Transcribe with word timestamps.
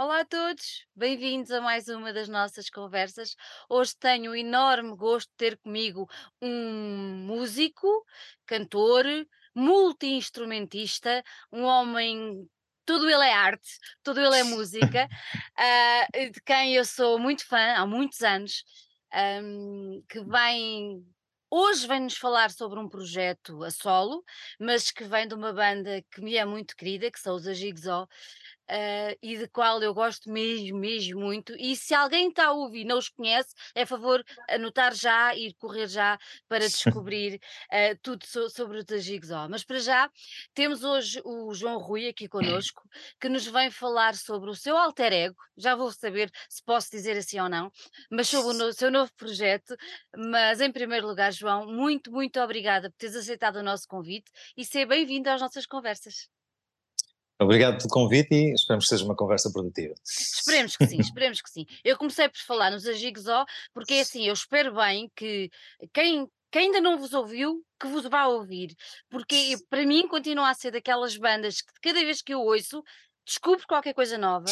Olá 0.00 0.20
a 0.20 0.24
todos, 0.24 0.86
bem-vindos 0.94 1.50
a 1.50 1.60
mais 1.60 1.88
uma 1.88 2.12
das 2.12 2.28
nossas 2.28 2.70
conversas. 2.70 3.34
Hoje 3.68 3.96
tenho 3.98 4.30
o 4.30 4.36
enorme 4.36 4.94
gosto 4.94 5.28
de 5.30 5.36
ter 5.36 5.58
comigo 5.58 6.08
um 6.40 7.24
músico, 7.26 8.06
cantor, 8.46 9.04
multi-instrumentista, 9.52 11.20
um 11.50 11.64
homem, 11.64 12.48
tudo 12.86 13.10
ele 13.10 13.24
é 13.24 13.32
arte, 13.32 13.68
tudo 14.04 14.20
ele 14.20 14.38
é 14.38 14.44
música, 14.46 15.08
ah, 15.56 16.06
de 16.12 16.40
quem 16.46 16.76
eu 16.76 16.84
sou 16.84 17.18
muito 17.18 17.44
fã 17.44 17.74
há 17.74 17.84
muitos 17.84 18.22
anos, 18.22 18.62
ahm, 19.12 20.00
que 20.08 20.20
vem. 20.20 21.04
Hoje 21.50 21.88
vem-nos 21.88 22.16
falar 22.16 22.50
sobre 22.50 22.78
um 22.78 22.88
projeto 22.88 23.64
a 23.64 23.70
solo, 23.70 24.22
mas 24.60 24.90
que 24.92 25.02
vem 25.02 25.26
de 25.26 25.34
uma 25.34 25.50
banda 25.52 26.04
que 26.12 26.20
me 26.20 26.36
é 26.36 26.44
muito 26.44 26.76
querida, 26.76 27.10
que 27.10 27.18
são 27.18 27.34
os 27.34 27.44
Jigsaw, 27.44 28.06
ah, 28.68 29.14
e 29.22 29.38
de 29.38 29.48
qual 29.48 29.82
eu 29.82 29.94
gosto 29.94 30.30
mesmo, 30.30 30.78
mesmo 30.78 31.20
muito. 31.20 31.54
E 31.58 31.74
se 31.76 31.94
alguém 31.94 32.28
está 32.28 32.46
a 32.46 32.52
ouvir 32.52 32.80
e 32.82 32.84
não 32.84 32.98
os 32.98 33.08
conhece, 33.08 33.54
é 33.74 33.84
favor 33.86 34.22
anotar 34.48 34.94
já 34.94 35.34
e 35.34 35.52
correr 35.54 35.86
já 35.88 36.18
para 36.48 36.68
descobrir 36.70 37.40
ah, 37.70 37.96
tudo 38.02 38.24
so- 38.26 38.50
sobre 38.50 38.78
o 38.80 38.84
da 38.84 38.98
Jigsaw. 38.98 39.48
Mas 39.48 39.64
para 39.64 39.78
já, 39.78 40.10
temos 40.54 40.84
hoje 40.84 41.20
o 41.24 41.52
João 41.54 41.78
Rui 41.78 42.08
aqui 42.08 42.28
conosco, 42.28 42.82
que 43.20 43.28
nos 43.28 43.46
vem 43.46 43.70
falar 43.70 44.14
sobre 44.14 44.50
o 44.50 44.54
seu 44.54 44.76
alter 44.76 45.12
ego. 45.12 45.36
Já 45.56 45.74
vou 45.74 45.90
saber 45.92 46.30
se 46.48 46.62
posso 46.64 46.90
dizer 46.90 47.16
assim 47.16 47.38
ou 47.40 47.48
não, 47.48 47.70
mas 48.10 48.28
sobre 48.28 48.50
o 48.50 48.52
no- 48.54 48.72
seu 48.72 48.90
novo 48.90 49.12
projeto. 49.16 49.76
Mas 50.16 50.60
em 50.60 50.70
primeiro 50.72 51.06
lugar, 51.06 51.32
João, 51.32 51.66
muito, 51.66 52.10
muito 52.12 52.40
obrigada 52.40 52.90
por 52.90 52.96
teres 52.96 53.16
aceitado 53.16 53.56
o 53.56 53.62
nosso 53.62 53.86
convite 53.88 54.30
e 54.56 54.64
ser 54.64 54.86
bem-vindo 54.86 55.28
às 55.30 55.40
nossas 55.40 55.66
conversas. 55.66 56.28
Obrigado 57.40 57.78
pelo 57.78 57.88
convite 57.90 58.34
e 58.34 58.52
esperamos 58.52 58.86
que 58.86 58.88
seja 58.88 59.04
uma 59.04 59.14
conversa 59.14 59.50
produtiva. 59.52 59.94
Esperemos 60.04 60.76
que 60.76 60.86
sim, 60.86 60.98
esperemos 61.00 61.40
que 61.40 61.50
sim. 61.50 61.66
Eu 61.84 61.96
comecei 61.96 62.28
por 62.28 62.40
falar 62.40 62.70
nos 62.70 62.86
Agigzó, 62.86 63.44
porque 63.72 63.94
é 63.94 64.00
assim, 64.00 64.26
eu 64.26 64.34
espero 64.34 64.74
bem 64.74 65.08
que 65.14 65.48
quem, 65.92 66.28
quem 66.50 66.66
ainda 66.66 66.80
não 66.80 66.98
vos 66.98 67.14
ouviu, 67.14 67.64
que 67.78 67.86
vos 67.86 68.04
vá 68.06 68.26
ouvir, 68.26 68.74
porque 69.08 69.56
para 69.70 69.86
mim 69.86 70.08
continua 70.08 70.50
a 70.50 70.54
ser 70.54 70.72
daquelas 70.72 71.16
bandas 71.16 71.62
que 71.62 71.72
cada 71.80 72.00
vez 72.00 72.20
que 72.22 72.34
eu 72.34 72.40
ouço, 72.40 72.82
descubro 73.28 73.66
qualquer 73.66 73.92
coisa 73.92 74.16
nova, 74.16 74.46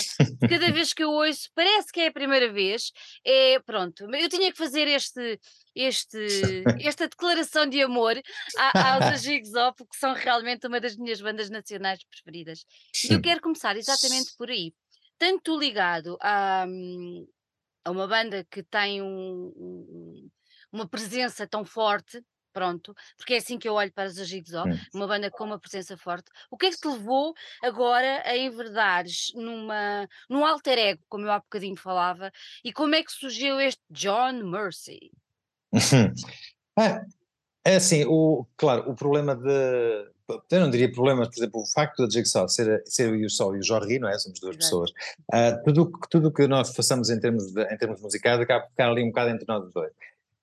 cada 0.48 0.70
vez 0.78 0.92
que 0.92 1.02
eu 1.02 1.10
ouço, 1.10 1.48
parece 1.54 1.90
que 1.90 2.00
é 2.00 2.08
a 2.08 2.12
primeira 2.12 2.52
vez, 2.52 2.92
é 3.24 3.58
pronto, 3.60 4.04
eu 4.14 4.28
tinha 4.28 4.52
que 4.52 4.58
fazer 4.58 4.86
este, 4.86 5.40
este, 5.74 6.16
esta 6.86 7.08
declaração 7.08 7.66
de 7.66 7.82
amor 7.82 8.20
a- 8.58 8.94
aos 8.94 9.04
Agigzó, 9.06 9.72
porque 9.72 9.96
são 9.96 10.12
realmente 10.12 10.66
uma 10.66 10.78
das 10.78 10.94
minhas 10.96 11.20
bandas 11.20 11.48
nacionais 11.48 12.00
preferidas. 12.04 12.64
E 13.08 13.14
eu 13.14 13.20
quero 13.22 13.40
começar 13.40 13.76
exatamente 13.76 14.36
por 14.36 14.50
aí 14.50 14.72
tanto 15.18 15.58
ligado 15.58 16.18
a, 16.20 16.66
hum, 16.68 17.26
a 17.82 17.90
uma 17.90 18.06
banda 18.06 18.44
que 18.50 18.62
tem 18.62 19.00
um- 19.00 20.28
uma 20.70 20.86
presença 20.86 21.46
tão 21.46 21.64
forte, 21.64 22.22
pronto, 22.56 22.96
porque 23.18 23.34
é 23.34 23.36
assim 23.36 23.58
que 23.58 23.68
eu 23.68 23.74
olho 23.74 23.92
para 23.92 24.08
os 24.08 24.14
Jigsaw, 24.16 24.64
uma 24.94 25.06
banda 25.06 25.30
com 25.30 25.44
uma 25.44 25.58
presença 25.60 25.94
forte. 25.94 26.30
O 26.50 26.56
que 26.56 26.64
é 26.64 26.70
que 26.70 26.78
te 26.78 26.88
levou 26.88 27.34
agora 27.62 28.22
a 28.24 28.34
enverdares 28.34 29.30
numa, 29.34 30.08
num 30.30 30.42
alter 30.42 30.78
ego, 30.78 31.02
como 31.06 31.26
eu 31.26 31.32
há 31.32 31.38
bocadinho 31.38 31.76
falava, 31.76 32.32
e 32.64 32.72
como 32.72 32.94
é 32.94 33.02
que 33.02 33.12
surgiu 33.12 33.60
este 33.60 33.82
John 33.90 34.42
Mercy? 34.44 35.10
Ah, 36.78 37.02
é 37.64 37.76
assim, 37.76 38.04
o, 38.06 38.46
claro, 38.56 38.90
o 38.90 38.94
problema 38.94 39.34
de. 39.34 40.10
Eu 40.50 40.60
não 40.60 40.70
diria 40.70 40.92
problemas, 40.92 41.28
por 41.28 41.36
exemplo, 41.38 41.62
o 41.62 41.66
facto 41.66 42.04
da 42.04 42.10
Jigsaw 42.10 42.46
ser, 42.50 42.82
ser 42.84 43.18
eu 43.18 43.30
só 43.30 43.54
e 43.54 43.60
o 43.60 43.62
Jorge, 43.62 43.98
não 43.98 44.08
é? 44.10 44.18
Somos 44.18 44.38
duas 44.40 44.56
Exato. 44.56 44.64
pessoas. 44.84 44.92
Ah, 45.32 45.52
tudo 45.64 45.82
o 45.84 45.92
que- 45.92 46.08
tudo 46.10 46.28
o 46.28 46.32
que 46.32 46.46
nós 46.46 46.74
façamos 46.76 47.08
em 47.08 47.18
termos, 47.18 47.50
de, 47.50 47.62
em 47.62 47.78
termos 47.78 48.02
musicais 48.02 48.38
acaba 48.40 48.64
por 48.64 48.70
ficar 48.70 48.90
ali 48.90 49.02
um 49.02 49.06
bocado 49.08 49.30
entre 49.30 49.46
nós 49.48 49.72
dois. 49.72 49.90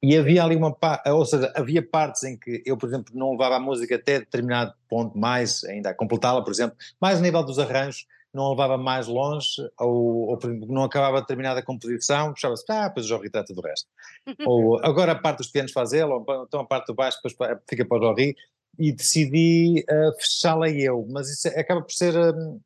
E 0.04 0.18
havia 0.18 0.44
ali 0.44 0.58
uma 0.58 0.76
parte, 0.76 1.10
ou 1.10 1.26
seja, 1.26 1.50
havia 1.56 1.82
partes 1.82 2.24
em 2.24 2.38
que 2.38 2.62
eu, 2.66 2.76
por 2.76 2.90
exemplo, 2.90 3.16
não 3.16 3.32
levava 3.32 3.56
a 3.56 3.60
música 3.60 3.96
até 3.96 4.20
determinado 4.20 4.74
ponto, 4.90 5.18
mais 5.18 5.64
ainda 5.64 5.92
a 5.92 5.94
completá-la, 5.94 6.44
por 6.44 6.52
exemplo, 6.52 6.76
mais 7.00 7.20
a 7.20 7.22
nível 7.22 7.42
dos 7.42 7.58
arranjos, 7.58 8.06
não 8.34 8.48
a 8.48 8.50
levava 8.50 8.78
mais 8.78 9.08
longe, 9.08 9.48
ou, 9.80 10.28
ou 10.30 10.38
por 10.38 10.50
exemplo, 10.50 10.68
não 10.74 10.84
acabava 10.84 11.22
determinada 11.22 11.64
composição, 11.64 12.34
puxava-se, 12.34 12.66
ah, 12.70 12.90
depois 12.90 13.06
o 13.06 13.10
Jorge 13.10 13.30
trata 13.30 13.54
do 13.54 13.62
resto. 13.62 13.88
Ou 14.46 14.84
agora 14.84 15.14
a 15.14 15.16
parte 15.16 15.38
dos 15.38 15.48
pianos 15.48 15.72
faz 15.72 15.94
ele, 15.94 16.12
ou 16.12 16.26
então 16.46 16.60
a 16.60 16.66
parte 16.66 16.88
do 16.88 16.96
baixo 16.96 17.20
depois 17.24 17.60
fica 17.70 17.86
para 17.86 17.98
o 17.98 18.02
Jorri, 18.02 18.36
e 18.78 18.92
decidi 18.92 19.86
uh, 19.90 20.20
fechá-la 20.20 20.70
eu, 20.70 21.08
mas 21.10 21.30
isso 21.30 21.48
acaba 21.48 21.82
por 21.82 21.92
ser 21.92 22.14
um, 22.18 22.60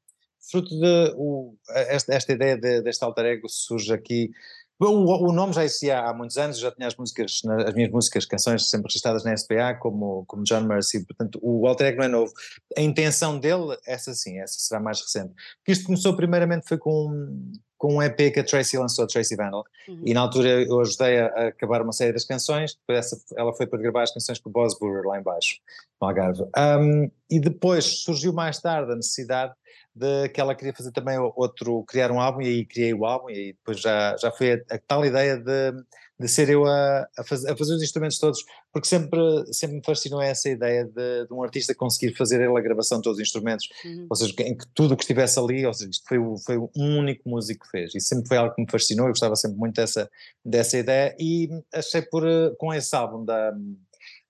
fruto 0.49 0.69
de 0.79 1.13
o- 1.17 1.53
esta, 1.69 2.13
esta 2.13 2.31
ideia 2.31 2.57
de, 2.57 2.81
deste 2.81 3.03
alter 3.03 3.25
ego 3.25 3.49
surge 3.49 3.93
aqui, 3.93 4.31
o, 4.79 5.29
o 5.29 5.31
nome 5.33 5.53
já 5.53 5.63
existia 5.63 5.99
há 5.99 6.13
muitos 6.13 6.37
anos, 6.37 6.59
já 6.59 6.71
tinha 6.71 6.87
as 6.87 6.95
músicas, 6.95 7.41
as 7.65 7.73
minhas 7.73 7.91
músicas, 7.91 8.25
canções 8.25 8.69
sempre 8.69 8.87
registradas 8.87 9.23
na 9.23 9.35
SPA 9.35 9.73
como, 9.79 10.23
como 10.27 10.43
John 10.43 10.61
Mercy, 10.61 11.05
portanto 11.05 11.39
o 11.41 11.65
alter 11.67 11.87
ego 11.87 11.97
não 11.99 12.05
é 12.05 12.07
novo, 12.07 12.31
a 12.77 12.81
intenção 12.81 13.39
dele, 13.39 13.77
essa 13.85 14.13
sim, 14.13 14.39
essa 14.39 14.59
será 14.59 14.79
mais 14.79 15.01
recente, 15.01 15.33
isto 15.67 15.85
começou 15.85 16.15
primeiramente 16.15 16.67
foi 16.67 16.77
com, 16.77 17.51
com 17.77 17.95
um 17.95 18.01
EP 18.01 18.33
que 18.33 18.39
a 18.39 18.43
Tracy 18.43 18.77
lançou, 18.77 19.05
a 19.05 19.07
Tracy 19.07 19.35
Vandal, 19.35 19.63
Uhum. 19.87 20.01
e 20.05 20.13
na 20.13 20.21
altura 20.21 20.63
eu 20.63 20.79
ajudei 20.81 21.19
a, 21.19 21.47
acabar 21.47 21.81
uma 21.81 21.93
série 21.93 22.11
das 22.11 22.25
canções, 22.25 22.75
depois 22.75 22.99
essa, 22.99 23.17
ela 23.37 23.53
foi 23.53 23.65
para 23.65 23.79
gravar 23.79 24.03
as 24.03 24.13
canções 24.13 24.37
com 24.37 24.49
o 24.49 24.51
Boss 24.51 24.77
Burger 24.77 25.03
lá 25.05 25.17
em 25.17 25.23
baixo, 25.23 25.59
no 26.01 26.07
Algarve. 26.07 26.43
Um, 26.43 27.09
e 27.29 27.39
depois 27.39 27.85
surgiu 28.03 28.33
mais 28.33 28.59
tarde 28.59 28.91
a 28.91 28.95
necessidade 28.95 29.53
de 29.95 30.29
que 30.29 30.39
ela 30.39 30.53
queria 30.55 30.73
fazer 30.73 30.91
também 30.91 31.17
outro, 31.35 31.83
criar 31.87 32.11
um 32.11 32.19
álbum, 32.19 32.41
e 32.41 32.47
aí 32.47 32.65
criei 32.65 32.93
o 32.93 33.05
álbum, 33.05 33.29
e 33.29 33.33
aí 33.33 33.53
depois 33.53 33.79
já, 33.79 34.15
já 34.17 34.31
foi 34.31 34.53
a, 34.53 34.75
a 34.75 34.79
tal 34.87 35.03
ideia 35.05 35.37
de, 35.37 35.71
de 36.19 36.27
ser 36.27 36.49
eu 36.49 36.65
a, 36.65 37.07
a, 37.17 37.23
faz, 37.23 37.43
a 37.45 37.55
fazer 37.57 37.73
os 37.75 37.81
instrumentos 37.83 38.19
todos, 38.19 38.39
porque 38.71 38.87
sempre, 38.87 39.19
sempre 39.51 39.77
me 39.77 39.83
fascinou 39.83 40.21
essa 40.21 40.49
ideia 40.49 40.85
de, 40.85 41.25
de 41.27 41.33
um 41.33 41.41
artista 41.43 41.73
conseguir 41.73 42.15
fazer 42.15 42.41
ele 42.41 42.57
a 42.57 42.61
gravação 42.61 42.99
de 42.99 43.03
todos 43.03 43.17
os 43.17 43.23
instrumentos, 43.23 43.67
Uhum. 43.83 44.05
ou 44.09 44.15
seja, 44.15 44.33
em 44.41 44.55
que 44.55 44.65
tudo 44.73 44.93
o 44.93 44.97
que 44.97 45.03
estivesse 45.03 45.39
ali, 45.39 45.65
ou 45.65 45.73
seja, 45.73 45.89
isto 45.89 46.05
foi, 46.07 46.17
o- 46.19 46.37
foi 46.37 46.57
um 46.57 46.97
único 46.99 47.27
músico 47.29 47.65
que 47.65 47.71
fez, 47.71 47.95
e 47.95 47.99
sempre 47.99 48.27
foi 48.27 48.37
algo 48.37 48.53
que 48.53 48.61
me 48.61 48.69
fascinou, 48.69 49.05
eu 49.07 49.11
gostava 49.11 49.35
sempre 49.35 49.57
muito 49.57 49.75
dessa, 49.75 50.09
dessa 50.45 50.77
ideia, 50.77 51.15
e 51.19 51.49
achei 51.73 52.01
por, 52.03 52.27
eh, 52.27 52.51
com 52.59 52.71
esse 52.73 52.95
álbum 52.95 53.25
da, 53.25 53.51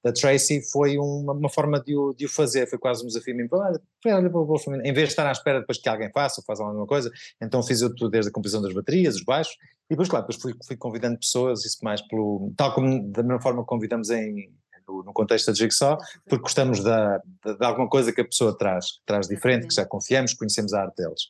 da 0.08 0.14
Tracy, 0.14 0.62
foi 0.72 0.98
uma, 0.98 1.34
uma 1.34 1.50
forma 1.50 1.80
de 1.82 1.96
o, 1.96 2.14
de 2.14 2.26
o 2.26 2.30
fazer, 2.30 2.68
foi 2.68 2.80
quase 2.80 3.04
um 3.04 3.08
desafio 3.08 3.34
a 3.34 3.38
mim, 3.38 3.48
olha, 3.52 3.82
olha, 4.06 4.30
vou- 4.30 4.58
em 4.84 4.94
vez 4.94 5.08
de 5.08 5.14
estar 5.14 5.28
à 5.28 5.32
espera 5.32 5.60
depois 5.60 5.78
que 5.78 5.88
alguém 5.90 6.10
faça 6.12 6.42
ou 6.42 6.46
faça 6.46 6.64
alguma 6.64 6.88
coisa, 6.88 7.12
então 7.42 7.62
fiz 7.64 7.82
eu 7.82 7.94
tudo 7.94 8.10
desde 8.10 8.30
a 8.30 8.34
composição 8.34 8.62
das 8.62 8.74
baterias, 8.74 9.16
os 9.16 9.24
baixos, 9.24 9.56
e 9.90 9.92
depois, 9.92 10.10
claro, 10.10 10.26
depois 10.28 10.42
fui, 10.42 10.54
fui 10.66 10.76
convidando 10.76 11.18
pessoas, 11.20 11.64
isso 11.66 11.78
mais 11.84 12.02
pelo, 12.08 12.52
tal 12.58 12.74
como 12.74 13.10
da 13.12 13.24
mesma 13.24 13.42
forma 13.42 13.62
que 13.62 13.68
convidamos 13.68 14.10
em, 14.10 14.52
no, 14.88 15.04
no 15.04 15.14
contexto 15.14 15.48
da 15.48 15.54
Jigsaw, 15.54 15.98
porque 16.28 16.42
gostamos 16.44 16.84
da, 16.84 17.18
de, 17.46 17.58
de 17.58 17.66
alguma 17.66 17.90
coisa 17.90 18.12
que 18.14 18.22
a 18.22 18.26
pessoa 18.26 18.58
traz, 18.58 18.86
que 18.94 19.06
traz 19.06 19.28
diferente, 19.28 19.68
que 19.68 19.74
já 19.74 19.86
confiamos, 19.86 20.34
conhecemos 20.34 20.74
a 20.74 20.82
arte 20.84 20.96
deles. 20.98 21.30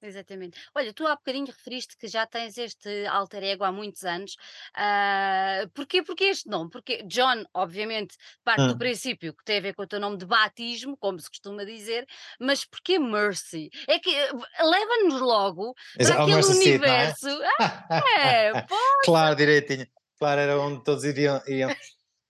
Exatamente. 0.00 0.58
Olha, 0.74 0.92
tu 0.92 1.06
há 1.06 1.16
bocadinho 1.16 1.46
referiste 1.46 1.96
que 1.96 2.06
já 2.06 2.24
tens 2.24 2.56
este 2.56 3.04
alter 3.06 3.42
ego 3.42 3.64
há 3.64 3.72
muitos 3.72 4.04
anos. 4.04 4.36
Ah, 4.74 5.62
porquê, 5.74 6.02
porquê 6.02 6.24
este 6.26 6.48
nome? 6.48 6.70
Porque 6.70 7.02
John, 7.02 7.44
obviamente, 7.52 8.16
parte 8.44 8.66
do 8.66 8.74
Hum. 8.74 8.78
princípio 8.78 9.34
que 9.34 9.44
tem 9.44 9.58
a 9.58 9.60
ver 9.60 9.74
com 9.74 9.82
o 9.82 9.86
teu 9.88 9.98
nome 9.98 10.16
de 10.16 10.24
batismo, 10.24 10.96
como 10.96 11.18
se 11.18 11.28
costuma 11.28 11.64
dizer, 11.64 12.06
mas 12.38 12.64
porquê 12.64 12.98
Mercy? 12.98 13.70
É 13.88 13.98
que 13.98 14.14
eh, 14.14 14.30
leva-nos 14.62 15.20
logo 15.20 15.74
Exa- 15.98 16.12
para 16.14 16.22
ao 16.22 16.28
aquele 16.28 16.36
Mercy 16.36 16.54
Seat, 16.54 16.78
não 16.78 16.86
é? 16.86 17.14
universo. 17.16 17.28
Ah, 17.60 18.02
é, 18.20 18.52
claro, 19.04 19.34
direitinho. 19.36 19.86
Claro, 20.18 20.40
era 20.40 20.60
onde 20.60 20.82
todos 20.84 21.04
iriam. 21.04 21.42
iam. 21.48 21.74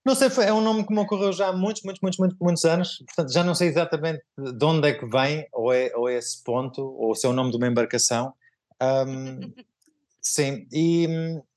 Não 0.09 0.15
sei, 0.15 0.31
foi, 0.31 0.47
é 0.47 0.53
um 0.55 0.63
nome 0.63 0.87
que 0.87 0.91
me 0.95 1.01
ocorreu 1.01 1.31
já 1.35 1.49
há 1.49 1.53
muitos, 1.53 1.83
muitos, 1.83 2.01
muitos, 2.01 2.19
muitos, 2.19 2.39
muitos 2.41 2.65
anos, 2.65 2.97
portanto 3.05 3.31
já 3.31 3.45
não 3.45 3.55
sei 3.55 3.69
exatamente 3.69 4.23
de 4.39 4.65
onde 4.65 4.89
é 4.89 4.95
que 4.95 5.05
vem, 5.05 5.47
ou 5.53 5.71
é, 5.71 5.93
ou 5.95 6.09
é 6.09 6.17
esse 6.17 6.43
ponto, 6.43 6.83
ou 6.83 7.15
se 7.15 7.27
é 7.27 7.29
o 7.29 7.33
nome 7.35 7.51
de 7.51 7.59
uma 7.59 7.67
embarcação. 7.67 8.33
Ahm, 8.81 9.53
sim, 10.19 10.66
e, 10.72 11.07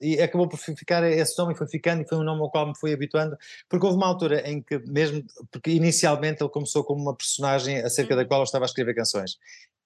e 0.01 0.21
acabou 0.21 0.49
por 0.49 0.57
ficar 0.57 1.01
esse 1.09 1.39
nome 1.39 1.53
e 1.53 1.57
foi 1.57 1.65
ficando, 1.65 2.01
e 2.01 2.05
foi 2.05 2.17
um 2.17 2.23
nome 2.23 2.41
ao 2.41 2.51
qual 2.51 2.67
me 2.67 2.77
fui 2.77 2.91
habituando, 2.91 3.37
porque 3.69 3.85
houve 3.85 3.97
uma 3.97 4.07
altura 4.07 4.45
em 4.45 4.61
que, 4.61 4.79
mesmo, 4.79 5.23
porque 5.49 5.71
inicialmente 5.71 6.43
ele 6.43 6.49
começou 6.49 6.83
como 6.83 7.01
uma 7.01 7.15
personagem 7.15 7.77
acerca 7.77 8.17
da 8.17 8.23
Uhum. 8.23 8.27
qual 8.27 8.41
eu 8.41 8.43
estava 8.43 8.65
a 8.65 8.67
escrever 8.67 8.93
canções. 8.93 9.37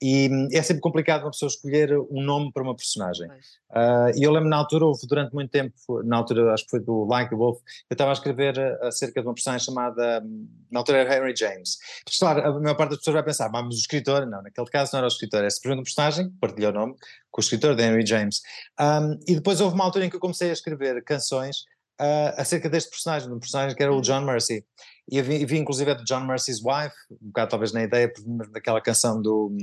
E 0.01 0.29
hum, 0.29 0.47
é 0.51 0.61
sempre 0.61 0.81
complicado 0.81 1.23
uma 1.23 1.31
pessoa 1.31 1.47
escolher 1.47 1.97
um 1.97 2.21
nome 2.21 2.51
para 2.51 2.61
uma 2.61 2.75
personagem. 2.75 3.27
Ah, 3.71 4.11
e 4.15 4.23
eu 4.23 4.31
lembro 4.31 4.49
na 4.49 4.57
altura, 4.57 4.85
houve 4.85 5.07
durante 5.07 5.33
muito 5.33 5.49
tempo, 5.51 5.73
na 6.03 6.17
altura 6.17 6.53
acho 6.53 6.65
que 6.65 6.69
foi 6.69 6.79
do 6.79 7.05
Like 7.05 7.33
a 7.33 7.37
Wolf, 7.37 7.59
eu 7.89 7.93
estava 7.93 8.11
a 8.11 8.13
escrever 8.13 8.59
ah, 8.59 8.87
acerca 8.87 9.21
de 9.21 9.27
uma 9.27 9.33
personagem 9.33 9.65
chamada, 9.65 10.21
hum, 10.23 10.47
na 10.71 10.79
altura 10.79 10.99
era 10.99 11.17
Henry 11.17 11.33
James. 11.35 11.77
Mas 12.05 12.17
claro, 12.17 12.41
a 12.45 12.59
maior 12.59 12.75
parte 12.75 12.91
das 12.91 12.99
pessoas 12.99 13.15
vai 13.15 13.23
pensar, 13.23 13.47
"Ah, 13.47 13.49
mas 13.63 13.75
o 13.75 13.79
escritor, 13.79 14.25
não, 14.25 14.41
naquele 14.41 14.67
caso 14.67 14.91
não 14.93 14.99
era 14.99 15.07
o 15.07 15.09
escritor, 15.09 15.43
é 15.43 15.49
simplesmente 15.49 15.81
um 15.81 15.83
personagem, 15.83 16.29
partilhou 16.39 16.71
o 16.71 16.73
nome 16.73 16.95
com 17.31 17.41
o 17.41 17.43
escritor 17.43 17.75
de 17.75 17.83
Henry 17.83 18.05
James. 18.05 18.41
Um, 18.79 19.19
e 19.27 19.35
depois 19.35 19.59
houve 19.59 19.75
uma 19.75 19.83
altura 19.83 20.05
em 20.05 20.09
que 20.09 20.15
eu 20.15 20.21
comecei 20.21 20.49
a 20.49 20.53
escrever 20.53 21.03
canções 21.03 21.65
uh, 21.99 22.33
acerca 22.37 22.69
deste 22.69 22.89
personagem, 22.89 23.29
do 23.29 23.39
personagem 23.39 23.75
que 23.75 23.83
era 23.83 23.91
o 23.91 23.95
uhum. 23.95 24.01
John 24.01 24.21
Mercy. 24.21 24.65
E 25.09 25.21
vi, 25.21 25.45
vi 25.45 25.57
inclusive 25.57 25.93
do 25.93 26.03
John 26.03 26.21
Mercy's 26.21 26.59
Wife, 26.63 26.95
um 27.11 27.27
bocado 27.27 27.51
talvez 27.51 27.71
na 27.71 27.83
ideia 27.83 28.11
daquela 28.51 28.81
canção 28.81 29.21
do, 29.21 29.55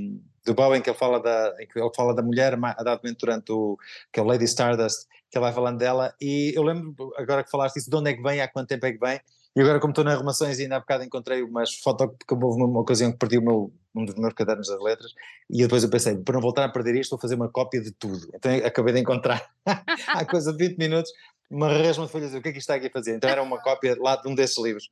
do 0.45 0.53
Bowen 0.53 0.81
que 0.81 0.89
ele 0.89 0.97
fala 0.97 1.21
da, 1.21 1.53
que 1.57 1.77
ele 1.77 1.91
fala 1.93 2.15
da 2.15 2.21
mulher 2.21 2.53
a 2.53 2.83
dado 2.83 3.01
durante 3.19 3.51
o 3.51 3.77
que 4.11 4.21
é 4.21 4.23
o 4.23 4.25
Lady 4.25 4.45
Stardust, 4.45 5.05
que 5.29 5.37
ele 5.37 5.45
vai 5.45 5.53
falando 5.53 5.79
dela, 5.79 6.13
e 6.21 6.53
eu 6.55 6.61
lembro 6.63 7.11
agora 7.17 7.43
que 7.43 7.49
falaste 7.49 7.77
isso, 7.77 7.89
de 7.89 7.95
onde 7.95 8.11
é 8.11 8.13
que 8.13 8.21
vem, 8.21 8.39
há 8.39 8.47
quanto 8.47 8.67
tempo 8.67 8.85
é 8.85 8.93
que 8.93 8.99
vem, 8.99 9.19
e 9.55 9.61
agora 9.61 9.79
como 9.79 9.91
estou 9.91 10.05
nas 10.05 10.13
arrumações 10.13 10.59
ainda 10.59 10.77
há 10.77 10.79
bocado 10.79 11.03
encontrei 11.03 11.41
umas 11.41 11.73
fotos, 11.73 12.07
porque 12.17 12.33
houve 12.33 12.61
uma 12.61 12.79
ocasião 12.79 13.11
que 13.11 13.17
perdi 13.17 13.39
o 13.39 13.41
meu, 13.41 13.73
um 13.95 14.05
dos 14.05 14.13
meus 14.15 14.33
cadernos 14.33 14.67
das 14.67 14.79
letras, 14.79 15.11
e 15.49 15.63
depois 15.63 15.83
eu 15.83 15.89
pensei, 15.89 16.15
para 16.17 16.35
não 16.35 16.41
voltar 16.41 16.65
a 16.65 16.69
perder 16.69 16.95
isto 16.95 17.11
vou 17.11 17.19
fazer 17.19 17.33
uma 17.33 17.49
cópia 17.49 17.81
de 17.81 17.91
tudo, 17.91 18.29
então 18.33 18.53
acabei 18.63 18.93
de 18.93 18.99
encontrar, 18.99 19.43
há 19.65 20.23
coisa 20.23 20.53
de 20.53 20.67
20 20.67 20.77
minutos, 20.77 21.11
uma 21.53 21.69
resma 21.69 22.05
de 22.05 22.11
folhas, 22.11 22.33
o 22.33 22.41
que 22.41 22.49
é 22.49 22.51
que 22.51 22.57
isto 22.57 22.69
está 22.69 22.75
aqui 22.75 22.87
a 22.87 22.91
fazer? 22.91 23.15
Então 23.15 23.29
era 23.29 23.41
uma 23.41 23.61
cópia 23.61 23.95
lá 23.99 24.15
de 24.15 24.27
um 24.27 24.35
desses 24.35 24.57
livros. 24.57 24.89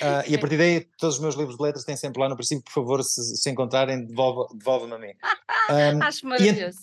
Uh, 0.00 0.24
e 0.26 0.34
a 0.34 0.38
partir 0.38 0.56
daí, 0.56 0.86
todos 0.98 1.16
os 1.16 1.20
meus 1.20 1.34
livros 1.34 1.56
de 1.56 1.62
letras 1.62 1.84
têm 1.84 1.96
sempre 1.96 2.20
lá 2.20 2.28
no 2.28 2.36
princípio, 2.36 2.64
por 2.64 2.72
favor, 2.72 3.02
se, 3.02 3.36
se 3.36 3.50
encontrarem, 3.50 4.04
devolvam-me 4.06 4.58
devolve 4.58 4.92
a 4.92 4.98
mim. 4.98 5.12
Um, 5.64 6.02
Acho 6.02 6.26
maravilhoso. 6.26 6.80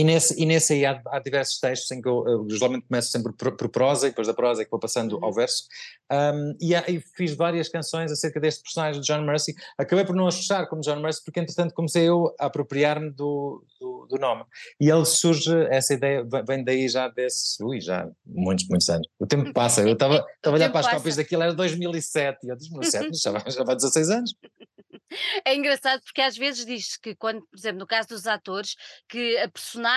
E 0.00 0.04
nesse, 0.04 0.42
e 0.42 0.46
nesse 0.46 0.72
aí 0.72 0.86
há, 0.86 0.98
há 1.08 1.18
diversos 1.18 1.60
textos 1.60 1.90
em 1.90 2.00
que 2.00 2.08
eu, 2.08 2.26
eu 2.26 2.48
geralmente 2.48 2.86
começo 2.88 3.10
sempre 3.10 3.34
por, 3.34 3.52
por, 3.52 3.68
prosa 3.68 4.06
e 4.06 4.10
depois 4.10 4.26
da 4.26 4.32
prosa 4.32 4.62
é 4.62 4.64
que 4.64 4.70
vou 4.70 4.80
passando 4.80 5.18
uhum. 5.18 5.24
ao 5.26 5.30
verso. 5.30 5.64
Um, 6.10 6.56
e, 6.58 6.74
e, 6.74 7.00
fiz 7.14 7.34
várias 7.34 7.68
canções 7.68 8.10
acerca 8.10 8.40
deste 8.40 8.62
personagem 8.62 9.02
de 9.02 9.06
John 9.06 9.20
Mercy. 9.20 9.54
Acabei 9.76 10.06
por 10.06 10.16
não 10.16 10.26
associar 10.26 10.66
como 10.70 10.80
John 10.80 11.00
Mercy, 11.00 11.22
porque 11.22 11.38
entretanto 11.38 11.74
comecei 11.74 12.08
eu 12.08 12.34
a 12.40 12.46
apropriar-me 12.46 13.10
do, 13.10 13.62
do, 13.78 14.06
do, 14.06 14.16
nome. 14.16 14.42
E 14.80 14.88
ele 14.88 15.04
surge, 15.04 15.54
essa 15.68 15.92
ideia 15.92 16.26
vem 16.46 16.64
daí 16.64 16.88
já 16.88 17.06
desse, 17.06 17.62
ui, 17.62 17.78
já 17.78 18.08
muitos, 18.24 18.66
muitos 18.68 18.88
anos. 18.88 19.06
O 19.18 19.26
tempo 19.26 19.52
passa. 19.52 19.82
Eu 19.82 19.92
estava 19.92 20.24
a 20.42 20.50
olhar 20.50 20.72
para 20.72 20.80
as 20.80 20.94
cópias 20.94 21.16
daquilo, 21.16 21.42
era 21.42 21.52
2007. 21.52 22.38
E 22.44 22.48
eu 22.48 22.56
2007, 22.56 23.10
já, 23.22 23.38
já 23.50 23.64
vai 23.64 23.76
16 23.76 24.08
anos. 24.08 24.34
É 25.44 25.54
engraçado 25.54 26.00
porque 26.02 26.20
às 26.20 26.36
vezes 26.36 26.64
diz 26.64 26.96
que 26.96 27.14
quando, 27.14 27.42
por 27.42 27.58
exemplo, 27.58 27.80
no 27.80 27.86
caso 27.86 28.08
dos 28.08 28.26
atores, 28.26 28.76
que 29.08 29.36
a 29.38 29.48
personagem 29.48 29.89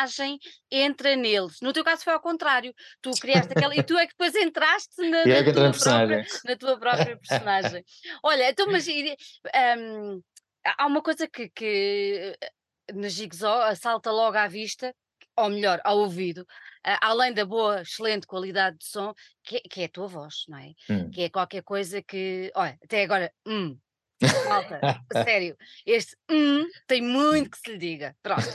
entra 0.72 1.16
neles. 1.16 1.58
No 1.62 1.74
teu 1.74 1.84
caso 1.84 2.04
foi 2.04 2.14
ao 2.14 2.22
contrário. 2.22 2.74
Tu 3.02 3.12
criaste 3.12 3.52
aquela 3.54 3.76
e 3.76 3.84
tu 3.84 3.98
é 3.98 4.06
que 4.06 4.14
depois 4.14 4.36
entraste 4.36 4.96
na, 5.10 5.26
na, 5.26 5.44
tua, 5.44 5.72
própria, 5.72 6.26
na 6.46 6.56
tua, 6.56 6.80
própria, 6.80 7.18
personagem. 7.18 7.84
Olha, 8.24 8.50
então 8.50 8.68
mas 8.72 8.88
um, 8.88 10.22
há 10.78 10.86
uma 10.86 11.02
coisa 11.02 11.28
que, 11.28 11.50
que 11.50 12.36
na 12.94 13.08
Jigsaw 13.08 13.76
salta 13.76 14.12
logo 14.12 14.38
à 14.38 14.48
vista, 14.48 14.94
ou 15.36 15.50
melhor, 15.50 15.80
ao 15.84 16.00
ouvido, 16.00 16.46
além 17.02 17.34
da 17.34 17.46
boa, 17.46 17.82
excelente 17.82 18.28
qualidade 18.28 18.78
de 18.78 18.86
som, 18.86 19.14
que, 19.44 19.60
que 19.62 19.82
é 19.82 19.86
a 19.86 19.90
tua 19.90 20.08
voz, 20.08 20.46
não 20.48 20.58
é? 20.58 20.74
Hum. 20.90 21.10
Que 21.10 21.24
é 21.24 21.30
qualquer 21.30 21.64
coisa 21.64 22.02
que, 22.02 22.52
olha, 22.56 22.78
até 22.84 23.04
agora, 23.04 23.32
hum, 23.48 23.78
Malta, 24.48 24.80
sério, 25.28 25.58
este 25.86 26.16
hum 26.30 26.66
tem 26.88 27.02
muito 27.02 27.52
que 27.52 27.58
se 27.58 27.72
lhe 27.72 27.78
diga. 27.78 28.16
Pronto. 28.22 28.48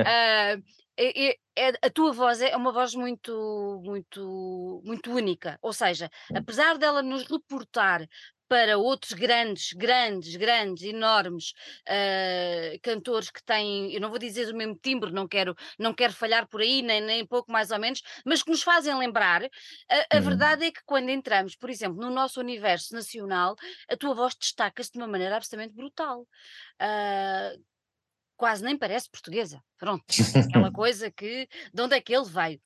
Uh, 0.00 0.62
é, 0.96 1.28
é, 1.30 1.36
é, 1.56 1.68
a 1.82 1.90
tua 1.90 2.12
voz 2.12 2.40
é 2.40 2.56
uma 2.56 2.72
voz 2.72 2.94
muito, 2.94 3.80
muito, 3.84 4.82
muito 4.84 5.12
única. 5.12 5.58
Ou 5.62 5.72
seja, 5.72 6.10
hum. 6.30 6.36
apesar 6.38 6.78
dela 6.78 7.02
nos 7.02 7.24
reportar 7.24 8.06
para 8.48 8.78
outros 8.78 9.12
grandes, 9.12 9.72
grandes, 9.72 10.36
grandes, 10.36 10.84
enormes 10.84 11.52
uh, 11.88 12.78
cantores 12.82 13.30
que 13.30 13.42
têm, 13.42 13.92
eu 13.92 14.00
não 14.00 14.08
vou 14.08 14.18
dizer 14.18 14.48
o 14.52 14.56
mesmo 14.56 14.78
timbre, 14.80 15.10
não 15.10 15.26
quero, 15.26 15.54
não 15.78 15.92
quero 15.92 16.12
falhar 16.12 16.46
por 16.46 16.60
aí, 16.60 16.82
nem, 16.82 17.00
nem 17.00 17.26
pouco 17.26 17.50
mais 17.50 17.70
ou 17.70 17.78
menos, 17.78 18.02
mas 18.24 18.42
que 18.42 18.50
nos 18.50 18.62
fazem 18.62 18.96
lembrar. 18.96 19.42
A, 19.90 20.16
a 20.16 20.18
uhum. 20.18 20.22
verdade 20.22 20.66
é 20.66 20.70
que 20.70 20.80
quando 20.84 21.08
entramos, 21.08 21.56
por 21.56 21.70
exemplo, 21.70 22.00
no 22.00 22.10
nosso 22.10 22.40
universo 22.40 22.94
nacional, 22.94 23.56
a 23.90 23.96
tua 23.96 24.14
voz 24.14 24.34
destaca-se 24.40 24.92
de 24.92 24.98
uma 24.98 25.08
maneira 25.08 25.36
absolutamente 25.36 25.74
brutal. 25.74 26.20
Uh, 26.80 27.75
quase 28.36 28.62
nem 28.62 28.76
parece 28.76 29.10
portuguesa. 29.10 29.62
Pronto, 29.78 30.04
aquela 30.46 30.70
coisa 30.72 31.10
que 31.10 31.48
de 31.72 31.82
onde 31.82 31.96
é 31.96 32.00
que 32.00 32.14
ele 32.14 32.24
veio? 32.24 32.60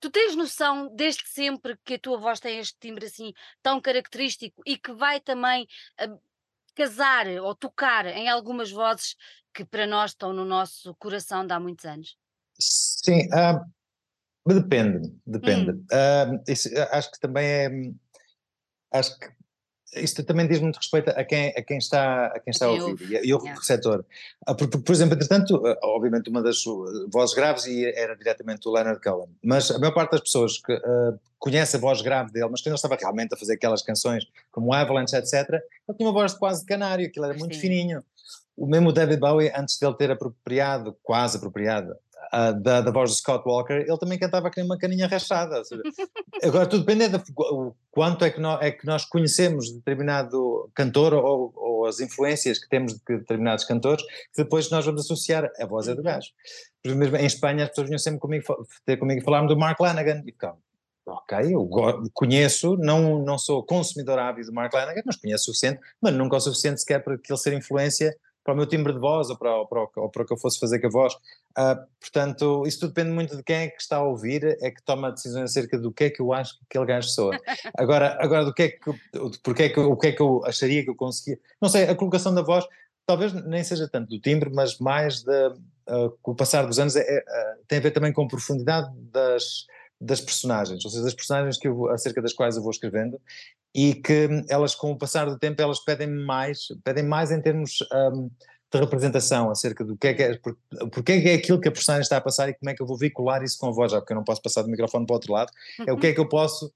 Tu 0.00 0.10
tens 0.10 0.36
noção 0.36 0.94
desde 0.94 1.26
sempre 1.26 1.78
que 1.84 1.94
a 1.94 1.98
tua 1.98 2.18
voz 2.18 2.38
tem 2.38 2.58
este 2.58 2.76
timbre 2.78 3.06
assim 3.06 3.32
tão 3.62 3.80
característico 3.80 4.62
e 4.66 4.76
que 4.76 4.92
vai 4.92 5.20
também 5.20 5.66
uh, 6.02 6.20
casar 6.74 7.26
ou 7.26 7.54
tocar 7.54 8.06
em 8.06 8.28
algumas 8.28 8.70
vozes 8.70 9.16
que 9.54 9.64
para 9.64 9.86
nós 9.86 10.10
estão 10.10 10.34
no 10.34 10.44
nosso 10.44 10.94
coração 10.96 11.46
de 11.46 11.52
há 11.52 11.58
muitos 11.58 11.86
anos? 11.86 12.18
Sim, 12.60 13.26
uh, 13.28 14.54
depende, 14.54 15.10
depende. 15.26 15.72
Hum. 15.72 15.86
Uh, 15.90 16.42
isso, 16.46 16.68
acho 16.90 17.10
que 17.10 17.18
também 17.18 17.46
é. 17.46 17.70
Acho 18.92 19.18
que 19.18 19.28
isto 19.94 20.22
também 20.24 20.46
diz 20.46 20.60
muito 20.60 20.76
respeito 20.76 21.10
a 21.10 21.24
quem, 21.24 21.48
a 21.48 21.62
quem 21.62 21.78
está 21.78 22.26
a 22.26 22.40
quem 22.40 22.50
está 22.50 22.66
a 22.66 22.70
ouvir 22.70 23.10
e, 23.10 23.28
e 23.28 23.34
o 23.34 23.38
yeah. 23.38 23.54
receptor. 23.54 24.04
Ah, 24.46 24.54
por, 24.54 24.68
por, 24.68 24.92
exemplo, 24.92 25.14
entretanto, 25.14 25.62
ah, 25.66 25.78
obviamente 25.84 26.28
uma 26.28 26.42
das 26.42 26.62
vozes 27.08 27.34
graves 27.34 27.66
era 27.94 28.16
diretamente 28.16 28.68
o 28.68 28.72
Leonard 28.72 29.00
Cohen, 29.00 29.28
mas 29.42 29.70
a 29.70 29.78
maior 29.78 29.92
parte 29.92 30.12
das 30.12 30.20
pessoas 30.20 30.58
que 30.58 30.72
uh, 30.72 31.18
conhece 31.38 31.76
a 31.76 31.78
voz 31.78 32.02
grave 32.02 32.32
dele, 32.32 32.48
mas 32.50 32.60
quando 32.60 32.72
ele 32.72 32.74
estava 32.74 32.96
realmente 32.96 33.34
a 33.34 33.36
fazer 33.36 33.54
aquelas 33.54 33.82
canções 33.82 34.26
como 34.50 34.72
Avalanche, 34.72 35.16
etc., 35.16 35.34
ele 35.88 35.96
tinha 35.96 36.08
uma 36.08 36.12
voz 36.12 36.34
quase 36.34 36.60
de 36.60 36.66
canário, 36.66 37.06
aquilo 37.06 37.24
era 37.24 37.34
muito 37.34 37.54
Sim. 37.54 37.60
fininho. 37.60 38.04
O 38.56 38.66
mesmo 38.66 38.90
David 38.90 39.20
Bowie, 39.20 39.52
antes 39.54 39.78
dele 39.78 39.94
ter 39.94 40.10
apropriado, 40.10 40.96
quase 41.02 41.36
apropriado, 41.36 41.94
uh, 42.32 42.60
da, 42.60 42.80
da 42.80 42.90
voz 42.90 43.10
de 43.10 43.16
Scott 43.16 43.46
Walker, 43.46 43.74
ele 43.74 43.98
também 43.98 44.18
cantava 44.18 44.50
com 44.50 44.60
uma 44.62 44.78
caninha 44.78 45.06
rachada. 45.06 45.62
agora, 46.42 46.66
tudo 46.66 46.84
depende 46.84 47.18
de 47.18 47.32
quanto 47.90 48.24
é 48.24 48.30
que, 48.30 48.40
nós, 48.40 48.62
é 48.62 48.70
que 48.70 48.86
nós 48.86 49.04
conhecemos 49.04 49.72
determinado 49.72 50.70
cantor 50.74 51.14
ou, 51.14 51.52
ou, 51.56 51.86
as 51.86 52.00
influências 52.00 52.58
que 52.58 52.68
temos 52.68 52.94
de 52.94 53.00
determinados 53.06 53.64
cantores, 53.64 54.04
que 54.04 54.42
depois 54.42 54.70
nós 54.70 54.84
vamos 54.84 55.02
associar 55.02 55.50
a 55.58 55.66
voz 55.66 55.88
é 55.88 55.94
do 55.94 56.02
gajo. 56.02 56.28
Por 56.82 56.90
exemplo, 56.90 57.16
em 57.16 57.26
Espanha 57.26 57.64
as 57.64 57.70
pessoas 57.70 57.88
vinham 57.88 57.98
sempre 57.98 58.20
comigo, 58.20 58.44
ter 58.84 58.96
comigo 58.96 59.22
falar 59.22 59.46
do 59.46 59.56
Mark 59.56 59.78
Lanagan 59.80 60.20
e 60.20 60.32
ficam, 60.32 60.56
ok, 61.06 61.54
eu 61.54 61.68
conheço, 62.12 62.76
não, 62.76 63.22
não 63.22 63.38
sou 63.38 63.64
consumidor 63.64 64.18
ávido 64.18 64.48
do 64.48 64.54
Mark 64.54 64.72
Lanagan, 64.72 65.02
mas 65.06 65.16
conheço 65.16 65.44
o 65.44 65.54
suficiente, 65.54 65.80
mas 66.00 66.12
nunca 66.12 66.36
o 66.36 66.40
suficiente 66.40 66.80
sequer 66.80 67.02
para 67.02 67.16
que 67.16 67.32
ele 67.32 67.38
ser 67.38 67.52
influência 67.52 68.16
para 68.46 68.54
o 68.54 68.56
meu 68.56 68.66
timbre 68.66 68.92
de 68.92 69.00
voz 69.00 69.28
ou 69.28 69.36
para, 69.36 69.66
para, 69.66 69.80
ou 69.96 70.08
para 70.08 70.22
o 70.22 70.24
que 70.24 70.32
eu 70.32 70.36
fosse 70.36 70.60
fazer 70.60 70.78
com 70.78 70.86
a 70.86 70.90
voz. 70.90 71.14
Uh, 71.14 71.84
portanto, 71.98 72.62
isso 72.64 72.78
tudo 72.78 72.94
depende 72.94 73.12
muito 73.12 73.36
de 73.36 73.42
quem 73.42 73.56
é 73.56 73.68
que 73.68 73.82
está 73.82 73.96
a 73.96 74.04
ouvir, 74.04 74.56
é 74.62 74.70
que 74.70 74.80
toma 74.84 75.10
decisões 75.10 75.50
acerca 75.50 75.76
do 75.76 75.90
que 75.90 76.04
é 76.04 76.10
que 76.10 76.22
eu 76.22 76.32
acho 76.32 76.56
que 76.56 76.64
aquele 76.70 76.86
gajo 76.86 77.08
soa. 77.08 77.36
Agora, 77.76 78.16
agora 78.20 78.44
do 78.44 78.54
que 78.54 78.62
é 78.62 78.68
que, 78.68 78.90
porque 79.42 79.64
é 79.64 79.68
que, 79.68 79.80
o 79.80 79.96
que 79.96 80.06
é 80.06 80.12
que 80.12 80.22
eu 80.22 80.44
acharia 80.46 80.84
que 80.84 80.90
eu 80.90 80.94
conseguia, 80.94 81.38
não 81.60 81.68
sei, 81.68 81.88
a 81.88 81.94
colocação 81.94 82.32
da 82.32 82.42
voz, 82.42 82.64
talvez 83.04 83.32
nem 83.32 83.64
seja 83.64 83.88
tanto 83.88 84.10
do 84.10 84.20
timbre, 84.20 84.50
mas 84.54 84.78
mais 84.78 85.22
de, 85.24 85.48
uh, 85.48 86.16
com 86.22 86.30
o 86.30 86.36
passar 86.36 86.64
dos 86.66 86.78
anos, 86.78 86.94
é, 86.94 87.00
é, 87.00 87.18
uh, 87.18 87.64
tem 87.66 87.78
a 87.78 87.82
ver 87.82 87.90
também 87.90 88.12
com 88.12 88.22
a 88.22 88.28
profundidade 88.28 88.88
das, 89.10 89.66
das 90.00 90.20
personagens, 90.20 90.84
ou 90.84 90.90
seja, 90.90 91.04
das 91.04 91.14
personagens 91.14 91.56
que 91.56 91.68
eu, 91.68 91.88
acerca 91.90 92.20
das 92.20 92.32
quais 92.32 92.56
eu 92.56 92.62
vou 92.62 92.70
escrevendo, 92.70 93.20
e 93.74 93.94
que 93.94 94.28
elas 94.48 94.74
com 94.74 94.92
o 94.92 94.98
passar 94.98 95.26
do 95.26 95.38
tempo 95.38 95.60
elas 95.60 95.80
pedem 95.80 96.08
mais, 96.08 96.68
pedem 96.84 97.04
mais 97.04 97.30
em 97.30 97.40
termos 97.40 97.78
um, 97.92 98.30
de 98.72 98.78
representação 98.78 99.50
acerca 99.50 99.84
do 99.84 99.96
que 99.96 100.08
é 100.08 100.14
que 100.14 100.22
é, 100.22 100.38
por, 100.38 100.56
porque 100.92 101.12
é 101.12 101.20
que 101.20 101.28
é 101.28 101.34
aquilo 101.34 101.60
que 101.60 101.68
a 101.68 101.72
personagem 101.72 102.02
está 102.02 102.16
a 102.16 102.20
passar 102.20 102.48
e 102.48 102.54
como 102.54 102.70
é 102.70 102.74
que 102.74 102.82
eu 102.82 102.86
vou 102.86 102.96
vincular 102.96 103.42
isso 103.42 103.58
com 103.58 103.68
a 103.68 103.72
voz, 103.72 103.92
já 103.92 104.00
porque 104.00 104.12
eu 104.12 104.16
não 104.16 104.24
posso 104.24 104.42
passar 104.42 104.62
do 104.62 104.68
microfone 104.68 105.06
para 105.06 105.14
o 105.14 105.16
outro 105.16 105.32
lado, 105.32 105.52
é 105.86 105.92
o 105.92 105.96
que 105.96 106.08
é 106.08 106.12
que 106.12 106.20
eu 106.20 106.28
posso, 106.28 106.72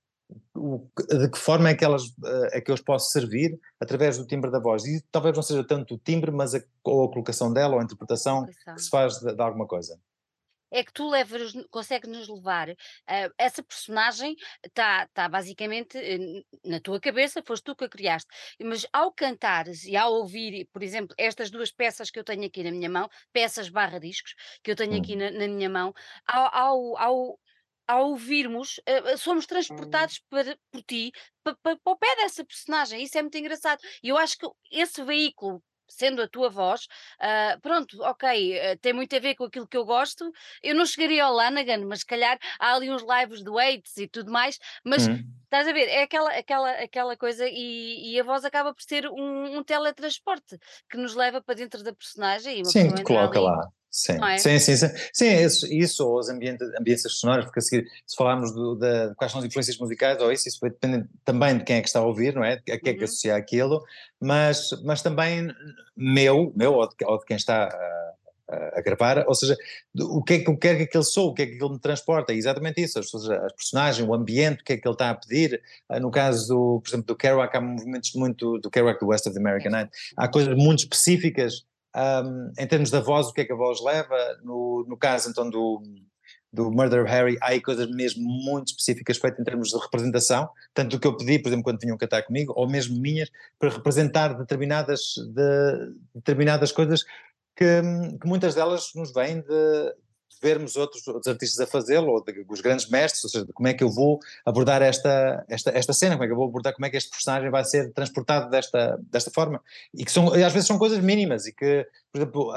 o, 0.55 0.87
de 1.09 1.29
que 1.29 1.39
forma 1.39 1.69
é 1.69 1.75
que 1.75 1.85
elas, 1.85 2.05
eh, 2.25 2.59
é 2.59 2.61
que 2.61 2.71
eu 2.71 2.75
os 2.75 2.81
posso 2.81 3.11
servir 3.11 3.59
através 3.81 4.17
do 4.17 4.27
timbre 4.27 4.51
da 4.51 4.61
voz, 4.61 4.85
e 4.85 5.03
talvez 5.11 5.35
não 5.35 5.43
seja 5.43 5.65
tanto 5.65 5.95
o 5.95 5.99
timbre, 5.99 6.31
mas 6.31 6.55
a, 6.55 6.63
ou 6.85 7.05
a 7.05 7.11
colocação 7.11 7.53
dela, 7.53 7.75
ou 7.75 7.81
a 7.81 7.85
interpretação 7.85 8.47
que 8.47 8.83
se 8.83 8.89
faz 8.89 9.19
de, 9.19 9.35
de 9.35 9.43
alguma 9.43 9.67
coisa 9.67 9.99
é 10.71 10.85
que 10.85 10.93
tu 10.93 11.09
levas, 11.09 11.53
consegues 11.71 12.09
nos 12.09 12.29
levar. 12.29 12.71
Uh, 12.71 13.33
essa 13.39 13.63
personagem 13.63 14.37
está 14.65 15.07
tá 15.09 15.29
basicamente 15.29 15.99
uh, 15.99 16.45
na 16.65 16.81
tua 16.81 17.01
cabeça, 17.01 17.43
foste 17.43 17.65
tu 17.65 17.77
que 17.77 17.85
a 17.85 17.89
criaste. 17.89 18.29
Mas 18.63 18.87
ao 18.93 19.13
cantares 19.13 19.85
e 19.85 19.97
ao 19.97 20.13
ouvir, 20.13 20.69
por 20.73 20.83
exemplo, 20.83 21.15
estas 21.19 21.51
duas 21.51 21.71
peças 21.71 22.11
que 22.11 22.19
eu 22.19 22.25
tenho 22.25 22.45
aqui 22.47 22.63
na 22.63 22.71
minha 22.71 22.89
mão, 22.89 23.09
peças 23.33 23.69
barra 23.69 23.99
discos 23.99 24.35
que 24.63 24.71
eu 24.71 24.77
tenho 24.77 24.97
aqui 24.99 25.17
na, 25.17 25.31
na 25.31 25.49
minha 25.49 25.69
mão, 25.69 25.93
ao, 26.27 26.55
ao, 26.55 26.99
ao 26.99 27.41
ao 27.91 28.11
ouvirmos, 28.11 28.79
uh, 28.89 29.19
somos 29.19 29.47
transportados 29.47 30.21
para, 30.31 30.57
por 30.71 30.83
ti 30.85 31.11
para, 31.43 31.57
para, 31.61 31.77
para 31.77 31.93
o 31.93 31.97
pé 31.97 32.17
dessa 32.17 32.45
personagem. 32.45 33.03
Isso 33.03 33.19
é 33.19 33.23
muito 33.23 33.37
engraçado. 33.37 33.81
E 34.01 34.09
eu 34.11 34.17
acho 34.17 34.39
que 34.39 34.47
esse 34.71 35.03
veículo 35.03 35.61
sendo 35.91 36.23
a 36.23 36.29
tua 36.29 36.49
voz, 36.49 36.87
uh, 37.21 37.61
pronto, 37.61 38.01
ok, 38.03 38.59
uh, 38.59 38.79
tem 38.79 38.93
muito 38.93 39.15
a 39.15 39.19
ver 39.19 39.35
com 39.35 39.45
aquilo 39.45 39.67
que 39.67 39.77
eu 39.77 39.85
gosto. 39.85 40.33
Eu 40.63 40.75
não 40.75 40.87
chegaria 40.87 41.25
ao 41.25 41.35
Lanagan, 41.35 41.85
mas 41.87 42.01
se 42.01 42.07
calhar 42.07 42.39
há 42.59 42.75
ali 42.75 42.91
uns 42.91 43.03
lives 43.03 43.43
do 43.43 43.55
Waits 43.55 43.97
e 43.99 44.09
tudo 44.09 44.31
mais, 44.31 44.59
mas. 44.85 45.07
Uhum. 45.07 45.40
Estás 45.51 45.67
a 45.67 45.73
ver? 45.73 45.89
É 45.89 46.03
aquela, 46.05 46.31
aquela, 46.31 46.71
aquela 46.73 47.17
coisa 47.17 47.45
e, 47.49 48.13
e 48.15 48.21
a 48.21 48.23
voz 48.23 48.45
acaba 48.45 48.73
por 48.73 48.83
ser 48.83 49.09
um, 49.09 49.59
um 49.59 49.65
teletransporte 49.65 50.57
que 50.89 50.97
nos 50.97 51.15
leva 51.17 51.43
para 51.43 51.57
dentro 51.57 51.83
da 51.83 51.93
personagem 51.93 52.61
e 52.61 52.63
Sim, 52.65 52.95
te 52.95 53.03
coloca 53.03 53.41
ali, 53.41 53.41
lá. 53.41 53.69
Sim, 53.93 54.13
é? 54.23 54.39
sim, 54.39 54.59
sim, 54.61 54.77
sim, 54.77 54.87
sim 55.13 55.27
é 55.27 55.43
isso, 55.45 55.67
isso 55.67 56.07
ou 56.07 56.21
as 56.21 56.29
ambiente, 56.29 56.63
ambiências 56.79 57.15
sonoras, 57.19 57.45
porque 57.47 57.59
a 57.59 57.63
seguir, 57.63 57.89
se 58.07 58.15
falarmos 58.17 58.53
do, 58.55 58.77
da, 58.77 59.13
quais 59.17 59.33
são 59.33 59.41
as 59.41 59.45
influências 59.47 59.77
musicais, 59.79 60.23
ou 60.23 60.31
isso, 60.31 60.49
isso 60.49 60.59
vai 60.61 60.71
depender 60.71 61.09
também 61.25 61.59
de 61.59 61.65
quem 61.65 61.77
é 61.77 61.81
que 61.81 61.89
está 61.89 61.99
a 61.99 62.05
ouvir, 62.05 62.33
não 62.33 62.45
é? 62.45 62.53
A 62.53 62.61
quem 62.63 62.75
é 62.75 62.79
que 62.95 62.99
Uhum. 62.99 63.05
associa 63.05 63.35
aquilo, 63.35 63.83
mas, 64.21 64.71
mas 64.85 65.03
também 65.03 65.53
meu, 65.97 66.53
meu 66.55 66.75
ou 66.75 66.89
de, 66.89 66.95
ou 67.05 67.19
de 67.19 67.25
quem 67.27 67.37
está 67.37 67.65
a, 67.65 68.13
a- 68.51 68.81
gravar, 68.83 69.25
ou 69.27 69.35
seja, 69.35 69.57
o 69.99 70.23
que 70.23 70.35
é 70.35 70.39
que 70.41 70.51
eu 70.51 70.57
quero 70.57 70.79
que 70.79 70.85
aquele 70.85 71.05
sou, 71.05 71.29
o 71.31 71.35
que 71.35 71.43
é 71.43 71.47
que 71.47 71.55
aquele 71.57 71.73
me 71.73 71.79
transporta, 71.81 72.33
é 72.33 72.37
exatamente 72.37 72.81
isso, 72.83 72.99
as, 72.99 73.07
pessoas- 73.07 73.31
as 73.31 73.53
personagens, 73.53 74.07
o 74.09 74.15
ambiente, 74.15 74.61
o 74.63 74.65
que 74.65 74.73
é 74.73 74.77
que 74.77 74.87
ele 74.87 74.95
está 74.95 75.11
a 75.11 75.15
pedir, 75.15 75.61
Ah, 75.89 76.01
no 76.01 76.11
caso, 76.11 76.49
do, 76.49 76.81
por 76.81 76.89
exemplo, 76.91 77.07
do 77.07 77.17
Kerouac, 77.17 77.57
há 77.57 77.61
movimentos 77.61 78.13
muito, 78.15 78.59
do 78.59 78.71
Kerouac 78.71 78.99
do 79.01 79.07
West 79.09 79.27
of 79.27 79.35
the 79.35 79.41
American 79.41 79.71
Night, 79.73 79.91
há 80.17 80.29
coisas 80.29 80.55
muito 80.57 80.81
específicas 80.81 81.65
um, 81.97 82.53
em 82.59 82.67
termos 82.67 82.91
da 82.91 83.01
voz, 83.01 83.27
o 83.29 83.33
que 83.33 83.41
é 83.41 83.45
que 83.45 83.53
a 83.53 83.57
voz 83.57 83.83
leva, 83.83 84.17
no, 84.45 84.85
no 84.89 84.97
caso 84.97 85.29
então 85.31 85.51
do, 85.51 85.83
do 86.53 86.71
Murder 86.71 87.03
of 87.03 87.11
Harry, 87.11 87.37
há 87.41 87.49
aí 87.49 87.61
coisas 87.61 87.89
mesmo 87.91 88.23
muito 88.23 88.69
específicas 88.69 89.19
feitas 89.19 89.41
em 89.41 89.45
termos 89.45 89.69
de 89.71 89.79
representação, 89.79 90.49
tanto 90.75 90.91
do 90.97 91.01
que 91.01 91.07
eu 91.07 91.17
pedi, 91.17 91.39
por 91.39 91.49
exemplo, 91.49 91.65
quando 91.65 91.81
vinham 91.81 91.97
cantar 91.97 92.23
comigo, 92.23 92.53
ou 92.57 92.69
mesmo 92.69 93.01
minhas, 93.01 93.31
para 93.59 93.71
representar 93.71 94.35
determinadas, 94.35 95.15
de, 95.17 95.95
determinadas 96.15 96.73
coisas 96.73 97.05
que, 97.61 98.19
que 98.19 98.27
muitas 98.27 98.55
delas 98.55 98.91
nos 98.95 99.13
vêm 99.13 99.43
de 99.43 99.95
vermos 100.43 100.75
outros, 100.75 101.07
outros 101.07 101.29
artistas 101.29 101.61
a 101.61 101.71
fazê-lo, 101.71 102.13
ou 102.13 102.25
de, 102.25 102.47
os 102.49 102.63
grandes 102.63 102.89
mestres, 102.89 103.23
ou 103.25 103.29
seja, 103.29 103.45
de 103.45 103.53
como 103.53 103.69
é 103.69 103.75
que 103.75 103.85
eu 103.85 103.91
vou 103.91 104.19
abordar 104.47 104.81
esta, 104.81 105.45
esta, 105.51 105.71
esta 105.71 105.93
cena, 105.93 106.15
como 106.15 106.25
é 106.25 106.27
que 106.29 106.33
eu 106.33 106.37
vou 106.37 106.49
abordar, 106.49 106.73
como 106.73 106.87
é 106.87 106.91
que 106.91 106.97
este 106.97 107.11
personagem 107.11 107.51
vai 107.51 107.63
ser 107.63 107.93
transportado 107.93 108.49
desta, 108.49 108.99
desta 109.11 109.31
forma. 109.31 109.63
E 109.93 110.03
que 110.03 110.11
são, 110.11 110.33
às 110.33 110.53
vezes 110.55 110.67
são 110.67 110.79
coisas 110.79 111.01
mínimas, 111.01 111.47
e 111.47 111.53
que, 111.53 111.87
por 112.11 112.19
exemplo, 112.19 112.51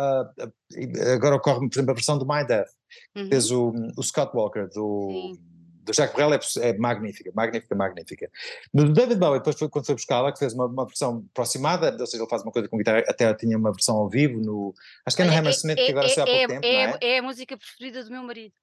agora 1.13 1.35
ocorre-me, 1.35 1.69
por 1.69 1.75
exemplo, 1.75 1.91
a 1.91 1.95
versão 1.95 2.17
do 2.17 2.25
My 2.25 2.47
Death, 2.47 2.69
Uhum. 3.15 3.27
fez 3.27 3.49
o, 3.49 3.73
o 3.97 4.03
Scott 4.03 4.37
Walker 4.37 4.67
do, 4.67 5.09
Sim. 5.09 5.39
Do 5.83 5.93
Jacques 5.93 6.15
Brel 6.15 6.33
é, 6.33 6.39
é 6.69 6.77
magnífica, 6.77 7.31
magnífica, 7.35 7.75
magnífica. 7.75 8.31
No 8.73 8.85
do 8.85 8.93
David 8.93 9.19
Bowie, 9.19 9.39
depois 9.39 9.57
foi 9.57 9.69
quando 9.69 9.85
foi 9.85 9.95
buscá-la, 9.95 10.31
que 10.31 10.39
fez 10.39 10.53
uma, 10.53 10.65
uma 10.65 10.85
versão 10.85 11.25
aproximada, 11.31 11.95
ou 11.99 12.07
seja, 12.07 12.23
ele 12.23 12.29
faz 12.29 12.41
uma 12.41 12.51
coisa 12.51 12.67
com 12.67 12.77
guitarra, 12.77 13.03
até 13.07 13.33
tinha 13.33 13.57
uma 13.57 13.71
versão 13.71 13.97
ao 13.97 14.09
vivo, 14.09 14.39
no, 14.39 14.73
acho 15.05 15.15
que 15.15 15.21
é 15.21 15.25
no 15.25 15.33
Hammersmith, 15.33 15.75
que 15.75 15.91
agora 15.91 16.07
saiu 16.09 16.23
há 16.23 16.25
pouco 16.25 16.47
tempo, 16.47 16.65
é, 16.65 16.83
é? 17.01 17.15
é 17.15 17.19
a 17.19 17.21
música 17.21 17.57
preferida 17.57 18.03
do 18.03 18.09
meu 18.09 18.23
marido. 18.23 18.53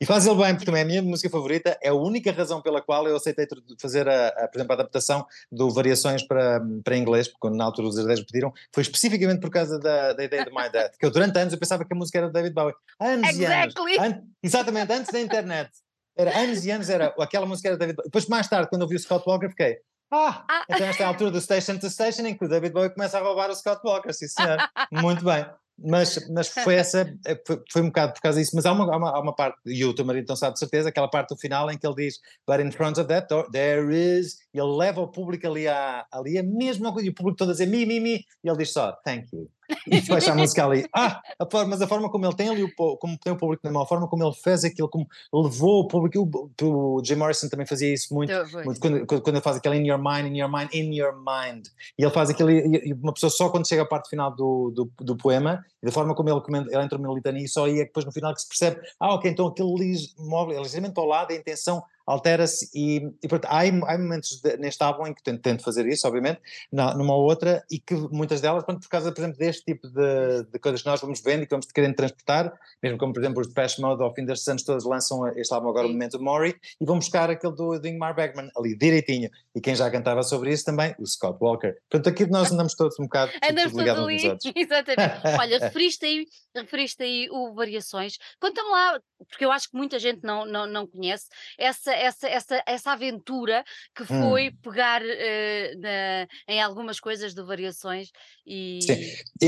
E 0.00 0.04
faz 0.04 0.26
ele 0.26 0.36
bem, 0.36 0.52
porque 0.52 0.66
também 0.66 0.80
é 0.80 0.84
a 0.84 0.86
minha 0.86 1.02
música 1.02 1.30
favorita, 1.30 1.78
é 1.82 1.88
a 1.88 1.94
única 1.94 2.30
razão 2.32 2.60
pela 2.60 2.82
qual 2.82 3.06
eu 3.06 3.16
aceitei 3.16 3.46
fazer, 3.80 4.08
a, 4.08 4.28
a, 4.28 4.48
por 4.48 4.58
exemplo, 4.58 4.72
a 4.72 4.74
adaptação 4.74 5.26
do 5.50 5.70
Variações 5.70 6.22
para, 6.26 6.60
para 6.84 6.96
inglês, 6.96 7.28
porque 7.28 7.56
na 7.56 7.64
altura 7.64 7.88
os 7.88 7.96
herdeiros 7.96 8.24
pediram, 8.24 8.52
foi 8.72 8.82
especificamente 8.82 9.40
por 9.40 9.50
causa 9.50 9.78
da, 9.78 10.12
da 10.12 10.24
ideia 10.24 10.44
de 10.44 10.50
My 10.50 10.68
Dad, 10.70 10.92
que 10.98 11.06
eu 11.06 11.10
durante 11.10 11.38
anos 11.38 11.52
eu 11.52 11.58
pensava 11.58 11.84
que 11.84 11.92
a 11.92 11.96
música 11.96 12.18
era 12.18 12.26
de 12.26 12.32
David 12.32 12.52
Bowie. 12.52 12.74
Anos 13.00 13.36
e 13.36 13.44
anos. 13.44 13.74
Exactly. 13.74 13.98
An- 13.98 14.22
exatamente, 14.42 14.92
antes 14.92 15.12
da 15.12 15.20
internet. 15.20 15.70
Era 16.16 16.38
anos 16.38 16.64
e 16.64 16.70
anos, 16.70 16.90
era, 16.90 17.14
aquela 17.18 17.46
música 17.46 17.68
era 17.68 17.76
David 17.78 17.96
Bowie. 17.96 18.08
Depois, 18.08 18.26
mais 18.26 18.48
tarde, 18.48 18.68
quando 18.68 18.82
eu 18.82 18.88
vi 18.88 18.96
o 18.96 18.98
Scott 18.98 19.24
Walker, 19.26 19.48
fiquei, 19.48 19.78
ah, 20.12 20.44
Ah. 20.46 20.64
então 20.68 20.86
esta 20.86 21.02
é 21.02 21.06
a 21.06 21.08
altura 21.08 21.30
do 21.30 21.40
Station 21.40 21.78
to 21.78 21.88
Station 21.88 22.26
em 22.26 22.36
que 22.36 22.44
o 22.44 22.48
David 22.48 22.74
Bowie 22.74 22.90
começa 22.90 23.18
a 23.18 23.22
roubar 23.22 23.50
o 23.50 23.54
Scott 23.54 23.80
Walker, 23.82 24.12
sim 24.12 24.28
senhor, 24.28 24.58
muito 24.92 25.24
bem. 25.24 25.46
Mas, 25.84 26.28
mas 26.28 26.48
foi 26.48 26.74
essa, 26.74 27.06
foi, 27.46 27.60
foi 27.72 27.82
um 27.82 27.86
bocado 27.86 28.12
por 28.12 28.20
causa 28.20 28.38
disso, 28.38 28.52
mas 28.54 28.66
há 28.66 28.72
uma, 28.72 28.92
há 28.92 28.96
uma, 28.96 29.10
há 29.10 29.20
uma 29.20 29.34
parte, 29.34 29.56
e 29.64 29.82
o 29.86 29.94
teu 29.94 30.04
marido 30.04 30.28
não 30.28 30.36
sabe 30.36 30.52
de 30.52 30.58
certeza, 30.58 30.90
aquela 30.90 31.08
parte 31.08 31.30
do 31.30 31.36
final 31.40 31.70
em 31.70 31.78
que 31.78 31.86
ele 31.86 31.96
diz, 31.96 32.18
but 32.46 32.60
in 32.60 32.70
front 32.70 32.98
of 32.98 33.08
that 33.08 33.26
door, 33.26 33.50
there 33.50 33.90
is, 33.90 34.36
e 34.54 34.60
ele 34.60 34.76
leva 34.76 35.00
o 35.00 35.08
público 35.08 35.46
ali 35.46 35.66
a, 35.66 36.06
ali 36.12 36.38
a 36.38 36.42
mesma 36.42 36.92
coisa, 36.92 37.08
e 37.08 37.10
o 37.10 37.14
público 37.14 37.38
todo 37.38 37.48
a 37.48 37.52
dizer 37.52 37.66
mi, 37.66 37.86
mi, 37.86 37.98
mi, 38.00 38.22
e 38.44 38.48
ele 38.48 38.58
diz 38.58 38.70
só, 38.72 38.92
thank 39.02 39.26
you. 39.32 39.50
E 39.86 40.00
fecha 40.00 40.32
a 40.32 40.34
música 40.34 40.64
ali. 40.64 40.86
Ah, 40.94 41.22
a 41.38 41.46
forma, 41.50 41.70
mas 41.70 41.82
a 41.82 41.86
forma 41.86 42.10
como 42.10 42.26
ele 42.26 42.34
tem 42.34 42.48
ali, 42.48 42.62
o, 42.62 42.96
como 42.96 43.18
tem 43.18 43.32
o 43.32 43.36
público 43.36 43.62
na 43.64 43.72
mão, 43.72 43.82
a 43.82 43.86
forma 43.86 44.06
como 44.08 44.24
ele 44.24 44.34
fez 44.34 44.64
aquilo, 44.64 44.88
como 44.88 45.06
levou 45.32 45.80
o 45.80 45.88
público, 45.88 46.28
o, 46.62 46.96
o 46.98 47.04
Jim 47.04 47.14
Morrison 47.16 47.48
também 47.48 47.66
fazia 47.66 47.92
isso 47.92 48.12
muito, 48.14 48.32
muito 48.64 48.80
quando, 48.80 49.06
quando 49.06 49.22
quando 49.32 49.36
ele 49.36 49.44
faz 49.44 49.56
aquele 49.56 49.76
in 49.76 49.86
your 49.86 49.98
mind, 49.98 50.26
in 50.26 50.38
your 50.38 50.50
mind, 50.50 50.68
in 50.74 50.94
your 50.94 51.14
mind, 51.16 51.66
e 51.98 52.04
ele 52.04 52.12
faz 52.12 52.30
aquilo, 52.30 52.50
e 52.50 52.82
e 52.84 52.92
uma 52.92 53.12
pessoa 53.12 53.30
só 53.30 53.48
quando 53.48 53.66
chega 53.66 53.82
à 53.82 53.86
parte 53.86 54.08
final 54.08 54.34
do, 54.34 54.70
do, 54.70 54.92
do 55.04 55.16
poema, 55.16 55.64
e 55.82 55.86
da 55.86 55.92
forma 55.92 56.14
como 56.14 56.28
ele, 56.30 56.40
comenta, 56.40 56.68
ele 56.72 56.82
entra 56.84 56.98
numa 56.98 57.14
litania, 57.14 57.44
e 57.44 57.48
só 57.48 57.64
aí 57.66 57.74
é 57.74 57.78
que 57.80 57.86
depois 57.86 58.04
no 58.06 58.12
final 58.12 58.32
que 58.34 58.40
se 58.42 58.48
percebe, 58.48 58.80
ah, 59.00 59.14
ok, 59.14 59.30
então 59.30 59.46
aquele 59.46 59.74
lis, 59.74 60.14
móvel 60.18 60.58
é 60.58 60.62
ligeiramente 60.62 60.98
ao 60.98 61.06
lado, 61.06 61.32
a 61.32 61.34
intenção 61.36 61.82
altera-se, 62.04 62.68
e, 62.74 62.96
e 63.22 63.28
portanto, 63.28 63.48
há, 63.50 63.60
há 63.60 63.96
momentos 63.98 64.40
de- 64.42 64.56
neste 64.56 64.82
álbum 64.82 65.06
em 65.06 65.14
que 65.14 65.22
tento, 65.22 65.40
tento 65.40 65.62
fazer 65.62 65.86
isso, 65.86 66.06
obviamente, 66.08 66.40
na, 66.72 66.94
numa 66.96 67.14
outra, 67.14 67.62
e 67.70 67.78
que 67.78 67.94
muitas 68.10 68.40
delas, 68.40 68.64
pronto, 68.64 68.80
por 68.80 68.88
causa, 68.88 69.12
por 69.12 69.20
exemplo, 69.20 69.38
deste 69.38 69.64
tipo 69.64 69.86
de, 69.88 70.42
de 70.52 70.58
coisas 70.58 70.82
que 70.82 70.88
nós 70.88 71.00
vamos 71.00 71.20
vendo 71.20 71.44
e 71.44 71.46
que 71.46 71.50
vamos 71.50 71.66
querendo 71.66 71.94
transportar, 71.94 72.52
mesmo 72.82 72.98
como, 72.98 73.12
por 73.12 73.20
exemplo, 73.22 73.40
os 73.40 73.46
Depeche 73.46 73.80
Mode, 73.80 74.02
ao 74.02 74.12
fim 74.12 74.24
destes 74.24 74.48
anos 74.48 74.64
todos, 74.64 74.84
lançam 74.84 75.28
este 75.38 75.54
álbum 75.54 75.68
agora, 75.68 75.86
o 75.86 75.90
Sim. 75.90 75.94
Memento 75.94 76.20
Mori, 76.20 76.56
e 76.80 76.84
vão 76.84 76.96
buscar 76.98 77.30
aquele 77.30 77.54
do, 77.54 77.78
do 77.78 77.86
Ingmar 77.88 78.16
Bergman, 78.16 78.50
ali 78.56 78.76
direitinho, 78.76 79.30
e 79.54 79.60
quem 79.60 79.76
já 79.76 79.88
cantava 79.88 80.24
sobre 80.24 80.52
isso 80.52 80.64
também, 80.64 80.94
o 80.98 81.06
Scott 81.06 81.38
Walker. 81.40 81.72
Portanto, 81.88 82.08
aqui 82.12 82.26
nós 82.28 82.50
andamos 82.50 82.74
todos 82.74 82.98
um 82.98 83.04
bocado 83.04 83.30
Andamos 83.48 83.62
todos 83.72 83.78
ligados 83.78 84.02
uns 84.02 84.06
ali. 84.08 84.14
nos 84.16 84.24
outros. 84.32 84.52
Exatamente. 84.56 85.20
Olha, 85.38 85.70
referiste 85.72 86.04
aí, 86.04 86.26
referiste 86.54 87.02
aí 87.02 87.28
o 87.30 87.54
Variações. 87.54 88.18
Conta-me 88.40 88.68
lá, 88.70 89.00
porque 89.28 89.44
eu 89.44 89.50
acho 89.52 89.70
que 89.70 89.76
muita 89.76 89.98
gente 89.98 90.22
não, 90.22 90.44
não, 90.44 90.66
não 90.66 90.86
conhece, 90.86 91.26
essa, 91.58 91.92
essa, 91.92 92.28
essa, 92.28 92.62
essa 92.66 92.92
aventura 92.92 93.64
que 93.94 94.04
foi 94.04 94.48
Hum. 94.50 94.56
pegar 94.62 95.00
eh, 95.04 95.74
na- 95.76 96.28
em 96.54 96.60
algumas 96.62 97.00
coisas 97.00 97.34
do 97.34 97.46
Variações 97.46 98.10
e. 98.46 98.80
Sim. 98.82 99.00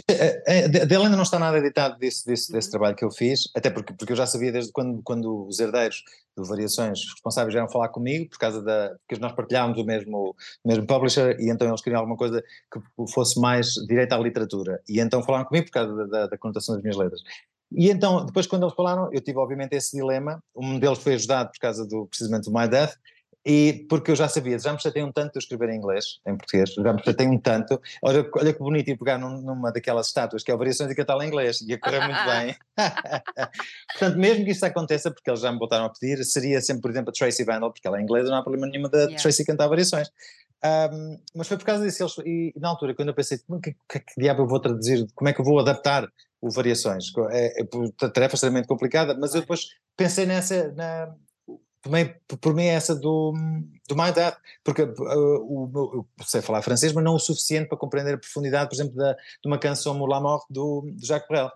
Eh, 0.09 0.43
eh, 0.47 0.69
Dele 0.69 1.04
ainda 1.04 1.16
não 1.16 1.23
está 1.23 1.38
nada 1.38 1.59
editado 1.59 1.99
desse, 1.99 2.25
desse, 2.26 2.50
desse 2.52 2.69
Uhum. 2.69 2.71
trabalho 2.73 2.97
que 2.97 3.04
eu 3.04 3.11
fiz, 3.11 3.50
até 3.54 3.71
porque, 3.71 3.93
porque 3.93 4.12
eu 4.12 4.16
já 4.16 4.26
sabia 4.26 4.52
desde 4.52 4.73
quando, 4.73 5.02
quando 5.02 5.47
os 5.47 5.59
herdeiros 5.61 6.02
do 6.37 6.45
Variações 6.45 7.00
responsáveis 7.12 7.55
vieram 7.55 7.69
falar 7.69 7.88
comigo, 7.88 8.29
por 8.29 8.38
causa 8.38 8.62
da. 8.62 8.97
porque 9.07 9.21
nós 9.21 9.33
partilhávamos 9.33 9.79
o 9.79 9.85
mesmo, 9.85 10.35
o 10.64 10.69
mesmo 10.69 10.87
publisher 10.87 11.37
e 11.41 11.50
então 11.50 11.69
eles 11.69 11.81
queriam 11.81 12.00
alguma 12.00 12.17
coisa 12.17 12.43
que 12.73 13.12
fosse 13.12 13.41
mais 13.41 13.73
direita 13.87 14.17
à 14.17 14.19
literatura. 14.19 14.81
E 14.88 15.00
então 15.00 15.23
falaram 15.23 15.45
comigo 15.45 15.67
por 15.67 15.73
causa 15.73 15.95
da, 15.95 16.05
da, 16.05 16.26
da 16.29 16.38
conotação 16.38 16.75
das 16.75 16.83
minhas 16.83 16.97
letras. 16.97 17.21
E 17.73 17.91
então, 17.91 18.25
depois 18.25 18.47
quando 18.47 18.64
eles 18.64 18.75
falaram, 18.75 19.09
eu 19.12 19.21
tive 19.21 19.38
obviamente 19.38 19.75
esse 19.75 19.97
dilema, 19.97 20.43
um 20.55 20.79
deles 20.79 20.99
foi 20.99 21.14
ajudado 21.14 21.50
por 21.50 21.59
causa 21.59 21.87
do, 21.87 22.07
precisamente 22.07 22.45
do 22.45 22.53
My 22.53 22.69
Death, 22.69 22.95
e 23.47 23.87
porque 23.89 24.11
eu 24.11 24.17
já 24.17 24.29
sabia, 24.29 24.59
já 24.59 24.73
me 24.73 24.81
chatei 24.81 25.03
um 25.03 25.13
tanto 25.13 25.33
de 25.35 25.39
escrever 25.41 25.69
em 25.71 25.77
inglês, 25.77 26.19
em 26.27 26.37
português, 26.37 26.73
já 26.73 26.93
me 26.93 27.03
chatei 27.05 27.27
um 27.27 27.39
tanto, 27.39 27.81
olha, 28.03 28.29
olha 28.37 28.53
que 28.53 28.59
bonito 28.59 28.89
ir 28.89 28.97
pegar 28.97 29.19
num- 29.19 29.43
numa 29.43 29.71
daquelas 29.71 30.07
estátuas 30.07 30.43
que 30.43 30.51
é 30.51 30.55
o 30.55 30.59
Variações 30.59 30.91
e 30.91 30.95
cantar 30.95 31.19
em 31.21 31.27
inglês, 31.29 31.61
ia 31.61 31.79
correr 31.79 32.01
muito 32.01 32.19
bem. 32.25 32.57
Portanto, 33.93 34.19
mesmo 34.19 34.45
que 34.45 34.51
isto 34.51 34.65
aconteça, 34.65 35.11
porque 35.11 35.31
eles 35.31 35.41
já 35.41 35.53
me 35.53 35.59
voltaram 35.59 35.85
a 35.85 35.91
pedir, 35.91 36.25
seria 36.25 36.61
sempre, 36.61 36.83
por 36.83 36.91
exemplo, 36.91 37.11
a 37.11 37.13
Tracy 37.13 37.45
Vandal, 37.45 37.73
porque 37.73 37.87
ela 37.87 37.99
é 37.99 38.03
inglesa, 38.03 38.31
não 38.31 38.37
há 38.39 38.43
problema 38.43 38.67
nenhum 38.67 38.89
da 38.89 38.99
Yeah. 39.05 39.17
Tracy 39.23 39.45
cantar 39.45 39.69
variações. 39.69 40.09
Um, 40.65 41.19
mas 41.35 41.47
foi 41.47 41.59
por 41.59 41.65
causa 41.67 41.85
disso, 41.85 42.03
eles, 42.03 42.15
e, 42.25 42.55
na 42.59 42.69
altura, 42.71 42.95
quando 42.95 43.09
eu 43.09 43.15
pensei, 43.15 43.37
como 43.47 43.61
que, 43.61 43.77
que, 43.87 44.01
que 44.01 44.13
diabo 44.21 44.43
eu 44.43 44.47
vou 44.47 44.59
traduzir, 44.59 45.07
como 45.15 45.29
é 45.29 45.33
que 45.35 45.41
eu 45.41 45.45
vou 45.45 45.59
adaptar 45.61 46.09
o 46.41 46.51
Variações? 46.51 47.13
É, 47.31 47.61
é 47.61 47.65
por- 47.65 47.91
tarefa 47.93 48.35
extremamente 48.35 48.67
complicada, 48.67 49.15
mas 49.15 49.35
eu 49.35 49.43
depois 49.43 49.69
pensei 49.97 50.25
nessa, 50.25 50.73
na, 50.73 51.15
também 51.85 52.14
por- 52.41 52.55
mim 52.55 52.64
é 52.64 52.69
essa 52.69 52.95
do, 52.95 53.35
do 53.87 53.95
My 53.95 54.11
Dad, 54.11 54.35
porque 54.64 54.83
uh, 54.83 54.95
o, 54.97 55.71
eu 55.95 56.07
sei 56.25 56.41
falar 56.41 56.62
francês, 56.62 56.95
mas 56.95 57.05
não 57.05 57.14
o 57.14 57.19
suficiente 57.19 57.69
para 57.69 57.76
compreender 57.76 58.14
a 58.14 58.19
profundidade, 58.19 58.71
por 58.71 58.75
exemplo, 58.75 58.97
da, 58.97 59.12
de 59.12 59.47
uma 59.47 59.59
canção 59.59 59.93
Moulin 59.95 60.23
Mort 60.23 60.45
do, 60.49 60.81
do 60.81 61.07
Jacques 61.07 61.29
Brel. 61.29 61.53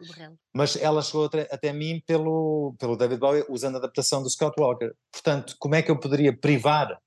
Mas 0.52 0.76
ela 0.76 1.00
chegou 1.00 1.24
até, 1.24 1.48
até 1.50 1.72
mim 1.72 2.02
pelo, 2.06 2.74
pelo 2.78 2.94
David 2.94 3.18
Bowie 3.18 3.44
usando 3.48 3.76
a 3.76 3.78
adaptação 3.78 4.22
do 4.22 4.28
Scott 4.28 4.54
Walker. 4.60 4.92
Portanto, 5.10 5.56
como 5.58 5.74
é 5.74 5.80
que 5.82 5.90
eu 5.90 5.98
poderia 5.98 6.36
privar 6.36 7.00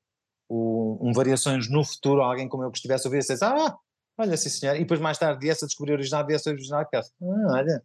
o, 0.50 0.98
um 1.00 1.14
Variações 1.14 1.70
no 1.70 1.86
futuro 1.86 2.24
a 2.24 2.26
alguém 2.26 2.50
como 2.50 2.64
eu 2.64 2.72
que 2.72 2.80
estivesse 2.80 3.06
a 3.06 3.08
ouvir 3.08 3.18
e 3.18 3.20
dissesse, 3.20 3.46
ah, 3.46 3.78
olha, 4.18 4.36
sim 4.36 4.50
senhor, 4.50 4.76
e 4.76 4.80
depois 4.80 5.00
mais 5.00 5.20
tarde 5.20 5.40
viesse 5.40 5.64
a 5.64 5.68
descobrir 5.68 5.94
original, 5.94 6.26
viesse 6.26 6.50
a 6.50 6.52
original, 6.52 6.84
que 6.88 6.98
ah, 6.98 7.04
olha. 7.22 7.84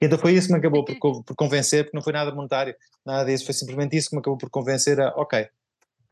Então 0.00 0.18
foi 0.18 0.32
isso 0.32 0.48
que 0.48 0.52
me 0.52 0.58
acabou 0.58 0.84
por, 0.84 1.24
por 1.24 1.34
convencer, 1.36 1.84
porque 1.84 1.96
não 1.96 2.02
foi 2.02 2.12
nada 2.12 2.34
monetário, 2.34 2.74
nada 3.04 3.24
disso, 3.24 3.44
foi 3.44 3.54
simplesmente 3.54 3.96
isso 3.96 4.10
que 4.10 4.16
me 4.16 4.20
acabou 4.20 4.38
por 4.38 4.50
convencer 4.50 5.00
a, 5.00 5.08
ok, 5.16 5.48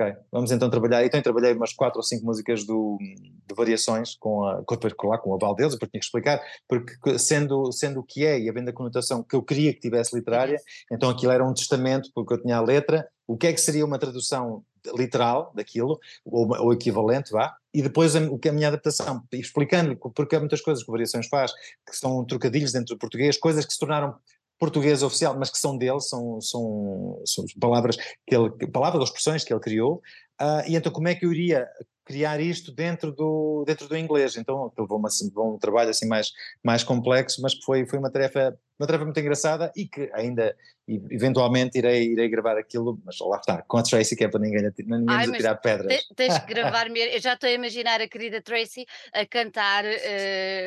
ok, 0.00 0.17
vamos 0.33 0.50
então 0.50 0.71
trabalhar, 0.71 1.05
então 1.05 1.21
trabalhei 1.21 1.52
umas 1.52 1.75
quatro 1.75 1.99
ou 1.99 2.02
cinco 2.02 2.25
músicas 2.25 2.64
do, 2.64 2.97
de 2.99 3.55
variações 3.55 4.17
com 4.19 4.45
a, 4.45 4.62
com, 4.64 5.09
lá, 5.09 5.19
com 5.19 5.35
a 5.35 5.38
Valdez, 5.38 5.73
porque 5.73 5.93
tinha 5.93 6.00
que 6.00 6.07
explicar, 6.07 6.40
porque 6.67 7.19
sendo, 7.19 7.71
sendo 7.73 8.00
o 8.00 8.05
que 8.05 8.25
é 8.25 8.38
e 8.38 8.49
havendo 8.49 8.71
a 8.71 8.73
conotação 8.73 9.23
que 9.23 9.37
eu 9.37 9.43
queria 9.43 9.73
que 9.75 9.81
tivesse 9.81 10.17
literária, 10.17 10.59
então 10.90 11.11
aquilo 11.11 11.33
era 11.33 11.45
um 11.45 11.52
testamento, 11.52 12.11
porque 12.14 12.35
eu 12.35 12.43
tinha 12.43 12.57
a 12.57 12.62
letra, 12.62 13.07
o 13.30 13.37
que 13.37 13.46
é 13.46 13.52
que 13.52 13.60
seria 13.60 13.84
uma 13.84 13.99
tradução 13.99 14.64
literal 14.96 15.52
daquilo, 15.54 16.00
ou, 16.25 16.49
ou 16.58 16.72
equivalente, 16.72 17.30
vá, 17.30 17.54
e 17.72 17.80
depois 17.80 18.16
a, 18.16 18.18
a 18.18 18.52
minha 18.52 18.68
adaptação, 18.68 19.22
explicando-lhe 19.32 19.96
porque 19.96 20.34
há 20.34 20.40
muitas 20.40 20.60
coisas 20.60 20.82
que 20.82 20.90
o 20.90 20.92
Variações 20.92 21.28
faz, 21.28 21.52
que 21.88 21.96
são 21.96 22.25
trocadilhos 22.25 22.72
dentro 22.72 22.94
do 22.94 22.99
português, 22.99 23.38
coisas 23.38 23.64
que 23.64 23.72
se 23.72 23.78
tornaram 23.78 24.16
português 24.58 25.02
oficial, 25.02 25.38
mas 25.38 25.49
que 25.49 25.58
são 25.58 25.78
dele, 25.78 26.00
são, 26.00 26.40
são, 26.40 27.22
são 27.25 27.44
palavras, 27.60 27.96
que 28.26 28.34
ele, 28.34 28.50
palavras 28.66 29.00
ou 29.00 29.04
expressões 29.04 29.44
que 29.44 29.52
ele 29.52 29.60
criou, 29.60 30.02
uh, 30.40 30.66
e 30.66 30.75
então 30.75 30.90
como 30.90 31.06
é 31.06 31.14
que 31.14 31.25
eu 31.25 31.32
iria 31.32 31.68
criar 32.04 32.40
isto 32.40 32.72
dentro 32.72 33.12
do, 33.12 33.62
dentro 33.64 33.87
do 33.87 33.96
inglês. 33.96 34.37
Então 34.37 34.72
levou-me 34.76 35.06
assim, 35.06 35.30
um 35.37 35.56
trabalho 35.56 35.90
assim 35.90 36.08
mais, 36.08 36.32
mais 36.64 36.82
complexo, 36.82 37.40
mas 37.40 37.54
foi, 37.64 37.87
foi 37.87 38.00
uma 38.00 38.10
tarefa 38.10 38.58
uma 38.80 38.87
tarefa 38.87 39.04
muito 39.04 39.20
engraçada 39.20 39.70
e 39.76 39.87
que 39.87 40.10
ainda 40.14 40.56
eventualmente 40.88 41.78
irei, 41.78 42.12
irei 42.12 42.28
gravar 42.28 42.56
aquilo, 42.56 42.99
mas 43.04 43.16
lá 43.20 43.37
está, 43.37 43.62
com 43.62 43.76
a 43.76 43.82
Tracy 43.82 44.16
que 44.16 44.25
é 44.25 44.28
para 44.28 44.40
ninguém, 44.40 44.62
ninguém 44.78 45.06
Ai, 45.08 45.30
tirar 45.30 45.56
pedras. 45.56 46.02
Tens 46.16 46.38
que 46.38 46.46
gravar 46.54 46.88
mesmo, 46.88 47.14
eu 47.14 47.20
já 47.20 47.34
estou 47.34 47.49
a 47.49 47.52
imaginar 47.52 48.00
a 48.00 48.08
querida 48.08 48.40
Tracy 48.40 48.87
a 49.12 49.26
cantar 49.26 49.84
uh, 49.84 49.88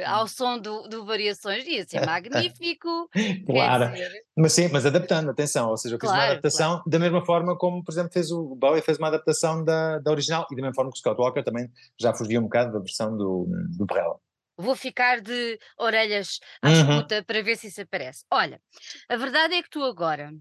ao 0.05 0.27
som 0.27 0.60
do, 0.60 0.88
do 0.88 1.05
Variações, 1.05 1.65
ia 1.65 1.84
ser 1.86 2.05
magnífico. 2.05 3.10
claro, 3.46 3.91
mas 4.38 4.53
sim, 4.53 4.70
mas 4.72 4.86
adaptando, 4.86 5.32
atenção, 5.32 5.70
ou 5.70 5.77
seja, 5.77 5.96
eu 5.96 6.00
fiz 6.00 6.10
claro, 6.10 6.24
uma 6.24 6.32
adaptação 6.32 6.70
claro. 6.75 6.89
da 6.89 7.00
mesma 7.00 7.25
forma 7.25 7.58
como, 7.58 7.84
por 7.84 7.91
exemplo, 7.91 8.13
fez 8.13 8.32
o 8.32 8.55
Bowie 8.55 8.82
fez 8.82 9.00
uma 9.00 9.08
adaptação 9.08 9.63
da, 9.63 9.98
da 10.00 10.12
original 10.12 10.46
e 10.51 10.55
da 10.55 10.62
mesma 10.62 10.75
forma 10.75 10.91
que 10.91 10.98
o 10.98 11.00
Scott 11.00 11.20
Walker 11.20 11.43
também 11.43 11.70
já 12.00 12.13
fugiu 12.13 12.39
um 12.39 12.43
bocado 12.43 12.74
da 12.74 12.79
versão 12.79 13.17
do, 13.17 13.48
do 13.75 13.88
Perrella. 13.88 14.20
Vou 14.58 14.76
ficar 14.76 15.20
de 15.20 15.60
orelhas 15.78 16.40
à 16.62 16.70
uhum. 16.70 16.74
escuta 16.74 17.24
para 17.24 17.42
ver 17.42 17.58
se 17.58 17.68
isso 17.68 17.82
aparece. 17.82 18.24
Olha, 18.32 18.62
a 19.10 19.16
verdade 19.16 19.56
é 19.56 19.64
que 19.64 19.70
tu 19.70 19.84
agora 19.84 20.32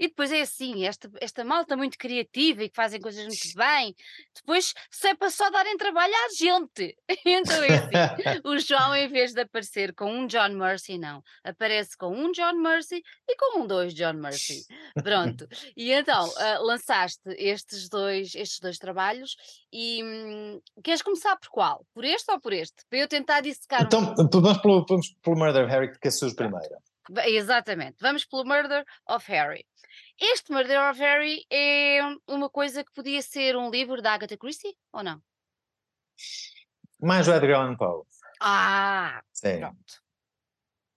e 0.00 0.08
depois 0.08 0.32
é 0.32 0.40
assim, 0.40 0.86
esta, 0.86 1.10
esta 1.20 1.44
malta 1.44 1.76
muito 1.76 1.98
criativa 1.98 2.64
e 2.64 2.70
que 2.70 2.74
fazem 2.74 2.98
coisas 2.98 3.26
muito 3.26 3.54
bem, 3.54 3.94
depois 4.34 4.72
se 4.90 5.08
é 5.08 5.14
para 5.14 5.28
só 5.28 5.50
darem 5.50 5.76
trabalho 5.76 6.14
à 6.14 6.34
gente. 6.36 6.96
Então 7.26 7.62
é 7.62 7.74
assim, 7.74 8.40
o 8.44 8.58
João 8.58 8.96
em 8.96 9.06
vez 9.06 9.34
de 9.34 9.42
aparecer 9.42 9.94
com 9.94 10.10
um 10.10 10.26
John 10.26 10.48
Mercy, 10.50 10.96
não, 10.96 11.22
aparece 11.44 11.96
com 11.96 12.08
um 12.08 12.32
John 12.32 12.54
Mercy 12.54 13.02
e 13.28 13.36
com 13.36 13.60
um 13.60 13.66
dois 13.66 13.92
John 13.92 14.14
Mercy. 14.14 14.64
Pronto. 15.02 15.46
E 15.76 15.92
então 15.92 16.28
uh, 16.28 16.62
lançaste 16.62 17.20
estes 17.36 17.90
dois, 17.90 18.34
estes 18.34 18.58
dois 18.58 18.78
trabalhos 18.78 19.36
e 19.70 20.02
hum, 20.02 20.60
queres 20.82 21.02
começar 21.02 21.36
por 21.36 21.50
qual? 21.50 21.84
Por 21.92 22.04
este 22.04 22.30
ou 22.32 22.40
por 22.40 22.54
este? 22.54 22.86
Para 22.88 23.00
eu 23.00 23.08
tentar 23.08 23.42
dissecar 23.42 23.82
então, 23.82 24.00
um... 24.00 24.22
Então 24.22 24.40
vamos 24.40 24.58
pelo, 24.62 24.86
vamos 24.88 25.14
pelo 25.22 25.36
Murder 25.36 25.68
Harry, 25.68 25.92
que 25.92 26.08
é 26.08 26.10
a 26.10 26.34
primeira. 26.34 26.78
Exatamente, 27.26 27.96
vamos 28.00 28.24
pelo 28.24 28.44
Murder 28.44 28.84
of 29.08 29.30
Harry. 29.30 29.66
Este 30.18 30.52
Murder 30.52 30.90
of 30.90 31.00
Harry 31.00 31.46
é 31.50 32.00
uma 32.26 32.50
coisa 32.50 32.84
que 32.84 32.92
podia 32.92 33.22
ser 33.22 33.56
um 33.56 33.70
livro 33.70 34.02
da 34.02 34.12
Agatha 34.12 34.36
Christie, 34.36 34.76
ou 34.92 35.02
não? 35.02 35.22
Mais 37.00 37.26
o 37.26 37.32
Edgar 37.32 37.60
Allan 37.60 37.76
Poe. 37.76 38.04
Ah, 38.40 39.22
Sim. 39.32 39.58
pronto. 39.58 39.99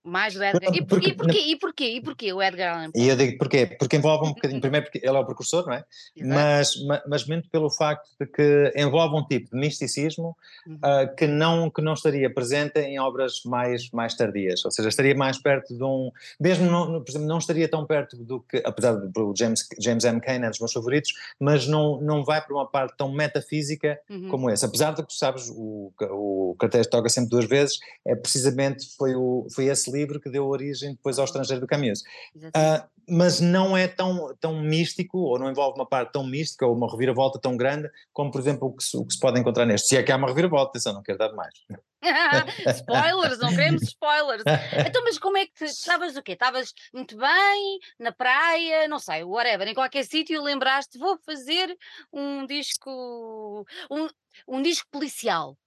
Mais 0.03 0.35
o 0.35 0.43
Edgar. 0.43 0.75
E, 0.75 0.85
porquê, 0.85 1.09
e, 1.09 1.13
porquê, 1.13 1.39
e, 1.39 1.55
porquê, 1.55 1.85
e 1.85 2.01
porquê 2.01 2.33
o 2.33 2.41
Edgar 2.41 2.75
Allan 2.75 2.91
Poe? 2.91 3.01
E 3.01 3.07
eu 3.07 3.15
digo 3.15 3.37
porquê? 3.37 3.65
Porque 3.65 3.95
envolve 3.95 4.27
um 4.27 4.33
bocadinho, 4.35 4.59
primeiro 4.59 4.85
porque 4.85 4.99
ele 4.99 5.15
é 5.15 5.19
o 5.19 5.25
precursor, 5.25 5.65
não 5.65 5.73
é? 5.73 5.85
Mas, 6.17 6.75
mas, 6.85 7.01
mas 7.07 7.25
muito 7.25 7.49
pelo 7.49 7.69
facto 7.69 8.09
de 8.19 8.27
que 8.27 8.73
envolve 8.75 9.15
um 9.15 9.25
tipo 9.25 9.49
de 9.49 9.57
misticismo 9.57 10.35
uhum. 10.67 10.75
uh, 10.75 11.15
que, 11.15 11.25
não, 11.25 11.69
que 11.69 11.81
não 11.81 11.93
estaria 11.93 12.29
presente 12.33 12.79
em 12.79 12.99
obras 12.99 13.43
mais, 13.45 13.89
mais 13.91 14.13
tardias, 14.15 14.63
ou 14.65 14.71
seja, 14.71 14.89
estaria 14.89 15.15
mais 15.15 15.37
perto 15.37 15.73
de 15.73 15.83
um, 15.83 16.11
mesmo 16.39 16.69
não, 16.69 17.01
por 17.01 17.09
exemplo, 17.09 17.27
não 17.27 17.37
estaria 17.37 17.69
tão 17.69 17.85
perto 17.85 18.17
do 18.17 18.41
que, 18.41 18.61
apesar 18.65 18.95
de 18.95 19.19
o 19.19 19.33
James, 19.37 19.65
James 19.79 20.03
M. 20.03 20.19
Cain 20.19 20.43
é 20.43 20.49
dos 20.49 20.59
meus 20.59 20.73
favoritos, 20.73 21.13
mas 21.39 21.65
não, 21.65 22.01
não 22.01 22.25
vai 22.25 22.41
para 22.41 22.53
uma 22.53 22.67
parte 22.67 22.95
tão 22.97 23.11
metafísica 23.11 23.99
uhum. 24.09 24.27
como 24.27 24.49
essa, 24.49 24.65
apesar 24.65 24.93
de 24.93 25.05
que, 25.05 25.13
sabes, 25.13 25.49
o, 25.49 25.93
o 26.01 26.55
Carteiros 26.59 26.87
toca 26.87 27.07
sempre 27.07 27.29
duas 27.29 27.45
vezes, 27.45 27.79
é 28.05 28.15
precisamente, 28.15 28.85
foi, 28.97 29.15
o, 29.15 29.47
foi 29.53 29.65
esse 29.65 29.92
livro 29.93 30.19
que 30.19 30.29
deu 30.29 30.45
origem 30.45 30.93
depois 30.93 31.19
ao 31.19 31.25
estrangeiro 31.25 31.61
do 31.61 31.67
Camus. 31.67 32.01
Uh, 32.35 32.87
mas 33.07 33.39
não 33.39 33.75
é 33.75 33.87
tão, 33.87 34.35
tão 34.39 34.61
místico, 34.61 35.17
ou 35.17 35.37
não 35.37 35.49
envolve 35.49 35.77
uma 35.77 35.85
parte 35.85 36.13
tão 36.13 36.25
mística, 36.25 36.65
ou 36.65 36.75
uma 36.75 36.89
reviravolta 36.89 37.39
tão 37.39 37.55
grande, 37.55 37.89
como 38.11 38.31
por 38.31 38.39
exemplo 38.39 38.67
o 38.67 38.73
que 38.73 38.83
se, 38.83 38.97
o 38.97 39.05
que 39.05 39.13
se 39.13 39.19
pode 39.19 39.39
encontrar 39.39 39.65
neste. 39.65 39.89
Se 39.89 39.97
é 39.97 40.03
que 40.03 40.11
há 40.11 40.15
uma 40.15 40.27
reviravolta, 40.27 40.71
atenção, 40.71 40.93
não 40.93 41.03
quero 41.03 41.17
dar 41.17 41.33
mais. 41.33 41.53
spoilers, 42.75 43.39
não 43.39 43.49
queremos 43.49 43.83
spoilers. 43.83 44.43
Então, 44.85 45.03
mas 45.03 45.17
como 45.17 45.37
é 45.37 45.45
que 45.45 45.65
estavas 45.65 46.15
o 46.15 46.21
quê? 46.21 46.33
Estavas 46.33 46.73
muito 46.93 47.17
bem, 47.17 47.79
na 47.99 48.11
praia, 48.11 48.87
não 48.87 48.99
sei, 48.99 49.23
whatever, 49.23 49.67
em 49.67 49.73
qualquer 49.73 50.03
sítio 50.05 50.41
lembraste, 50.41 50.97
vou 50.97 51.17
fazer 51.25 51.75
um 52.11 52.45
disco, 52.45 53.65
um, 53.89 54.07
um 54.47 54.61
disco 54.61 54.87
policial. 54.91 55.57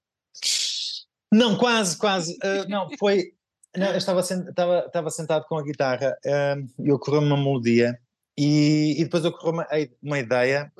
Não, 1.32 1.56
quase, 1.56 1.98
quase. 1.98 2.34
Uh, 2.34 2.68
não, 2.68 2.88
foi, 2.98 3.32
não, 3.76 3.88
eu 3.88 3.96
estava, 3.96 4.20
estava, 4.20 4.78
estava 4.86 5.10
sentado 5.10 5.44
com 5.46 5.56
a 5.56 5.62
guitarra 5.62 6.16
um, 6.24 6.84
e 6.84 6.92
ocorreu-me 6.92 7.26
uma 7.26 7.36
melodia 7.36 7.98
e, 8.36 8.96
e 8.98 9.04
depois 9.04 9.24
ocorreu-me 9.24 9.64
uma 10.02 10.18
ideia 10.18 10.70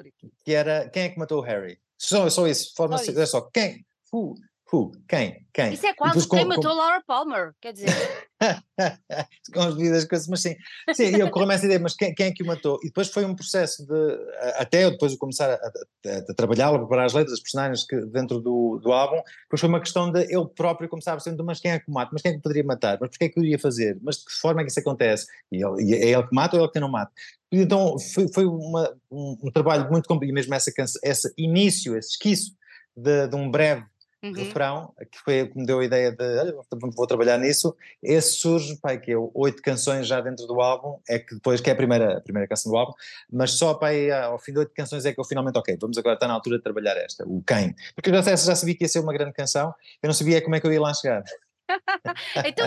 que 0.44 0.52
era 0.52 0.88
quem 0.88 1.04
é 1.04 1.08
que 1.08 1.18
matou 1.18 1.38
o 1.38 1.44
Harry? 1.44 1.78
Só, 1.98 2.28
só 2.28 2.46
isso, 2.46 2.72
forma 2.76 2.98
só, 2.98 3.10
isso. 3.10 3.26
só 3.26 3.40
quem? 3.40 3.84
Who? 4.12 4.34
Who? 4.72 4.92
Quem? 5.08 5.46
Quem? 5.52 5.72
Isso 5.72 5.86
é 5.86 5.94
quase 5.94 6.28
quem 6.28 6.42
com, 6.42 6.48
matou 6.48 6.70
com... 6.70 6.76
Laura 6.76 7.02
Palmer, 7.06 7.54
quer 7.60 7.72
dizer. 7.72 7.86
com 9.52 9.60
as 9.60 9.76
devidas 9.76 10.04
coisas, 10.04 10.28
mas 10.28 10.40
sim. 10.40 10.56
Sim, 10.92 11.16
e 11.16 11.22
ocorreu-me 11.22 11.54
essa 11.54 11.64
ideia, 11.64 11.80
mas 11.80 11.94
quem, 11.94 12.14
quem 12.14 12.26
é 12.26 12.32
que 12.32 12.42
o 12.42 12.46
matou? 12.46 12.78
E 12.82 12.86
depois 12.86 13.08
foi 13.08 13.24
um 13.24 13.34
processo 13.34 13.86
de, 13.86 14.18
até 14.56 14.84
eu 14.84 14.90
depois 14.90 15.12
de 15.12 15.18
começar 15.18 15.50
a, 15.50 15.54
a, 15.54 16.18
a 16.28 16.34
trabalhar, 16.34 16.68
a 16.68 16.78
preparar 16.78 17.06
as 17.06 17.14
letras, 17.14 17.34
as 17.34 17.40
personagens 17.40 17.84
que, 17.84 17.96
dentro 18.06 18.40
do, 18.40 18.78
do 18.82 18.92
álbum, 18.92 19.22
depois 19.44 19.60
foi 19.60 19.68
uma 19.68 19.80
questão 19.80 20.10
de 20.10 20.26
eu 20.30 20.46
próprio 20.46 20.88
começar 20.88 21.12
a 21.12 21.14
perceber, 21.14 21.42
mas 21.42 21.60
quem 21.60 21.70
é 21.70 21.78
que 21.78 21.88
o 21.88 21.92
mata? 21.92 22.10
Mas 22.12 22.22
quem 22.22 22.32
é 22.32 22.34
que 22.34 22.42
poderia 22.42 22.64
matar? 22.64 22.98
Mas 23.00 23.10
porquê 23.10 23.24
é 23.24 23.28
que 23.28 23.38
eu 23.38 23.44
iria 23.44 23.58
fazer? 23.58 23.98
Mas 24.02 24.18
de 24.18 24.26
que 24.26 24.32
forma 24.32 24.60
é 24.60 24.64
que 24.64 24.70
isso 24.70 24.80
acontece? 24.80 25.26
E, 25.50 25.64
ele, 25.64 25.82
e 25.82 25.94
é 25.94 26.10
ele 26.10 26.26
que 26.26 26.34
mata 26.34 26.56
ou 26.56 26.62
é 26.62 26.64
ele 26.64 26.72
que 26.72 26.80
não 26.80 26.90
mata? 26.90 27.12
Então 27.50 27.98
foi, 27.98 28.28
foi 28.32 28.44
uma, 28.44 28.94
um, 29.10 29.36
um, 29.44 29.50
trabalho 29.50 29.90
muito 29.90 30.08
complicado, 30.08 30.30
e 30.30 30.34
mesmo 30.34 30.54
essa, 30.54 31.32
início, 31.38 31.96
esse 31.96 32.10
esquiço 32.10 32.52
de, 32.96 33.28
de 33.28 33.36
um 33.36 33.50
breve 33.50 33.84
uhum. 34.22 34.32
refrão, 34.32 34.94
que 35.10 35.18
foi 35.18 35.42
o 35.42 35.50
que 35.50 35.58
me 35.58 35.66
deu 35.66 35.80
a 35.80 35.84
ideia 35.84 36.12
de 36.12 36.24
olha, 36.38 36.54
vou 36.94 37.06
trabalhar 37.06 37.38
nisso. 37.38 37.76
Esse 38.02 38.32
surge, 38.38 38.76
pai, 38.80 38.98
que 38.98 39.12
é 39.12 39.16
oito 39.34 39.62
canções 39.62 40.06
já 40.06 40.20
dentro 40.20 40.46
do 40.46 40.60
álbum, 40.60 40.98
é 41.08 41.18
que 41.18 41.34
depois, 41.34 41.60
que 41.60 41.70
é 41.70 41.72
a 41.72 41.76
primeira, 41.76 42.18
a 42.18 42.20
primeira 42.20 42.48
canção 42.48 42.72
do 42.72 42.78
álbum, 42.78 42.92
mas 43.30 43.52
só 43.52 43.74
pai, 43.74 44.10
ao 44.10 44.38
fim 44.38 44.52
de 44.52 44.60
oito 44.60 44.72
canções 44.74 45.04
é 45.04 45.12
que 45.12 45.20
eu 45.20 45.24
finalmente, 45.24 45.58
ok, 45.58 45.76
vamos 45.80 45.98
agora 45.98 46.14
estar 46.14 46.28
na 46.28 46.34
altura 46.34 46.58
de 46.58 46.62
trabalhar 46.62 46.96
esta, 46.96 47.24
o 47.26 47.42
Quem. 47.42 47.74
Porque 47.94 48.10
eu 48.10 48.22
já, 48.22 48.36
já 48.36 48.54
sabia 48.54 48.74
que 48.74 48.84
ia 48.84 48.88
ser 48.88 49.00
uma 49.00 49.12
grande 49.12 49.32
canção, 49.32 49.74
eu 50.02 50.06
não 50.06 50.14
sabia 50.14 50.42
como 50.42 50.54
é 50.56 50.60
que 50.60 50.66
eu 50.66 50.72
ia 50.72 50.80
lá 50.80 50.92
chegar. 50.94 51.22
então, 52.46 52.66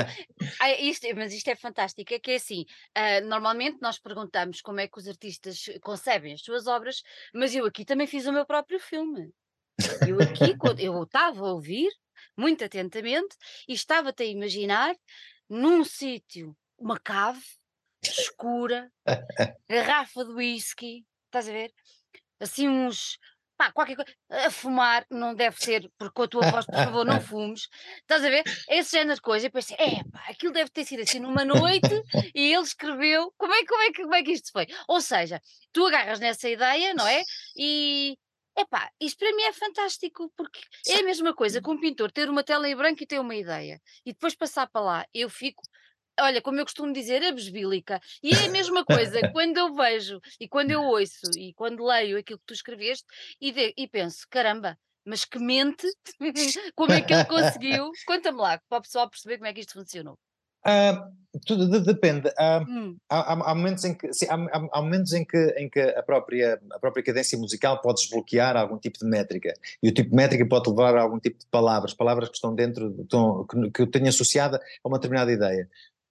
isto, 0.80 1.08
mas 1.16 1.34
isto 1.34 1.48
é 1.50 1.56
fantástico, 1.56 2.14
é 2.14 2.20
que 2.20 2.32
é 2.32 2.36
assim, 2.36 2.66
uh, 2.98 3.26
normalmente 3.26 3.78
nós 3.82 3.98
perguntamos 3.98 4.62
como 4.62 4.80
é 4.80 4.88
que 4.88 5.00
os 5.00 5.08
artistas 5.08 5.66
concebem 5.82 6.34
as 6.34 6.42
suas 6.42 6.68
obras, 6.68 7.02
mas 7.34 7.56
eu 7.56 7.66
aqui 7.66 7.86
também 7.86 8.08
fiz 8.08 8.26
o 8.26 8.34
meu 8.34 8.46
próprio 8.46 8.80
filme. 8.80 9.32
Eu 10.08 10.22
aqui, 10.22 10.58
quando 10.58 10.80
eu 10.80 11.04
estava 11.04 11.40
a 11.40 11.54
ouvir 11.54 11.90
muito 12.36 12.64
atentamente 12.64 13.36
e 13.68 13.74
estava-te 13.74 14.24
a 14.24 14.26
imaginar 14.26 14.96
num 15.50 15.84
sítio, 15.84 16.56
uma 16.78 17.00
cave 17.00 17.42
escura, 18.02 18.92
garrafa 19.68 20.24
de 20.24 20.32
whisky, 20.32 21.06
estás 21.26 21.50
a 21.50 21.52
ver? 21.52 21.74
Assim 22.40 22.70
uns, 22.70 23.18
pá, 23.58 23.72
qualquer 23.72 23.98
coisa, 23.98 24.12
a 24.30 24.50
fumar, 24.50 25.06
não 25.10 25.36
deve 25.36 25.62
ser, 25.62 25.92
porque 25.98 26.14
com 26.14 26.24
a 26.24 26.28
tua 26.28 26.50
voz, 26.50 26.66
por 26.66 26.76
favor, 26.76 27.06
não 27.06 27.20
fumes, 27.20 27.68
estás 27.98 28.24
a 28.24 28.30
ver? 28.30 28.44
Esse 28.70 28.92
género 28.92 29.16
de 29.16 29.22
coisa, 29.22 29.48
e 29.48 29.50
pensei, 29.50 29.76
é 29.78 30.04
pá, 30.10 30.24
aquilo 30.30 30.54
deve 30.54 30.70
ter 30.70 30.86
sido 30.86 31.02
assim 31.02 31.20
numa 31.20 31.44
noite, 31.44 31.90
e 32.34 32.54
ele 32.54 32.64
escreveu, 32.64 33.34
como 33.38 33.54
é, 33.54 33.66
como, 33.66 33.82
é, 33.82 33.94
como 33.94 34.16
é 34.16 34.24
que 34.24 34.32
isto 34.32 34.52
foi? 34.52 34.66
Ou 34.88 35.02
seja, 35.02 35.42
tu 35.74 35.86
agarras 35.86 36.20
nessa 36.20 36.48
ideia, 36.48 36.94
não 36.94 37.06
é? 37.06 37.22
E, 37.62 38.18
Epá, 38.60 38.92
isto 39.00 39.18
para 39.20 39.34
mim 39.36 39.44
é 39.44 39.54
fantástico, 39.54 40.32
porque 40.36 40.60
é 40.88 41.00
a 41.00 41.04
mesma 41.04 41.34
coisa 41.34 41.62
com 41.62 41.72
um 41.74 41.80
pintor 41.80 42.12
ter 42.12 42.30
uma 42.30 42.44
tela 42.44 42.68
em 42.68 42.76
branco 42.76 43.02
e 43.02 43.08
ter 43.08 43.20
uma 43.20 43.36
ideia, 43.36 43.82
e 44.06 44.12
depois 44.12 44.36
passar 44.36 44.68
para 44.70 44.82
lá, 44.82 45.06
eu 45.14 45.30
fico, 45.30 45.64
olha, 46.20 46.42
como 46.42 46.60
eu 46.60 46.66
costumo 46.66 46.92
dizer, 46.94 47.24
abesbílica. 47.24 48.02
E 48.22 48.34
é 48.36 48.46
a 48.48 48.50
mesma 48.50 48.84
coisa 48.86 49.24
quando 49.32 49.58
eu 49.58 49.74
vejo, 49.76 50.20
e 50.40 50.48
quando 50.50 50.72
eu 50.72 50.84
ouço, 50.84 51.32
e 51.38 51.54
quando 51.54 51.86
leio 51.86 52.18
aquilo 52.20 52.40
que 52.40 52.46
tu 52.48 52.54
escreveste, 52.54 53.06
e, 53.40 53.52
de, 53.54 53.74
e 53.78 53.88
penso, 53.88 54.26
caramba, 54.30 54.78
mas 55.06 55.24
que 55.26 55.40
mente, 55.40 55.88
como 56.76 56.94
é 56.94 57.02
que 57.02 57.14
ele 57.14 57.26
conseguiu? 57.26 57.98
Conta-me 58.06 58.40
lá, 58.40 58.60
para 58.68 58.80
o 58.80 58.82
pessoal 58.82 59.10
perceber 59.10 59.38
como 59.38 59.48
é 59.48 59.54
que 59.54 59.62
isto 59.62 59.74
funcionou. 59.74 60.20
Uh, 60.66 61.20
tudo 61.46 61.70
de, 61.70 61.80
depende. 61.82 62.28
Uh, 62.30 62.64
hum. 62.68 62.98
há, 63.10 63.34
há, 63.34 63.52
há, 63.52 63.56
momentos 63.56 63.84
em 63.84 63.94
que, 63.94 64.12
sim, 64.14 64.26
há, 64.28 64.70
há, 64.74 64.82
momentos 64.82 65.14
em 65.14 65.24
que, 65.24 65.38
em 65.58 65.70
que 65.70 65.80
a, 65.80 66.02
própria, 66.02 66.60
a 66.72 66.80
própria 66.80 67.04
cadência 67.04 67.38
musical 67.38 67.82
pode 67.82 68.02
desbloquear 68.02 68.58
algum 68.58 68.78
tipo 68.78 68.98
de 69.00 69.06
métrica. 69.06 69.54
E 69.82 69.90
o 69.90 69.94
tipo 69.94 70.10
de 70.10 70.16
métrica 70.16 70.46
pode 70.48 70.70
levar 70.70 70.96
a 70.96 71.02
algum 71.02 71.20
tipo 71.20 71.38
de 71.40 71.46
palavras, 71.48 71.94
palavras 71.94 72.30
que 72.30 72.36
estão 72.36 72.56
dentro, 72.56 72.96
estão, 73.02 73.46
que, 73.46 73.72
que 73.72 73.82
eu 73.84 73.88
tenho 73.88 74.08
associada 74.08 74.60
a 74.84 74.88
uma 74.88 74.98
determinada 74.98 75.32
ideia. 75.32 75.70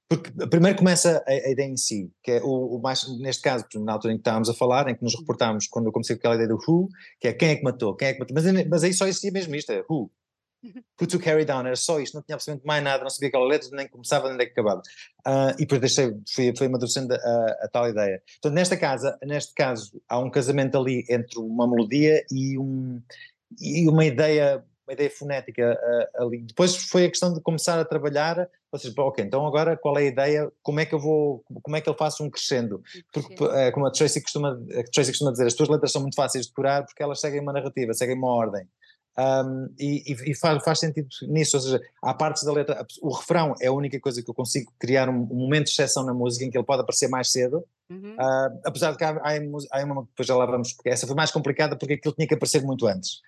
Porque 0.09 0.31
primeiro 0.47 0.79
começa 0.79 1.23
a, 1.27 1.31
a, 1.31 1.51
ideia 1.51 1.69
em 1.69 1.77
si, 1.77 2.11
que 2.23 2.33
é 2.33 2.41
o, 2.43 2.77
o, 2.77 2.81
mais, 2.81 3.07
neste 3.19 3.43
caso, 3.43 3.67
na 3.75 3.93
altura 3.93 4.15
em 4.15 4.17
que 4.17 4.23
estávamos 4.23 4.49
a 4.49 4.55
falar, 4.55 4.89
em 4.89 4.95
que 4.95 5.03
nos 5.03 5.15
hum. 5.15 5.19
reportámos 5.21 5.67
quando 5.67 5.87
eu 5.87 5.93
comecei 5.93 6.17
com 6.17 6.21
aquela 6.21 6.35
ideia 6.37 6.49
do 6.49 6.59
who, 6.67 6.89
que 7.21 7.29
é 7.29 7.33
quem 7.33 7.51
é 7.51 7.57
que 7.57 7.63
matou, 7.63 7.95
quem 7.95 8.09
é 8.09 8.13
que 8.15 8.21
matou, 8.21 8.35
mas, 8.35 8.67
mas 8.67 8.85
aí 8.85 8.95
só 8.95 9.07
existia 9.07 9.31
mesmo 9.31 9.55
isto, 9.55 9.71
é 9.71 9.85
who, 9.91 10.11
Put 10.97 11.11
to 11.11 11.23
Carry 11.23 11.45
Down, 11.45 11.67
era 11.67 11.77
só 11.77 12.01
isto, 12.01 12.15
não 12.15 12.23
tinha 12.23 12.35
absolutamente 12.35 12.67
mais 12.67 12.83
nada, 12.83 13.03
não 13.03 13.11
sabia 13.11 13.29
aquela 13.29 13.47
letra, 13.47 13.69
nem 13.73 13.89
começava 13.89 14.25
nem 14.25 14.35
onde 14.35 14.45
é 14.45 14.47
que 14.47 14.53
acabava. 14.53 14.83
Uh, 15.27 15.55
e 15.55 15.67
depois 15.67 15.81
deixei, 15.81 16.13
fui, 16.35 16.53
fui 16.57 16.67
amadurecendo 16.67 17.15
a, 17.15 17.57
a, 17.63 17.69
tal 17.73 17.89
ideia. 17.89 18.23
Portanto, 18.41 18.55
nesta 18.55 18.77
casa, 18.77 19.19
neste 19.23 19.55
caso, 19.55 20.01
há 20.09 20.19
um 20.19 20.31
casamento 20.31 20.77
ali 20.77 21.05
entre 21.09 21.39
uma 21.39 21.69
melodia 21.69 22.25
e, 22.31 22.59
um, 22.59 23.01
e 23.61 23.89
uma 23.89 24.05
ideia 24.05 24.65
uma 24.89 24.95
ideia 24.95 25.11
fonética 25.11 25.79
uh, 25.79 26.25
ali. 26.25 26.39
Depois 26.39 26.75
foi 26.75 27.05
a 27.05 27.09
questão 27.11 27.33
de 27.33 27.43
começar 27.43 27.79
a 27.79 27.85
trabalhar, 27.85 28.49
ou 28.73 28.79
seja, 28.79 28.95
ok, 28.97 29.23
então 29.23 29.47
agora 29.47 29.77
qual 29.77 29.99
é 29.99 30.03
a 30.03 30.07
ideia, 30.07 30.53
como 30.63 30.81
é 30.81 30.87
que 30.87 30.95
eu 30.95 30.99
vou, 30.99 31.45
como 31.63 31.77
é 31.77 31.81
que 31.83 31.89
eu 31.91 31.95
faço 31.95 32.25
um 32.25 32.31
crescendo? 32.31 32.83
Porque, 33.13 33.45
uh, 33.45 33.71
como 33.75 33.87
a 33.87 33.91
Tracy, 33.91 34.23
costuma, 34.23 34.53
a 34.53 34.83
Tracy 34.91 35.11
costuma 35.11 35.31
dizer, 35.31 35.47
as 35.47 35.55
tuas 35.55 35.69
letras 35.69 35.93
são 35.93 36.01
muito 36.01 36.15
fáceis 36.15 36.47
de 36.47 36.53
curar 36.53 36.87
porque 36.87 37.03
elas 37.03 37.21
seguem 37.21 37.41
uma 37.41 37.53
narrativa, 37.53 37.93
seguem 37.93 38.17
uma 38.17 38.33
ordem. 38.33 38.67
Um, 39.19 39.69
e, 39.81 40.31
e 40.31 40.35
faz, 40.37 40.63
faz, 40.63 40.79
sentido 40.79 41.09
nisso, 41.23 41.57
ou 41.57 41.61
seja, 41.61 41.81
há 42.01 42.15
partes 42.15 42.45
da 42.45 42.53
letra, 42.53 42.87
o 43.03 43.13
refrão 43.13 43.53
é 43.61 43.67
a 43.67 43.73
única 43.73 43.99
coisa 43.99 44.23
que 44.23 44.31
eu 44.31 44.35
consigo 44.35 44.73
criar 44.79 45.09
um, 45.09 45.23
um 45.23 45.35
momento 45.35 45.65
de 45.65 45.73
exceção 45.73 46.05
na 46.05 46.15
música 46.15 46.45
em 46.45 46.51
que 46.51 46.57
ele 46.57 46.65
pode 46.65 46.83
aparecer 46.83 47.09
mais 47.09 47.33
cedo, 47.33 47.65
uhum. 47.91 48.15
uh, 48.15 48.61
apesar 48.65 48.93
de 48.93 48.97
que 48.97 49.03
há, 49.03 49.11
há, 49.11 49.33
há 49.73 49.85
uma, 49.85 50.03
depois 50.05 50.25
já 50.25 50.37
lá 50.37 50.47
vamos, 50.47 50.73
porque 50.73 50.89
essa 50.89 51.05
foi 51.05 51.17
mais 51.17 51.33
complicada 51.33 51.75
porque 51.75 51.95
aquilo 51.95 52.15
tinha 52.15 52.29
que 52.29 52.35
aparecer 52.35 52.63
muito 52.63 52.87
antes. 52.87 53.21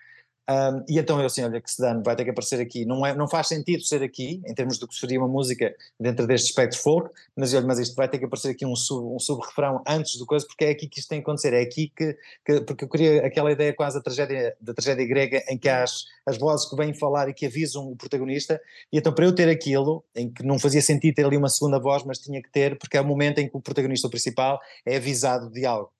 Um, 0.49 0.83
e 0.89 0.99
então 0.99 1.19
eu 1.19 1.25
assim, 1.27 1.43
olha, 1.43 1.61
que 1.61 1.71
se 1.71 1.81
dane, 1.81 2.03
vai 2.03 2.15
ter 2.15 2.23
que 2.23 2.31
aparecer 2.31 2.59
aqui. 2.59 2.85
Não, 2.85 3.05
é, 3.05 3.15
não 3.15 3.27
faz 3.27 3.47
sentido 3.47 3.83
ser 3.83 4.01
aqui, 4.01 4.41
em 4.45 4.53
termos 4.53 4.77
do 4.77 4.87
que 4.87 4.95
seria 4.95 5.19
uma 5.19 5.27
música 5.27 5.73
dentro 5.99 6.25
deste 6.25 6.49
espectro 6.49 6.79
folk, 6.79 7.09
mas 7.35 7.53
olha, 7.53 7.65
mas 7.65 7.79
isto 7.79 7.95
vai 7.95 8.07
ter 8.09 8.17
que 8.19 8.25
aparecer 8.25 8.49
aqui 8.49 8.65
um, 8.65 8.75
sub, 8.75 9.15
um 9.15 9.19
sub-refrão 9.19 9.81
antes 9.87 10.17
do 10.17 10.25
coisa, 10.25 10.45
porque 10.45 10.65
é 10.65 10.69
aqui 10.71 10.87
que 10.87 10.99
isto 10.99 11.09
tem 11.09 11.19
que 11.19 11.23
acontecer, 11.23 11.53
é 11.53 11.61
aqui 11.61 11.91
que, 11.95 12.17
que 12.45 12.61
porque 12.61 12.83
eu 12.83 12.89
queria 12.89 13.25
aquela 13.25 13.51
ideia 13.51 13.73
quase 13.73 13.97
da 13.97 14.01
tragédia, 14.01 14.55
da 14.59 14.73
tragédia 14.73 15.05
grega, 15.05 15.43
em 15.47 15.57
que 15.57 15.69
há 15.69 15.83
as, 15.83 16.05
as 16.25 16.37
vozes 16.37 16.69
que 16.69 16.75
vêm 16.75 16.93
falar 16.93 17.29
e 17.29 17.33
que 17.33 17.45
avisam 17.45 17.87
o 17.87 17.95
protagonista, 17.95 18.59
e 18.91 18.97
então 18.97 19.13
para 19.13 19.25
eu 19.25 19.33
ter 19.33 19.47
aquilo, 19.49 20.03
em 20.15 20.29
que 20.29 20.43
não 20.43 20.59
fazia 20.59 20.81
sentido 20.81 21.15
ter 21.15 21.25
ali 21.25 21.37
uma 21.37 21.49
segunda 21.49 21.79
voz, 21.79 22.03
mas 22.03 22.19
tinha 22.19 22.41
que 22.41 22.51
ter, 22.51 22.77
porque 22.77 22.97
é 22.97 23.01
o 23.01 23.05
momento 23.05 23.39
em 23.39 23.47
que 23.47 23.55
o 23.55 23.61
protagonista 23.61 24.09
principal 24.09 24.59
é 24.85 24.97
avisado 24.97 25.49
de 25.51 25.65
algo. 25.65 25.91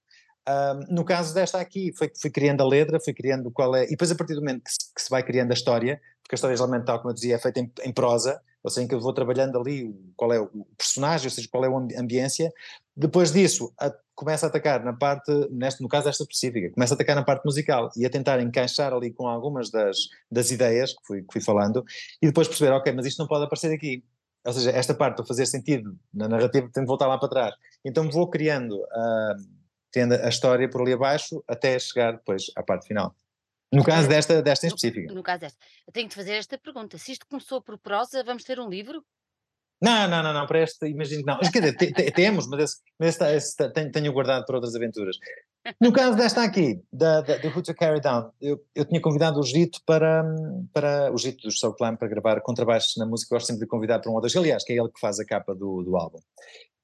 No 0.90 1.04
caso 1.04 1.34
desta 1.34 1.60
aqui, 1.60 1.94
foi, 1.98 2.12
fui 2.20 2.30
criando 2.30 2.62
a 2.62 2.68
letra, 2.68 3.00
fui 3.00 3.14
criando 3.14 3.52
qual 3.52 3.76
é. 3.76 3.86
E 3.86 3.90
depois, 3.90 4.12
a 4.12 4.16
partir 4.16 4.34
do 4.34 4.42
momento 4.42 4.64
que 4.64 4.72
se, 4.72 4.94
que 4.96 5.02
se 5.02 5.10
vai 5.10 5.24
criando 5.24 5.52
a 5.52 5.54
história, 5.54 6.00
porque 6.24 6.36
a 6.36 6.38
história, 6.38 6.56
geralmente, 6.56 6.86
tal 6.86 7.00
como 7.00 7.12
eu 7.12 7.14
dizia, 7.14 7.36
é 7.36 7.40
feita 7.40 7.60
em, 7.60 7.72
em 7.84 7.92
prosa, 7.92 8.42
ou 8.64 8.70
seja, 8.70 8.86
em 8.86 8.88
que 8.88 8.96
eu 8.96 9.00
vou 9.00 9.14
trabalhando 9.14 9.60
ali 9.60 9.94
qual 10.16 10.32
é 10.32 10.40
o 10.40 10.66
personagem, 10.78 11.28
ou 11.28 11.32
seja, 11.32 11.48
qual 11.52 11.66
é 11.66 11.68
a 11.68 12.02
ambiência. 12.02 12.52
Depois 12.96 13.32
disso, 13.32 13.74
a, 13.80 13.94
começa 14.14 14.46
a 14.46 14.50
atacar 14.50 14.84
na 14.84 14.94
parte, 14.94 15.32
neste, 15.50 15.82
no 15.82 15.90
caso 15.90 16.06
desta 16.06 16.24
específica, 16.24 16.70
começa 16.72 16.94
a 16.94 16.96
atacar 16.96 17.16
na 17.16 17.24
parte 17.24 17.44
musical 17.44 17.90
e 17.98 18.06
a 18.06 18.10
tentar 18.10 18.40
encaixar 18.40 18.94
ali 18.94 19.12
com 19.12 19.28
algumas 19.28 19.72
das, 19.72 19.98
das 20.32 20.52
ideias 20.52 20.94
que 20.94 21.06
fui, 21.06 21.22
que 21.22 21.34
fui 21.34 21.42
falando, 21.42 21.84
e 22.22 22.28
depois 22.28 22.48
perceber, 22.48 22.72
ok, 22.72 22.94
mas 22.94 23.06
isto 23.06 23.20
não 23.20 23.28
pode 23.28 23.46
aparecer 23.46 23.74
aqui. 23.74 24.04
Ou 24.46 24.54
seja, 24.54 24.72
esta 24.72 24.94
parte, 24.94 25.18
para 25.18 25.26
fazer 25.26 25.46
sentido 25.46 25.98
na 26.14 26.28
narrativa, 26.28 26.70
tem 26.72 26.84
de 26.84 26.88
voltar 26.88 27.08
lá 27.08 27.18
para 27.18 27.30
trás. 27.30 27.56
Então 27.84 28.10
vou 28.10 28.28
criando. 28.30 28.76
Uh, 28.76 29.61
tendo 29.92 30.14
a 30.14 30.30
história 30.30 30.70
por 30.70 30.82
ali 30.82 30.94
abaixo 30.94 31.44
até 31.48 31.78
chegar 31.78 32.14
depois 32.14 32.52
à 32.56 32.64
parte 32.64 32.88
final. 32.88 33.16
No 33.72 33.84
caso 33.84 34.08
desta, 34.08 34.42
desta 34.42 34.66
em 34.66 34.70
específica. 34.70 35.08
No, 35.08 35.16
no 35.16 35.24
caso 35.24 35.42
desta. 35.42 35.58
Eu 35.88 35.94
tenho 35.94 36.10
que 36.10 36.16
fazer 36.16 36.34
esta 36.34 36.58
pergunta. 36.58 36.98
Se 36.98 37.14
isto 37.14 37.26
começou 37.26 37.62
por 37.62 37.78
prosa, 37.78 38.24
vamos 38.24 38.44
ter 38.44 38.60
um 38.60 38.70
livro? 38.70 39.04
Não, 39.82 40.08
não, 40.08 40.22
não, 40.22 40.32
não, 40.32 40.46
para 40.46 40.62
este 40.62 40.86
imagino 40.88 41.24
que 41.24 41.28
não. 41.28 41.40
Quer 41.40 41.74
dizer, 41.74 42.12
temos, 42.12 42.48
mas 42.48 42.60
esse, 42.60 42.78
esse, 43.00 43.36
esse, 43.36 43.74
tenho, 43.74 43.92
tenho, 43.92 44.14
guardado 44.14 44.46
para 44.46 44.56
outras 44.56 44.76
aventuras. 44.76 45.18
No 45.80 45.92
caso 45.92 46.16
desta 46.16 46.44
aqui, 46.44 46.80
da, 46.94 47.22
da, 47.22 47.38
do 47.38 47.48
Who 47.48 47.64
to 47.64 47.74
Carry 47.74 48.00
Down, 48.00 48.32
eu, 48.40 48.60
eu 48.76 48.86
tinha 48.86 49.02
convidado 49.02 49.40
o 49.40 49.44
Gito 49.44 49.80
para, 49.86 50.24
para 50.72 51.12
o 51.12 51.18
Gito 51.18 51.48
do 51.48 51.52
Soul 51.52 51.74
Climb 51.74 51.98
para 51.98 52.08
gravar 52.08 52.42
contrabaixos 52.42 52.96
na 52.98 53.08
música, 53.08 53.34
eu 53.34 53.38
gosto 53.38 53.48
sempre 53.48 53.62
de 53.62 53.68
convidar 53.68 54.00
para 54.00 54.12
um 54.12 54.16
ou 54.16 54.22
dois, 54.22 54.36
aliás, 54.36 54.64
que 54.64 54.74
é 54.74 54.78
ele 54.78 54.90
que 54.90 55.00
faz 55.00 55.20
a 55.20 55.26
capa 55.26 55.56
do, 55.56 55.82
do 55.82 55.96
álbum. 55.98 56.20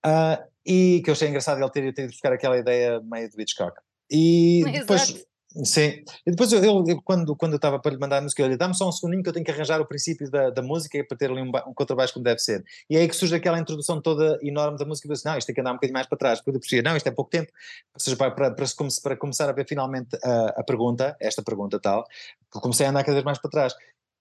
Uh, 0.06 0.44
e 0.66 1.02
que 1.04 1.10
eu 1.10 1.14
achei 1.14 1.28
engraçado 1.28 1.62
ele 1.62 1.70
ter, 1.70 1.94
ter 1.94 2.04
ido 2.04 2.12
buscar 2.12 2.34
aquela 2.34 2.58
ideia 2.58 3.00
meio 3.02 3.30
de 3.30 3.42
Hitchcock. 3.42 3.80
E 4.10 4.64
depois, 4.72 5.24
sim, 5.64 6.04
e 6.26 6.32
depois 6.32 6.52
eu, 6.52 6.64
eu, 6.64 7.02
quando, 7.02 7.36
quando 7.36 7.54
eu 7.54 7.58
estava 7.58 7.80
para 7.80 7.92
lhe 7.92 8.00
mandar 8.00 8.18
a 8.18 8.22
música, 8.22 8.42
eu 8.42 8.48
lhe 8.48 8.58
dá-me 8.58 8.76
só 8.76 8.88
um 8.88 8.92
segundinho 8.92 9.24
que 9.24 9.30
eu 9.30 9.34
tenho 9.34 9.46
que 9.46 9.52
arranjar 9.52 9.82
o 9.82 9.86
princípio 9.86 10.30
da, 10.30 10.50
da 10.50 10.62
música 10.62 11.04
para 11.08 11.18
ter 11.18 11.32
ali 11.32 11.42
um, 11.42 11.50
um 11.68 11.74
contrabaixo 11.74 12.14
como 12.14 12.24
deve 12.24 12.40
ser. 12.40 12.64
E 12.90 12.96
é 12.96 13.02
aí 13.02 13.08
que 13.08 13.16
surge 13.16 13.36
aquela 13.36 13.60
introdução 13.60 14.02
toda 14.02 14.38
enorme 14.42 14.78
da 14.78 14.86
música, 14.86 15.08
e 15.08 15.10
eu 15.10 15.14
disse, 15.14 15.26
não, 15.26 15.38
isto 15.38 15.48
tem 15.48 15.56
que 15.56 15.62
andar 15.62 15.72
um 15.72 15.76
bocadinho 15.76 15.94
mais 15.94 16.08
para 16.08 16.18
trás, 16.18 16.40
porque 16.40 16.58
eu 16.58 16.60
percebi, 16.60 16.82
não, 16.82 16.96
isto 16.96 17.08
é 17.08 17.12
pouco 17.12 17.32
tempo, 17.32 17.52
ou 17.94 18.00
seja, 18.00 18.16
para, 18.18 18.32
para, 18.32 18.52
para, 18.52 18.66
para 19.04 19.18
começar 19.18 19.50
a 19.50 19.54
ver 19.54 19.68
finalmente 19.68 20.18
a, 20.24 20.56
a 20.58 20.64
pergunta, 20.64 21.16
esta 21.20 21.42
pergunta 21.42 21.80
tal, 21.80 22.06
que 22.52 22.60
comecei 22.60 22.86
a 22.86 22.90
andar 22.90 23.04
cada 23.04 23.14
vez 23.14 23.26
mais 23.26 23.40
para 23.40 23.50
trás. 23.50 23.74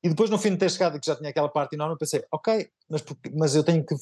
E 0.07 0.09
depois, 0.09 0.31
no 0.31 0.39
fim 0.39 0.51
de 0.51 0.59
ter 0.59 0.71
chegado, 0.71 1.01
que 1.01 1.07
já 1.07 1.17
tinha 1.17 1.31
aquela 1.31 1.49
parte 1.49 1.75
enorme, 1.75 1.97
pensei, 1.99 2.23
ok, 2.31 2.69
mas, 2.89 3.05
mas 3.35 3.57
eu 3.57 3.65
tenho 3.65 3.85
que. 3.85 3.97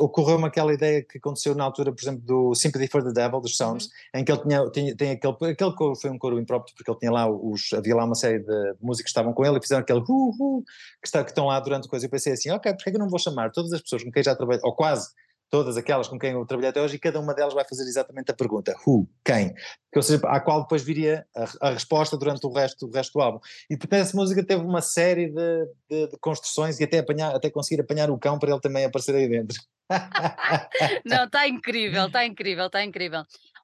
Ocorreu-me 0.00 0.46
aquela 0.46 0.74
ideia 0.74 1.00
que 1.00 1.18
aconteceu 1.18 1.54
na 1.54 1.62
altura, 1.62 1.92
por 1.92 2.02
exemplo, 2.02 2.22
do 2.22 2.54
Sympathy 2.56 2.88
for 2.88 3.04
the 3.04 3.12
Devil, 3.12 3.40
dos 3.40 3.54
Stones, 3.54 3.84
uhum. 3.84 4.20
em 4.20 4.24
que 4.24 4.32
ele 4.32 4.42
tinha, 4.42 4.70
tinha, 4.70 4.96
tem 4.96 5.10
aquele. 5.12 5.52
Aquele 5.52 5.72
coro 5.76 5.94
foi 5.94 6.10
um 6.10 6.18
coro 6.18 6.40
impróprio, 6.40 6.74
porque 6.76 6.90
ele 6.90 6.98
tinha 6.98 7.12
lá 7.12 7.30
os. 7.30 7.72
Havia 7.72 7.94
lá 7.94 8.04
uma 8.04 8.16
série 8.16 8.40
de 8.40 8.74
músicos 8.80 9.04
que 9.04 9.10
estavam 9.10 9.32
com 9.32 9.44
ele 9.44 9.58
e 9.58 9.60
fizeram 9.60 9.82
aquele 9.82 10.00
hu, 10.00 10.34
hu 10.36 10.64
que, 11.00 11.06
está, 11.06 11.22
que 11.22 11.30
estão 11.30 11.46
lá 11.46 11.60
durante 11.60 11.86
coisa. 11.86 12.04
E 12.04 12.08
eu 12.08 12.10
pensei 12.10 12.32
assim, 12.32 12.50
ok, 12.50 12.72
porque 12.72 12.90
é 12.90 12.92
que 12.92 12.98
eu 12.98 13.00
não 13.00 13.08
vou 13.08 13.20
chamar 13.20 13.52
todas 13.52 13.72
as 13.72 13.80
pessoas 13.80 14.02
com 14.02 14.10
quem 14.10 14.24
já 14.24 14.34
trabalhei, 14.34 14.60
ou 14.64 14.74
quase 14.74 15.08
todas 15.54 15.76
aquelas 15.76 16.08
com 16.08 16.18
quem 16.18 16.32
eu 16.32 16.44
trabalhei 16.44 16.70
até 16.70 16.82
hoje, 16.82 16.96
e 16.96 16.98
cada 16.98 17.20
uma 17.20 17.32
delas 17.32 17.54
vai 17.54 17.64
fazer 17.64 17.84
exatamente 17.84 18.28
a 18.28 18.34
pergunta, 18.34 18.74
who, 18.84 19.08
quem, 19.24 19.54
ou 19.94 20.02
seja, 20.02 20.20
à 20.26 20.40
qual 20.40 20.62
depois 20.62 20.82
viria 20.82 21.24
a, 21.32 21.68
a, 21.68 21.70
resposta 21.70 22.18
durante 22.18 22.44
o 22.44 22.52
resto, 22.52 22.88
o 22.88 22.90
resto 22.90 23.12
do 23.12 23.22
álbum. 23.22 23.38
E 23.70 23.76
portanto 23.76 24.00
essa 24.00 24.16
música 24.16 24.44
teve 24.44 24.64
uma 24.64 24.82
série 24.82 25.28
de, 25.28 25.66
de, 25.88 26.08
de, 26.08 26.18
construções 26.18 26.80
e 26.80 26.82
até, 26.82 26.98
apanhar, 26.98 27.32
até 27.36 27.48
conseguir 27.50 27.80
apanhar 27.80 28.10
o 28.10 28.18
cão 28.18 28.36
para 28.36 28.50
ele 28.50 28.60
também 28.60 28.84
aparecer 28.84 29.14
aí 29.14 29.28
dentro. 29.28 29.56
Não, 31.06 31.26
está 31.26 31.46
incrível, 31.46 32.06
está 32.06 32.26
incrível, 32.26 32.66
está 32.66 32.82
incrível. 32.82 33.22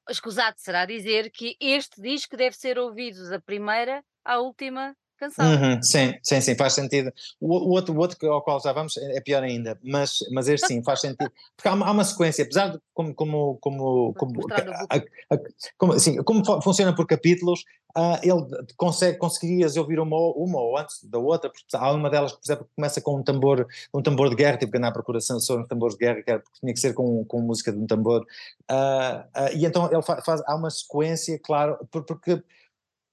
Escusado 0.09 0.55
será 0.59 0.85
dizer 0.85 1.29
que 1.29 1.57
este 1.59 2.01
disco 2.01 2.37
deve 2.37 2.55
ser 2.55 2.79
ouvido 2.79 3.29
da 3.29 3.41
primeira 3.41 4.01
à 4.23 4.39
última 4.39 4.95
canção. 5.21 5.45
Uhum, 5.45 5.81
sim, 5.83 6.15
sim, 6.23 6.41
sim, 6.41 6.55
faz 6.55 6.73
sentido. 6.73 7.13
O, 7.39 7.47
o, 7.47 7.69
outro, 7.69 7.93
o 7.93 7.97
outro 7.97 8.31
ao 8.31 8.41
qual 8.41 8.59
já 8.59 8.73
vamos 8.73 8.97
é 8.97 9.21
pior 9.21 9.43
ainda, 9.43 9.79
mas, 9.83 10.19
mas 10.31 10.47
este 10.47 10.67
sim, 10.67 10.83
faz 10.83 11.01
sentido. 11.01 11.31
Porque 11.55 11.69
há 11.69 11.73
uma, 11.73 11.85
há 11.85 11.91
uma 11.91 12.03
sequência, 12.03 12.43
apesar 12.43 12.69
de 12.69 12.79
como, 12.93 13.13
como, 13.13 13.57
como, 13.61 14.13
como, 14.15 14.41
a, 14.51 14.95
a, 14.95 15.39
como, 15.77 15.93
assim, 15.93 16.17
como 16.23 16.43
funciona 16.61 16.95
por 16.95 17.05
capítulos, 17.05 17.63
uh, 17.95 18.17
ele 18.23 18.65
consegue, 18.75 19.17
conseguirias 19.17 19.77
ouvir 19.77 19.99
uma, 19.99 20.17
uma 20.17 20.59
ou 20.59 20.77
antes 20.77 21.03
da 21.03 21.19
outra, 21.19 21.49
porque 21.49 21.65
há 21.73 21.91
uma 21.91 22.09
delas 22.09 22.31
que, 22.31 22.39
por 22.39 22.45
exemplo, 22.45 22.69
começa 22.75 23.01
com 23.01 23.17
um 23.17 23.23
tambor, 23.23 23.67
um 23.93 24.01
tambor 24.01 24.29
de 24.29 24.35
guerra, 24.35 24.57
tipo 24.57 24.71
que 24.71 24.77
andar 24.77 24.89
à 24.89 24.91
procura 24.91 25.21
sobre 25.21 25.63
um 25.63 25.67
tambor 25.67 25.91
de 25.91 25.97
guerra, 25.97 26.21
que 26.23 26.31
era, 26.31 26.39
porque 26.39 26.59
tinha 26.59 26.73
que 26.73 26.79
ser 26.79 26.93
com, 26.93 27.23
com 27.25 27.41
música 27.41 27.71
de 27.71 27.77
um 27.77 27.85
tambor, 27.85 28.21
uh, 28.21 28.73
uh, 28.73 29.55
e 29.55 29.65
então 29.65 29.89
ele 29.91 30.01
faz, 30.01 30.25
faz, 30.25 30.41
há 30.47 30.55
uma 30.55 30.69
sequência, 30.69 31.39
claro, 31.43 31.77
porque 31.91 32.41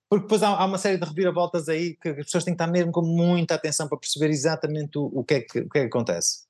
porque 0.09 0.23
depois 0.25 0.43
há, 0.43 0.49
há, 0.49 0.65
uma 0.65 0.79
série 0.79 0.97
de 0.97 1.07
reviravoltas 1.07 1.69
aí 1.69 1.95
que 1.97 2.09
as 2.09 2.17
pessoas 2.17 2.45
têm 2.45 2.55
que 2.55 2.63
estar 2.63 2.71
mesmo 2.71 2.91
com 2.91 3.03
muita 3.03 3.55
atenção 3.55 3.89
para 3.89 3.99
perceber 3.99 4.31
exatamente 4.31 4.99
o, 4.99 5.05
o, 5.05 5.25
que, 5.25 5.35
é 5.35 5.41
que, 5.41 5.61
o 5.61 5.69
que 5.69 5.79
é 5.79 5.81
que 5.83 5.87
acontece. 5.89 6.49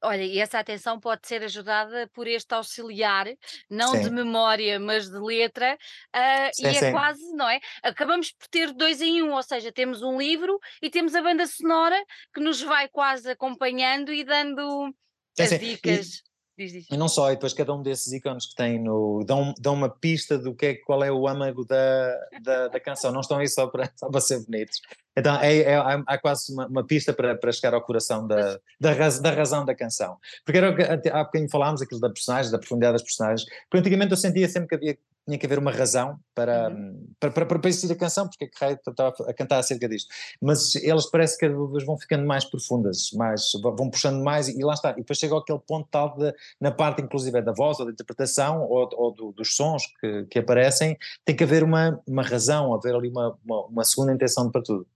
Olha, 0.00 0.22
e 0.22 0.38
essa 0.38 0.60
atenção 0.60 1.00
pode 1.00 1.26
ser 1.26 1.42
ajudada 1.42 2.08
por 2.14 2.28
este 2.28 2.54
auxiliar, 2.54 3.26
não 3.68 3.96
sim. 3.96 4.02
de 4.02 4.10
memória, 4.10 4.78
mas 4.78 5.10
de 5.10 5.18
letra, 5.18 5.74
uh, 5.74 6.50
sim, 6.52 6.62
e 6.64 6.66
é 6.68 6.74
sim. 6.74 6.92
quase, 6.92 7.32
não 7.34 7.48
é? 7.48 7.58
Acabamos 7.82 8.30
por 8.30 8.46
ter 8.46 8.72
dois 8.72 9.00
em 9.00 9.22
um, 9.22 9.32
ou 9.32 9.42
seja, 9.42 9.72
temos 9.72 10.00
um 10.00 10.16
livro 10.16 10.56
e 10.80 10.88
temos 10.88 11.16
a 11.16 11.22
banda 11.22 11.46
sonora 11.46 12.00
que 12.32 12.40
nos 12.40 12.62
vai 12.62 12.88
quase 12.88 13.28
acompanhando 13.28 14.12
e 14.12 14.22
dando 14.22 14.94
as 15.38 15.58
dicas. 15.58 16.22
Diz, 16.58 16.72
diz. 16.72 16.86
E 16.90 16.96
não 16.96 17.06
só, 17.06 17.30
e 17.30 17.36
depois 17.36 17.54
cada 17.54 17.72
um 17.72 17.80
desses 17.80 18.12
ícones 18.12 18.46
que 18.46 18.56
tem 18.56 18.82
no. 18.82 19.22
dão, 19.24 19.54
dão 19.60 19.74
uma 19.74 19.88
pista 19.88 20.36
do 20.36 20.52
que 20.52 20.66
é, 20.66 20.74
qual 20.74 21.04
é 21.04 21.12
o 21.12 21.28
âmago 21.28 21.64
da, 21.64 22.18
da, 22.42 22.66
da 22.66 22.80
canção, 22.80 23.12
não 23.12 23.20
estão 23.20 23.38
aí 23.38 23.46
só 23.46 23.68
para, 23.68 23.88
só 23.94 24.10
para 24.10 24.20
ser 24.20 24.44
bonitos. 24.44 24.80
Então 25.16 25.36
é, 25.40 25.58
é, 25.58 25.76
há 25.76 26.18
quase 26.18 26.52
uma, 26.52 26.66
uma, 26.66 26.84
pista 26.84 27.12
para, 27.12 27.36
para 27.36 27.52
chegar 27.52 27.74
ao 27.74 27.82
coração 27.82 28.26
da, 28.26 28.58
da, 28.80 28.92
raz, 28.92 29.20
da 29.20 29.30
razão 29.30 29.64
da 29.64 29.72
canção. 29.72 30.16
Porque 30.44 30.58
era, 30.58 30.68
há 31.12 31.24
bocadinho 31.24 31.48
falámos 31.48 31.80
aquilo 31.80 32.00
da 32.00 32.10
personagem, 32.10 32.50
da 32.50 32.58
profundidade 32.58 32.94
das 32.94 33.02
personagens, 33.02 33.48
porque 33.70 33.78
antigamente 33.78 34.10
eu 34.10 34.16
sentia 34.16 34.48
sempre 34.48 34.68
que 34.68 34.74
havia 34.74 34.98
tinha 35.28 35.38
que 35.38 35.44
haver 35.44 35.58
uma 35.58 35.70
razão 35.70 36.18
para, 36.34 36.70
uhum. 36.70 37.06
para, 37.20 37.30
para, 37.30 37.46
para, 37.46 37.68
existir 37.68 37.92
a 37.92 37.96
canção, 37.96 38.26
porque 38.26 38.46
é 38.46 38.48
que 38.48 38.58
Raio 38.58 38.78
estava 38.86 39.14
a 39.28 39.34
cantar 39.34 39.58
acerca 39.58 39.86
disto. 39.86 40.08
Mas 40.40 40.74
elas 40.76 41.06
parece 41.10 41.36
que 41.36 41.46
vão 41.48 41.98
ficando 41.98 42.26
mais 42.26 42.44
profundas, 42.44 43.10
mais, 43.12 43.42
vão 43.62 43.90
puxando 43.90 44.22
mais 44.24 44.48
e, 44.48 44.58
e 44.58 44.64
lá 44.64 44.72
está. 44.72 44.92
E 44.92 44.96
depois 44.96 45.18
chega 45.18 45.36
aquele 45.36 45.58
ponto 45.58 45.86
tal 45.90 46.16
de, 46.16 46.34
na 46.58 46.70
parte 46.70 47.02
inclusive 47.02 47.42
da 47.42 47.52
voz 47.52 47.78
ou 47.78 47.86
da 47.86 47.92
interpretação 47.92 48.62
ou, 48.62 48.88
ou 48.92 49.14
do, 49.14 49.32
dos 49.32 49.54
sons 49.54 49.82
que, 50.00 50.24
que 50.30 50.38
aparecem, 50.38 50.96
tem 51.24 51.36
que 51.36 51.44
haver 51.44 51.62
uma, 51.62 52.00
uma 52.06 52.22
razão, 52.22 52.72
haver 52.74 52.94
ali 52.94 53.08
uma, 53.08 53.38
uma, 53.44 53.66
uma 53.66 53.84
segunda 53.84 54.12
intenção 54.12 54.50
para 54.50 54.62
tudo. 54.62 54.86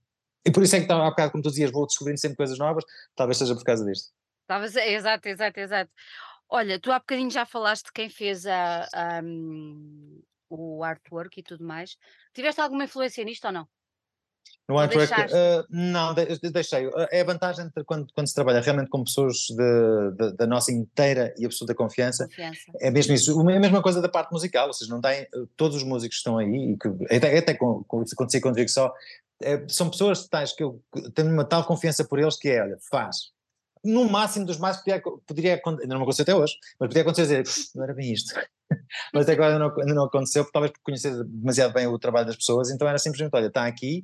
E 0.45 0.51
por 0.51 0.63
isso 0.63 0.75
é 0.75 0.81
que 0.81 0.91
há 0.91 1.09
bocado, 1.09 1.31
como 1.31 1.43
tu 1.43 1.49
dizias, 1.49 1.71
vou 1.71 1.85
descobrindo 1.85 2.19
sempre 2.19 2.35
coisas 2.35 2.57
novas, 2.57 2.83
talvez 3.15 3.37
seja 3.37 3.55
por 3.55 3.63
causa 3.63 3.85
disto. 3.85 4.11
Talvez, 4.45 4.75
exato, 4.75 5.27
exato, 5.29 5.59
exato. 5.59 5.91
Olha, 6.55 6.79
tu 6.79 6.91
há 6.91 6.99
bocadinho 6.99 7.31
já 7.31 7.47
falaste 7.47 7.85
de 7.85 7.91
quem 7.91 8.07
fez 8.07 8.45
a, 8.45 8.87
a, 8.93 9.21
hum, 9.23 10.21
o 10.47 10.83
artwork 10.83 11.39
e 11.39 11.41
tudo 11.41 11.65
mais. 11.65 11.97
Tiveste 12.31 12.61
alguma 12.61 12.83
influência 12.83 13.23
nisto 13.23 13.45
ou 13.45 13.51
não? 13.51 13.67
No 14.69 14.77
artwork, 14.77 15.11
uh, 15.11 15.65
não, 15.67 16.13
deixei. 16.13 16.87
É 17.09 17.21
a 17.21 17.23
vantagem 17.23 17.65
de 17.75 17.83
quando, 17.83 18.07
quando 18.13 18.27
se 18.27 18.35
trabalha 18.35 18.61
realmente 18.61 18.89
com 18.89 19.03
pessoas 19.03 19.47
da 20.37 20.45
nossa 20.45 20.71
inteira 20.71 21.33
e 21.39 21.45
absoluta 21.45 21.73
confiança, 21.73 22.27
confiança, 22.27 22.71
É 22.79 22.91
mesmo 22.91 23.15
isso. 23.15 23.49
É 23.49 23.57
a 23.57 23.59
mesma 23.59 23.81
coisa 23.81 23.99
da 23.99 24.07
parte 24.07 24.31
musical, 24.31 24.67
ou 24.67 24.73
seja, 24.73 24.93
não 24.93 25.01
tem, 25.01 25.27
todos 25.57 25.77
os 25.77 25.83
músicos 25.83 26.17
que 26.17 26.19
estão 26.19 26.37
aí, 26.37 26.73
e 26.73 26.77
que, 26.77 27.15
até, 27.15 27.35
até 27.35 27.53
com, 27.55 27.83
com, 27.85 28.01
acontecia 28.01 28.39
com 28.39 28.51
o 28.51 28.69
só, 28.69 28.93
é, 29.41 29.67
são 29.67 29.89
pessoas 29.89 30.27
tais 30.27 30.53
que 30.53 30.63
eu 30.63 30.79
tenho 31.15 31.33
uma 31.33 31.45
tal 31.45 31.65
confiança 31.65 32.05
por 32.05 32.19
eles 32.19 32.37
que 32.37 32.49
é, 32.49 32.61
olha, 32.61 32.77
faz. 32.91 33.32
No 33.83 34.09
máximo 34.09 34.45
dos 34.45 34.57
mais 34.57 34.77
poderia, 34.77 35.01
poderia 35.25 35.61
ainda 35.65 35.87
não 35.87 36.03
aconteceu 36.03 36.23
até 36.23 36.35
hoje, 36.35 36.55
mas 36.79 36.87
poderia 36.87 37.01
acontecer 37.01 37.43
dizer, 37.43 37.71
não 37.75 37.83
era 37.83 37.93
bem 37.93 38.11
isto. 38.13 38.33
mas 39.13 39.23
até 39.23 39.33
agora 39.33 39.59
não, 39.59 39.67
ainda 39.79 39.93
não 39.93 40.05
aconteceu, 40.05 40.49
talvez 40.51 40.71
por 40.71 40.79
conhecer 40.83 41.11
demasiado 41.23 41.73
bem 41.73 41.87
o 41.87 41.99
trabalho 41.99 42.27
das 42.27 42.35
pessoas, 42.35 42.69
então 42.69 42.87
era 42.87 42.97
simplesmente, 42.97 43.35
olha, 43.35 43.47
está 43.47 43.65
aqui, 43.65 44.03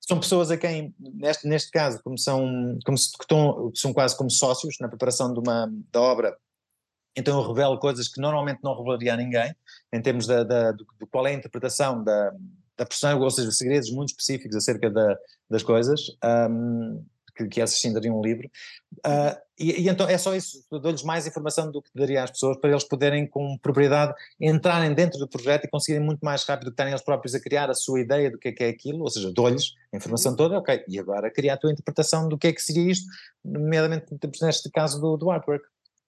são 0.00 0.20
pessoas 0.20 0.50
a 0.50 0.56
quem, 0.56 0.94
neste, 0.98 1.48
neste 1.48 1.70
caso, 1.70 2.00
como 2.04 2.16
são, 2.16 2.78
como 2.84 2.96
se, 2.96 3.10
que 3.12 3.24
estão, 3.24 3.72
são 3.74 3.92
quase 3.92 4.16
como 4.16 4.30
sócios 4.30 4.76
na 4.80 4.88
preparação 4.88 5.32
de 5.32 5.40
uma, 5.40 5.68
da 5.90 6.00
obra, 6.00 6.36
então 7.16 7.40
eu 7.40 7.48
revelo 7.48 7.78
coisas 7.78 8.08
que 8.08 8.20
normalmente 8.20 8.60
não 8.62 8.76
revelaria 8.76 9.14
a 9.14 9.16
ninguém, 9.16 9.54
em 9.92 10.02
termos 10.02 10.26
da, 10.26 10.44
da, 10.44 10.72
do, 10.72 10.86
do 10.98 11.06
qual 11.06 11.26
é 11.26 11.30
a 11.30 11.34
interpretação 11.34 12.04
da, 12.04 12.32
da 12.76 12.84
personagem, 12.84 13.22
ou 13.22 13.30
seja, 13.30 13.50
segredos 13.50 13.90
muito 13.90 14.10
específicos 14.10 14.54
acerca 14.54 14.90
da, 14.90 15.16
das 15.48 15.62
coisas. 15.62 16.00
Um, 16.22 17.04
que, 17.36 17.46
que 17.46 17.66
sim 17.66 17.92
dariam 17.92 18.18
um 18.18 18.22
livro. 18.22 18.48
Uh, 19.04 19.36
e, 19.58 19.82
e, 19.82 19.88
então 19.88 20.08
é 20.08 20.18
só 20.18 20.34
isso, 20.34 20.64
dou-lhes 20.70 21.02
mais 21.02 21.26
informação 21.26 21.70
do 21.70 21.80
que 21.80 21.90
daria 21.94 22.22
às 22.22 22.30
pessoas 22.30 22.58
para 22.58 22.70
eles 22.70 22.84
poderem 22.84 23.26
com 23.26 23.56
propriedade 23.58 24.14
entrarem 24.40 24.92
dentro 24.92 25.18
do 25.18 25.28
projeto 25.28 25.64
e 25.64 25.68
conseguirem 25.68 26.04
muito 26.04 26.20
mais 26.20 26.44
rápido 26.44 26.70
estarem 26.70 26.92
eles 26.92 27.02
próprios 27.02 27.34
a 27.34 27.40
criar 27.40 27.70
a 27.70 27.74
sua 27.74 28.00
ideia 28.00 28.30
do 28.30 28.38
que 28.38 28.48
é 28.48 28.52
que 28.52 28.64
é 28.64 28.68
aquilo, 28.68 29.02
ou 29.02 29.10
seja, 29.10 29.32
dou-lhes 29.32 29.74
a 29.92 29.96
informação 29.96 30.32
uhum. 30.32 30.36
toda, 30.36 30.58
ok, 30.58 30.84
e 30.88 30.98
agora 30.98 31.30
criar 31.30 31.54
a 31.54 31.56
tua 31.56 31.72
interpretação 31.72 32.28
do 32.28 32.36
que 32.36 32.48
é 32.48 32.52
que 32.52 32.62
seria 32.62 32.90
isto, 32.90 33.06
nomeadamente 33.44 34.06
neste 34.42 34.70
caso 34.70 35.00
do, 35.00 35.16
do 35.16 35.30
artwork. 35.30 35.64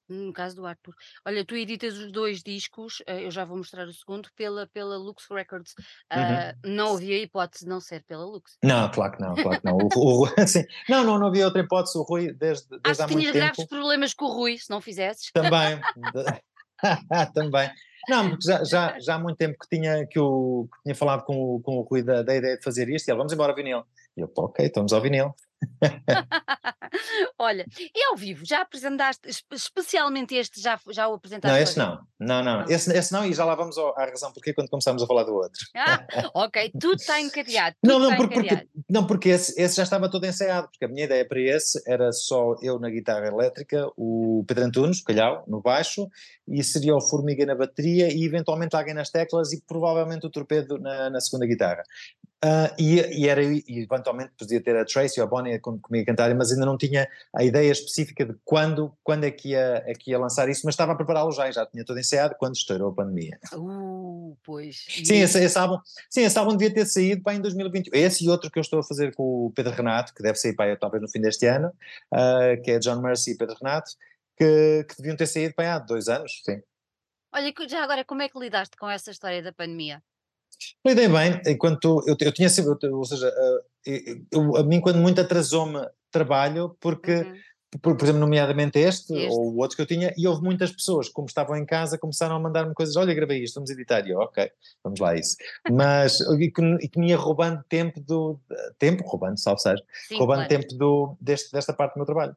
No 0.09 0.33
caso 0.33 0.57
do 0.57 0.67
Arthur. 0.67 0.95
Olha, 1.25 1.45
tu 1.45 1.55
editas 1.55 1.97
os 1.99 2.11
dois 2.11 2.43
discos, 2.43 3.03
eh, 3.07 3.27
eu 3.27 3.31
já 3.31 3.45
vou 3.45 3.59
mostrar 3.59 3.87
o 3.87 3.93
segundo, 3.93 4.31
pela, 4.35 4.67
pela 4.67 4.97
Lux 4.97 5.27
Records. 5.31 5.75
Uhum. 5.79 6.19
Ah, 6.19 6.55
não 6.65 6.95
havia 6.95 7.23
hipótese 7.23 7.65
de 7.65 7.71
não 7.71 7.81
ser 7.81 8.03
pela 8.05 8.25
Lux. 8.25 8.57
Não, 8.63 8.91
claro 8.91 9.13
que 9.13 9.21
não, 9.21 9.35
claro 9.35 9.61
que 9.61 9.67
não. 9.67 9.77
O, 9.77 10.25
o, 10.25 10.35
assim, 10.39 10.65
não, 10.89 11.05
não, 11.05 11.19
não 11.19 11.27
havia 11.29 11.45
outra 11.45 11.63
hipótese. 11.63 11.99
O 11.99 12.03
Rui, 12.03 12.33
desde, 12.33 12.69
desde 12.69 12.91
Acho 12.91 13.03
há 13.03 13.07
muito 13.07 13.21
tinhas 13.21 13.37
graves 13.37 13.67
problemas 13.67 14.15
com 14.15 14.25
o 14.25 14.33
Rui, 14.33 14.57
se 14.57 14.71
não 14.71 14.81
fizesses. 14.81 15.31
Também, 15.33 15.81
também. 17.35 17.71
Não, 18.09 18.31
porque 18.31 18.47
já, 18.47 18.65
já, 18.65 18.99
já 18.99 19.15
há 19.17 19.19
muito 19.19 19.37
tempo 19.37 19.59
que 19.59 19.69
tinha, 19.69 20.07
que 20.07 20.19
eu, 20.19 20.67
que 20.73 20.83
tinha 20.85 20.95
falado 20.95 21.25
com, 21.25 21.37
o, 21.37 21.61
com 21.61 21.77
o 21.77 21.83
Rui 21.83 22.03
da, 22.03 22.23
da 22.23 22.35
ideia 22.35 22.57
de 22.57 22.63
fazer 22.63 22.89
isto 22.89 23.07
e 23.07 23.11
ele, 23.11 23.19
vamos 23.19 23.33
embora 23.33 23.53
ao 23.53 23.57
vinil. 23.57 23.83
E 24.17 24.23
eu, 24.23 24.33
ok, 24.35 24.65
estamos 24.65 24.93
ao 24.95 25.01
vinil. 25.03 25.35
Olha, 27.39 27.67
e 27.79 28.05
ao 28.05 28.17
vivo, 28.17 28.45
já 28.45 28.63
apresentaste, 28.63 29.29
especialmente 29.53 30.35
este, 30.35 30.61
já, 30.61 30.79
já 30.91 31.09
o 31.09 31.15
apresentaste? 31.15 31.53
Não, 31.53 31.63
esse 31.63 31.79
não, 31.79 32.01
não, 32.19 32.45
não, 32.45 32.59
não. 32.61 32.69
Esse, 32.69 32.97
esse 32.97 33.13
não, 33.13 33.25
e 33.25 33.33
já 33.33 33.45
lá 33.45 33.55
vamos 33.55 33.77
ao, 33.79 33.99
à 33.99 34.05
razão 34.05 34.33
porque 34.33 34.53
quando 34.53 34.69
começamos 34.69 35.03
a 35.03 35.07
falar 35.07 35.25
do 35.25 35.35
outro. 35.35 35.59
Ah, 35.89 36.07
ok, 36.35 36.71
tudo 36.79 36.97
está 36.97 37.19
encadeado. 37.21 37.77
Tudo 37.83 37.99
não, 37.99 38.11
não, 38.11 38.17
porque, 38.17 38.35
porque, 38.35 38.69
não, 38.91 39.07
porque 39.07 39.29
esse, 39.31 39.61
esse 39.61 39.77
já 39.77 39.85
estava 39.85 40.11
todo 40.11 40.27
ensaiado, 40.27 40.69
porque 40.69 40.85
a 40.85 40.89
minha 40.89 41.05
ideia 41.05 41.27
para 41.27 41.41
esse 41.41 41.81
era 41.87 42.13
só 42.13 42.57
eu 42.61 42.79
na 42.79 42.91
guitarra 42.91 43.27
elétrica, 43.27 43.89
o 43.97 44.45
Pedro 44.47 44.65
Antunes, 44.65 45.03
Calhau, 45.03 45.45
no 45.47 45.63
baixo, 45.63 46.09
e 46.47 46.63
seria 46.63 46.95
o 46.95 47.01
Formiga 47.01 47.47
na 47.47 47.55
bateria 47.55 48.13
e 48.13 48.25
eventualmente 48.25 48.77
alguém 48.77 48.95
nas 48.95 49.11
teclas 49.11 49.53
e 49.53 49.63
provavelmente 49.63 50.27
o 50.27 50.31
Torpedo 50.31 50.79
na, 50.79 51.11
na 51.11 51.21
segunda 51.21 51.47
guitarra. 51.47 51.83
Uh, 52.45 52.71
e, 52.79 53.01
e, 53.01 53.29
era, 53.29 53.43
e 53.43 53.65
eventualmente 53.69 54.31
podia 54.39 54.63
ter 54.63 54.77
a 54.77 54.85
Tracy 54.85 55.21
ou 55.21 55.27
a 55.27 55.29
Bonnie 55.29 55.59
comigo 55.59 56.03
a 56.03 56.05
cantar, 56.05 56.33
mas 56.37 56.53
ainda 56.53 56.65
não 56.65 56.79
tinha 56.79 57.09
a 57.35 57.43
ideia 57.43 57.73
específica 57.73 58.25
de 58.25 58.37
quando, 58.45 58.97
quando 59.03 59.25
é, 59.25 59.31
que 59.33 59.49
ia, 59.49 59.83
é 59.85 59.93
que 59.93 60.13
ia 60.13 60.19
lançar 60.21 60.49
isso, 60.49 60.63
mas 60.65 60.75
estava 60.75 60.93
a 60.93 60.95
prepará-lo 60.95 61.33
já, 61.33 61.51
já 61.51 61.67
tinha 61.67 61.85
todo 61.85 61.99
ensaiado 61.99 62.37
quando 62.39 62.55
estourou 62.55 62.91
a 62.91 62.95
pandemia. 62.95 63.41
Uh, 63.53 64.37
pois. 64.45 64.85
Sim, 64.89 65.17
esse, 65.17 65.43
esse, 65.43 65.59
álbum, 65.59 65.79
sim, 66.09 66.23
esse 66.23 66.39
álbum 66.39 66.57
devia 66.57 66.73
ter 66.73 66.87
saído 66.87 67.23
para 67.25 67.35
em 67.35 67.41
2021. 67.41 67.93
Esse 67.93 68.25
e 68.25 68.31
outro 68.31 68.49
que 68.53 68.59
eu 68.59 68.63
estou 68.63 68.79
a 68.79 68.85
fazer 68.85 69.13
com 69.17 69.47
o 69.47 69.53
Pedro 69.53 69.73
Renato, 69.73 70.15
que 70.15 70.23
deve 70.23 70.39
sair 70.39 70.55
para 70.55 70.77
talvez 70.77 71.03
no 71.03 71.09
fim 71.09 71.21
deste 71.21 71.45
ano, 71.47 71.73
uh, 72.15 72.63
que 72.63 72.71
é 72.71 72.79
John 72.79 73.01
Mercy 73.03 73.33
e 73.33 73.37
Pedro 73.37 73.57
Renato, 73.61 73.91
que, 74.37 74.87
que 74.89 74.97
deviam 74.99 75.17
ter 75.17 75.27
saído 75.27 75.55
para 75.55 75.75
há 75.75 75.79
dois 75.81 76.09
anos, 76.09 76.41
sim. 76.45 76.63
Olha, 77.33 77.53
já 77.69 77.83
agora, 77.83 78.05
como 78.05 78.23
é 78.23 78.29
que 78.29 78.39
lidaste 78.39 78.77
com 78.77 78.89
essa 78.89 79.11
história 79.11 79.43
da 79.43 79.53
pandemia? 79.53 80.01
Lidei 80.87 81.09
bem, 81.09 81.41
enquanto 81.47 82.03
eu, 82.07 82.17
eu 82.19 82.33
tinha 82.33 82.49
sempre, 82.49 82.89
ou 82.89 83.05
seja, 83.05 83.33
eh, 83.87 84.19
eu, 84.31 84.57
a 84.57 84.63
mim 84.63 84.81
quando 84.81 84.99
muito 84.99 85.21
atrasou-me 85.21 85.81
trabalho, 86.11 86.77
porque, 86.81 87.13
uhum. 87.13 87.35
por, 87.81 87.97
por, 87.97 88.05
exemplo, 88.05 88.21
nomeadamente 88.21 88.79
este, 88.79 89.15
este, 89.15 89.29
ou 89.29 89.57
outros 89.57 89.75
que 89.75 89.83
eu 89.83 89.87
tinha, 89.87 90.13
e 90.17 90.27
houve 90.27 90.43
muitas 90.43 90.73
pessoas, 90.73 91.09
como 91.09 91.27
estavam 91.27 91.57
em 91.57 91.65
casa, 91.65 91.99
começaram 91.99 92.37
a 92.37 92.41
mandar-me 92.41 92.75
coisas, 92.75 92.97
olha, 92.97 93.15
gravei 93.15 93.43
isto, 93.43 93.55
vamos 93.57 93.71
editar, 93.71 94.07
e 94.07 94.11
eu, 94.11 94.19
ok, 94.19 94.51
vamos 94.83 94.99
lá 95.01 95.15
isso. 95.15 95.37
Mas, 95.71 96.21
e 96.21 96.51
que, 96.51 96.63
e 96.81 96.89
que 96.89 96.99
me 96.99 97.11
ia 97.11 97.17
roubando 97.17 97.63
tempo 97.69 98.01
do, 98.01 98.41
tempo, 98.79 99.07
roubando, 99.07 99.39
salve 99.39 99.61
seja, 99.61 99.83
roubando 100.13 100.47
claro. 100.47 100.49
tempo 100.49 100.75
do, 100.75 101.17
deste, 101.21 101.53
desta 101.53 101.73
parte 101.73 101.95
do 101.95 101.99
meu 101.99 102.07
trabalho. 102.07 102.37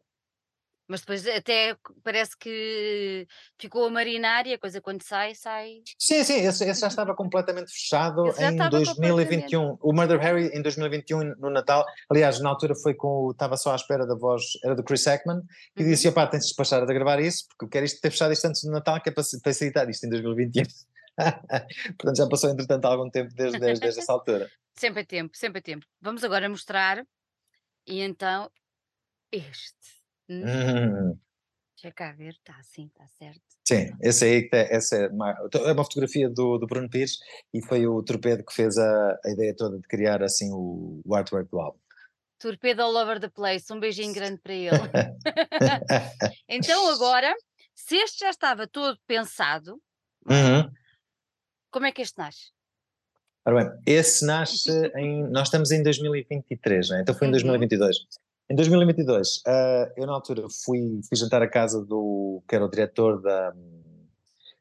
Mas 0.91 0.99
depois 0.99 1.25
até 1.25 1.77
parece 2.03 2.37
que 2.37 3.25
ficou 3.57 3.85
a 3.85 3.89
marinar 3.89 4.45
e 4.45 4.53
a 4.53 4.59
coisa 4.59 4.81
quando 4.81 5.01
sai, 5.03 5.33
sai. 5.33 5.81
Sim, 5.97 6.21
sim, 6.25 6.45
esse, 6.45 6.65
esse 6.65 6.81
já 6.81 6.87
estava 6.91 7.15
completamente 7.15 7.71
fechado 7.71 8.25
em 8.37 8.69
2021. 8.69 9.77
O 9.81 9.93
Murder 9.93 10.19
Harry 10.19 10.47
em 10.53 10.61
2021, 10.61 11.35
no 11.37 11.49
Natal. 11.49 11.85
Aliás, 12.09 12.41
na 12.41 12.49
altura 12.49 12.75
foi 12.75 12.93
com. 12.93 13.31
Estava 13.31 13.55
só 13.55 13.71
à 13.71 13.75
espera 13.77 14.05
da 14.05 14.15
voz, 14.15 14.43
era 14.65 14.75
do 14.75 14.83
Chris 14.83 15.07
Ekman, 15.07 15.41
e 15.77 15.81
uhum. 15.81 15.89
disse: 15.89 16.09
opá, 16.09 16.27
tens 16.27 16.41
de 16.41 16.47
despachar 16.47 16.85
de 16.85 16.93
gravar 16.93 17.21
isso, 17.21 17.47
porque 17.47 17.63
eu 17.63 17.69
quero 17.69 17.85
isto 17.85 18.01
ter 18.01 18.11
fechado 18.11 18.33
isto 18.33 18.45
antes 18.45 18.61
do 18.61 18.71
Natal, 18.71 19.01
que 19.01 19.07
é 19.07 19.13
para 19.13 19.23
facilitar 19.23 19.89
isto 19.89 20.05
em 20.05 20.09
2021. 20.09 20.63
Portanto, 21.97 22.17
já 22.17 22.27
passou 22.27 22.49
entretanto 22.49 22.83
algum 22.83 23.09
tempo 23.09 23.33
desde, 23.33 23.57
desde, 23.57 23.79
desde 23.79 24.01
essa 24.01 24.11
altura. 24.11 24.51
Sempre 24.75 25.03
é 25.03 25.05
tempo, 25.05 25.37
sempre 25.37 25.59
é 25.59 25.61
tempo. 25.61 25.85
Vamos 26.01 26.21
agora 26.25 26.49
mostrar. 26.49 27.01
E 27.87 28.01
então, 28.01 28.51
este. 29.31 30.00
Hum. 30.31 30.43
Hum. 30.45 31.19
Deixa 31.75 31.95
cá 31.95 32.11
ver, 32.11 32.33
está 32.33 32.55
assim, 32.57 32.85
está 32.87 33.07
certo. 33.07 33.41
Sim, 33.67 33.91
esse 34.01 34.23
aí, 34.23 34.49
essa 34.51 34.95
é 34.95 35.07
uma, 35.07 35.31
é 35.31 35.71
uma 35.71 35.83
fotografia 35.83 36.29
do, 36.29 36.57
do 36.57 36.67
Bruno 36.67 36.89
Pires 36.89 37.17
e 37.53 37.61
foi 37.61 37.87
o 37.87 38.03
Torpedo 38.03 38.45
que 38.45 38.53
fez 38.53 38.77
a, 38.77 39.19
a 39.25 39.31
ideia 39.31 39.55
toda 39.55 39.77
de 39.77 39.87
criar 39.87 40.21
assim 40.21 40.51
o, 40.51 41.01
o 41.03 41.15
artwork 41.15 41.49
do 41.49 41.59
álbum. 41.59 41.79
Torpedo 42.37 42.81
all 42.81 42.95
over 42.95 43.19
the 43.19 43.29
place, 43.29 43.71
um 43.73 43.79
beijinho 43.79 44.13
grande 44.13 44.39
para 44.41 44.53
ele. 44.53 44.69
então 46.47 46.91
agora, 46.91 47.33
se 47.73 47.95
este 47.95 48.19
já 48.19 48.29
estava 48.29 48.67
todo 48.67 48.99
pensado, 49.07 49.81
uhum. 50.29 50.71
como 51.71 51.85
é 51.87 51.91
que 51.91 52.01
este 52.01 52.17
nasce? 52.17 52.51
Ora 53.45 53.63
bem, 53.63 53.81
esse 53.87 54.25
nasce 54.25 54.69
em. 54.97 55.23
Nós 55.31 55.47
estamos 55.47 55.71
em 55.71 55.81
2023, 55.81 56.89
né? 56.89 57.01
então 57.01 57.15
foi 57.15 57.27
em 57.27 57.31
2022. 57.31 57.97
Em 58.51 58.55
2022, 58.55 59.37
uh, 59.37 59.41
eh, 59.47 59.93
eu 59.95 60.05
na 60.05 60.11
altura 60.11 60.45
fui, 60.65 60.99
fui 61.07 61.17
jantar 61.17 61.41
a 61.41 61.47
casa 61.47 61.81
do, 61.85 62.43
que 62.45 62.53
era 62.53 62.65
o 62.65 62.69
diretor 62.69 63.21
da, 63.21 63.53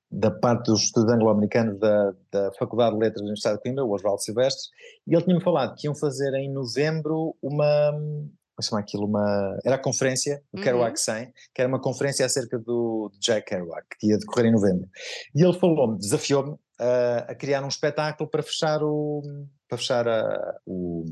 da 0.08 0.30
parte 0.30 0.66
dos 0.66 0.82
estudos 0.82 1.12
anglo-americanos 1.12 1.76
da, 1.80 2.14
da 2.30 2.52
Faculdade 2.52 2.94
de 2.94 3.00
Letras 3.00 3.16
da 3.16 3.22
Universidade 3.22 3.56
de 3.56 3.62
Coimbra, 3.64 3.84
o 3.84 3.92
Oswaldo 3.92 4.22
Silvestre, 4.22 4.62
e 5.08 5.12
ele 5.12 5.24
tinha-me 5.24 5.42
falado 5.42 5.74
que 5.76 5.88
iam 5.88 5.94
fazer 5.96 6.32
em 6.34 6.48
novembro 6.52 7.34
uma, 7.42 7.90
como 7.90 8.62
chama 8.62 8.80
aquilo, 8.80 9.06
uma, 9.06 9.58
era 9.64 9.74
a 9.74 9.82
conferência 9.82 10.40
do 10.54 10.58
uhum. 10.58 10.62
Kerouac 10.62 11.00
100, 11.00 11.32
que 11.52 11.60
era 11.60 11.68
uma 11.68 11.80
conferência 11.80 12.24
acerca 12.24 12.60
do, 12.60 13.10
do 13.12 13.18
Jack 13.18 13.48
Kerouac, 13.48 13.86
que 13.98 14.06
ia 14.06 14.18
decorrer 14.18 14.46
em 14.46 14.52
novembro. 14.52 14.88
E 15.34 15.42
ele 15.42 15.58
falou-me, 15.58 15.98
desafiou-me 15.98 16.52
uh, 16.52 17.26
a 17.26 17.34
criar 17.34 17.64
um 17.64 17.68
espetáculo 17.68 18.30
para 18.30 18.44
fechar 18.44 18.84
o, 18.84 19.20
para 19.68 19.78
fechar 19.78 20.06
a, 20.06 20.58
o 20.64 21.04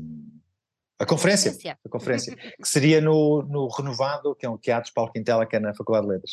a 0.99 1.05
conferência, 1.05 1.55
a 1.85 1.89
conferência 1.89 2.35
que 2.35 2.67
seria 2.67 2.99
no, 2.99 3.41
no 3.43 3.69
Renovado, 3.69 4.35
que 4.35 4.45
é 4.45 4.49
um 4.49 4.57
teatro 4.57 4.91
Paulo 4.93 5.11
Quintela, 5.11 5.45
que 5.45 5.55
é 5.55 5.59
na 5.59 5.73
Faculdade 5.73 6.05
de 6.05 6.13
Letras. 6.13 6.31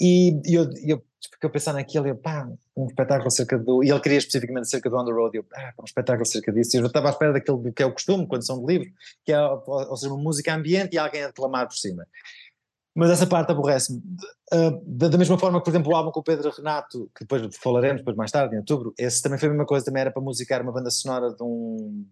E, 0.00 0.40
eu, 0.46 0.70
eu 0.86 1.04
fiquei 1.32 1.48
a 1.48 1.52
pensar 1.52 1.72
naquilo, 1.74 2.06
e 2.06 2.10
eu, 2.10 2.16
pá, 2.16 2.48
um 2.74 2.86
espetáculo 2.86 3.26
acerca 3.26 3.58
do. 3.58 3.84
E 3.84 3.90
ele 3.90 4.00
queria 4.00 4.18
especificamente 4.18 4.62
acerca 4.62 4.88
do 4.88 4.96
On 4.96 5.04
the 5.04 5.12
Road, 5.12 5.36
e 5.36 5.40
eu, 5.40 5.44
pá, 5.44 5.74
um 5.78 5.84
espetáculo 5.84 6.22
acerca 6.22 6.50
disso. 6.50 6.74
E 6.74 6.78
eu 6.78 6.82
já 6.82 6.86
estava 6.86 7.08
à 7.08 7.10
espera 7.10 7.32
daquilo 7.34 7.72
que 7.72 7.82
é 7.82 7.86
o 7.86 7.92
costume, 7.92 8.26
quando 8.26 8.46
são 8.46 8.64
de 8.64 8.72
livro, 8.72 8.90
que 9.26 9.32
é, 9.32 9.40
ou 9.40 9.96
seja, 9.96 10.12
uma 10.12 10.22
música 10.22 10.54
ambiente 10.54 10.94
e 10.94 10.98
alguém 10.98 11.24
a 11.24 11.26
declamar 11.26 11.66
por 11.66 11.76
cima. 11.76 12.06
Mas 12.94 13.10
essa 13.10 13.26
parte 13.26 13.52
aborrece-me. 13.52 13.98
Uh, 14.52 14.82
da, 14.86 15.08
da, 15.08 15.18
mesma 15.18 15.38
forma 15.38 15.58
que, 15.58 15.64
por 15.64 15.70
exemplo, 15.70 15.92
o 15.92 15.94
álbum 15.94 16.10
com 16.10 16.20
o 16.20 16.22
Pedro 16.22 16.50
Renato, 16.50 17.10
que 17.14 17.24
depois 17.24 17.54
falaremos 17.56 18.00
depois 18.00 18.16
mais 18.16 18.30
tarde, 18.30 18.54
em 18.54 18.58
outubro, 18.58 18.94
esse 18.98 19.22
também 19.22 19.38
foi 19.38 19.48
a 19.48 19.52
mesma 19.52 19.66
coisa, 19.66 19.84
também 19.84 20.00
era 20.00 20.10
para 20.10 20.22
musicar 20.22 20.62
uma 20.62 20.72
banda 20.72 20.90
sonora 20.90 21.32
de 21.32 21.42
um 21.42 22.06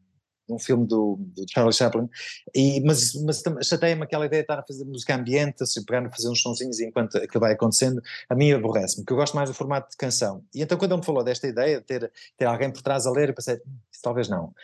um 0.49 0.59
filme 0.59 0.87
do, 0.87 1.17
do 1.19 1.45
Charlie 1.51 1.73
Chaplin, 1.73 2.09
e, 2.55 2.81
mas, 2.83 3.15
mas 3.23 3.43
chateia-me 3.63 4.03
aquela 4.03 4.27
ideia 4.27 4.43
de 4.43 4.45
estar 4.45 4.59
a 4.59 4.63
fazer 4.63 4.85
música 4.85 5.15
ambiente, 5.15 5.67
se 5.67 5.85
pegar 5.85 6.07
a 6.07 6.11
fazer 6.11 6.29
uns 6.29 6.41
sonzinhos 6.41 6.81
enquanto 6.81 7.17
aquilo 7.17 7.41
vai 7.41 7.53
acontecendo, 7.53 8.03
a 8.29 8.35
mim 8.35 8.53
aborrece-me, 8.53 9.05
porque 9.05 9.13
eu 9.13 9.17
gosto 9.17 9.35
mais 9.35 9.49
do 9.49 9.55
formato 9.55 9.91
de 9.91 9.97
canção. 9.97 10.45
E 10.55 10.63
então 10.63 10.79
quando 10.79 10.93
ele 10.93 11.01
me 11.01 11.07
falou 11.07 11.25
desta 11.25 11.47
ideia 11.47 11.81
de 11.81 11.87
ter, 11.87 12.13
ter 12.37 12.45
alguém 12.45 12.71
por 12.71 12.83
trás 12.83 13.07
a 13.07 13.11
ler, 13.11 13.31
eu 13.31 13.35
pensei, 13.35 13.61
talvez 14.03 14.29
não. 14.29 14.55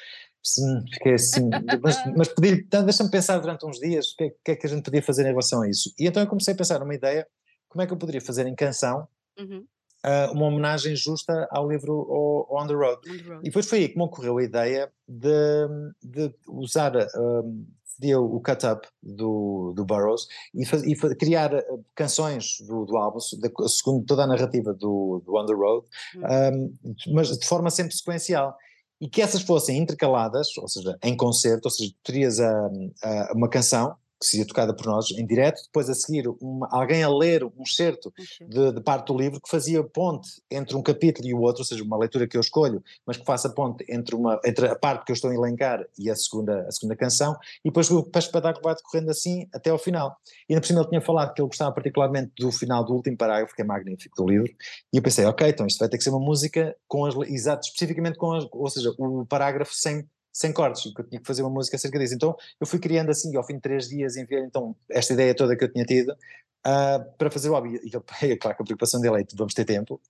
fiquei 0.92 1.14
assim, 1.14 1.48
mas, 1.82 1.96
mas 2.16 2.28
pedi, 2.28 2.62
tá, 2.64 2.80
deixa-me 2.82 3.10
pensar 3.10 3.38
durante 3.38 3.66
uns 3.66 3.78
dias 3.78 4.12
o 4.12 4.16
que, 4.16 4.24
é, 4.24 4.30
que, 4.44 4.50
é 4.52 4.56
que 4.56 4.66
a 4.66 4.70
gente 4.70 4.82
podia 4.82 5.02
fazer 5.02 5.22
em 5.22 5.30
relação 5.30 5.62
a 5.62 5.68
isso. 5.68 5.92
E 5.98 6.06
então 6.06 6.22
eu 6.22 6.28
comecei 6.28 6.54
a 6.54 6.56
pensar 6.56 6.78
numa 6.80 6.94
ideia, 6.94 7.26
como 7.68 7.82
é 7.82 7.86
que 7.86 7.92
eu 7.92 7.96
poderia 7.96 8.20
fazer 8.20 8.46
em 8.46 8.54
canção 8.54 9.06
uhum. 9.38 9.64
Uh, 10.04 10.32
uma 10.32 10.46
homenagem 10.46 10.94
justa 10.94 11.46
ao 11.50 11.68
livro 11.68 12.06
On 12.50 12.66
the 12.66 12.74
Road. 12.74 13.00
On 13.08 13.16
the 13.16 13.22
Road. 13.22 13.40
E 13.42 13.44
depois 13.44 13.68
foi 13.68 13.78
aí 13.78 13.88
que 13.88 13.96
me 13.96 14.04
ocorreu 14.04 14.38
a 14.38 14.42
ideia 14.42 14.92
de, 15.08 15.68
de 16.02 16.34
usar 16.48 16.96
uh, 16.96 17.66
deu 18.02 18.24
o 18.24 18.40
cut 18.40 18.66
up 18.66 18.86
do, 19.00 19.72
do 19.74 19.84
Burroughs 19.84 20.26
e, 20.52 20.66
faz, 20.66 20.82
e 20.82 20.96
faz, 20.96 21.14
criar 21.14 21.54
eh, 21.54 21.64
canções 21.94 22.56
do, 22.66 22.84
do 22.84 22.96
álbum, 22.96 23.18
de, 23.18 23.68
segundo 23.68 24.04
toda 24.04 24.24
a 24.24 24.26
narrativa 24.26 24.74
do, 24.74 25.22
do 25.24 25.36
On 25.36 25.46
the 25.46 25.54
Road, 25.54 25.86
um, 26.16 26.74
mas 27.14 27.38
de 27.38 27.46
forma 27.46 27.70
sempre 27.70 27.94
sequencial. 27.94 28.56
E 29.00 29.08
que 29.08 29.22
essas 29.22 29.42
fossem 29.42 29.78
intercaladas, 29.78 30.56
ou 30.58 30.68
seja, 30.68 30.96
em 31.02 31.16
concerto, 31.16 31.66
ou 31.66 31.70
seja, 31.70 31.92
terias 32.04 32.40
a, 32.40 32.70
a, 33.02 33.32
uma 33.34 33.48
canção 33.48 33.96
que 34.22 34.28
seria 34.28 34.46
tocada 34.46 34.74
por 34.74 34.86
nós 34.86 35.10
em 35.10 35.26
direto, 35.26 35.60
depois 35.64 35.90
a 35.90 35.94
seguir 35.94 36.28
uma, 36.40 36.68
alguém 36.70 37.02
a 37.02 37.08
ler 37.08 37.44
um 37.44 37.62
excerto 37.62 38.12
de, 38.40 38.72
de, 38.72 38.80
parte 38.80 39.08
do 39.08 39.18
livro 39.18 39.40
que 39.40 39.50
fazia 39.50 39.82
ponte 39.82 40.40
entre 40.48 40.76
um 40.76 40.82
capítulo 40.82 41.26
e 41.26 41.34
o 41.34 41.40
outro, 41.40 41.62
ou 41.62 41.64
seja, 41.64 41.82
uma 41.82 41.98
leitura 41.98 42.28
que 42.28 42.36
eu 42.36 42.40
escolho, 42.40 42.82
mas 43.04 43.16
que 43.16 43.24
faça 43.24 43.50
ponte 43.50 43.84
entre, 43.88 44.14
uma, 44.14 44.40
entre 44.44 44.68
a 44.68 44.76
parte 44.76 45.04
que 45.04 45.10
eu 45.10 45.14
estou 45.14 45.30
a 45.30 45.34
elencar 45.34 45.84
e 45.98 46.08
a 46.08 46.14
segunda, 46.14 46.62
a 46.62 46.70
segunda 46.70 46.96
canção, 46.96 47.36
e 47.64 47.68
depois 47.68 47.90
o 47.90 48.08
espetáculo 48.14 48.62
vai 48.62 48.74
decorrendo 48.74 49.10
assim 49.10 49.48
até 49.52 49.70
ao 49.70 49.78
final. 49.78 50.16
E 50.48 50.52
ainda 50.52 50.60
por 50.60 50.66
cima 50.66 50.80
ele 50.80 50.88
tinha 50.88 51.00
falado 51.00 51.34
que 51.34 51.42
ele 51.42 51.48
gostava 51.48 51.72
particularmente 51.72 52.32
do 52.38 52.52
final 52.52 52.84
do 52.84 52.94
último 52.94 53.16
parágrafo, 53.16 53.54
que 53.54 53.62
é 53.62 53.64
magnífico 53.64 54.16
do 54.16 54.28
livro, 54.28 54.52
e 54.92 54.96
eu 54.96 55.02
pensei, 55.02 55.24
ok, 55.24 55.48
então 55.48 55.66
isto 55.66 55.78
vai 55.78 55.88
ter 55.88 55.98
que 55.98 56.04
ser 56.04 56.10
uma 56.10 56.20
música 56.20 56.76
com 56.86 57.04
as, 57.04 57.16
exato, 57.28 57.66
especificamente 57.66 58.16
com 58.16 58.32
as, 58.32 58.46
ou 58.52 58.70
seja, 58.70 58.94
o 58.98 59.26
parágrafo 59.26 59.74
sem 59.74 60.06
sem 60.32 60.52
cortes, 60.52 60.84
porque 60.84 61.02
eu 61.02 61.08
tinha 61.08 61.20
que 61.20 61.26
fazer 61.26 61.42
uma 61.42 61.50
música 61.50 61.76
acerca 61.76 61.98
disso. 61.98 62.14
Então 62.14 62.34
eu 62.60 62.66
fui 62.66 62.78
criando 62.78 63.10
assim, 63.10 63.36
ao 63.36 63.44
fim 63.44 63.54
de 63.54 63.60
três 63.60 63.88
dias, 63.88 64.16
enviei 64.16 64.42
então 64.42 64.74
esta 64.90 65.12
ideia 65.12 65.34
toda 65.34 65.56
que 65.56 65.64
eu 65.64 65.72
tinha 65.72 65.84
tido 65.84 66.10
uh, 66.10 67.16
para 67.18 67.30
fazer 67.30 67.50
o 67.50 67.52
hobby. 67.52 67.80
E 67.84 67.90
é 68.26 68.36
claro 68.36 68.56
que 68.56 68.62
a 68.62 68.64
preocupação 68.64 69.00
dele 69.00 69.22
é: 69.22 69.26
vamos 69.34 69.54
ter 69.54 69.64
tempo. 69.64 70.00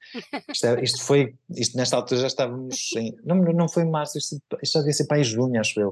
Isto, 0.48 0.66
é, 0.66 0.82
isto, 0.82 1.02
foi, 1.02 1.34
isto 1.50 1.76
nesta 1.76 1.96
altura 1.96 2.20
já 2.20 2.26
estávamos 2.26 2.92
em. 2.96 3.16
Não, 3.24 3.36
não 3.36 3.68
foi 3.68 3.82
em 3.82 3.90
março, 3.90 4.18
isto, 4.18 4.40
isto 4.62 4.74
já 4.74 4.80
devia 4.80 4.94
ser 4.94 5.06
para 5.06 5.18
em 5.18 5.24
junho, 5.24 5.60
acho 5.60 5.80
eu. 5.80 5.88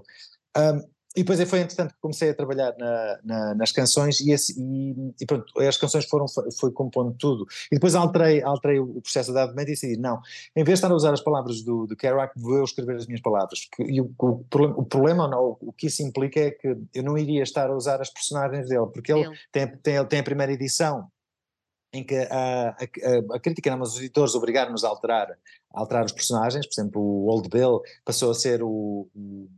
Um, 0.57 0.61
ah, 0.61 0.81
e 1.17 1.25
depois 1.25 1.49
foi 1.49 1.61
entretanto 1.61 1.93
que 1.93 2.01
comecei 2.01 2.31
a 2.31 2.35
trabalhar 2.35 2.73
na, 2.79 3.19
na, 3.25 3.55
nas 3.57 3.73
canções 3.73 4.21
e, 4.21 4.31
esse, 4.31 4.55
e, 4.61 4.95
e, 5.21 5.27
pronto, 5.27 5.53
as 5.61 5.77
canções 5.77 6.05
foram, 6.05 6.27
foi 6.59 6.71
compondo 6.71 7.13
tudo. 7.19 7.47
E 7.71 7.75
depois 7.75 7.97
alterei, 7.97 8.41
alterei 8.43 8.79
o 8.79 9.01
processo 9.01 9.33
da 9.33 9.49
momento 9.49 9.69
e 9.69 9.73
disse, 9.73 9.97
não, 9.97 10.21
em 10.55 10.63
vez 10.63 10.79
de 10.79 10.85
estar 10.85 10.93
a 10.93 10.95
usar 10.95 11.13
as 11.13 11.21
palavras 11.21 11.63
do, 11.63 11.85
do 11.87 11.97
Kerouac, 11.97 12.33
vou 12.37 12.59
eu 12.59 12.65
escrever 12.65 12.95
as 12.95 13.07
minhas 13.07 13.21
palavras. 13.21 13.69
E 13.81 14.01
o, 14.01 14.13
o, 14.17 14.45
o 14.55 14.85
problema, 14.85 15.27
não, 15.27 15.57
o 15.61 15.73
que 15.73 15.89
isso 15.89 16.01
implica 16.03 16.39
é 16.39 16.51
que 16.53 16.77
eu 16.95 17.03
não 17.03 17.19
iria 17.19 17.43
estar 17.43 17.69
a 17.69 17.75
usar 17.75 18.01
as 18.01 18.11
personagens 18.11 18.69
dele, 18.69 18.87
porque 18.95 19.13
ele 19.13 19.29
tem, 19.51 19.67
tem, 19.79 20.05
tem 20.07 20.21
a 20.21 20.25
primeira 20.25 20.53
edição 20.53 21.09
em 21.93 22.05
que 22.05 22.15
a, 22.15 22.69
a, 22.69 23.35
a, 23.35 23.41
crítica, 23.41 23.69
não, 23.69 23.79
mas 23.79 23.95
os 23.95 23.99
editores 23.99 24.37
obrigaram-nos 24.37 24.85
a 24.85 24.89
alterar, 24.89 25.29
a 25.75 25.81
alterar 25.81 26.05
os 26.05 26.13
personagens, 26.13 26.65
por 26.67 26.81
exemplo, 26.81 27.03
o 27.03 27.27
Old 27.27 27.49
Bill 27.49 27.81
passou 28.05 28.31
a 28.31 28.35
ser 28.35 28.63
o, 28.63 29.09
o 29.13 29.49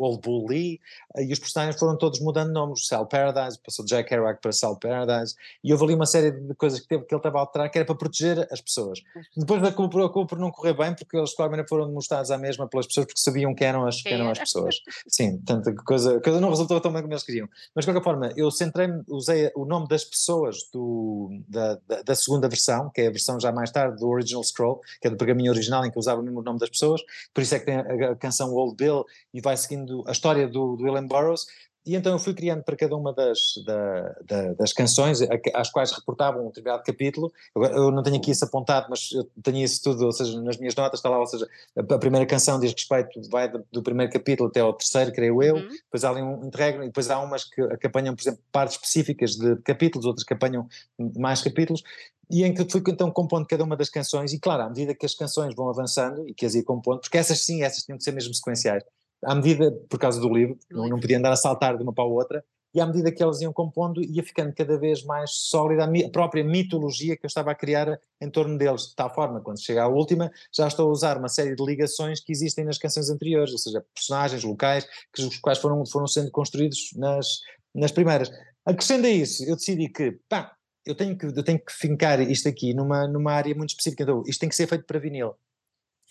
Old 0.00 0.20
Bull 0.22 0.46
Lee, 0.48 0.80
eh, 1.16 1.24
e 1.24 1.32
os 1.32 1.38
personagens 1.38 1.78
foram 1.78 1.96
todos 1.96 2.20
mudando 2.20 2.52
nomes, 2.52 2.86
Sal 2.86 3.06
Paradise, 3.06 3.58
passou 3.58 3.84
de 3.84 3.90
Jack 3.90 4.08
Kerouac 4.08 4.40
para 4.40 4.52
Sal 4.52 4.76
Paradise, 4.78 5.34
e 5.62 5.72
houve 5.72 5.84
ali 5.84 5.94
uma 5.94 6.06
série 6.06 6.30
de 6.30 6.54
coisas 6.54 6.80
que, 6.80 6.88
teve, 6.88 7.04
que 7.04 7.14
ele 7.14 7.18
estava 7.18 7.38
a 7.38 7.40
alterar, 7.42 7.70
que 7.70 7.78
era 7.78 7.84
para 7.84 7.94
proteger 7.94 8.48
as 8.50 8.60
pessoas. 8.60 9.02
Depois 9.36 9.62
acabou, 9.62 10.04
acabou 10.04 10.26
por 10.26 10.38
não 10.38 10.50
correr 10.50 10.74
bem, 10.74 10.94
porque 10.94 11.16
eles 11.16 11.34
claramente 11.34 11.68
foram 11.68 11.86
demonstrados 11.86 12.30
à 12.30 12.38
mesma 12.38 12.66
pelas 12.66 12.86
pessoas, 12.86 13.06
porque 13.06 13.20
sabiam 13.20 13.54
que 13.54 13.64
eram 13.64 13.86
as, 13.86 14.02
que 14.02 14.08
eram 14.08 14.30
as 14.30 14.38
pessoas. 14.38 14.76
Sim, 15.06 15.38
tanta 15.38 15.74
coisa, 15.74 16.20
coisa 16.20 16.40
não 16.40 16.48
resultou 16.48 16.80
tão 16.80 16.92
bem 16.92 17.02
como 17.02 17.12
eles 17.12 17.22
queriam. 17.22 17.48
Mas 17.74 17.84
de 17.84 17.90
qualquer 17.90 18.04
forma, 18.04 18.32
eu 18.36 18.50
centrei-me, 18.50 19.02
usei 19.08 19.50
o 19.54 19.64
nome 19.64 19.86
das 19.88 20.04
pessoas 20.04 20.68
do, 20.72 21.42
da, 21.48 21.78
da, 21.86 22.02
da, 22.02 22.14
segunda 22.14 22.48
versão, 22.48 22.90
que 22.90 23.02
é 23.02 23.06
a 23.06 23.10
versão 23.10 23.38
já 23.38 23.52
mais 23.52 23.70
tarde 23.70 23.98
do 23.98 24.08
Original 24.08 24.42
Scroll, 24.42 24.80
que 25.00 25.08
é 25.08 25.10
do 25.10 25.16
pergaminho 25.16 25.52
original, 25.52 25.84
em 25.84 25.90
que 25.90 25.98
usava 25.98 26.22
mesmo 26.22 26.40
o 26.40 26.42
nome 26.42 26.58
das 26.58 26.70
pessoas, 26.70 27.02
por 27.34 27.42
isso 27.42 27.54
é 27.54 27.58
que 27.58 27.66
tem 27.66 27.76
a, 27.76 28.12
a 28.12 28.16
canção 28.16 28.52
Old 28.54 28.76
Bill 28.76 29.04
e 29.32 29.40
vai 29.40 29.56
seguindo 29.56 29.89
a 30.06 30.12
história 30.12 30.46
do, 30.46 30.76
do 30.76 30.84
William 30.84 31.06
Burroughs, 31.06 31.46
e 31.86 31.96
então 31.96 32.12
eu 32.12 32.18
fui 32.18 32.34
criando 32.34 32.62
para 32.62 32.76
cada 32.76 32.94
uma 32.94 33.12
das, 33.12 33.54
da, 33.64 34.14
da, 34.26 34.52
das 34.52 34.72
canções, 34.72 35.20
às 35.54 35.70
quais 35.70 35.90
reportavam 35.92 36.44
um 36.44 36.48
determinado 36.48 36.82
capítulo. 36.82 37.32
Eu, 37.56 37.64
eu, 37.64 37.90
não 37.90 38.02
tenho 38.02 38.16
aqui 38.16 38.30
isso 38.30 38.44
apontado, 38.44 38.86
mas 38.90 39.10
eu 39.12 39.26
tenho 39.42 39.64
isso 39.64 39.82
tudo, 39.82 40.04
ou 40.04 40.12
seja, 40.12 40.38
nas 40.42 40.58
minhas 40.58 40.74
notas 40.74 40.98
está 40.98 41.08
lá, 41.08 41.18
ou 41.18 41.26
seja, 41.26 41.48
a, 41.76 41.94
a 41.94 41.98
primeira 41.98 42.26
canção 42.26 42.60
diz 42.60 42.72
respeito, 42.72 43.20
vai 43.30 43.50
do, 43.50 43.64
do, 43.72 43.82
primeiro 43.82 44.12
capítulo 44.12 44.50
até 44.50 44.60
ao 44.60 44.74
terceiro, 44.74 45.10
creio 45.10 45.42
eu, 45.42 45.56
uhum. 45.56 45.68
depois 45.68 46.04
há 46.04 46.10
ali 46.10 46.22
um 46.22 46.44
interregno, 46.44 46.84
e 46.84 46.86
depois 46.86 47.08
há 47.08 47.18
umas 47.18 47.44
que, 47.44 47.66
que 47.78 47.86
apanham, 47.86 48.14
por 48.14 48.22
exemplo, 48.22 48.40
partes 48.52 48.76
específicas 48.76 49.36
de 49.36 49.56
capítulos, 49.62 50.06
outras 50.06 50.24
que 50.24 50.34
apanham 50.34 50.68
mais 51.16 51.40
capítulos, 51.42 51.82
e 52.30 52.44
em 52.44 52.52
que 52.52 52.70
fui 52.70 52.82
então 52.88 53.10
compondo 53.10 53.46
cada 53.46 53.64
uma 53.64 53.76
das 53.76 53.88
canções, 53.88 54.34
e 54.34 54.38
claro, 54.38 54.64
à 54.64 54.68
medida 54.68 54.94
que 54.94 55.06
as 55.06 55.14
canções 55.14 55.54
vão 55.54 55.70
avançando, 55.70 56.28
e 56.28 56.34
que 56.34 56.44
as 56.44 56.54
ia 56.54 56.62
compondo, 56.62 57.00
porque 57.00 57.16
essas 57.16 57.42
sim, 57.42 57.62
essas 57.62 57.84
tinham 57.84 57.96
que 57.96 58.04
ser 58.04 58.12
mesmo 58.12 58.34
sequenciais, 58.34 58.84
à 59.24 59.34
medida, 59.34 59.70
por 59.88 59.98
causa 59.98 60.20
do 60.20 60.32
livro, 60.32 60.58
não, 60.70 60.88
não 60.88 61.00
podia 61.00 61.18
andar 61.18 61.32
a 61.32 61.36
saltar 61.36 61.76
de 61.76 61.82
uma 61.82 61.92
para 61.92 62.04
a 62.04 62.06
outra, 62.06 62.44
e 62.72 62.80
à 62.80 62.86
medida 62.86 63.10
que 63.10 63.22
elas 63.22 63.40
iam 63.40 63.52
compondo, 63.52 64.00
ia 64.00 64.22
ficando 64.22 64.54
cada 64.54 64.78
vez 64.78 65.02
mais 65.04 65.32
sólida 65.32 65.84
a, 65.84 66.10
própria 66.10 66.44
mitologia 66.44 67.16
que 67.16 67.26
eu 67.26 67.28
estava 67.28 67.50
a 67.50 67.54
criar 67.54 67.98
em 68.20 68.30
torno 68.30 68.56
deles, 68.56 68.88
de 68.90 68.94
tal 68.94 69.12
forma, 69.12 69.40
quando 69.40 69.60
chega 69.60 69.82
à 69.82 69.88
última, 69.88 70.30
já 70.54 70.68
estou 70.68 70.88
a 70.88 70.92
usar 70.92 71.18
uma 71.18 71.28
série 71.28 71.56
de 71.56 71.64
ligações 71.64 72.20
que 72.20 72.30
existem 72.30 72.64
nas 72.64 72.78
canções 72.78 73.10
anteriores, 73.10 73.52
ou 73.52 73.58
seja, 73.58 73.84
personagens, 73.92 74.44
locais, 74.44 74.86
que, 75.12 75.22
os 75.22 75.38
quais 75.38 75.58
foram, 75.58 75.84
foram 75.84 76.06
sendo 76.06 76.30
construídos 76.30 76.90
nas, 76.94 77.40
nas 77.74 77.90
primeiras. 77.90 78.30
Acrescendo 78.64 79.06
a 79.06 79.10
isso, 79.10 79.44
eu 79.44 79.56
decidi 79.56 79.88
que, 79.88 80.12
pá, 80.28 80.54
eu 80.86 80.94
tenho 80.94 81.18
que, 81.18 81.26
eu 81.26 81.42
tenho 81.42 81.58
que 81.58 81.72
fincar 81.72 82.20
isto 82.20 82.48
aqui 82.48 82.72
numa, 82.72 83.06
numa 83.08 83.32
área 83.32 83.54
muito 83.54 83.70
específica, 83.70 84.04
então 84.04 84.22
isto 84.26 84.40
tem 84.40 84.48
que 84.48 84.54
ser 84.54 84.68
feito 84.68 84.84
para 84.84 85.00
vinil 85.00 85.34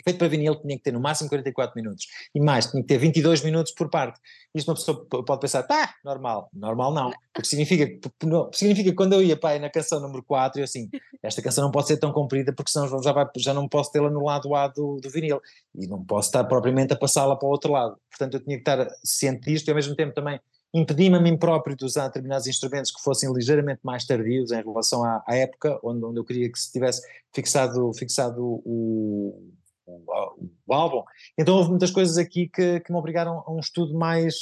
feito 0.03 0.17
para 0.17 0.27
vinil 0.27 0.55
tinha 0.55 0.77
que 0.77 0.83
ter 0.83 0.91
no 0.91 0.99
máximo 0.99 1.29
44 1.29 1.75
minutos 1.75 2.07
e 2.33 2.39
mais, 2.39 2.67
tinha 2.67 2.81
que 2.81 2.87
ter 2.87 2.97
22 2.97 3.43
minutos 3.43 3.73
por 3.73 3.89
parte. 3.89 4.19
Isto 4.53 4.69
uma 4.69 4.75
pessoa 4.75 5.05
pode 5.05 5.39
pensar, 5.39 5.63
tá, 5.63 5.93
normal. 6.03 6.49
Normal 6.53 6.93
não, 6.93 7.11
porque 7.33 7.47
significa, 7.47 7.87
significa 8.53 8.89
que 8.89 8.95
quando 8.95 9.13
eu 9.13 9.21
ia 9.21 9.37
para 9.37 9.59
na 9.59 9.69
canção 9.69 9.99
número 9.99 10.23
4, 10.23 10.61
eu 10.61 10.63
assim, 10.63 10.89
esta 11.21 11.41
canção 11.41 11.63
não 11.63 11.71
pode 11.71 11.87
ser 11.87 11.97
tão 11.97 12.11
comprida 12.11 12.53
porque 12.53 12.71
senão 12.71 13.01
já, 13.01 13.11
vai, 13.11 13.27
já 13.37 13.53
não 13.53 13.67
posso 13.67 13.91
tê-la 13.91 14.09
no 14.09 14.23
lado 14.23 14.53
A 14.55 14.67
do, 14.67 14.99
do 15.01 15.09
vinil 15.09 15.41
e 15.75 15.87
não 15.87 16.03
posso 16.03 16.29
estar 16.29 16.43
propriamente 16.45 16.93
a 16.93 16.95
passá-la 16.95 17.35
para 17.35 17.47
o 17.47 17.51
outro 17.51 17.71
lado. 17.71 17.97
Portanto, 18.09 18.35
eu 18.35 18.43
tinha 18.43 18.57
que 18.57 18.61
estar 18.61 18.87
ciente 19.03 19.51
disto 19.51 19.67
e 19.67 19.71
ao 19.71 19.75
mesmo 19.75 19.95
tempo 19.95 20.13
também 20.13 20.39
impedi-me 20.73 21.17
a 21.17 21.19
mim 21.19 21.37
próprio 21.37 21.75
de 21.75 21.83
usar 21.83 22.07
determinados 22.07 22.47
instrumentos 22.47 22.91
que 22.91 23.01
fossem 23.01 23.31
ligeiramente 23.33 23.79
mais 23.83 24.05
tardios 24.05 24.51
em 24.51 24.61
relação 24.61 25.03
à, 25.03 25.23
à 25.27 25.35
época 25.35 25.79
onde, 25.83 26.05
onde 26.05 26.19
eu 26.19 26.23
queria 26.23 26.51
que 26.51 26.59
se 26.59 26.71
tivesse 26.71 27.01
fixado, 27.33 27.91
fixado 27.93 28.43
o, 28.43 29.51
o, 29.89 30.49
o, 30.67 30.73
álbum. 30.73 31.03
Então 31.37 31.55
houve 31.55 31.69
muitas 31.69 31.91
coisas 31.91 32.17
aqui 32.17 32.47
que, 32.47 32.79
que 32.79 32.91
me 32.91 32.97
obrigaram 32.97 33.43
a 33.45 33.51
um 33.51 33.59
estudo 33.59 33.93
mais, 33.93 34.35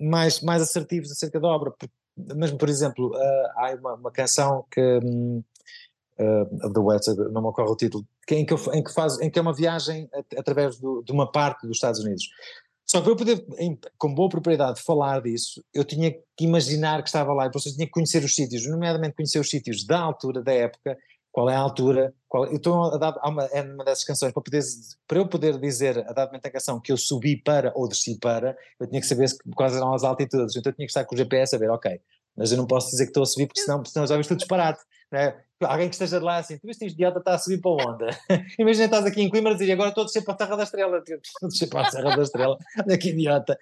mais, 0.00 0.40
mais 0.40 0.62
assertivo 0.62 1.06
acerca 1.06 1.38
da 1.38 1.48
obra. 1.48 1.72
Mesmo, 2.16 2.58
por 2.58 2.68
exemplo, 2.68 3.08
uh, 3.08 3.46
há 3.56 3.76
uma, 3.78 3.94
uma, 3.94 4.10
canção 4.10 4.64
que. 4.70 4.80
Um, 4.80 5.42
uh, 6.18 6.72
The 6.72 6.80
West, 6.80 7.08
não 7.32 7.40
me 7.40 7.48
ocorre 7.48 7.70
o 7.70 7.76
título, 7.76 8.06
que, 8.26 8.34
em, 8.34 8.44
que, 8.44 8.54
em, 8.72 8.82
que 8.82 8.92
faz, 8.92 9.20
em 9.20 9.30
que 9.30 9.38
é 9.38 9.42
uma 9.42 9.54
viagem 9.54 10.08
através 10.36 10.78
do, 10.78 11.02
de 11.02 11.12
uma 11.12 11.30
parte 11.30 11.66
dos 11.66 11.76
Estados 11.76 12.00
Unidos. 12.00 12.24
Só 12.90 12.98
que 12.98 13.04
para 13.04 13.12
eu 13.12 13.16
poder, 13.16 13.46
em, 13.58 13.78
com 13.96 14.12
boa 14.12 14.28
propriedade, 14.28 14.82
falar 14.82 15.22
disso, 15.22 15.62
eu 15.72 15.84
tinha 15.84 16.10
que 16.10 16.44
imaginar 16.44 17.00
que 17.02 17.08
estava 17.08 17.32
lá, 17.32 17.46
e 17.46 17.50
por 17.50 17.58
isso 17.58 17.72
tinha 17.72 17.86
que 17.86 17.92
conhecer 17.92 18.24
os 18.24 18.34
sítios, 18.34 18.66
nomeadamente 18.66 19.14
conhecer 19.14 19.38
os 19.38 19.48
sítios 19.48 19.86
da 19.86 20.00
altura, 20.00 20.42
da 20.42 20.52
época, 20.52 20.98
qual 21.32 21.48
é 21.48 21.54
a 21.54 21.58
altura, 21.58 22.12
qual, 22.28 22.44
estou 22.52 22.92
a 22.92 22.96
dar, 22.96 23.14
uma, 23.24 23.44
é 23.46 23.62
uma 23.62 23.84
dessas 23.84 24.04
canções, 24.04 24.32
para, 24.32 24.42
poder, 24.42 24.62
para 25.06 25.18
eu 25.18 25.28
poder 25.28 25.58
dizer 25.58 25.98
a 26.08 26.12
dado 26.12 26.28
momento 26.28 26.42
da 26.42 26.50
canção 26.50 26.80
que 26.80 26.90
eu 26.90 26.96
subi 26.96 27.36
para 27.36 27.72
ou 27.74 27.88
desci 27.88 28.18
para, 28.18 28.56
eu 28.78 28.86
tinha 28.86 29.00
que 29.00 29.06
saber 29.06 29.28
quais 29.54 29.76
eram 29.76 29.94
as 29.94 30.04
altitudes, 30.04 30.56
então 30.56 30.70
eu 30.70 30.76
tinha 30.76 30.86
que 30.86 30.90
estar 30.90 31.04
com 31.04 31.14
o 31.14 31.18
GPS 31.18 31.54
a 31.54 31.58
ver, 31.58 31.70
ok, 31.70 32.00
mas 32.36 32.50
eu 32.50 32.58
não 32.58 32.66
posso 32.66 32.90
dizer 32.90 33.04
que 33.04 33.10
estou 33.10 33.22
a 33.22 33.26
subir 33.26 33.46
porque 33.46 33.60
senão, 33.60 33.84
senão 33.84 34.06
já 34.06 34.16
viste 34.16 34.28
tudo 34.28 34.38
disparate, 34.38 34.80
né? 35.10 35.34
alguém 35.66 35.88
que 35.88 35.94
esteja 35.94 36.18
lá 36.20 36.38
assim, 36.38 36.56
tu 36.56 36.66
viste 36.66 36.84
este 36.84 36.94
idiota 36.94 37.18
está 37.18 37.34
a 37.34 37.38
subir 37.38 37.60
para 37.60 37.70
onde? 37.70 38.04
Imagina 38.58 38.86
estás 38.86 39.04
aqui 39.04 39.20
em 39.20 39.28
Coimbra 39.28 39.52
e 39.52 39.56
dizer 39.56 39.72
agora 39.72 39.90
estou 39.90 40.02
a 40.02 40.06
descer 40.06 40.24
para 40.24 40.34
a 40.34 40.38
Serra 40.38 40.56
da 40.56 40.62
Estrela, 40.62 40.98
estou 41.04 41.46
a 41.46 41.48
descer 41.48 41.68
para 41.68 41.80
a 41.80 41.90
Serra 41.90 42.16
da 42.16 42.22
Estrela, 42.22 42.58
olha 42.86 42.98
que 42.98 43.10
idiota. 43.10 43.58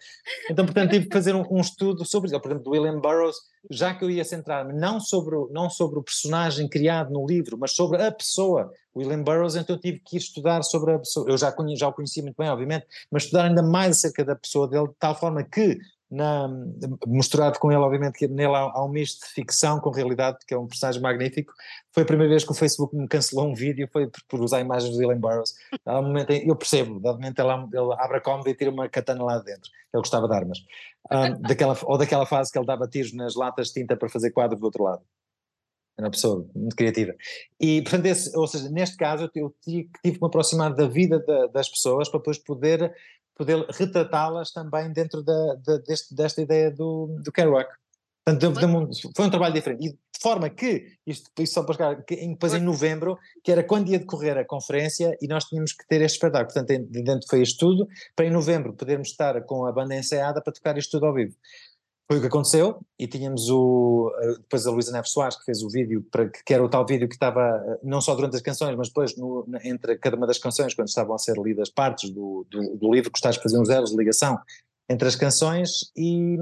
Então, 0.51 0.65
portanto, 0.65 0.91
tive 0.91 1.07
que 1.07 1.13
fazer 1.13 1.35
um, 1.35 1.45
um, 1.51 1.61
estudo 1.61 2.05
sobre 2.05 2.29
isso, 2.29 2.41
por 2.41 2.49
exemplo, 2.49 2.65
do 2.65 2.71
William 2.71 3.01
Burroughs, 3.01 3.37
já 3.71 3.95
que 3.95 4.05
eu 4.05 4.11
ia 4.11 4.25
centrar-me 4.25 4.73
não 4.73 5.01
sobre, 5.01 5.37
não 5.51 5.69
sobre 5.69 5.99
o 5.99 6.03
personagem 6.03 6.69
criado 6.69 7.13
no 7.13 7.27
livro, 7.27 7.59
mas 7.59 7.73
sobre 7.73 8.03
a 8.03 8.13
pessoa, 8.13 8.73
William 8.97 9.23
Burroughs, 9.23 9.57
então 9.57 9.77
eu 9.77 9.81
tive 9.81 9.99
que 9.99 10.17
ir 10.17 10.19
estudar 10.19 10.63
sobre 10.63 10.95
a 10.95 10.99
pessoa, 10.99 11.29
eu 11.29 11.37
já, 11.37 11.51
conhe, 11.51 11.77
já 11.77 11.89
o 11.89 11.93
conhecia 11.93 12.23
muito 12.23 12.37
bem, 12.37 12.49
obviamente, 12.49 12.87
mas 13.11 13.25
estudar 13.25 13.47
ainda 13.47 13.63
mais 13.63 13.97
acerca 13.97 14.25
da 14.25 14.37
pessoa 14.37 14.69
dele, 14.69 14.89
de 14.89 14.95
tal 14.99 15.19
forma 15.19 15.43
que 15.43 15.79
na, 16.11 16.49
com 17.61 17.71
ele, 17.71 17.81
obviamente, 17.81 18.19
que 18.19 18.27
nele 18.27 18.55
há, 18.55 18.61
há, 18.61 18.85
um 18.85 18.89
misto 18.89 19.27
de 19.27 19.33
ficção 19.33 19.79
com 19.79 19.91
realidade, 19.91 20.39
que 20.47 20.55
é 20.55 20.59
um 20.59 20.67
personagem 20.67 21.03
magnífico. 21.03 21.53
Foi 21.93 22.03
a 22.03 22.07
primeira 22.07 22.31
vez 22.31 22.45
que 22.45 22.51
o 22.51 22.55
Facebook 22.55 22.97
me 22.97 23.07
cancelou 23.07 23.47
um 23.47 23.55
vídeo, 23.55 23.89
foi 23.93 24.07
por, 24.07 24.21
por 24.27 24.41
usar 24.41 24.61
imagens 24.61 24.93
do 24.93 24.99
Dylan 24.99 25.19
Burrows. 25.19 25.55
Um 25.87 26.03
momento, 26.03 26.33
eu 26.33 26.57
percebo, 26.57 26.99
dado 26.99 27.17
momento 27.17 27.39
ele, 27.41 27.51
ele 27.51 27.95
abre 27.99 28.17
a 28.17 28.21
cómoda 28.21 28.49
e 28.49 28.55
tira 28.55 28.71
uma 28.71 28.89
katana 28.89 29.23
lá 29.23 29.39
dentro. 29.39 29.71
Ele 29.93 30.01
gostava 30.01 30.27
de 30.27 30.35
armas. 30.35 30.59
Um, 31.11 31.41
daquela, 31.43 31.77
ou 31.85 31.99
daquela 31.99 32.25
fase 32.25 32.51
que 32.51 32.59
ele 32.59 32.67
dava 32.67 32.89
tiros 32.89 33.13
nas 33.13 33.35
latas 33.35 33.69
de 33.69 33.75
tinta 33.75 33.97
para 33.97 34.09
fazer 34.09 34.31
quadros 34.31 34.61
do 34.61 34.65
outro 34.65 34.85
lado. 34.85 35.03
Era 35.99 36.07
uma 36.07 36.13
pessoa 36.13 36.49
muito 36.55 36.77
criativa. 36.77 37.13
E, 37.61 37.83
portanto, 37.83 38.07
esse, 38.07 38.37
ou 38.37 38.47
seja, 38.47 38.71
neste 38.71 38.97
caso 38.97 39.25
eu, 39.35 39.43
eu 39.43 39.55
tive, 39.61 39.91
tive 40.03 40.17
que 40.17 40.23
me 40.23 40.29
aproximar 40.29 40.73
da 40.73 40.87
vida 40.87 41.19
da, 41.19 41.49
das 41.49 41.69
pessoas 41.69 42.09
para 42.09 42.21
depois 42.21 42.39
poder 42.39 42.95
poder 43.39 43.65
retratá-las 43.71 44.51
também 44.51 44.93
dentro 44.93 45.23
da, 45.23 45.55
da, 45.55 45.79
deste, 45.79 46.15
desta 46.15 46.43
ideia 46.43 46.71
do, 46.71 47.19
do 47.23 47.33
Kerouac. 47.33 47.71
Portanto, 48.27 48.93
foi 49.17 49.25
um 49.25 49.31
trabalho 49.31 49.55
diferente. 49.55 49.87
E 49.87 49.93
de 49.93 50.21
forma 50.21 50.51
que, 50.51 50.99
isto, 51.07 51.31
isto 51.39 51.55
só 51.55 51.63
para 51.63 51.75
chegar, 51.75 52.05
que, 52.05 52.17
depois 52.17 52.53
em 52.53 52.61
novembro, 52.61 53.17
que 53.43 53.53
era 53.53 53.63
quando 53.63 53.89
ia 53.89 53.99
decorrer 53.99 54.37
a 54.37 54.45
conferência 54.45 55.17
e 55.23 55.29
nós 55.29 55.45
tínhamos 55.45 55.73
que 55.73 55.87
ter 55.87 56.03
este 56.03 56.17
espetáculo. 56.17 56.53
Portanto, 56.53 56.87
dentro 56.91 57.27
foi 57.29 57.41
isto 57.41 57.59
tudo, 57.59 57.89
para 58.15 58.27
em 58.27 58.31
novembro 58.31 58.75
podermos 58.75 59.09
estar 59.09 59.41
com 59.43 59.65
a 59.65 59.73
banda 59.73 59.95
ensaiada 59.95 60.43
para 60.43 60.53
tocar 60.53 60.77
isto 60.77 60.91
tudo 60.91 61.07
ao 61.07 61.15
vivo. 61.15 61.35
Foi 62.11 62.17
o 62.17 62.21
que 62.23 62.27
aconteceu 62.27 62.81
e 62.99 63.07
tínhamos 63.07 63.51
o, 63.51 64.11
depois 64.39 64.67
a 64.67 64.71
Luísa 64.71 64.91
Neves 64.93 65.11
Soares 65.11 65.37
que 65.37 65.45
fez 65.45 65.63
o 65.63 65.69
vídeo, 65.69 66.03
para, 66.11 66.31
que 66.31 66.55
era 66.55 66.65
o 66.65 66.69
tal 66.69 66.87
vídeo 66.87 67.07
que 67.07 67.15
estava 67.15 67.79
não 67.83 68.01
só 68.01 68.15
durante 68.15 68.35
as 68.35 68.41
canções, 68.41 68.75
mas 68.77 68.89
depois 68.89 69.15
no, 69.15 69.47
entre 69.63 69.99
cada 69.99 70.17
uma 70.17 70.27
das 70.27 70.39
canções, 70.39 70.73
quando 70.73 70.89
estavam 70.89 71.15
a 71.15 71.19
ser 71.19 71.37
lidas 71.37 71.69
partes 71.69 72.09
do, 72.09 72.47
do, 72.51 72.77
do 72.79 72.93
livro, 72.93 73.11
que 73.11 73.19
estás 73.19 73.37
fazer 73.37 73.59
uns 73.59 73.69
erros 73.69 73.91
de 73.91 73.97
ligação 73.97 74.41
entre 74.89 75.07
as 75.07 75.17
canções 75.17 75.93
e, 75.95 76.39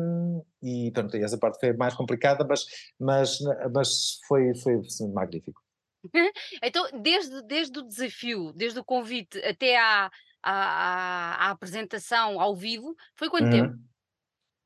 e 0.62 0.90
pronto, 0.92 1.16
essa 1.16 1.36
parte 1.36 1.58
foi 1.58 1.72
mais 1.72 1.94
complicada, 1.94 2.46
mas, 2.48 2.64
mas, 2.98 3.38
mas 3.74 4.20
foi, 4.28 4.54
foi 4.54 4.76
assim, 4.76 5.10
magnífico. 5.10 5.60
então, 6.62 6.86
desde, 7.02 7.42
desde 7.42 7.76
o 7.76 7.82
desafio, 7.82 8.52
desde 8.52 8.78
o 8.78 8.84
convite 8.84 9.38
até 9.44 9.76
à, 9.76 10.08
à, 10.40 11.48
à 11.48 11.50
apresentação 11.50 12.40
ao 12.40 12.54
vivo, 12.54 12.94
foi 13.16 13.28
quanto 13.28 13.46
uhum. 13.46 13.50
tempo? 13.50 13.78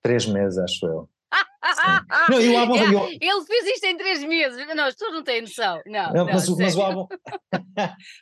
Três 0.03 0.27
meses, 0.27 0.59
acho 0.59 0.87
eu. 0.87 1.09
Não, 2.31 2.41
e 2.41 2.49
o 2.49 2.59
álbum, 2.59 2.77
é, 2.77 2.85
eu... 2.85 3.07
Ele 3.09 3.45
fez 3.47 3.67
isto 3.67 3.85
em 3.85 3.97
três 3.97 4.25
meses. 4.25 4.67
Não, 4.75 4.85
as 4.85 4.95
pessoas 4.95 5.13
não 5.13 5.23
têm 5.23 5.43
noção. 5.43 5.81
Não, 5.87 6.13
não, 6.13 6.25
mas, 6.27 6.49
mas, 6.49 6.77
o 6.77 6.83
álbum, 6.83 7.07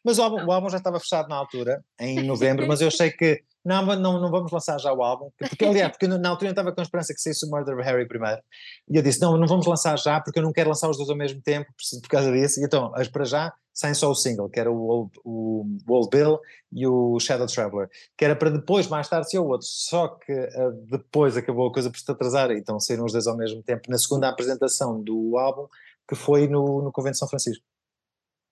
mas 0.04 0.18
o 0.18 0.22
álbum, 0.22 0.36
o 0.46 0.52
álbum 0.52 0.70
já 0.70 0.78
estava 0.78 0.98
fechado 0.98 1.28
na 1.28 1.36
altura, 1.36 1.82
em 2.00 2.22
novembro, 2.26 2.66
mas 2.66 2.80
eu 2.80 2.88
achei 2.88 3.10
que 3.10 3.42
não, 3.64 3.84
não, 3.84 4.20
não 4.20 4.30
vamos 4.30 4.50
lançar 4.50 4.78
já 4.78 4.92
o 4.92 5.02
álbum, 5.02 5.30
porque 5.38 5.64
aliás, 5.64 5.90
porque 5.90 6.06
na 6.06 6.28
altura 6.28 6.48
eu 6.48 6.52
estava 6.52 6.72
com 6.72 6.80
a 6.80 6.82
esperança 6.82 7.12
que 7.12 7.20
saísse 7.20 7.44
o 7.44 7.50
Murder 7.50 7.74
of 7.74 7.84
Harry 7.84 8.08
primeiro, 8.08 8.40
e 8.88 8.96
eu 8.96 9.02
disse, 9.02 9.20
não, 9.20 9.36
não 9.36 9.46
vamos 9.46 9.66
lançar 9.66 9.98
já, 9.98 10.20
porque 10.20 10.38
eu 10.38 10.42
não 10.42 10.52
quero 10.52 10.70
lançar 10.70 10.88
os 10.88 10.96
dois 10.96 11.10
ao 11.10 11.16
mesmo 11.16 11.42
tempo, 11.42 11.66
por, 12.00 12.08
causa 12.08 12.32
disso, 12.32 12.60
e 12.60 12.64
então, 12.64 12.90
para 13.12 13.24
já, 13.24 13.52
saem 13.74 13.94
só 13.94 14.10
o 14.10 14.14
single, 14.14 14.48
que 14.48 14.58
era 14.58 14.72
o 14.72 14.88
Old, 14.88 15.12
o 15.24 15.66
Old 15.86 16.08
Bill 16.10 16.40
e 16.72 16.86
o 16.86 17.20
Shadow 17.20 17.46
Traveler, 17.46 17.88
que 18.16 18.24
era 18.24 18.34
para 18.34 18.50
depois, 18.50 18.88
mais 18.88 19.08
tarde, 19.08 19.30
ser 19.30 19.38
o 19.38 19.46
outro, 19.46 19.66
só 19.68 20.08
que 20.08 20.32
uh, 20.32 20.72
depois 20.90 21.36
acabou 21.36 21.68
a 21.68 21.72
coisa 21.72 21.90
por 21.90 21.98
se 21.98 22.10
atrasar, 22.10 22.50
então 22.50 22.80
saíram 22.80 23.04
os 23.04 23.12
dois 23.12 23.27
ao 23.28 23.36
mesmo 23.36 23.62
tempo, 23.62 23.90
na 23.90 23.98
segunda 23.98 24.28
apresentação 24.28 25.02
do 25.02 25.36
álbum, 25.36 25.66
que 26.08 26.14
foi 26.14 26.48
no, 26.48 26.82
no 26.82 26.90
Convento 26.92 27.14
de 27.14 27.18
São 27.18 27.28
Francisco. 27.28 27.64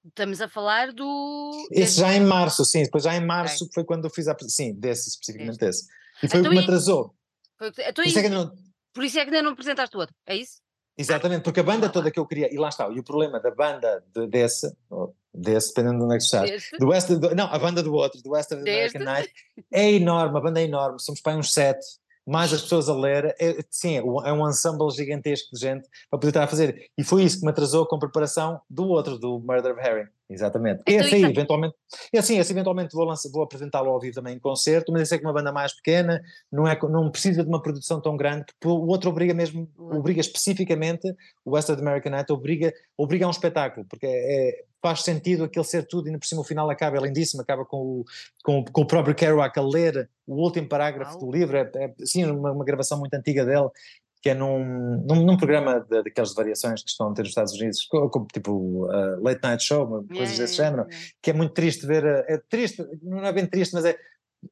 Estamos 0.06 0.40
a 0.40 0.48
falar 0.48 0.92
do. 0.92 1.68
Esse 1.72 2.00
já 2.00 2.14
em 2.14 2.20
março, 2.20 2.64
sim. 2.64 2.84
Depois 2.84 3.02
já 3.02 3.16
em 3.16 3.24
março 3.24 3.64
okay. 3.64 3.74
foi 3.74 3.84
quando 3.84 4.04
eu 4.04 4.10
fiz 4.10 4.28
a. 4.28 4.36
Sim, 4.46 4.74
desse, 4.74 5.08
especificamente 5.08 5.54
este. 5.54 5.64
esse. 5.64 5.86
E 6.22 6.28
foi 6.28 6.40
então, 6.40 6.52
o 6.52 6.54
que 6.54 6.60
me 6.60 6.64
atrasou. 6.64 7.14
Foi, 7.58 7.68
então, 7.68 7.92
por, 7.94 8.06
isso 8.06 8.18
é 8.18 8.22
que 8.22 8.28
não... 8.28 8.52
por 8.94 9.04
isso 9.04 9.18
é 9.18 9.24
que 9.24 9.30
ainda 9.30 9.42
não 9.42 9.52
apresentaste 9.52 9.96
o 9.96 10.00
outro, 10.00 10.14
é 10.26 10.36
isso? 10.36 10.60
Exatamente, 10.98 11.42
porque 11.42 11.60
a 11.60 11.62
banda 11.62 11.90
toda 11.90 12.10
que 12.10 12.18
eu 12.18 12.26
queria, 12.26 12.52
e 12.52 12.56
lá 12.56 12.70
está, 12.70 12.88
e 12.88 12.98
o 12.98 13.04
problema 13.04 13.38
da 13.38 13.50
banda 13.50 14.02
de, 14.14 14.26
desse, 14.28 14.74
desse, 15.32 15.68
dependendo 15.68 15.98
de 15.98 16.04
onde 16.04 16.14
é 16.14 16.16
que 16.16 16.24
estás, 16.24 16.70
do 16.78 16.88
West, 16.88 17.08
do, 17.08 17.34
não, 17.34 17.52
a 17.52 17.58
banda 17.58 17.82
do 17.82 17.92
outro, 17.92 18.22
do 18.22 18.30
Western 18.30 18.62
American 18.62 19.02
Night, 19.02 19.30
é 19.70 19.92
enorme, 19.92 20.38
a 20.38 20.40
banda 20.40 20.60
é 20.60 20.64
enorme, 20.64 20.98
somos 20.98 21.20
para 21.20 21.36
uns 21.36 21.52
sete, 21.52 21.84
mais 22.26 22.52
as 22.52 22.62
pessoas 22.62 22.88
a 22.88 22.94
ler, 22.94 23.34
é, 23.40 23.64
sim, 23.70 23.96
é 23.96 24.32
um 24.32 24.48
ensemble 24.48 24.90
gigantesco 24.90 25.54
de 25.54 25.60
gente 25.60 25.88
para 26.10 26.18
poder 26.18 26.28
estar 26.28 26.44
a 26.44 26.48
fazer. 26.48 26.90
E 26.98 27.04
foi 27.04 27.22
isso 27.22 27.38
que 27.38 27.44
me 27.44 27.50
atrasou 27.50 27.86
com 27.86 27.96
a 27.96 28.00
preparação 28.00 28.60
do 28.68 28.86
outro, 28.88 29.18
do 29.18 29.38
Murder 29.38 29.72
of 29.72 29.80
Harry. 29.80 30.08
Exatamente. 30.28 30.82
Então, 30.86 31.06
esse 31.06 31.14
aí, 31.14 31.22
eventualmente, 31.22 31.74
é 32.12 32.18
assim, 32.18 32.38
esse 32.38 32.52
eventualmente 32.52 32.92
vou, 32.94 33.12
vou 33.32 33.42
apresentá-lo 33.44 33.90
ao 33.90 34.00
vivo 34.00 34.16
também 34.16 34.34
em 34.34 34.40
concerto, 34.40 34.90
mas 34.90 35.02
esse 35.02 35.14
é 35.14 35.18
que 35.18 35.24
uma 35.24 35.32
banda 35.32 35.52
mais 35.52 35.72
pequena, 35.72 36.20
não, 36.50 36.66
é, 36.66 36.76
não 36.82 37.10
precisa 37.10 37.44
de 37.44 37.48
uma 37.48 37.62
produção 37.62 38.00
tão 38.00 38.16
grande, 38.16 38.46
porque 38.46 38.66
o 38.66 38.86
outro 38.88 39.10
obriga 39.10 39.32
mesmo, 39.32 39.70
obriga 39.78 40.20
especificamente, 40.20 41.14
o 41.44 41.52
Western 41.52 41.80
American 41.80 42.10
Night 42.10 42.32
obriga, 42.32 42.74
obriga 42.96 43.24
a 43.24 43.28
um 43.28 43.30
espetáculo, 43.30 43.86
porque 43.88 44.06
é, 44.06 44.48
é 44.48 44.64
faz 44.82 45.02
sentido 45.02 45.44
aquele 45.44 45.64
ser 45.64 45.86
tudo, 45.86 46.06
e 46.06 46.08
ainda 46.08 46.18
por 46.18 46.26
cima 46.26 46.42
o 46.42 46.44
final 46.44 46.70
acaba, 46.70 46.96
é 46.96 47.00
lindíssimo, 47.00 47.42
acaba 47.42 47.64
com 47.64 47.78
o, 47.78 48.04
com, 48.44 48.64
com 48.64 48.82
o 48.82 48.86
próprio 48.86 49.14
Kerouac 49.14 49.58
a 49.58 49.62
ler 49.62 50.08
o 50.26 50.34
último 50.34 50.68
parágrafo 50.68 51.18
do 51.18 51.30
livro, 51.30 51.56
é, 51.56 51.70
é 51.74 51.94
sim, 52.04 52.24
uma, 52.24 52.52
uma, 52.52 52.64
gravação 52.64 52.98
muito 52.98 53.14
antiga 53.14 53.44
dele, 53.44 53.68
que 54.22 54.30
é 54.30 54.34
num, 54.34 55.04
num, 55.06 55.24
num 55.24 55.36
programa 55.36 55.80
de, 55.80 56.02
daquelas 56.02 56.34
variações 56.34 56.82
que 56.82 56.90
estão 56.90 57.10
a 57.10 57.14
ter 57.14 57.22
nos 57.22 57.30
Estados 57.30 57.52
Unidos, 57.52 57.86
como, 57.86 58.26
tipo 58.32 58.86
uh, 58.86 59.22
Late 59.22 59.40
Night 59.42 59.62
Show, 59.62 59.86
coisas 59.86 60.10
yeah, 60.10 60.36
desse 60.38 60.60
yeah, 60.60 60.76
género, 60.76 60.88
yeah. 60.88 61.12
que 61.22 61.30
é 61.30 61.32
muito 61.32 61.54
triste 61.54 61.86
ver, 61.86 62.04
uh, 62.04 62.24
é 62.26 62.38
triste, 62.48 62.84
não 63.02 63.24
é 63.24 63.32
bem 63.32 63.46
triste, 63.46 63.74
mas 63.74 63.84
é, 63.84 63.96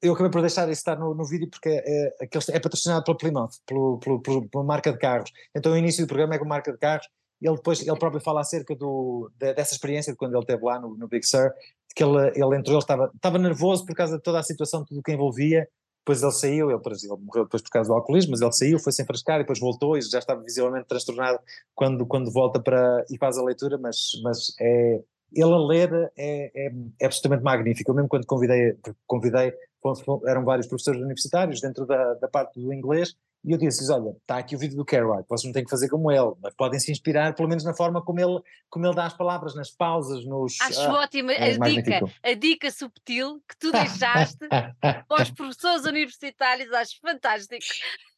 eu 0.03 0.13
acabei 0.13 0.31
por 0.31 0.41
deixar 0.41 0.65
isso 0.65 0.81
estar 0.81 0.99
no, 0.99 1.15
no 1.15 1.25
vídeo 1.25 1.49
porque 1.51 1.69
é, 1.69 2.09
é, 2.21 2.29
é 2.51 2.61
patrocinado 2.61 3.05
pela 3.05 3.17
Plymouth, 3.17 3.51
pelo, 3.67 3.99
pelo, 3.99 4.23
pelo, 4.23 4.49
pela 4.49 4.65
marca 4.65 4.93
de 4.93 4.99
carros, 4.99 5.31
então 5.55 5.73
o 5.73 5.77
início 5.77 6.05
do 6.05 6.09
programa 6.09 6.35
é 6.35 6.39
com 6.39 6.45
marca 6.45 6.73
de 6.73 6.79
carros, 6.79 7.09
ele 7.43 7.57
depois, 7.57 7.81
ele 7.81 7.99
próprio 7.99 8.23
fala 8.23 8.41
acerca 8.41 8.75
do, 8.75 9.31
de, 9.37 9.53
dessa 9.55 9.75
experiência 9.75 10.13
de 10.13 10.17
quando 10.17 10.33
ele 10.33 10.41
esteve 10.41 10.65
lá 10.65 10.79
no, 10.79 10.97
no 10.97 11.09
Big 11.09 11.27
Sur, 11.27 11.53
que 11.95 12.03
ele, 12.03 12.29
ele 12.29 12.57
entrou, 12.57 12.75
ele 12.75 12.79
estava, 12.79 13.11
estava 13.15 13.39
nervoso 13.39 13.85
por 13.85 13.95
causa 13.95 14.17
de 14.17 14.23
toda 14.23 14.39
a 14.39 14.43
situação, 14.43 14.85
tudo 14.85 15.01
o 15.01 15.03
que 15.03 15.13
envolvia, 15.13 15.69
depois 16.05 16.23
ele 16.23 16.33
saiu, 16.33 16.71
ele, 16.71 16.81
ele 16.85 17.23
morreu 17.23 17.45
depois 17.45 17.63
por 17.63 17.71
causa 17.71 17.89
do 17.89 17.95
alcoolismo, 17.95 18.33
mas 18.33 18.43
ele 18.43 18.53
saiu, 18.53 18.79
foi 18.79 18.93
se 18.93 19.03
enfrascar 19.03 19.37
e 19.37 19.43
depois 19.43 19.59
voltou 19.59 19.97
e 19.97 20.03
já 20.03 20.19
estava 20.19 20.43
visivelmente 20.43 20.87
transtornado 20.87 21.39
quando, 21.75 22.05
quando 22.05 22.31
volta 22.31 22.61
para 22.61 23.03
e 23.11 23.17
faz 23.17 23.39
a 23.39 23.43
leitura, 23.43 23.79
mas, 23.79 24.11
mas 24.23 24.55
é, 24.61 25.01
ele 25.33 25.53
a 25.53 25.59
ler 25.59 26.13
é, 26.15 26.51
é, 26.55 26.73
é 27.01 27.07
absolutamente 27.07 27.43
magnífico. 27.43 27.91
Eu 27.91 27.95
mesmo 27.95 28.09
quando 28.09 28.27
convidei, 28.27 28.77
convidei 29.07 29.55
eram 30.27 30.45
vários 30.45 30.67
professores 30.67 31.01
universitários 31.01 31.61
dentro 31.61 31.87
da, 31.87 32.15
da 32.15 32.29
parte 32.29 32.61
do 32.61 32.73
inglês 32.73 33.15
e 33.45 33.53
eu 33.53 33.59
disse-lhes, 33.59 33.91
olha, 33.91 34.17
está 34.23 34.39
aqui 34.39 34.57
o 34.57 34.59
vídeo 34.59 34.75
do 34.75 34.87
Kerouac, 34.87 35.29
vocês 35.29 35.45
não 35.45 35.53
têm 35.53 35.65
que 35.65 35.71
fazer 35.71 35.87
como 35.91 36.11
ele, 36.11 36.33
mas 36.43 36.55
podem 36.55 36.81
se 36.81 36.91
inspirar 36.91 37.35
pelo 37.35 37.47
menos 37.47 37.63
na 37.63 37.75
forma 37.75 38.03
como 38.03 38.19
ele, 38.19 38.41
como 38.71 38.87
ele 38.87 38.95
dá 38.95 39.05
as 39.05 39.13
palavras, 39.13 39.55
nas 39.55 39.71
pausas, 39.71 40.25
nos... 40.25 40.59
Acho 40.63 40.81
ah, 40.81 41.01
ótima 41.01 41.31
é 41.31 41.53
a 41.53 41.59
dica, 41.59 42.01
a 42.23 42.33
dica 42.33 42.71
subtil 42.71 43.43
que 43.47 43.55
tu 43.59 43.71
deixaste 43.71 44.49
aos 45.11 45.31
professores 45.31 45.85
universitários, 45.85 46.73
acho 46.73 46.99
fantástico. 47.03 47.63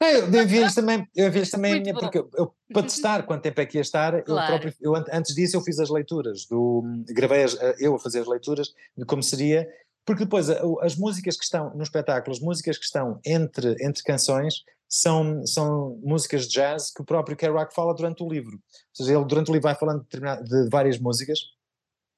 É, 0.00 0.18
eu 0.18 0.42
enviei-lhes 0.42 0.76
também, 0.76 1.04
eu 1.16 1.26
enviei 1.26 1.46
também 1.46 1.80
minha, 1.80 1.92
porque 1.92 2.18
eu, 2.18 2.30
eu, 2.34 2.54
para 2.72 2.82
testar 2.82 3.24
quanto 3.24 3.42
tempo 3.42 3.60
é 3.60 3.66
que 3.66 3.78
ia 3.78 3.82
estar, 3.82 4.22
claro. 4.22 4.54
eu 4.54 4.60
próprio, 4.60 4.74
eu, 4.80 4.94
antes 5.12 5.34
disso 5.34 5.56
eu 5.56 5.60
fiz 5.60 5.80
as 5.80 5.90
leituras, 5.90 6.46
do, 6.46 6.84
gravei 7.08 7.42
as, 7.42 7.58
eu 7.80 7.96
a 7.96 7.98
fazer 7.98 8.20
as 8.20 8.28
leituras 8.28 8.72
de 8.96 9.04
como 9.04 9.24
seria, 9.24 9.68
porque 10.06 10.24
depois 10.24 10.48
as 10.48 10.96
músicas 10.96 11.36
que 11.36 11.44
estão 11.44 11.74
no 11.74 11.82
espetáculo, 11.82 12.34
as 12.34 12.40
músicas 12.40 12.78
que 12.78 12.84
estão 12.84 13.20
entre, 13.24 13.76
entre 13.84 14.02
canções, 14.04 14.62
são, 14.88 15.44
são 15.44 16.00
músicas 16.02 16.46
de 16.46 16.54
jazz 16.54 16.92
que 16.92 17.02
o 17.02 17.04
próprio 17.04 17.36
Kerouac 17.36 17.74
fala 17.74 17.92
durante 17.92 18.22
o 18.22 18.28
livro. 18.28 18.54
Ou 18.54 18.60
seja, 18.92 19.16
ele 19.16 19.24
durante 19.24 19.50
o 19.50 19.52
livro 19.52 19.68
vai 19.68 19.74
falando 19.74 20.06
de, 20.08 20.20
de 20.44 20.70
várias 20.70 20.96
músicas, 20.98 21.40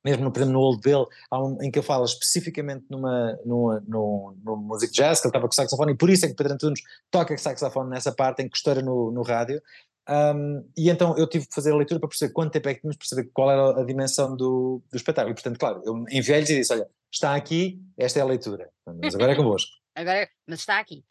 mesmo 0.05 0.25
no, 0.25 0.47
no 0.47 0.61
Old 0.61 0.81
Bill, 0.83 1.07
um, 1.33 1.63
em 1.63 1.71
que 1.71 1.79
ele 1.79 1.87
fala 1.87 2.05
especificamente 2.05 2.85
numa, 2.91 3.39
numa, 3.45 3.83
numa, 3.87 4.35
numa 4.45 4.57
música 4.57 4.93
de 4.93 4.99
jazz, 4.99 5.21
que 5.21 5.27
ele 5.27 5.31
estava 5.31 5.49
com 5.49 5.53
saxofone, 5.53 5.93
e 5.93 5.97
por 5.97 6.11
isso 6.11 6.27
é 6.27 6.29
que 6.29 6.35
Pedro 6.35 6.53
Antunes 6.53 6.81
toca 7.11 7.37
saxofone 7.39 7.91
nessa 7.91 8.13
parte 8.13 8.43
em 8.43 8.49
que 8.49 8.57
estoura 8.57 8.83
no, 8.83 9.11
no 9.11 9.23
rádio. 9.23 9.63
Um, 10.09 10.67
e 10.77 10.89
então 10.89 11.17
eu 11.19 11.27
tive 11.27 11.47
que 11.47 11.55
fazer 11.55 11.73
a 11.73 11.77
leitura 11.77 12.01
para 12.01 12.09
perceber 12.09 12.33
quanto 12.33 12.53
tempo 12.53 12.69
é 12.69 12.75
que 12.75 12.81
tínhamos, 12.81 12.97
perceber 12.97 13.31
qual 13.33 13.51
era 13.51 13.81
a 13.81 13.85
dimensão 13.85 14.35
do, 14.35 14.83
do 14.91 14.97
espetáculo. 14.97 15.33
E 15.33 15.35
portanto, 15.35 15.59
claro, 15.59 15.83
eu 15.85 16.05
enviei-lhes 16.11 16.49
e 16.51 16.57
disse: 16.57 16.73
Olha, 16.73 16.89
está 17.13 17.35
aqui, 17.35 17.81
esta 17.97 18.19
é 18.19 18.23
a 18.23 18.27
leitura, 18.27 18.71
mas 19.03 19.15
agora 19.15 19.33
é 19.33 19.37
convosco. 19.37 19.71
Agora, 19.95 20.29
mas 20.47 20.61
está 20.61 20.79
aqui. 20.79 21.05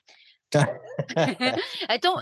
então, 1.90 2.16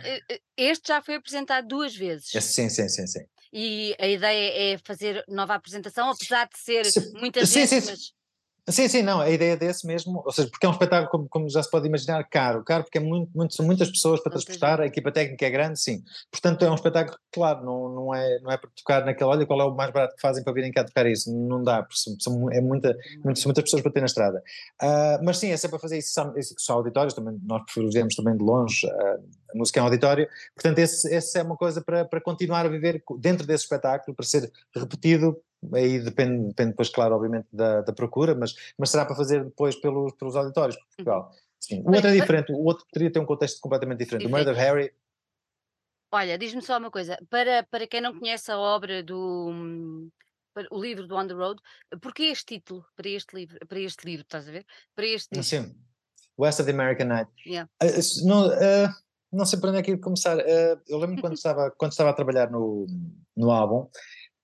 este 0.58 0.88
já 0.88 1.00
foi 1.00 1.14
apresentado 1.14 1.68
duas 1.68 1.96
vezes. 1.96 2.32
Sim, 2.44 2.70
sim, 2.70 2.90
sim, 2.90 3.06
sim. 3.06 3.20
E 3.54 3.96
a 4.00 4.08
ideia 4.08 4.74
é 4.74 4.78
fazer 4.80 5.24
nova 5.28 5.54
apresentação, 5.54 6.10
apesar 6.10 6.50
de 6.50 6.58
ser 6.58 6.86
sim, 6.86 7.14
muita 7.14 7.46
sim, 7.46 7.68
sim, 7.68 7.76
mas... 7.86 8.14
Sim, 8.68 8.88
sim, 8.88 9.04
não, 9.04 9.22
a 9.22 9.30
ideia 9.30 9.56
desse 9.56 9.86
mesmo, 9.86 10.24
ou 10.26 10.32
seja, 10.32 10.50
porque 10.50 10.66
é 10.66 10.70
um 10.70 10.72
espetáculo, 10.72 11.08
como, 11.10 11.30
como 11.30 11.50
já 11.50 11.62
se 11.62 11.70
pode 11.70 11.88
imaginar, 11.88 12.24
caro, 12.28 12.64
caro 12.64 12.84
porque 12.84 12.98
é 12.98 13.02
muito, 13.02 13.30
muito, 13.36 13.54
são 13.54 13.64
muitas 13.64 13.92
pessoas 13.92 14.20
para 14.20 14.32
transportar, 14.32 14.82
a 14.82 14.88
equipa 14.88 15.12
técnica 15.12 15.46
é 15.46 15.52
grande, 15.52 15.80
sim. 15.80 16.04
Portanto, 16.32 16.66
é 16.66 16.72
um 16.72 16.74
espetáculo, 16.74 17.16
claro, 17.32 17.64
não, 17.64 17.90
não, 17.90 18.16
é, 18.16 18.40
não 18.40 18.52
é 18.52 18.58
para 18.58 18.68
tocar 18.76 19.06
naquela, 19.06 19.32
olha 19.32 19.46
qual 19.46 19.62
é 19.62 19.66
o 19.66 19.76
mais 19.76 19.92
barato 19.92 20.16
que 20.16 20.22
fazem 20.22 20.44
para 20.44 20.52
virem 20.52 20.72
cá 20.72 20.84
tocar 20.84 21.06
isso, 21.06 21.32
não 21.32 21.62
dá, 21.62 21.84
porque 21.84 21.96
são, 22.20 22.52
é 22.52 22.60
muita, 22.60 22.98
muitas, 23.24 23.46
muitas 23.46 23.64
pessoas 23.66 23.84
para 23.84 23.92
ter 23.92 24.00
na 24.00 24.08
estrada. 24.08 24.42
Uh, 24.82 25.24
mas 25.24 25.38
sim, 25.38 25.52
é 25.52 25.58
sempre 25.58 25.78
para 25.78 25.82
fazer 25.82 26.00
isso, 26.00 26.34
isso 26.36 26.56
só 26.58 26.74
auditórios, 26.74 27.14
também, 27.14 27.40
nós 27.44 27.62
preferimos 27.72 28.16
também 28.16 28.36
de 28.36 28.44
longe 28.44 28.88
uh, 28.88 29.24
a 29.54 29.58
música 29.58 29.80
em 29.80 29.84
auditório, 29.84 30.28
portanto, 30.56 30.80
esse, 30.80 31.14
esse 31.14 31.38
é 31.38 31.44
uma 31.44 31.56
coisa 31.56 31.84
para, 31.84 32.04
para 32.04 32.20
continuar 32.20 32.66
a 32.66 32.70
viver 32.70 33.04
dentro 33.20 33.46
desse 33.46 33.66
espetáculo, 33.66 34.16
para 34.16 34.26
ser 34.26 34.52
repetido 34.76 35.38
aí 35.74 36.00
depende, 36.00 36.48
depende 36.48 36.72
depois, 36.72 36.90
claro, 36.90 37.16
obviamente, 37.16 37.48
da, 37.52 37.82
da 37.82 37.94
procura, 37.94 38.36
mas, 38.36 38.56
mas 38.78 38.90
será 38.90 39.06
para 39.06 39.16
fazer 39.16 39.44
depois 39.44 39.76
pelos, 39.76 40.14
pelos 40.14 40.36
auditórios 40.36 40.76
de 40.76 40.84
Portugal. 40.84 41.32
Uhum. 41.32 41.46
Sim. 41.60 41.82
O 41.84 41.92
outro 41.92 42.10
é 42.10 42.14
diferente, 42.14 42.52
o 42.52 42.64
outro 42.64 42.86
poderia 42.92 43.12
ter 43.12 43.20
um 43.20 43.26
contexto 43.26 43.60
completamente 43.60 44.00
diferente. 44.00 44.28
O 44.28 44.30
Murder 44.30 44.56
Harry. 44.56 44.94
Olha, 46.12 46.38
diz-me 46.38 46.62
só 46.62 46.78
uma 46.78 46.92
coisa, 46.92 47.18
para, 47.30 47.64
para 47.64 47.88
quem 47.88 48.02
não 48.02 48.18
conhece 48.18 48.52
a 48.52 48.58
obra 48.58 49.02
do. 49.02 50.10
o 50.70 50.82
livro 50.82 51.08
do 51.08 51.16
On 51.16 51.28
the 51.28 51.34
Road, 51.34 51.62
porquê 52.02 52.26
este 52.26 52.56
título 52.56 52.86
para 52.96 53.10
este 53.10 53.36
livro? 53.36 53.58
Para 53.68 53.80
este 53.80 54.06
livro, 54.06 54.22
estás 54.24 54.48
a 54.48 54.52
ver? 54.52 54.66
Para 54.96 55.08
este. 55.08 55.44
Sim. 55.44 55.76
West 56.38 56.60
of 56.60 56.66
the 56.66 56.74
American 56.74 57.08
Night. 57.08 57.30
Yeah. 57.46 57.70
Uh, 57.82 58.28
não, 58.28 58.48
uh, 58.48 58.94
não 59.32 59.46
sei 59.46 59.60
para 59.60 59.70
onde 59.70 59.80
é 59.80 59.84
que 59.84 59.92
ir 59.92 60.00
começar. 60.00 60.38
Uh, 60.38 60.82
eu 60.88 60.98
lembro 60.98 61.22
quando 61.22 61.34
estava, 61.34 61.72
quando 61.72 61.92
estava 61.92 62.10
a 62.10 62.14
trabalhar 62.14 62.52
no, 62.52 62.86
no 63.36 63.52
álbum, 63.52 63.90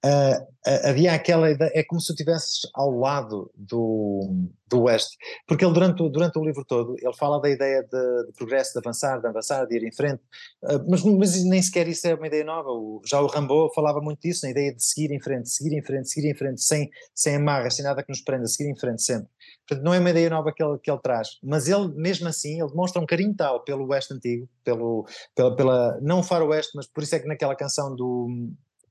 Uh, 0.04 0.52
havia 0.84 1.14
aquela 1.14 1.52
ideia, 1.52 1.72
é 1.76 1.84
como 1.84 2.02
se 2.02 2.12
estivesses 2.12 2.62
ao 2.74 2.90
lado 2.92 3.52
do, 3.56 4.48
do 4.68 4.82
Oeste, 4.84 5.16
porque 5.48 5.64
ele 5.64 5.74
durante, 5.74 6.10
durante 6.10 6.40
o 6.40 6.44
livro 6.44 6.66
todo, 6.66 6.96
ele 7.00 7.14
fala 7.14 7.40
da 7.40 7.48
ideia 7.48 7.84
de, 7.84 8.26
de 8.26 8.32
progresso, 8.34 8.74
de 8.74 8.80
avançar, 8.80 9.20
de 9.20 9.28
avançar, 9.28 9.66
de 9.66 9.76
ir 9.76 9.84
em 9.84 9.92
frente, 9.92 10.22
uh, 10.64 10.84
mas, 10.88 11.04
mas, 11.04 11.44
nem 11.46 11.62
sequer 11.62 11.88
isso 11.88 12.08
é 12.08 12.16
uma 12.16 12.26
ideia 12.26 12.44
nova, 12.44 12.70
o, 12.70 13.00
já 13.06 13.22
o 13.22 13.28
Rambo 13.28 13.72
falava 13.76 14.02
muito 14.02 14.22
disso, 14.22 14.44
na 14.44 14.52
ideia 14.52 14.74
de 14.74 14.84
seguir 14.84 15.12
em 15.12 15.22
frente, 15.22 15.50
seguir 15.50 15.76
em 15.78 15.84
frente, 15.84 16.10
seguir 16.10 16.32
em 16.32 16.36
frente, 16.36 16.64
sem, 16.64 16.90
sem 17.14 17.36
amarras, 17.36 17.76
sem 17.76 17.86
nada 17.86 18.02
que 18.02 18.10
nos 18.10 18.22
prenda, 18.22 18.48
seguir 18.48 18.72
em 18.72 18.76
frente 18.76 19.04
sempre. 19.04 19.30
Portanto, 19.68 19.86
não 19.86 19.94
é 19.94 20.00
uma 20.00 20.10
ideia 20.10 20.30
nova 20.32 20.52
que 20.52 20.64
ele, 20.64 20.80
que 20.80 20.90
ele 20.90 21.00
traz, 21.02 21.38
mas 21.44 21.68
ele, 21.68 21.90
mesmo 21.96 22.28
assim, 22.28 22.60
ele 22.60 22.70
demonstra 22.70 23.00
um 23.00 23.06
carinho 23.06 23.36
tal 23.36 23.64
pelo 23.64 23.88
Oeste 23.88 24.16
antigo, 24.16 24.50
pelo, 24.64 25.06
pela, 25.36 25.56
pela 25.56 26.00
não 26.02 26.22
o 26.22 26.24
faroeste, 26.24 26.72
mas 26.76 26.88
por 26.88 27.04
isso 27.04 27.16
é 27.16 27.20
que 27.20 27.28
naquela 27.28 27.56
canção 27.56 27.96
do 27.96 28.28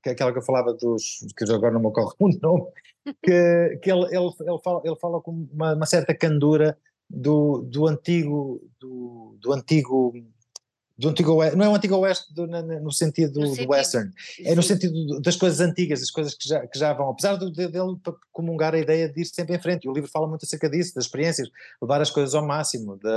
que 0.01 0.09
é 0.09 0.11
aquela 0.13 0.31
que 0.31 0.39
eu 0.39 0.43
falava 0.43 0.73
dos, 0.73 1.19
que 1.37 1.51
agora 1.51 1.73
não 1.73 1.81
me 1.81 1.87
ocorre 1.87 2.15
o 2.19 2.29
nome, 2.41 2.65
que, 3.23 3.79
que 3.81 3.91
ele, 3.91 4.05
ele, 4.05 4.31
ele, 4.41 4.59
fala, 4.63 4.81
ele 4.83 4.95
fala 4.95 5.21
com 5.21 5.47
uma, 5.51 5.73
uma 5.75 5.85
certa 5.85 6.13
candura 6.15 6.77
do, 7.09 7.61
do 7.63 7.87
antigo, 7.87 8.61
do, 8.79 9.37
do 9.39 9.53
antigo 9.53 10.13
do 11.01 11.09
antigo 11.09 11.33
oeste, 11.33 11.57
não 11.57 11.65
é 11.65 11.69
o 11.69 11.75
antigo 11.75 11.95
oeste 11.97 12.31
do, 12.31 12.45
no, 12.45 12.61
no, 12.79 12.91
sentido 12.91 13.39
no 13.39 13.47
do 13.47 13.55
sentido, 13.55 13.71
western, 13.71 14.11
é 14.45 14.53
no 14.53 14.61
sentido 14.61 15.19
das 15.19 15.35
coisas 15.35 15.59
antigas, 15.59 15.99
das 15.99 16.11
coisas 16.11 16.35
que 16.35 16.47
já, 16.47 16.67
que 16.67 16.77
já 16.77 16.93
vão, 16.93 17.09
apesar 17.09 17.37
de, 17.37 17.51
dele 17.51 17.97
comungar 18.31 18.75
a 18.75 18.77
ideia 18.77 19.09
de 19.09 19.19
ir 19.19 19.25
sempre 19.25 19.55
em 19.55 19.59
frente, 19.59 19.85
e 19.85 19.89
o 19.89 19.93
livro 19.93 20.09
fala 20.09 20.27
muito 20.27 20.45
acerca 20.45 20.69
disso, 20.69 20.93
das 20.93 21.05
experiências, 21.05 21.49
levar 21.81 22.01
as 22.01 22.11
coisas 22.11 22.35
ao 22.35 22.45
máximo, 22.45 22.97
de, 22.97 23.09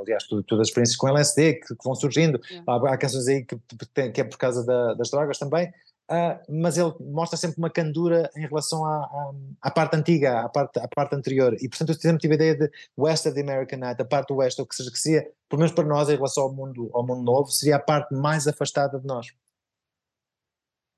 aliás, 0.00 0.24
todas 0.28 0.60
as 0.60 0.68
experiências 0.68 0.96
com 0.96 1.08
LSD 1.08 1.54
que, 1.54 1.74
que 1.74 1.84
vão 1.84 1.96
surgindo, 1.96 2.40
é. 2.52 2.62
há, 2.68 2.94
há 2.94 2.96
canções 2.96 3.26
aí 3.26 3.44
que, 3.44 3.56
que, 4.12 4.20
é 4.20 4.24
por 4.24 4.38
causa 4.38 4.64
da, 4.64 4.94
das 4.94 5.10
drogas 5.10 5.36
também, 5.36 5.72
mas 6.48 6.76
ele 6.76 6.92
mostra 7.00 7.36
sempre 7.36 7.58
uma 7.58 7.70
candura 7.70 8.30
em 8.36 8.46
relação 8.46 8.84
à, 8.84 8.96
à, 8.96 9.32
à, 9.62 9.70
parte 9.70 9.96
antiga, 9.96 10.40
à 10.40 10.48
parte, 10.48 10.78
à 10.78 10.88
parte 10.88 11.14
anterior. 11.14 11.54
E 11.60 11.68
portanto 11.68 11.90
eu 11.90 11.94
sempre 11.94 12.18
tive 12.18 12.34
a 12.34 12.36
ideia 12.36 12.56
de 12.56 12.70
West 12.98 13.26
of 13.26 13.34
the 13.34 13.40
American 13.40 13.78
Night, 13.78 14.00
a 14.00 14.04
parte 14.04 14.28
do 14.28 14.36
West, 14.36 14.58
ou 14.58 14.66
que 14.66 14.74
seja, 14.74 14.90
que 14.90 14.98
seria, 14.98 15.22
pelo 15.48 15.60
menos 15.60 15.72
para 15.72 15.84
nós, 15.84 16.08
em 16.08 16.16
relação 16.16 16.44
ao 16.44 16.52
mundo, 16.52 16.90
ao 16.92 17.06
mundo 17.06 17.22
novo, 17.22 17.50
seria 17.50 17.76
a 17.76 17.80
parte 17.80 18.14
mais 18.14 18.46
afastada 18.46 18.98
de 18.98 19.06
nós. 19.06 19.32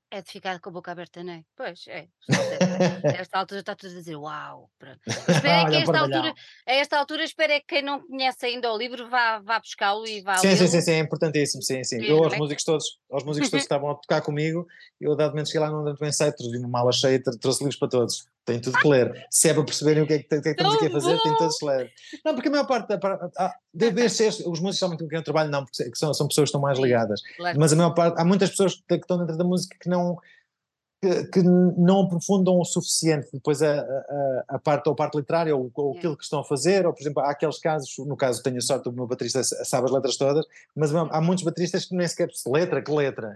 É 0.09 0.21
de 0.21 0.31
ficar 0.31 0.59
com 0.61 0.69
a 0.69 0.71
boca 0.71 0.91
aberta, 0.91 1.21
não 1.21 1.33
é? 1.33 1.43
Pois, 1.55 1.85
é. 1.87 2.07
A 3.03 3.21
esta 3.21 3.39
altura 3.39 3.59
está 3.59 3.75
tudo 3.75 3.91
a 3.91 3.95
dizer 3.95 4.15
uau. 4.15 4.69
Espera 5.05 5.69
que 5.69 5.75
a 5.75 5.79
esta, 5.79 5.99
altura, 5.99 6.33
a 6.65 6.71
esta 6.73 6.97
altura, 6.97 7.23
espera 7.23 7.59
que 7.59 7.65
quem 7.67 7.81
não 7.81 7.99
conhece 7.99 8.45
ainda 8.45 8.71
o 8.71 8.77
livro 8.77 9.09
vá, 9.09 9.39
vá 9.39 9.59
buscá-lo 9.59 10.07
e 10.07 10.21
vá 10.21 10.37
Sim, 10.37 10.55
sim, 10.55 10.67
sim, 10.67 10.81
sim, 10.81 10.91
é 10.91 10.99
importantíssimo, 10.99 11.61
sim, 11.61 11.83
sim. 11.83 12.01
Eu, 12.01 12.23
aos 12.23 12.37
músicos 12.37 12.63
todos, 12.63 12.99
aos 13.11 13.23
músicos 13.23 13.49
todos 13.49 13.63
que 13.63 13.65
estavam 13.67 13.91
a 13.91 13.95
tocar 13.95 14.21
comigo, 14.21 14.65
eu 14.99 15.15
dado 15.15 15.31
momento 15.31 15.47
cheguei 15.47 15.61
lá 15.61 15.69
no 15.69 15.79
Andante 15.79 16.03
Ensaio, 16.05 16.35
trouxe 16.35 16.57
uma 16.57 16.67
mala 16.69 16.91
cheia, 16.91 17.21
trouxe 17.21 17.59
livros 17.59 17.77
para 17.77 17.89
todos. 17.89 18.27
Tem 18.47 18.61
tudo 18.61 18.77
que 18.77 18.87
ler. 18.87 19.27
Se 19.29 19.49
é 19.49 19.53
para 19.53 19.65
perceberem 19.65 20.03
o 20.03 20.07
que 20.07 20.13
é 20.13 20.19
que, 20.19 20.23
que, 20.23 20.35
é 20.35 20.41
que 20.41 20.49
estamos 20.51 20.75
aqui 20.75 20.85
a 20.85 20.89
fazer, 20.89 21.21
tem 21.21 21.37
todos 21.37 21.57
que 21.57 21.65
ler. 21.65 21.91
Não, 22.23 22.33
porque 22.33 22.47
a 22.47 22.51
maior 22.51 22.65
parte, 22.65 22.93
ah, 23.37 23.53
deve 23.73 24.07
ser, 24.07 24.29
os 24.29 24.61
músicos 24.61 24.79
realmente 24.79 25.03
com 25.03 25.09
quem 25.09 25.17
eu 25.17 25.23
trabalho 25.23 25.51
não, 25.51 25.65
porque 25.65 25.93
são, 25.95 26.13
são 26.13 26.29
pessoas 26.29 26.45
que 26.45 26.49
estão 26.51 26.61
mais 26.61 26.79
ligadas. 26.79 27.21
Mas 27.57 27.73
a 27.73 27.75
maior 27.75 27.93
parte, 27.93 28.17
há 28.17 28.23
muitas 28.23 28.49
pessoas 28.51 28.75
que 28.75 28.95
estão 28.95 29.17
dentro 29.17 29.35
da 29.35 29.43
música 29.43 29.75
que 29.77 29.89
não 29.89 30.17
que, 31.01 31.25
que, 31.25 31.43
não 31.43 32.03
aprofundam 32.03 32.57
o 32.57 32.65
suficiente 32.65 33.27
depois 33.31 33.61
a, 33.61 33.81
a, 33.81 34.43
a 34.47 34.59
parte, 34.59 34.87
ou 34.87 34.93
a 34.93 34.95
parte 34.95 35.17
literária, 35.17 35.55
ou, 35.55 35.69
ou 35.75 35.97
aquilo 35.97 36.17
que 36.17 36.23
estão 36.23 36.39
a 36.39 36.43
fazer, 36.43 36.87
ou 36.87 36.93
por 36.93 37.01
exemplo, 37.01 37.21
há 37.21 37.29
aqueles 37.29 37.59
casos, 37.59 37.93
no 37.99 38.15
caso 38.15 38.41
tenho 38.41 38.57
a 38.57 38.61
sorte 38.61 38.85
do 38.85 38.93
meu 38.93 39.05
baterista 39.05 39.43
sabe 39.43 39.85
as 39.85 39.91
letras 39.91 40.17
todas, 40.17 40.45
mas 40.73 40.95
há 40.95 41.21
muitos 41.21 41.43
bateristas 41.43 41.85
que 41.85 41.95
nem 41.95 42.07
sequer 42.07 42.29
letra, 42.47 42.81
que 42.81 42.91
letra. 42.91 43.35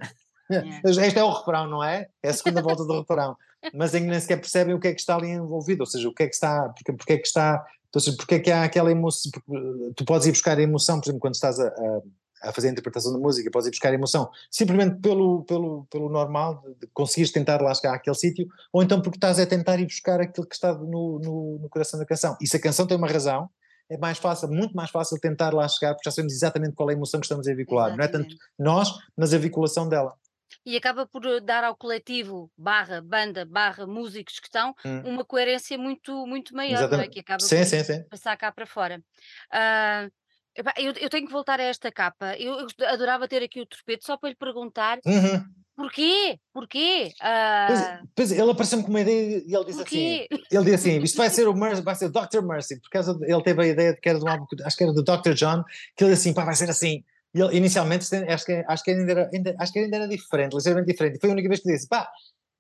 Yeah. 0.52 0.82
este 0.86 1.20
é 1.20 1.24
o 1.24 1.32
refrão, 1.32 1.68
não 1.68 1.84
é? 1.84 2.08
É 2.22 2.30
a 2.30 2.34
segunda 2.34 2.62
volta 2.62 2.86
do 2.86 3.00
refrão. 3.00 3.36
Mas 3.74 3.94
nem 3.94 4.20
sequer 4.20 4.38
percebem 4.38 4.74
o 4.74 4.80
que 4.80 4.88
é 4.88 4.94
que 4.94 5.00
está 5.00 5.16
ali 5.16 5.30
envolvido, 5.30 5.82
ou 5.82 5.88
seja, 5.88 6.10
o 6.10 6.14
que 6.14 6.24
é 6.24 6.28
que 6.28 6.34
está, 6.34 6.70
porque, 6.70 6.94
porque 6.94 7.14
é 7.14 7.18
que 7.18 7.28
está, 7.28 7.64
ou 7.94 8.02
seja, 8.02 8.18
porque 8.18 8.36
é 8.36 8.40
que 8.40 8.52
há 8.52 8.64
aquela 8.64 8.92
emoção, 8.92 9.32
tu 9.96 10.04
podes 10.04 10.28
ir 10.28 10.32
buscar 10.32 10.58
a 10.58 10.62
emoção, 10.62 11.00
por 11.00 11.06
exemplo, 11.06 11.20
quando 11.20 11.36
estás 11.36 11.60
a, 11.60 11.68
a 11.68 12.02
a 12.42 12.52
fazer 12.52 12.70
a 12.70 12.72
interpretação 12.72 13.14
da 13.14 13.20
música, 13.20 13.50
podes 13.52 13.68
ir 13.68 13.72
buscar 13.72 13.94
emoção, 13.94 14.30
simplesmente 14.50 15.00
pelo, 15.00 15.44
pelo, 15.44 15.86
pelo 15.90 16.10
normal, 16.10 16.64
de, 16.80 16.88
conseguires 16.88 17.32
tentar 17.32 17.62
lá 17.62 17.74
chegar 17.74 17.94
àquele 17.94 18.16
sítio, 18.16 18.48
ou 18.74 18.82
então 18.82 19.02
porque 19.02 19.18
estás 19.18 19.40
a 19.40 19.46
tentar 19.46 19.80
ir 19.80 19.86
buscar 19.86 20.20
aquilo 20.20 20.48
que 20.48 20.56
está 20.56 20.74
no, 20.74 21.20
no, 21.20 21.60
no, 21.62 21.70
coração 21.70 22.00
da 22.00 22.06
canção. 22.06 22.36
E 22.42 22.48
se 22.48 22.58
a 22.58 22.60
canção 22.60 22.88
tem 22.88 22.98
uma 22.98 23.08
razão, 23.08 23.50
é 23.90 23.98
mais 23.98 24.18
fácil, 24.18 24.48
muito 24.50 24.76
mais 24.76 24.90
fácil 24.90 25.20
tentar 25.20 25.54
lá 25.54 25.68
chegar, 25.68 25.94
porque 25.94 26.10
já 26.10 26.12
sabemos 26.12 26.34
exatamente 26.34 26.74
qual 26.74 26.90
é 26.90 26.94
a 26.94 26.96
emoção 26.96 27.20
que 27.20 27.26
estamos 27.26 27.48
a 27.48 27.54
vincular. 27.54 27.96
Não 27.96 28.04
é 28.04 28.08
tanto 28.08 28.36
nós, 28.58 28.90
mas 29.16 29.34
a 29.34 29.38
vinculação 29.38 29.88
dela. 29.88 30.14
E 30.66 30.78
acaba 30.78 31.08
por 31.08 31.26
eh, 31.26 31.40
dar 31.40 31.64
ao 31.64 31.76
coletivo, 31.76 32.52
barra 32.58 33.02
banda, 33.02 33.46
barra 33.46 33.88
músicos 33.88 34.40
que 34.40 34.48
estão, 34.48 34.76
hum. 34.86 35.02
uma 35.06 35.26
coerência 35.26 35.78
muito, 35.78 36.26
muito 36.28 36.56
maior, 36.56 36.92
é? 36.94 37.08
que 37.08 37.20
acaba 37.20 37.40
sim, 37.40 37.58
por 37.58 37.66
sim, 37.66 37.84
sim. 37.84 38.04
passar 38.10 38.38
cá 38.38 38.52
para 38.52 38.66
fora. 38.68 39.02
Uh, 39.52 40.12
eu, 40.78 40.94
eu 41.00 41.10
tenho 41.10 41.26
que 41.26 41.32
voltar 41.32 41.60
a 41.60 41.64
esta 41.64 41.92
capa. 41.92 42.36
Eu, 42.38 42.60
eu 42.60 42.88
adorava 42.88 43.28
ter 43.28 43.42
aqui 43.42 43.62
o 43.62 43.66
torpedo 43.66 44.04
só 44.04 44.18
para 44.18 44.30
lhe 44.30 44.36
perguntar 44.36 45.00
uhum. 45.06 45.44
porquê? 45.76 46.38
Porquê? 46.54 47.14
Pois, 47.68 47.80
uh... 47.80 48.10
pois 48.14 48.32
ele 48.32 48.52
apareceu-me 48.52 48.84
com 48.84 48.90
uma 48.90 49.02
ideia 49.02 49.44
e 49.46 49.56
ele 49.56 49.66
disse 49.66 49.82
assim: 49.82 50.28
ele 50.52 50.64
disse 50.66 50.76
assim, 50.76 51.02
isto 51.02 51.18
vai 51.18 51.30
ser 51.32 51.48
o 51.48 51.54
Mercy, 51.54 51.82
vai 51.82 51.96
ser 51.96 52.06
o 52.08 52.12
Dr. 52.12 52.42
Mercy, 52.44 52.80
por 52.82 52.90
causa 52.90 53.16
de, 53.16 53.32
ele 53.32 53.44
teve 53.44 53.64
a 53.64 53.68
ideia 53.68 53.94
de 53.94 54.02
que 54.02 54.10
era 54.10 54.20
do 54.20 54.28
álbum, 54.28 54.46
acho 54.66 54.78
que 54.78 54.84
era 54.84 54.94
do 54.94 55.04
Dr. 55.04 55.34
John, 55.34 55.64
que 55.96 56.04
ele 56.04 56.12
disse 56.12 56.28
assim, 56.28 56.34
pá, 56.34 56.44
vai 56.44 56.56
ser 56.56 56.70
assim. 56.70 57.04
E 57.34 57.40
ele, 57.40 57.58
inicialmente 57.58 58.06
acho 58.28 58.46
que, 58.46 58.64
acho, 58.68 58.84
que 58.84 58.92
ainda 58.92 59.12
era, 59.12 59.30
ainda, 59.34 59.56
acho 59.58 59.72
que 59.72 59.80
ainda 59.80 59.96
era 59.96 60.08
diferente, 60.08 60.54
ligeiramente 60.54 60.92
diferente. 60.92 61.20
Foi 61.20 61.30
a 61.30 61.34
única 61.34 61.48
vez 61.48 61.62
que 61.62 61.72
disse, 61.72 61.88
pá, 61.88 62.10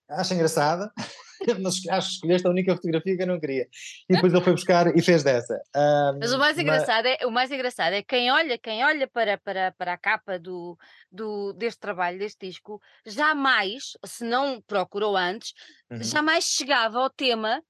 acho 0.09 0.33
engraçada, 0.33 0.91
mas 1.61 1.85
acho 1.89 2.07
que 2.07 2.13
escolheste 2.15 2.47
a 2.47 2.49
única 2.49 2.75
fotografia 2.75 3.17
que 3.17 3.23
eu 3.23 3.27
não 3.27 3.39
queria. 3.39 3.67
E 4.09 4.13
depois 4.13 4.33
ele 4.33 4.43
foi 4.43 4.53
buscar 4.53 4.95
e 4.95 5.01
fez 5.01 5.23
dessa. 5.23 5.61
Um, 5.75 6.19
mas 6.19 6.33
o 6.33 6.39
mais 6.39 6.57
engraçado 6.57 7.05
é 7.05 7.25
o 7.25 7.31
mais 7.31 7.51
engraçado 7.51 7.93
é 7.93 8.01
quem 8.01 8.31
olha, 8.31 8.57
quem 8.57 8.83
olha 8.83 9.07
para, 9.07 9.37
para, 9.37 9.71
para 9.71 9.93
a 9.93 9.97
capa 9.97 10.39
do, 10.39 10.77
do, 11.11 11.53
deste 11.53 11.79
trabalho, 11.79 12.19
deste 12.19 12.47
disco, 12.47 12.81
jamais, 13.05 13.97
se 14.05 14.23
não 14.23 14.61
procurou 14.61 15.17
antes, 15.17 15.53
uhum. 15.89 16.03
jamais 16.03 16.45
chegava 16.45 16.99
ao 16.99 17.09
tema 17.09 17.61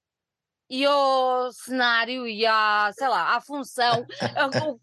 e 0.72 0.86
ao 0.86 1.52
cenário 1.52 2.26
e 2.26 2.46
à, 2.46 2.90
sei 2.94 3.06
lá, 3.06 3.36
à 3.36 3.40
função, 3.42 4.06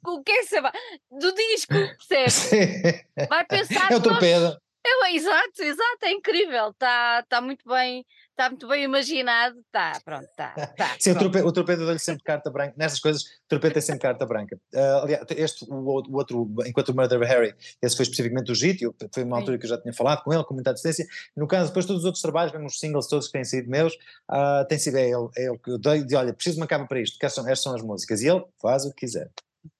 o, 0.05 0.11
o 0.11 0.23
que 0.23 0.31
é 0.31 0.37
que 0.41 0.43
se 0.43 0.61
do 1.09 1.33
disco, 1.33 1.73
percebe? 2.07 3.05
Vai 3.27 3.43
pensar. 3.43 3.91
É 3.91 3.95
o 3.95 4.01
torpedo. 4.01 4.55
Eu, 4.85 5.07
exato, 5.07 5.63
exato, 5.63 5.97
é 6.03 6.11
incrível, 6.11 6.69
está 6.69 7.23
tá 7.23 7.41
muito 7.41 7.67
bem, 7.67 8.05
está 8.39 8.49
muito 8.49 8.67
bem 8.69 8.85
imaginado, 8.85 9.59
está, 9.59 9.99
pronto, 10.03 10.23
está. 10.23 10.51
Tá, 10.77 10.95
Sim, 10.97 11.13
pronto. 11.13 11.39
o 11.39 11.51
torpedo 11.51 11.85
dá-lhe 11.85 11.99
sempre 11.99 12.23
carta 12.23 12.49
branca, 12.49 12.73
nessas 12.77 13.01
coisas, 13.01 13.23
o 13.23 13.49
torpedo 13.49 13.73
tem 13.73 13.81
sempre 13.81 13.99
carta 13.99 14.25
branca. 14.25 14.57
Uh, 14.73 15.03
aliás, 15.03 15.25
este, 15.31 15.65
o, 15.69 15.75
o, 15.75 16.15
outro, 16.15 16.49
enquanto 16.65 16.89
o 16.89 16.95
Murder 16.95 17.19
Harry, 17.27 17.53
esse 17.81 17.97
foi 17.97 18.03
especificamente 18.03 18.49
o 18.49 18.55
Gítio, 18.55 18.95
foi 19.13 19.23
uma 19.23 19.37
altura 19.37 19.57
que 19.57 19.65
eu 19.65 19.69
já 19.69 19.77
tinha 19.77 19.93
falado 19.93 20.23
com 20.23 20.33
ele, 20.33 20.43
com 20.45 20.53
muita 20.53 20.73
distância, 20.73 21.05
no 21.35 21.47
caso, 21.47 21.67
depois 21.67 21.85
todos 21.85 22.03
os 22.03 22.05
outros 22.05 22.21
trabalhos, 22.21 22.53
mesmo 22.53 22.67
os 22.67 22.79
singles 22.79 23.07
todos 23.07 23.27
que 23.27 23.33
têm 23.33 23.43
sido 23.43 23.69
meus, 23.69 23.93
uh, 24.31 24.65
tem 24.69 24.77
sido 24.77 24.97
é 24.97 25.09
ele, 25.09 25.27
é 25.37 25.47
ele 25.47 25.57
que 25.57 25.71
eu 25.71 25.77
dei, 25.77 26.03
de 26.03 26.15
olha, 26.15 26.33
preciso 26.33 26.55
de 26.55 26.61
uma 26.61 26.67
capa 26.67 26.85
para 26.85 27.01
isto, 27.01 27.17
são, 27.29 27.43
estas 27.43 27.61
são 27.61 27.75
as 27.75 27.81
músicas, 27.81 28.21
e 28.21 28.29
ele 28.29 28.43
faz 28.61 28.85
o 28.85 28.89
que 28.91 29.01
quiser. 29.01 29.29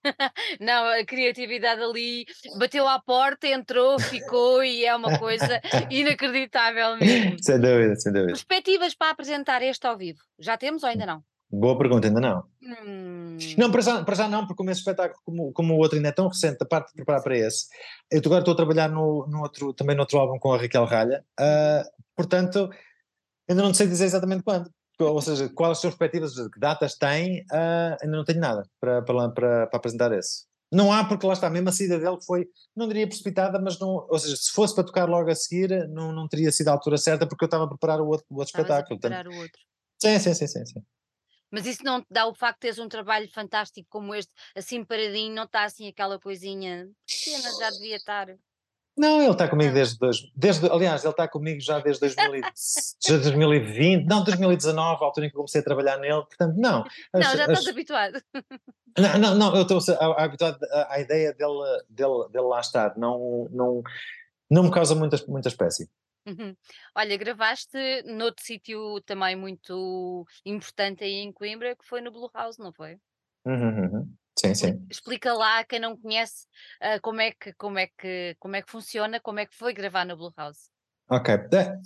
Não, 0.59 0.85
a 0.87 1.05
criatividade 1.05 1.81
ali 1.81 2.25
bateu 2.57 2.87
à 2.87 2.99
porta, 2.99 3.47
entrou, 3.47 3.99
ficou 3.99 4.63
e 4.63 4.85
é 4.85 4.95
uma 4.95 5.17
coisa 5.17 5.61
inacreditável 5.89 6.97
mesmo. 6.97 7.37
Sem 7.41 7.59
dúvida, 7.59 7.95
sem 7.95 8.11
dúvida. 8.11 8.33
Perspectivas 8.33 8.95
para 8.95 9.11
apresentar 9.11 9.61
este 9.61 9.85
ao 9.87 9.97
vivo? 9.97 10.19
Já 10.39 10.57
temos 10.57 10.83
ou 10.83 10.89
ainda 10.89 11.05
não? 11.05 11.23
Boa 11.51 11.75
pergunta, 11.77 12.07
ainda 12.07 12.21
não. 12.21 12.43
Hum. 12.61 13.37
Não, 13.57 13.71
para 13.71 13.81
já, 13.81 14.03
para 14.03 14.15
já 14.15 14.27
não, 14.27 14.45
porque 14.45 14.61
o 14.61 14.65
meu 14.65 14.73
espetáculo, 14.73 15.19
como, 15.25 15.51
como 15.51 15.73
o 15.73 15.77
outro 15.77 15.97
ainda 15.97 16.09
é 16.09 16.11
tão 16.11 16.27
recente, 16.27 16.57
a 16.61 16.65
parte 16.65 16.89
de 16.89 16.95
preparar 16.95 17.23
para 17.23 17.37
esse, 17.37 17.67
eu 18.11 18.21
agora 18.25 18.41
estou 18.41 18.53
a 18.53 18.57
trabalhar 18.57 18.89
no, 18.89 19.25
no 19.27 19.41
outro, 19.41 19.73
também 19.73 19.95
no 19.95 20.01
outro 20.01 20.19
álbum 20.19 20.37
com 20.37 20.53
a 20.53 20.57
Raquel 20.57 20.85
Ralha, 20.85 21.25
uh, 21.39 21.89
portanto, 22.15 22.69
ainda 23.49 23.63
não 23.63 23.73
sei 23.73 23.87
dizer 23.87 24.05
exatamente 24.05 24.43
quando, 24.43 24.69
ou 24.99 25.21
seja, 25.21 25.49
quais 25.49 25.71
as 25.71 25.77
suas 25.79 25.95
perspectivas, 25.95 26.33
que 26.49 26.59
datas 26.59 26.95
tem, 26.95 27.41
uh, 27.51 27.97
ainda 28.01 28.17
não 28.17 28.25
tenho 28.25 28.39
nada 28.39 28.69
para, 28.79 29.01
para, 29.01 29.29
para, 29.29 29.67
para 29.67 29.77
apresentar 29.77 30.11
esse. 30.11 30.47
Não 30.71 30.91
há, 30.91 31.03
porque 31.03 31.25
lá 31.25 31.33
está, 31.33 31.49
mesmo 31.49 31.69
a 31.69 31.71
saída 31.71 31.97
dele 31.97 32.17
foi, 32.21 32.47
não 32.75 32.87
diria 32.87 33.07
precipitada, 33.07 33.59
mas 33.59 33.79
não, 33.79 34.05
ou 34.07 34.19
seja, 34.19 34.35
se 34.35 34.51
fosse 34.51 34.75
para 34.75 34.83
tocar 34.83 35.09
logo 35.09 35.29
a 35.29 35.35
seguir, 35.35 35.87
não, 35.89 36.11
não 36.11 36.27
teria 36.27 36.51
sido 36.51 36.67
a 36.67 36.73
altura 36.73 36.97
certa, 36.97 37.25
porque 37.25 37.43
eu 37.43 37.47
estava 37.47 37.63
a 37.63 37.67
preparar 37.67 37.99
o 37.99 38.07
outro, 38.07 38.25
o 38.29 38.35
outro 38.35 38.51
espetáculo. 38.55 38.97
A 38.97 38.99
preparar 38.99 39.27
o 39.27 39.35
outro. 39.35 39.59
Sim, 39.99 40.19
sim, 40.19 40.33
sim, 40.33 40.47
sim, 40.47 40.65
sim. 40.65 40.83
Mas 41.51 41.65
isso 41.65 41.83
não 41.83 42.01
te 42.01 42.07
dá 42.11 42.27
o 42.27 42.35
facto 42.35 42.57
de 42.57 42.61
teres 42.61 42.77
um 42.77 42.87
trabalho 42.87 43.27
fantástico 43.33 43.87
como 43.89 44.13
este, 44.13 44.31
assim 44.55 44.83
paradinho, 44.83 45.33
não 45.33 45.45
está 45.45 45.63
assim 45.63 45.87
aquela 45.87 46.19
coisinha, 46.19 46.87
cena 47.07 47.51
já 47.59 47.71
devia 47.71 47.95
estar. 47.95 48.27
Não, 48.99 49.21
ele 49.21 49.31
está 49.31 49.47
comigo 49.47 49.73
desde, 49.73 49.97
desde, 50.35 50.69
aliás, 50.69 51.05
ele 51.05 51.11
está 51.11 51.25
comigo 51.25 51.61
já 51.61 51.79
desde 51.79 52.01
2020, 52.01 52.43
não, 54.05 54.25
2019, 54.25 54.77
a 54.77 55.05
altura 55.05 55.25
em 55.25 55.29
que 55.29 55.35
comecei 55.37 55.61
a 55.61 55.63
trabalhar 55.63 55.97
nele, 55.99 56.21
portanto, 56.25 56.57
não. 56.57 56.83
As, 57.13 57.13
não, 57.13 57.37
já 57.37 57.45
estás 57.45 57.59
as, 57.59 57.67
habituado. 57.67 58.21
Não, 58.97 59.19
não, 59.19 59.35
não, 59.35 59.55
eu 59.55 59.61
estou 59.61 59.79
habituado 60.17 60.57
à 60.89 60.99
ideia 60.99 61.31
dele, 61.31 61.53
dele, 61.87 62.27
dele 62.31 62.47
lá 62.47 62.59
estar, 62.59 62.97
não, 62.97 63.47
não, 63.51 63.83
não 64.49 64.63
me 64.63 64.71
causa 64.71 64.95
muita, 64.95 65.15
muita 65.27 65.47
espécie. 65.47 65.87
Uhum. 66.27 66.55
Olha, 66.97 67.15
gravaste 67.15 67.77
noutro 68.07 68.43
sítio 68.43 68.99
também 69.01 69.35
muito 69.35 70.25
importante 70.43 71.03
aí 71.03 71.17
em 71.17 71.31
Coimbra, 71.31 71.75
que 71.75 71.85
foi 71.85 72.01
no 72.01 72.11
Blue 72.11 72.31
House, 72.33 72.57
não 72.57 72.73
foi? 72.73 72.97
Uhum, 73.45 73.79
uhum. 73.79 74.13
Sim, 74.39 74.55
sim. 74.55 74.85
Explica 74.89 75.33
lá, 75.33 75.65
quem 75.65 75.79
não 75.79 75.97
conhece, 75.97 76.45
uh, 76.81 77.01
como, 77.01 77.19
é 77.19 77.31
que, 77.31 77.51
como, 77.53 77.77
é 77.77 77.87
que, 77.87 78.35
como 78.39 78.55
é 78.55 78.61
que 78.61 78.71
funciona, 78.71 79.19
como 79.19 79.39
é 79.39 79.45
que 79.45 79.53
foi 79.53 79.73
gravar 79.73 80.05
no 80.05 80.15
Blue 80.15 80.33
House. 80.37 80.69
Ok, 81.11 81.33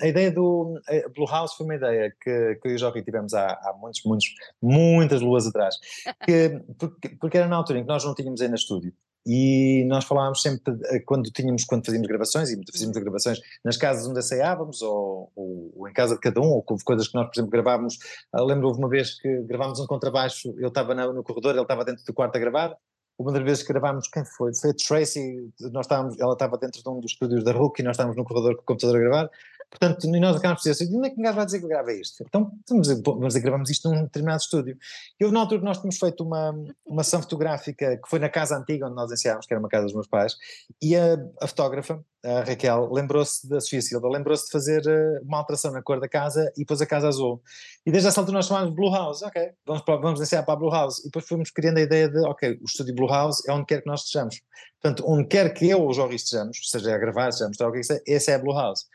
a 0.02 0.08
ideia 0.08 0.30
do 0.30 0.80
Blue 1.16 1.26
House 1.26 1.54
foi 1.54 1.66
uma 1.66 1.76
ideia 1.76 2.14
que, 2.22 2.56
que 2.56 2.68
eu 2.68 2.72
e 2.72 2.76
o 2.76 2.78
Jorge 2.78 3.02
tivemos 3.04 3.34
há, 3.34 3.54
há 3.54 3.74
muitos, 3.80 4.02
muitos, 4.04 4.28
muitas 4.62 5.22
luas 5.22 5.48
atrás, 5.48 5.78
que, 6.28 6.62
porque, 6.78 7.10
porque 7.16 7.38
era 7.38 7.48
na 7.48 7.56
altura 7.56 7.80
em 7.80 7.84
que 7.84 7.88
nós 7.88 8.04
não 8.04 8.14
tínhamos 8.14 8.42
ainda 8.42 8.56
estúdio 8.56 8.94
e 9.26 9.86
nós 9.86 10.04
falávamos 10.04 10.42
sempre 10.42 10.74
quando 11.06 11.32
tínhamos, 11.32 11.64
quando 11.64 11.86
fazíamos 11.86 12.08
gravações, 12.08 12.50
e 12.50 12.60
fazíamos 12.72 12.98
gravações 12.98 13.40
nas 13.64 13.78
casas 13.78 14.08
onde 14.08 14.20
ensaiávamos, 14.20 14.82
ou, 14.82 15.32
ou, 15.36 15.74
ou, 15.76 15.90
em 15.90 15.94
casa 15.94 16.16
de 16.16 16.22
cada 16.22 16.42
um, 16.42 16.50
ou 16.50 16.62
com 16.62 16.76
coisas 16.84 17.08
que 17.08 17.16
nós, 17.16 17.28
por 17.28 17.34
exemplo, 17.36 17.52
gravávamos. 17.52 17.98
Ah, 18.34 18.42
lembro 18.42 18.68
houve 18.68 18.80
uma 18.80 18.90
vez 18.90 19.20
que 19.20 19.42
gravámos 19.44 19.80
um 19.80 19.88
contrabaixo, 19.88 20.54
eu 20.58 20.68
estava 20.68 20.94
no 20.94 21.24
corredor, 21.24 21.52
ele 21.52 21.62
estava 21.62 21.86
dentro 21.86 22.04
do 22.04 22.14
quarto 22.14 22.36
a 22.36 22.40
gravar. 22.40 22.76
Uma 23.18 23.32
das 23.32 23.44
vezes 23.44 23.64
que 23.64 23.72
gravámos, 23.72 24.08
quem 24.08 24.26
foi? 24.26 24.52
Foi 24.56 24.72
a 24.72 24.74
Tracy, 24.74 25.54
nós 25.72 25.86
estávamos, 25.86 26.20
ela 26.20 26.34
estava 26.34 26.58
dentro 26.58 26.82
de 26.82 26.90
um 26.90 27.00
dos 27.00 27.12
estúdios 27.12 27.44
da 27.44 27.52
RUC 27.52 27.80
e 27.80 27.84
nós 27.84 27.94
estávamos 27.94 28.18
no 28.18 28.26
corredor 28.26 28.56
com 28.56 28.64
o 28.64 28.66
computador 28.66 28.98
a 28.98 29.00
gravar. 29.00 29.30
Portanto, 29.74 30.08
nós 30.08 30.36
acabamos 30.36 30.62
por 30.62 30.70
dizer 30.70 30.84
assim, 30.84 30.96
onde 30.96 31.08
é 31.08 31.10
que 31.10 31.20
gajo 31.20 31.36
vai 31.36 31.46
dizer 31.46 31.60
que 31.60 31.68
grava 31.68 31.92
isto? 31.92 32.24
Então, 32.28 32.52
dizer, 32.80 33.02
vamos 33.04 33.36
gravamos 33.36 33.70
isto 33.72 33.90
num 33.90 34.04
determinado 34.04 34.42
estúdio. 34.42 34.78
E 35.20 35.24
houve 35.24 35.34
na 35.34 35.42
altura 35.42 35.64
nós 35.64 35.78
tínhamos 35.78 35.98
feito 35.98 36.24
uma, 36.24 36.52
uma 36.86 37.02
ação 37.02 37.20
fotográfica 37.22 37.98
que 37.98 38.08
foi 38.08 38.20
na 38.20 38.30
casa 38.30 38.56
antiga 38.56 38.86
onde 38.86 38.96
nós 38.96 39.12
ensaiámos, 39.12 39.48
que 39.48 39.54
era 39.54 39.60
uma 39.60 39.70
casa 39.70 39.86
dos 39.86 39.94
meus 39.96 40.06
pais, 40.06 40.36
e 40.80 40.96
a, 40.96 41.18
a 41.42 41.48
fotógrafa, 41.48 42.00
a 42.24 42.42
Raquel, 42.42 42.88
lembrou-se 42.94 43.50
da 43.50 43.60
Sofia 43.60 43.82
Silva, 43.82 44.08
lembrou-se 44.08 44.46
de 44.46 44.52
fazer 44.52 44.86
eh, 44.88 45.20
uma 45.24 45.40
alteração 45.40 45.72
na 45.72 45.82
cor 45.82 46.00
da 46.00 46.08
casa 46.08 46.54
e 46.56 46.64
pôs 46.64 46.80
a 46.80 46.86
casa 46.86 47.08
azul. 47.08 47.42
E 47.86 47.92
desde 47.92 48.08
essa 48.08 48.22
altura 48.22 48.38
nós 48.38 48.46
chamámos 48.46 48.74
Blue 48.76 48.92
House, 48.92 49.24
ok, 49.24 49.52
vamos, 49.66 49.82
para, 49.82 49.98
vamos 49.98 50.22
ensaiar 50.22 50.46
para 50.46 50.54
a 50.54 50.58
Blue 50.58 50.72
House. 50.72 51.00
E 51.00 51.06
depois 51.06 51.28
fomos 51.28 51.50
criando 51.50 51.80
a 51.80 51.82
ideia 51.82 52.08
de, 52.08 52.20
ok, 52.20 52.60
o 52.62 52.66
estúdio 52.66 52.96
Blue 52.96 53.10
House 53.10 53.46
é 53.48 53.52
onde 53.52 53.66
quer 53.66 53.82
que 53.82 53.88
nós 53.88 54.02
estejamos. 54.02 54.40
Portanto, 54.80 55.04
onde 55.08 55.28
quer 55.28 55.54
que 55.54 55.70
eu 55.70 55.82
ou 55.82 55.90
o 55.90 55.94
Jorge 55.94 56.16
estejamos, 56.16 56.60
seja 56.70 56.94
a 56.94 56.98
gravar, 56.98 57.32
seja 57.32 57.46
a 57.46 57.48
mostrar 57.48 57.70
o 57.70 57.72
que 57.72 57.80
é, 57.80 58.02
esse 58.06 58.32
é 58.32 58.36
a 58.36 58.40
Blue 58.40 58.54
House. 58.54 58.86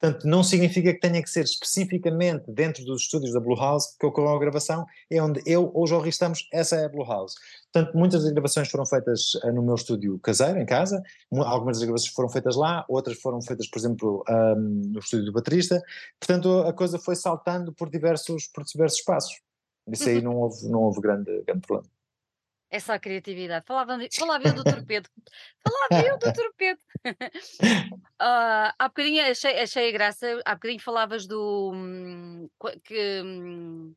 Portanto, 0.00 0.28
não 0.28 0.44
significa 0.44 0.94
que 0.94 1.00
tenha 1.00 1.20
que 1.20 1.28
ser 1.28 1.44
especificamente 1.44 2.44
dentro 2.52 2.84
dos 2.84 3.02
estúdios 3.02 3.32
da 3.32 3.40
Blue 3.40 3.58
House 3.58 3.96
que 3.98 4.06
ocorra 4.06 4.36
a 4.36 4.38
gravação, 4.38 4.86
é 5.10 5.20
onde 5.20 5.42
eu 5.44 5.72
ou 5.74 5.82
o 5.82 5.86
Jorge 5.88 6.10
estamos, 6.10 6.48
essa 6.52 6.76
é 6.76 6.84
a 6.84 6.88
Blue 6.88 7.04
House. 7.04 7.34
Portanto, 7.72 7.98
muitas 7.98 8.22
das 8.22 8.32
gravações 8.32 8.68
foram 8.70 8.86
feitas 8.86 9.32
eh, 9.42 9.50
no 9.50 9.60
meu 9.60 9.74
estúdio 9.74 10.18
caseiro, 10.20 10.60
em 10.60 10.66
casa, 10.66 11.02
algumas 11.32 11.78
das 11.78 11.84
gravações 11.84 12.12
foram 12.12 12.28
feitas 12.28 12.54
lá, 12.54 12.84
outras 12.88 13.20
foram 13.20 13.42
feitas, 13.42 13.68
por 13.68 13.78
exemplo, 13.78 14.24
um, 14.28 14.92
no 14.92 15.00
estúdio 15.00 15.26
do 15.26 15.32
baterista, 15.32 15.82
portanto 16.20 16.60
a 16.60 16.72
coisa 16.72 16.98
foi 16.98 17.16
saltando 17.16 17.72
por 17.72 17.90
diversos, 17.90 18.46
por 18.46 18.62
diversos 18.64 19.00
espaços. 19.00 19.40
Isso 19.90 20.08
aí 20.08 20.22
não 20.22 20.36
houve, 20.36 20.68
não 20.68 20.82
houve 20.82 21.00
grande, 21.00 21.42
grande 21.44 21.66
problema. 21.66 21.97
É 22.70 22.78
só 22.78 22.94
a 22.94 22.98
criatividade. 22.98 23.64
Falava, 23.66 23.98
falava 24.12 24.48
eu 24.48 24.54
do 24.54 24.64
torpedo. 24.64 25.08
Falava 25.62 26.06
eu 26.06 26.18
do 26.18 26.32
torpedo. 26.32 26.80
uh, 27.06 27.14
há 28.78 28.88
bocadinho 28.88 29.30
achei, 29.30 29.58
achei 29.60 29.88
a 29.88 29.92
graça. 29.92 30.42
Há 30.44 30.54
bocadinho 30.54 30.80
falavas 30.80 31.26
do. 31.26 31.72
Hum, 31.72 32.48
que. 32.84 33.22
Hum, 33.22 33.94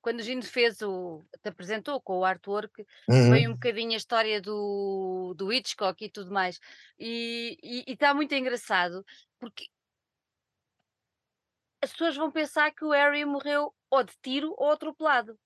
quando 0.00 0.20
o 0.20 0.22
Gino 0.22 0.42
fez 0.42 0.80
o. 0.80 1.22
te 1.42 1.50
apresentou 1.50 2.00
com 2.00 2.18
o 2.18 2.24
artwork, 2.24 2.86
uhum. 3.08 3.28
foi 3.28 3.46
um 3.46 3.52
bocadinho 3.52 3.92
a 3.92 3.96
história 3.96 4.40
do, 4.40 5.34
do 5.36 5.52
Hitchcock 5.52 6.02
e 6.02 6.08
tudo 6.08 6.32
mais. 6.32 6.58
E 6.98 7.84
está 7.86 8.14
muito 8.14 8.34
engraçado, 8.34 9.04
porque 9.38 9.66
as 11.82 11.92
pessoas 11.92 12.16
vão 12.16 12.30
pensar 12.30 12.70
que 12.72 12.84
o 12.84 12.90
Harry 12.90 13.24
morreu 13.24 13.74
ou 13.90 14.02
de 14.02 14.12
tiro 14.22 14.54
ou 14.56 14.70
atropelado. 14.70 15.38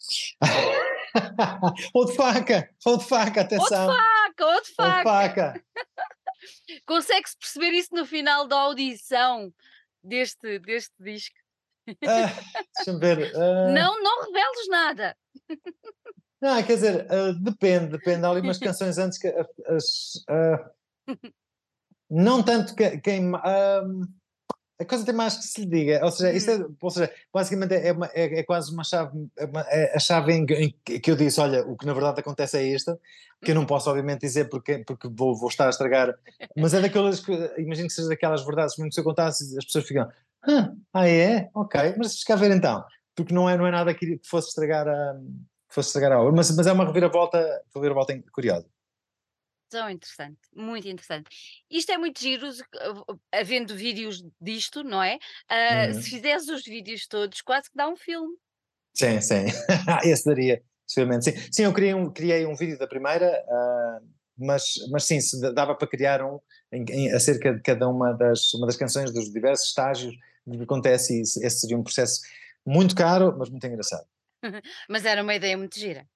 ou 1.94 2.06
de 2.06 2.14
faca, 2.14 2.70
ou 2.84 2.98
de 2.98 3.04
faca, 3.04 3.40
atenção. 3.40 3.86
Ou 3.86 3.92
de 3.92 3.98
faca, 3.98 4.46
ou 4.46 4.62
de 4.62 4.74
faca. 4.74 5.02
Faca. 5.04 5.64
Consegue-se 6.86 7.36
perceber 7.38 7.70
isso 7.70 7.94
no 7.94 8.04
final 8.04 8.46
da 8.46 8.56
audição 8.56 9.52
deste, 10.02 10.58
deste 10.58 10.92
disco? 11.00 11.36
Uh, 11.88 11.94
Deixa-me 12.76 13.00
ver. 13.00 13.34
Uh... 13.34 13.72
Não, 13.72 14.02
não 14.02 14.24
reveles 14.24 14.68
nada. 14.68 15.16
Não, 16.40 16.62
quer 16.62 16.74
dizer, 16.74 17.06
uh, 17.10 17.32
depende, 17.42 17.92
depende. 17.92 18.24
Há 18.24 18.30
ali 18.30 18.40
umas 18.40 18.58
canções 18.60 18.98
antes 18.98 19.18
que 19.18 19.28
as, 19.66 20.24
não 22.10 22.42
tanto 22.42 22.74
que, 22.74 22.98
quem 22.98 23.32
a 24.80 24.84
coisa 24.84 25.04
tem 25.04 25.14
mais 25.14 25.36
que 25.36 25.44
se 25.44 25.60
lhe 25.60 25.66
diga, 25.66 26.04
ou 26.04 26.10
seja, 26.10 26.32
isto 26.32 26.50
é, 26.50 26.56
hum. 26.56 26.76
ou 26.80 26.90
seja 26.90 27.12
basicamente 27.32 27.74
é, 27.74 27.92
uma, 27.92 28.06
é, 28.12 28.40
é, 28.40 28.42
quase 28.42 28.72
uma 28.72 28.82
chave, 28.82 29.28
é, 29.38 29.44
é 29.70 29.96
a 29.96 29.98
chave 29.98 30.32
em, 30.32 30.44
em, 30.44 31.00
que 31.00 31.10
eu 31.10 31.16
disse, 31.16 31.40
olha, 31.40 31.64
o 31.64 31.76
que 31.76 31.86
na 31.86 31.92
verdade 31.92 32.20
acontece 32.20 32.58
é 32.58 32.72
esta, 32.72 32.98
que 33.44 33.52
eu 33.52 33.54
não 33.54 33.66
posso 33.66 33.88
obviamente 33.88 34.22
dizer 34.22 34.48
porque, 34.48 34.78
porque 34.78 35.08
vou, 35.08 35.36
vou 35.36 35.48
estar 35.48 35.66
a 35.66 35.70
estragar, 35.70 36.14
mas 36.56 36.74
é 36.74 36.80
daquelas, 36.80 37.20
que, 37.20 37.32
imagino 37.58 37.88
que 37.88 37.94
seja 37.94 38.08
daquelas 38.08 38.44
verdades, 38.44 38.76
mesmo 38.76 38.88
que 38.88 38.94
se 38.94 39.00
eu 39.00 39.04
contasse, 39.04 39.56
as 39.56 39.64
pessoas 39.64 39.86
ficam, 39.86 40.08
ah, 40.42 40.72
ah 40.92 41.08
é? 41.08 41.48
Ok, 41.54 41.94
mas 41.96 42.18
fica 42.18 42.34
a 42.34 42.36
ver 42.36 42.50
então, 42.50 42.84
porque 43.14 43.32
não 43.32 43.48
é, 43.48 43.56
não 43.56 43.66
é 43.66 43.70
nada 43.70 43.94
que 43.94 44.20
fosse 44.24 44.48
estragar 44.48 44.88
a, 44.88 45.14
que 45.68 45.74
fosse 45.74 45.88
estragar 45.88 46.12
a 46.12 46.20
obra, 46.20 46.32
mas, 46.32 46.54
mas 46.56 46.66
é 46.66 46.72
uma 46.72 46.84
reviravolta, 46.84 47.62
reviravolta 47.74 48.18
curiosa. 48.32 48.66
Tão 49.74 49.90
interessante, 49.90 50.38
muito 50.54 50.86
interessante. 50.86 51.28
Isto 51.68 51.90
é 51.90 51.98
muito 51.98 52.20
giro, 52.20 52.48
havendo 53.32 53.74
vídeos 53.74 54.24
disto, 54.40 54.84
não 54.84 55.02
é? 55.02 55.18
Uh, 55.50 55.88
uhum. 55.88 56.00
Se 56.00 56.10
fizesse 56.10 56.52
os 56.52 56.62
vídeos 56.62 57.08
todos, 57.08 57.42
quase 57.42 57.68
que 57.68 57.76
dá 57.76 57.88
um 57.88 57.96
filme. 57.96 58.36
Sim, 58.94 59.20
sim. 59.20 59.46
Esse 60.08 60.24
daria, 60.26 60.62
seguramente. 60.86 61.24
Sim, 61.24 61.48
sim 61.50 61.62
eu 61.64 61.72
criei 61.72 61.92
um, 61.92 62.08
criei 62.08 62.46
um 62.46 62.54
vídeo 62.54 62.78
da 62.78 62.86
primeira, 62.86 63.44
uh, 63.48 64.08
mas, 64.38 64.74
mas 64.92 65.02
sim, 65.02 65.18
dava 65.52 65.74
para 65.74 65.88
criar 65.88 66.22
um 66.22 66.38
em, 66.70 66.84
em, 66.90 67.12
acerca 67.12 67.52
de 67.52 67.60
cada 67.60 67.88
uma 67.88 68.12
das, 68.12 68.54
uma 68.54 68.68
das 68.68 68.76
canções 68.76 69.12
dos 69.12 69.28
diversos 69.32 69.70
estágios 69.70 70.14
do 70.46 70.56
que 70.56 70.62
acontece 70.62 71.18
e 71.18 71.22
esse 71.22 71.58
seria 71.58 71.76
um 71.76 71.82
processo 71.82 72.20
muito 72.64 72.94
caro, 72.94 73.34
mas 73.36 73.50
muito 73.50 73.66
engraçado. 73.66 74.06
mas 74.88 75.04
era 75.04 75.20
uma 75.20 75.34
ideia 75.34 75.58
muito 75.58 75.76
gira. 75.76 76.06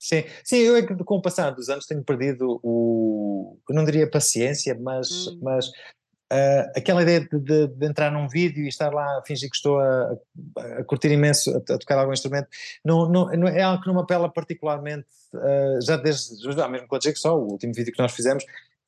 Sim, 0.00 0.24
sim, 0.42 0.56
eu 0.56 0.76
é 0.76 0.82
que 0.82 0.94
com 1.04 1.16
o 1.16 1.22
passar 1.22 1.50
dos 1.50 1.68
anos 1.68 1.84
tenho 1.84 2.02
perdido 2.02 2.58
o, 2.62 3.58
eu 3.68 3.74
não 3.74 3.84
diria 3.84 4.10
paciência, 4.10 4.74
mas, 4.80 5.26
hum. 5.26 5.40
mas 5.42 5.66
uh, 5.68 6.72
aquela 6.74 7.02
ideia 7.02 7.20
de, 7.20 7.38
de, 7.38 7.66
de, 7.66 7.86
entrar 7.86 8.10
num 8.10 8.26
vídeo 8.26 8.64
e 8.64 8.68
estar 8.68 8.94
lá 8.94 9.18
a 9.18 9.22
fingir 9.26 9.50
que 9.50 9.56
estou 9.56 9.78
a, 9.78 10.16
a 10.56 10.84
curtir 10.84 11.10
imenso, 11.10 11.50
a, 11.50 11.58
a, 11.58 11.78
tocar 11.78 11.98
algum 11.98 12.14
instrumento, 12.14 12.48
não, 12.82 13.10
não, 13.10 13.26
não, 13.26 13.46
é 13.46 13.60
algo 13.60 13.82
que 13.82 13.88
não 13.88 13.94
me 13.94 14.00
apela 14.00 14.32
particularmente, 14.32 15.06
uh, 15.34 15.84
já 15.84 15.98
desde, 15.98 16.50
já 16.50 16.66
mesmo 16.66 16.88
com 16.88 16.96
a 16.96 17.00
Jigsaw, 17.00 17.38
o 17.38 17.52
último 17.52 17.74
vídeo 17.74 17.92
que 17.92 18.00
nós 18.00 18.12
fizemos, 18.12 18.42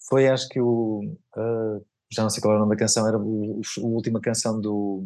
foi 0.08 0.28
acho 0.28 0.48
que 0.48 0.62
o, 0.62 1.14
uh, 1.36 1.84
já 2.10 2.22
não 2.22 2.30
sei 2.30 2.40
qual 2.40 2.54
era 2.54 2.62
o 2.62 2.64
nome 2.64 2.74
da 2.74 2.80
canção, 2.80 3.06
era 3.06 3.18
o, 3.18 3.60
a 3.60 3.86
última 3.86 4.18
canção 4.18 4.58
do 4.58 5.04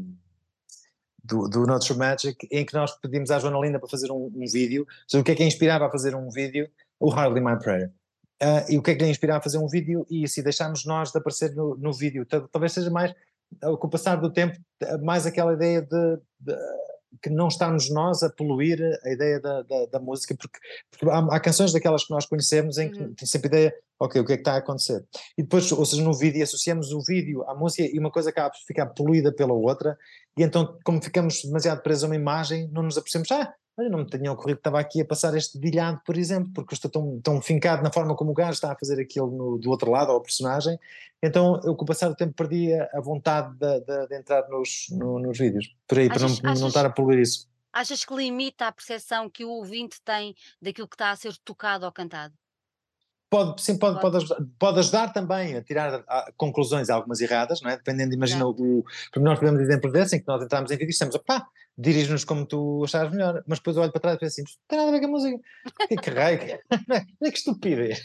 do, 1.26 1.48
do 1.48 1.66
Not 1.66 1.86
True 1.86 1.98
Magic, 1.98 2.46
em 2.50 2.64
que 2.64 2.74
nós 2.74 2.92
pedimos 3.00 3.30
à 3.30 3.38
Joana 3.38 3.58
Linda 3.58 3.78
para 3.78 3.88
fazer 3.88 4.10
um, 4.10 4.30
um 4.34 4.46
vídeo 4.46 4.86
sobre 5.06 5.22
o 5.22 5.24
que 5.24 5.32
é 5.32 5.34
que 5.34 5.42
a 5.42 5.46
inspirava 5.46 5.86
a 5.86 5.90
fazer 5.90 6.14
um 6.14 6.30
vídeo, 6.30 6.68
o 7.00 7.10
Hardly 7.10 7.40
My 7.40 7.58
Prayer. 7.58 7.90
Uh, 8.42 8.72
e 8.72 8.78
o 8.78 8.82
que 8.82 8.90
é 8.90 8.94
que 8.94 9.02
lhe 9.02 9.10
inspirava 9.10 9.38
a 9.38 9.42
fazer 9.42 9.58
um 9.58 9.66
vídeo, 9.66 10.06
e 10.10 10.24
assim 10.24 10.42
deixámos 10.42 10.84
nós 10.84 11.10
de 11.10 11.18
aparecer 11.18 11.54
no, 11.54 11.76
no 11.76 11.92
vídeo. 11.92 12.26
Talvez 12.26 12.72
seja 12.72 12.90
mais, 12.90 13.14
com 13.60 13.86
o 13.86 13.90
passar 13.90 14.16
do 14.16 14.30
tempo, 14.30 14.56
mais 15.02 15.26
aquela 15.26 15.54
ideia 15.54 15.82
de, 15.82 16.18
de, 16.40 16.56
que 17.22 17.30
não 17.30 17.48
estamos 17.48 17.90
nós 17.90 18.22
a 18.22 18.30
poluir 18.30 18.80
a 19.04 19.10
ideia 19.10 19.40
da, 19.40 19.62
da, 19.62 19.86
da 19.86 20.00
música, 20.00 20.34
porque, 20.36 20.58
porque 20.90 21.08
há, 21.08 21.18
há, 21.18 21.40
canções 21.40 21.72
daquelas 21.72 22.04
que 22.04 22.10
nós 22.10 22.26
conhecemos 22.26 22.78
em 22.78 22.90
que 22.90 23.00
uhum. 23.00 23.14
tem 23.14 23.26
sempre 23.26 23.48
a 23.48 23.50
ideia, 23.50 23.74
ok, 24.00 24.20
o 24.20 24.24
que 24.24 24.32
é 24.32 24.36
que 24.36 24.40
está 24.42 24.54
a 24.54 24.58
acontecer? 24.58 25.04
E 25.36 25.42
depois, 25.42 25.70
ou 25.72 25.84
seja, 25.84 26.02
no 26.02 26.14
vídeo 26.14 26.42
associamos 26.42 26.92
o 26.92 27.00
vídeo 27.02 27.42
à 27.48 27.54
música 27.54 27.82
e 27.82 27.98
uma 27.98 28.10
coisa 28.10 28.30
acaba 28.30 28.50
por 28.50 28.58
ficar 28.66 28.86
poluída 28.86 29.32
pela 29.32 29.52
outra, 29.52 29.96
e 30.36 30.42
então, 30.42 30.78
como 30.84 31.02
ficamos 31.02 31.42
demasiado 31.42 31.82
presos 31.82 32.04
a 32.04 32.06
uma 32.06 32.16
imagem, 32.16 32.68
não 32.72 32.82
nos 32.82 32.98
apercebemos, 32.98 33.30
ah, 33.32 33.52
olha, 33.76 33.88
não 33.88 33.98
me 33.98 34.06
tinha 34.06 34.32
ocorrido 34.32 34.56
que 34.56 34.60
estava 34.60 34.80
aqui 34.80 35.00
a 35.00 35.04
passar 35.04 35.36
este 35.36 35.58
dedilhado, 35.58 36.00
por 36.04 36.16
exemplo, 36.16 36.50
porque 36.54 36.74
eu 36.74 36.76
estou 36.76 36.90
tão, 36.90 37.20
tão 37.20 37.42
fincado 37.42 37.82
na 37.82 37.92
forma 37.92 38.16
como 38.16 38.30
o 38.30 38.34
gajo 38.34 38.52
está 38.52 38.72
a 38.72 38.76
fazer 38.76 39.00
aquilo 39.00 39.30
no, 39.30 39.58
do 39.58 39.70
outro 39.70 39.90
lado, 39.90 40.10
ao 40.10 40.20
personagem, 40.20 40.78
então 41.22 41.60
eu 41.64 41.74
com 41.74 41.84
o 41.84 41.86
passar 41.86 42.08
do 42.08 42.16
tempo 42.16 42.34
perdi 42.34 42.72
a 42.74 43.00
vontade 43.00 43.54
de, 43.58 43.80
de, 43.80 44.08
de 44.08 44.16
entrar 44.16 44.48
nos, 44.48 44.86
no, 44.90 45.18
nos 45.18 45.38
vídeos, 45.38 45.74
por 45.86 45.98
aí, 45.98 46.08
achas, 46.10 46.40
para 46.40 46.54
não, 46.54 46.60
não 46.60 46.68
estar 46.68 46.86
a 46.86 46.90
poluir 46.90 47.20
isso. 47.20 47.48
Achas 47.72 48.04
que 48.04 48.14
limita 48.14 48.66
a 48.66 48.72
percepção 48.72 49.28
que 49.28 49.44
o 49.44 49.50
ouvinte 49.50 50.00
tem 50.02 50.34
daquilo 50.62 50.88
que 50.88 50.94
está 50.94 51.10
a 51.10 51.16
ser 51.16 51.36
tocado 51.44 51.84
ou 51.84 51.92
cantado? 51.92 52.32
Pode, 53.28 53.60
sim, 53.60 53.76
pode, 53.76 54.00
pode, 54.00 54.18
ajudar, 54.18 54.36
pode 54.58 54.78
ajudar 54.78 55.12
também 55.12 55.56
a 55.56 55.62
tirar 55.62 56.04
a, 56.06 56.32
conclusões 56.36 56.88
algumas 56.88 57.20
erradas, 57.20 57.60
não 57.60 57.70
é? 57.70 57.76
Dependendo, 57.76 58.14
imagina, 58.14 58.42
é. 58.42 58.44
o, 58.44 58.50
o, 58.50 58.84
nós 59.16 59.38
podemos 59.38 59.60
exemplo 59.60 59.90
desse 59.90 60.16
em 60.16 60.20
que 60.20 60.28
nós 60.28 60.42
entramos 60.42 60.70
em 60.70 60.74
vídeo 60.74 60.90
e 60.90 60.92
dissemos, 60.92 61.16
pá, 61.18 61.46
dirige-nos 61.76 62.24
como 62.24 62.46
tu 62.46 62.84
achares 62.84 63.12
melhor, 63.12 63.42
mas 63.46 63.58
depois 63.58 63.76
eu 63.76 63.82
olho 63.82 63.92
para 63.92 64.00
trás 64.00 64.16
e 64.16 64.20
penso 64.20 64.40
assim, 64.40 64.42
não 64.42 64.68
tem 64.68 64.78
nada 64.78 64.88
a 64.88 64.92
ver 64.92 65.00
com 65.00 65.06
a 65.06 65.10
música, 65.10 65.38
que, 65.88 65.96
que 65.96 66.10
raio, 66.10 66.38
que, 66.38 67.30
que 67.30 67.38
estupidez. 67.38 68.00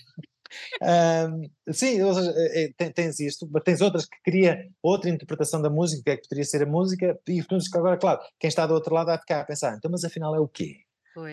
Um, 0.82 1.50
sim, 1.72 2.02
ou 2.02 2.14
seja, 2.14 2.34
é, 2.36 2.74
é 2.78 2.90
tens 2.90 3.20
isto, 3.20 3.48
mas 3.52 3.64
tens 3.64 3.80
outras 3.80 4.06
que 4.06 4.18
cria 4.24 4.68
outra 4.82 5.10
interpretação 5.10 5.62
da 5.62 5.70
música, 5.70 6.04
que 6.04 6.10
é 6.10 6.18
que 6.18 6.24
poderia 6.24 6.44
ser 6.44 6.64
a 6.64 6.66
música, 6.66 7.18
e 7.28 7.42
agora, 7.76 7.98
claro, 7.98 8.20
quem 8.40 8.48
está 8.48 8.66
do 8.66 8.74
outro 8.74 8.94
lado 8.94 9.08
vai 9.08 9.18
ficar 9.18 9.42
a 9.42 9.46
pensar, 9.46 9.76
então, 9.78 9.90
mas 9.90 10.04
afinal 10.04 10.36
é 10.36 10.40
o 10.40 10.48
quê? 10.48 10.82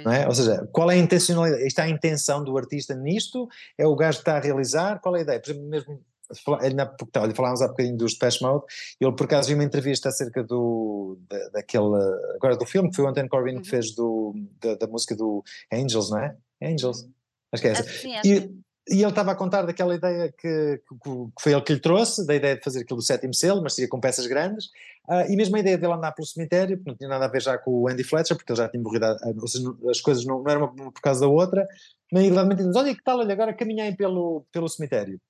É? 0.07 0.27
Ou 0.27 0.35
seja, 0.35 0.69
qual 0.73 0.91
é 0.91 0.95
a 0.95 0.99
intencionalidade? 0.99 1.63
Está 1.65 1.85
a 1.85 1.89
intenção 1.89 2.43
do 2.43 2.57
artista 2.59 2.95
nisto? 2.95 3.49
É 3.77 3.87
o 3.87 3.95
gajo 3.95 4.19
que 4.19 4.23
está 4.23 4.37
a 4.37 4.41
realizar? 4.41 5.01
Qual 5.01 5.15
é 5.15 5.21
a 5.21 5.23
ideia? 5.23 5.41
Por 5.41 5.51
exemplo, 5.51 5.69
mesmo 5.69 6.01
olha, 6.47 7.35
falámos 7.35 7.63
há 7.63 7.69
bocadinho 7.69 7.97
dos 7.97 8.13
Depeche 8.13 8.43
Mode, 8.43 8.65
ele 9.01 9.13
por 9.13 9.25
acaso 9.25 9.49
viu 9.49 9.57
uma 9.57 9.65
entrevista 9.65 10.09
acerca 10.09 10.43
do, 10.45 11.19
da, 11.29 11.49
daquele, 11.51 11.87
agora 12.35 12.57
do 12.57 12.67
filme, 12.67 12.91
que 12.91 12.97
foi 12.97 13.05
o 13.05 13.09
Anthony 13.09 13.29
Corbin 13.29 13.55
uhum. 13.57 13.63
que 13.63 13.69
fez 13.71 13.95
do, 13.95 14.35
da, 14.61 14.75
da, 14.75 14.87
música 14.87 15.17
do 15.17 15.43
Angels, 15.73 16.11
não 16.11 16.19
é? 16.19 16.37
Angels, 16.63 17.03
uhum. 17.03 17.13
acho 17.53 17.63
que 17.63 17.69
é 17.69 17.71
essa. 17.71 17.83
Sim, 17.85 18.13
e, 18.25 18.68
e 18.91 19.03
ele 19.03 19.09
estava 19.09 19.33
a 19.33 19.35
contar 19.35 19.63
daquela 19.63 19.95
ideia 19.95 20.33
que, 20.33 20.81
que, 20.89 20.99
que, 21.05 21.43
foi 21.43 21.53
ele 21.53 21.63
que 21.63 21.73
lhe 21.75 21.81
trouxe, 21.81 22.27
da 22.27 22.35
ideia 22.35 22.57
de 22.57 22.63
fazer 22.63 22.81
aquilo 22.81 22.99
do 22.99 23.05
sétimo 23.05 23.35
selo, 23.35 23.63
mas 23.63 23.75
seria 23.75 23.89
com 23.89 24.01
peças 24.01 24.27
grandes, 24.27 24.67
uh, 25.09 25.31
e 25.31 25.37
mesmo 25.37 25.57
a 25.57 25.61
ideia 25.61 25.77
dele 25.77 25.93
andar 25.93 26.13
pelo 26.13 26.27
cemitério, 26.27 26.77
porque 26.77 26.91
não 26.91 26.97
tinha 26.97 27.09
nada 27.09 27.27
a 27.27 27.29
ver 27.29 27.43
já 27.43 27.59
com 27.59 27.71
o 27.71 27.89
Andy 27.89 28.05
Fletcher, 28.05 28.37
porque 28.37 28.53
ele 28.53 28.59
já 28.59 28.69
tinha 28.69 28.83
morrido, 28.83 29.07
ou 29.41 29.49
seja, 29.49 29.69
as 29.91 30.01
coisas 30.01 30.25
não, 30.25 30.43
não 30.43 30.51
eram 30.51 30.67
uma 30.67 30.93
por 30.93 31.01
causa 31.01 31.21
da 31.21 31.29
outra, 31.29 31.67
mas 32.13 32.31
realmente 32.31 32.65
diz, 32.65 32.77
olha 32.77 32.95
que 32.95 33.03
tal, 33.03 33.19
olha, 33.19 33.33
agora 33.33 33.55
caminhem 33.55 33.95
pelo, 33.95 34.45
pelo 34.53 34.69
cemitério. 34.69 35.21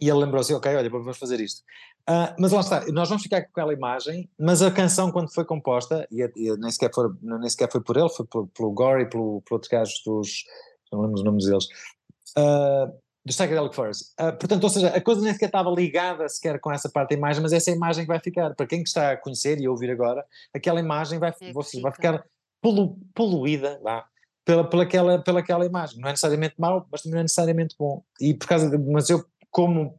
E 0.00 0.08
ele 0.08 0.18
lembrou-se, 0.18 0.52
ok, 0.52 0.74
olha, 0.74 0.90
vamos 0.90 1.16
fazer 1.16 1.40
isto. 1.40 1.62
Uh, 2.08 2.34
mas 2.38 2.52
lá 2.52 2.60
está, 2.60 2.84
nós 2.92 3.08
vamos 3.08 3.22
ficar 3.22 3.42
com 3.42 3.48
aquela 3.50 3.72
imagem, 3.72 4.28
mas 4.38 4.60
a 4.60 4.70
canção 4.70 5.10
quando 5.10 5.32
foi 5.32 5.44
composta, 5.44 6.06
e, 6.10 6.20
e 6.36 6.56
nem, 6.58 6.70
sequer 6.70 6.90
foi, 6.92 7.08
nem 7.22 7.48
sequer 7.48 7.70
foi 7.70 7.80
por 7.80 7.96
ele, 7.96 8.10
foi 8.10 8.26
pelo, 8.26 8.46
pelo 8.48 8.72
Gore 8.72 9.02
e 9.04 9.06
pelo, 9.06 9.40
pelo 9.40 9.56
outro 9.56 9.70
gajo 9.70 9.92
dos, 10.04 10.44
não 10.92 11.02
lembro 11.02 11.16
os 11.16 11.24
nomes 11.24 11.46
deles, 11.46 11.66
uh, 12.38 12.92
dos 13.24 13.36
Psychedelic 13.36 13.74
Furs. 13.74 14.14
Uh, 14.20 14.36
portanto, 14.38 14.64
ou 14.64 14.70
seja, 14.70 14.88
a 14.88 15.00
coisa 15.00 15.20
nem 15.22 15.32
sequer 15.32 15.46
estava 15.46 15.70
ligada 15.70 16.28
sequer 16.28 16.60
com 16.60 16.72
essa 16.72 16.88
parte 16.88 17.10
da 17.10 17.16
imagem, 17.16 17.42
mas 17.42 17.52
essa 17.52 17.70
imagem 17.70 18.06
vai 18.06 18.20
ficar, 18.20 18.54
para 18.54 18.66
quem 18.66 18.82
está 18.82 19.12
a 19.12 19.16
conhecer 19.16 19.58
e 19.60 19.66
a 19.66 19.70
ouvir 19.70 19.90
agora, 19.90 20.24
aquela 20.54 20.80
imagem 20.80 21.18
vai, 21.18 21.34
é 21.40 21.52
você, 21.52 21.80
vai 21.80 21.92
ficar 21.92 22.24
polu, 22.60 22.98
poluída 23.14 23.80
lá, 23.82 24.04
pela, 24.44 24.68
pela, 24.68 24.82
aquela, 24.82 25.18
pela 25.22 25.40
aquela 25.40 25.64
imagem. 25.64 25.98
Não 25.98 26.08
é 26.08 26.12
necessariamente 26.12 26.54
mau, 26.58 26.86
mas 26.90 27.02
também 27.02 27.14
não 27.14 27.20
é 27.20 27.24
necessariamente 27.24 27.74
bom. 27.78 28.02
E 28.20 28.34
por 28.34 28.46
causa 28.46 28.70
de, 28.70 28.78
mas 28.78 29.08
eu, 29.08 29.24
como 29.50 29.90
que 29.90 29.98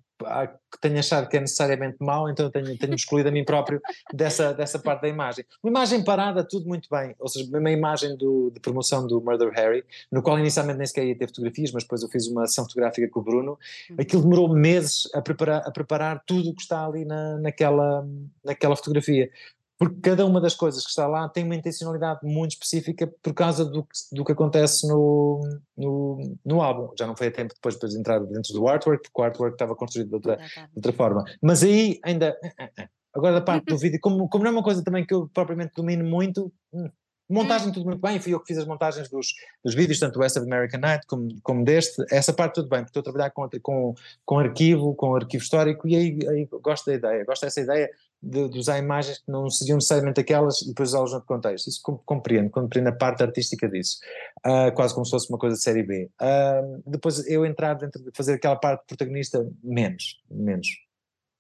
tenho 0.82 1.00
achado 1.00 1.28
que 1.28 1.38
é 1.38 1.40
necessariamente 1.40 1.98
mau, 2.00 2.30
então 2.30 2.50
tenho, 2.50 2.78
tenho 2.78 2.96
excluído 2.96 3.30
a 3.30 3.32
mim 3.32 3.44
próprio 3.44 3.82
dessa, 4.14 4.54
dessa 4.54 4.80
parte 4.80 5.02
da 5.02 5.08
imagem. 5.08 5.46
Uma 5.64 5.70
imagem 5.72 6.04
parada, 6.04 6.44
tudo 6.44 6.68
muito 6.68 6.90
bem, 6.90 7.16
ou 7.20 7.28
seja, 7.28 7.50
uma 7.58 7.72
imagem 7.72 8.16
do, 8.18 8.52
de 8.52 8.60
promoção 8.60 9.08
do 9.08 9.22
Murder 9.22 9.52
Harry, 9.54 9.84
no 10.12 10.22
qual 10.22 10.38
inicialmente 10.40 10.78
nem 10.78 10.88
sequer 10.88 11.06
ia 11.06 11.18
ter 11.18 11.28
fotografias, 11.28 11.72
mas 11.72 11.84
depois 11.84 12.04
eu 12.04 12.10
fiz 12.10 12.28
uma 12.28 12.44
ação 12.44 12.66
fotográfica 12.66 13.08
com 13.10 13.20
o 13.20 13.24
Bruno, 13.24 13.58
uhum. 13.90 13.96
aquilo 14.00 14.22
demorou 14.22 14.54
meses 14.54 15.10
a 15.14 15.22
preparar, 15.22 15.62
a 15.66 15.72
preparar 15.72 16.24
tudo 16.26 16.50
o 16.50 16.56
que 16.56 16.62
está 16.62 16.86
ali 16.86 17.06
na, 17.06 17.38
naquela, 17.38 18.06
naquela 18.44 18.76
fotografia 18.76 19.30
porque 19.78 20.00
cada 20.02 20.26
uma 20.26 20.40
das 20.40 20.56
coisas 20.56 20.84
que 20.84 20.90
está 20.90 21.06
lá 21.08 21.28
tem 21.28 21.44
uma 21.44 21.56
intencionalidade 21.56 22.20
muito 22.24 22.52
específica 22.52 23.12
por 23.22 23.34
causa 23.34 23.66
do 23.66 23.84
que, 23.84 23.90
do 24.14 24.24
que 24.24 24.32
acontece 24.32 24.88
no, 24.88 25.42
no, 25.78 26.38
no, 26.46 26.62
álbum. 26.62 26.94
Já 26.98 27.06
não 27.06 27.16
foi 27.16 27.28
a 27.28 27.32
tempo 27.32 27.54
depois 27.54 27.78
de 27.78 28.00
entrar 28.00 28.20
dentro 28.20 28.54
do 28.54 28.68
artwork, 28.68 29.04
porque 29.04 29.22
o 29.22 29.24
artwork 29.24 29.56
estava 29.56 29.76
construído 29.76 30.10
de 30.10 30.16
outra, 30.16 30.38
de 30.38 30.76
outra 30.76 30.94
forma. 30.94 31.26
Mas 31.42 31.64
aí 31.64 32.00
ainda. 32.04 32.38
Eh, 32.44 32.54
eh, 32.60 32.72
eh. 32.80 32.90
Agora 33.14 33.34
da 33.34 33.42
parte 33.42 33.66
do 33.66 33.78
vídeo, 33.80 34.00
como, 34.02 34.28
como 34.28 34.44
não 34.44 34.52
é 34.52 34.54
uma 34.54 34.64
coisa 34.64 34.84
também 34.84 35.06
que 35.06 35.14
eu 35.14 35.30
propriamente 35.34 35.74
domino 35.76 36.04
muito, 36.04 36.52
hum, 36.74 36.90
montagem 37.30 37.72
tudo 37.72 37.86
muito 37.86 38.02
bem, 38.02 38.20
fui 38.20 38.34
eu 38.34 38.40
que 38.40 38.48
fiz 38.48 38.58
as 38.58 38.66
montagens 38.66 39.10
dos, 39.10 39.28
dos 39.64 39.74
vídeos, 39.74 40.00
tanto 40.00 40.20
West 40.20 40.38
of 40.38 40.46
American 40.46 40.80
Night 40.80 41.06
como, 41.08 41.30
como 41.42 41.64
deste, 41.64 42.04
essa 42.12 42.34
parte 42.34 42.56
tudo 42.56 42.70
bem, 42.70 42.80
porque 42.80 42.90
estou 42.90 43.02
a 43.02 43.04
trabalhar 43.04 43.30
com, 43.32 43.50
com, 43.62 43.96
com 44.26 44.40
arquivo, 44.40 44.94
com 44.96 45.16
arquivo 45.16 45.44
histórico 45.44 45.88
e 45.88 45.96
aí, 45.96 46.20
aí 46.30 46.46
gosto 46.62 46.86
da 46.88 46.94
ideia, 46.94 47.26
gosto 47.26 47.44
dessa 47.44 47.62
ideia 47.62 47.90
de, 48.26 48.50
de, 48.50 48.58
usar 48.58 48.80
imagens 48.80 49.20
que 49.20 49.32
não 49.32 49.50
seriam 49.50 49.76
necessariamente 49.76 50.20
aquelas 50.20 50.62
e 50.62 50.70
depois 50.70 50.90
usá-las 50.90 51.14
no 51.14 51.22
contexto. 51.22 51.68
Isso 51.68 51.82
compreendo, 52.06 52.50
compreendo 52.50 52.88
a 52.88 52.92
parte 52.92 53.22
artística 53.22 53.70
disso. 53.70 54.00
Uh, 54.46 54.74
quase 54.74 54.94
como 54.94 55.06
se 55.06 55.12
fosse 55.12 55.30
uma 55.30 55.38
coisa 55.38 55.56
de 55.56 55.62
série 55.62 55.84
B. 55.84 56.10
Uh, 56.20 56.84
depois 56.90 57.26
eu 57.28 57.46
entrar 57.46 57.76
dentro 57.76 58.04
de 58.04 58.12
fazer 58.14 58.34
aquela 58.34 58.56
parte 58.56 58.86
protagonista, 58.88 59.48
menos, 59.64 60.20
menos. 60.30 60.68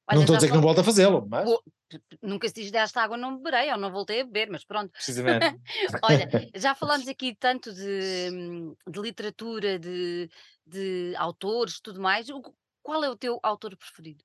Olha, 0.07 0.15
não 0.15 0.21
estou 0.21 0.36
a 0.36 0.38
dizer 0.38 0.49
que 0.49 0.55
não 0.55 0.61
volto 0.61 0.81
a 0.81 0.83
fazê-lo, 0.83 1.25
mas. 1.27 1.49
Nunca 2.21 2.47
se 2.47 2.53
diz 2.55 2.71
desta 2.71 3.01
água 3.01 3.15
não 3.15 3.38
beberei, 3.38 3.71
ou 3.71 3.77
não 3.77 3.91
voltei 3.91 4.21
a 4.21 4.25
beber, 4.25 4.49
mas 4.51 4.63
pronto. 4.63 4.91
Precisamente. 4.91 5.45
Olha, 6.03 6.29
já 6.55 6.75
falamos 6.75 7.07
aqui 7.07 7.36
tanto 7.36 7.73
de, 7.73 8.29
de 8.88 8.99
literatura, 8.99 9.79
de, 9.79 10.29
de 10.65 11.13
autores, 11.17 11.79
tudo 11.79 12.01
mais. 12.01 12.27
Qual 12.83 13.03
é 13.03 13.09
o 13.09 13.15
teu 13.15 13.39
autor 13.41 13.75
preferido? 13.75 14.23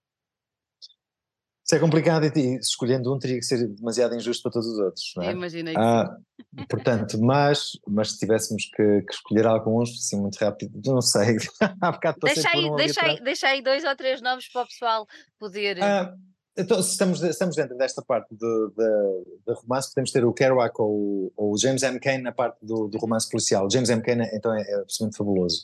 Isso 1.71 1.77
é 1.77 1.79
complicado 1.79 2.25
e, 2.25 2.57
escolhendo 2.57 3.15
um 3.15 3.19
teria 3.21 3.39
que 3.39 3.45
ser 3.45 3.69
demasiado 3.69 4.17
injusto 4.17 4.43
para 4.43 4.51
todos 4.51 4.67
os 4.67 4.79
outros, 4.81 5.13
não 5.17 5.23
é? 5.23 5.31
Imaginei 5.31 5.73
que 5.73 5.81
ah, 5.81 6.17
Portanto, 6.69 7.17
mas, 7.21 7.79
mas 7.87 8.11
se 8.11 8.19
tivéssemos 8.19 8.65
que, 8.75 9.03
que, 9.03 9.15
escolher 9.15 9.47
alguns, 9.47 9.91
assim, 9.91 10.21
muito 10.21 10.35
rápido, 10.35 10.73
não 10.85 11.01
sei, 11.01 11.37
há 11.81 11.93
bocado 11.93 12.19
deixa 12.25 12.49
aí, 12.53 12.75
deixa, 12.75 13.07
aí, 13.07 13.21
deixa 13.23 13.47
aí 13.47 13.63
dois 13.63 13.85
ou 13.85 13.95
três 13.95 14.21
nomes 14.21 14.51
para 14.53 14.63
o 14.63 14.67
pessoal 14.67 15.07
poder... 15.39 15.81
Ah, 15.81 16.13
então, 16.59 16.83
se 16.83 16.91
estamos, 16.91 17.23
estamos 17.23 17.55
dentro 17.55 17.77
desta 17.77 18.03
parte 18.03 18.35
do, 18.35 18.75
de 18.77 19.55
romance, 19.55 19.91
podemos 19.91 20.11
ter 20.11 20.25
o 20.25 20.33
Kerouac 20.33 20.75
ou, 20.81 21.33
ou 21.37 21.53
o 21.53 21.57
James 21.57 21.85
M. 21.85 22.01
Cain 22.01 22.19
na 22.19 22.33
parte 22.33 22.59
do, 22.67 22.89
do 22.89 22.99
romance 22.99 23.31
policial. 23.31 23.67
O 23.67 23.71
James 23.71 23.89
M. 23.89 24.03
Cain, 24.03 24.19
então, 24.33 24.53
é, 24.53 24.61
é 24.61 24.75
absolutamente 24.81 25.17
fabuloso. 25.17 25.63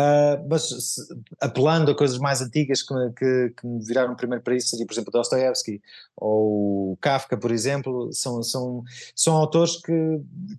Uh, 0.00 0.48
mas 0.48 0.62
se, 0.62 1.02
apelando 1.42 1.90
a 1.90 1.94
coisas 1.94 2.16
mais 2.16 2.40
antigas 2.40 2.80
que, 2.80 2.94
que, 3.18 3.54
que, 3.60 3.66
me 3.66 3.84
viraram 3.84 4.16
primeiro 4.16 4.42
para 4.42 4.54
isso, 4.54 4.68
seria, 4.68 4.86
por 4.86 4.94
exemplo, 4.94 5.12
Dostoevsky 5.12 5.82
ou 6.16 6.96
Kafka, 7.02 7.36
por 7.36 7.50
exemplo, 7.50 8.08
são, 8.10 8.42
são, 8.42 8.82
são 9.14 9.36
autores 9.36 9.76
que, 9.76 9.92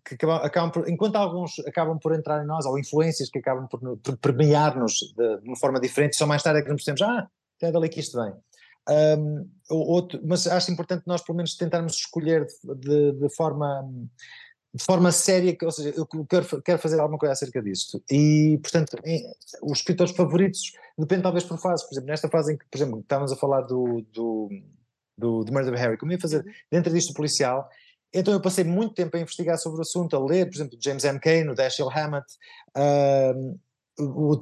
que 0.06 0.14
acabam, 0.14 0.46
acabam 0.46 0.72
por, 0.72 0.88
enquanto 0.88 1.16
alguns 1.16 1.58
acabam 1.66 1.98
por 1.98 2.14
entrar 2.14 2.44
em 2.44 2.46
nós, 2.46 2.68
ou 2.68 2.78
influências 2.78 3.30
que 3.32 3.40
acabam 3.40 3.68
por, 3.68 3.80
por 3.98 4.18
permear-nos 4.18 4.94
de, 5.18 5.38
de, 5.38 5.48
uma 5.48 5.58
forma 5.58 5.80
diferente, 5.80 6.18
só 6.18 6.28
mais 6.28 6.44
tarde 6.44 6.60
é 6.60 6.64
que 6.64 6.70
nos 6.70 6.84
percebemos, 6.84 7.02
ah, 7.02 7.28
é 7.62 7.72
dali 7.72 7.90
que 7.90 8.00
isto 8.00 8.22
vem. 8.22 8.34
Um, 9.18 9.50
outro, 9.70 10.20
mas 10.24 10.46
acho 10.46 10.72
importante 10.72 11.04
nós 11.08 11.24
pelo 11.24 11.38
menos 11.38 11.56
tentarmos 11.56 11.94
escolher 11.96 12.46
de, 12.78 13.14
de 13.14 13.30
forma 13.36 13.90
de 14.74 14.84
forma 14.84 15.12
séria, 15.12 15.56
ou 15.62 15.72
seja, 15.72 15.94
eu 15.96 16.08
quero, 16.26 16.62
quero 16.62 16.80
fazer 16.80 17.00
alguma 17.00 17.20
coisa 17.20 17.34
acerca 17.34 17.62
disto. 17.62 18.02
E, 18.10 18.58
portanto, 18.62 18.98
em, 19.04 19.24
os 19.62 19.80
escritores 19.80 20.16
favoritos 20.16 20.74
depende 20.98 21.24
talvez 21.24 21.44
por 21.44 21.60
fases. 21.60 21.86
Por 21.86 21.94
exemplo, 21.94 22.10
nesta 22.10 22.30
fase 22.30 22.54
em 22.54 22.58
que, 22.58 22.66
por 22.70 22.78
exemplo, 22.78 23.00
estávamos 23.00 23.32
a 23.34 23.36
falar 23.36 23.62
do, 23.62 24.06
do, 24.14 24.50
do, 25.18 25.44
do 25.44 25.54
Murder 25.54 25.78
Harry, 25.78 25.98
como 25.98 26.12
ia 26.14 26.20
fazer 26.20 26.46
uhum. 26.46 26.52
dentro 26.72 26.94
disto 26.94 27.14
policial, 27.14 27.70
então 28.14 28.34
eu 28.34 28.42
passei 28.42 28.64
muito 28.64 28.94
tempo 28.94 29.16
a 29.16 29.20
investigar 29.20 29.58
sobre 29.58 29.80
o 29.80 29.82
assunto, 29.82 30.16
a 30.16 30.20
ler, 30.20 30.46
por 30.46 30.56
exemplo, 30.56 30.78
James 30.80 31.04
M. 31.06 31.20
Cain, 31.20 31.50
o 31.50 31.56
Dashiell 31.56 31.90
Hammett, 31.90 32.26
uh, 32.78 33.60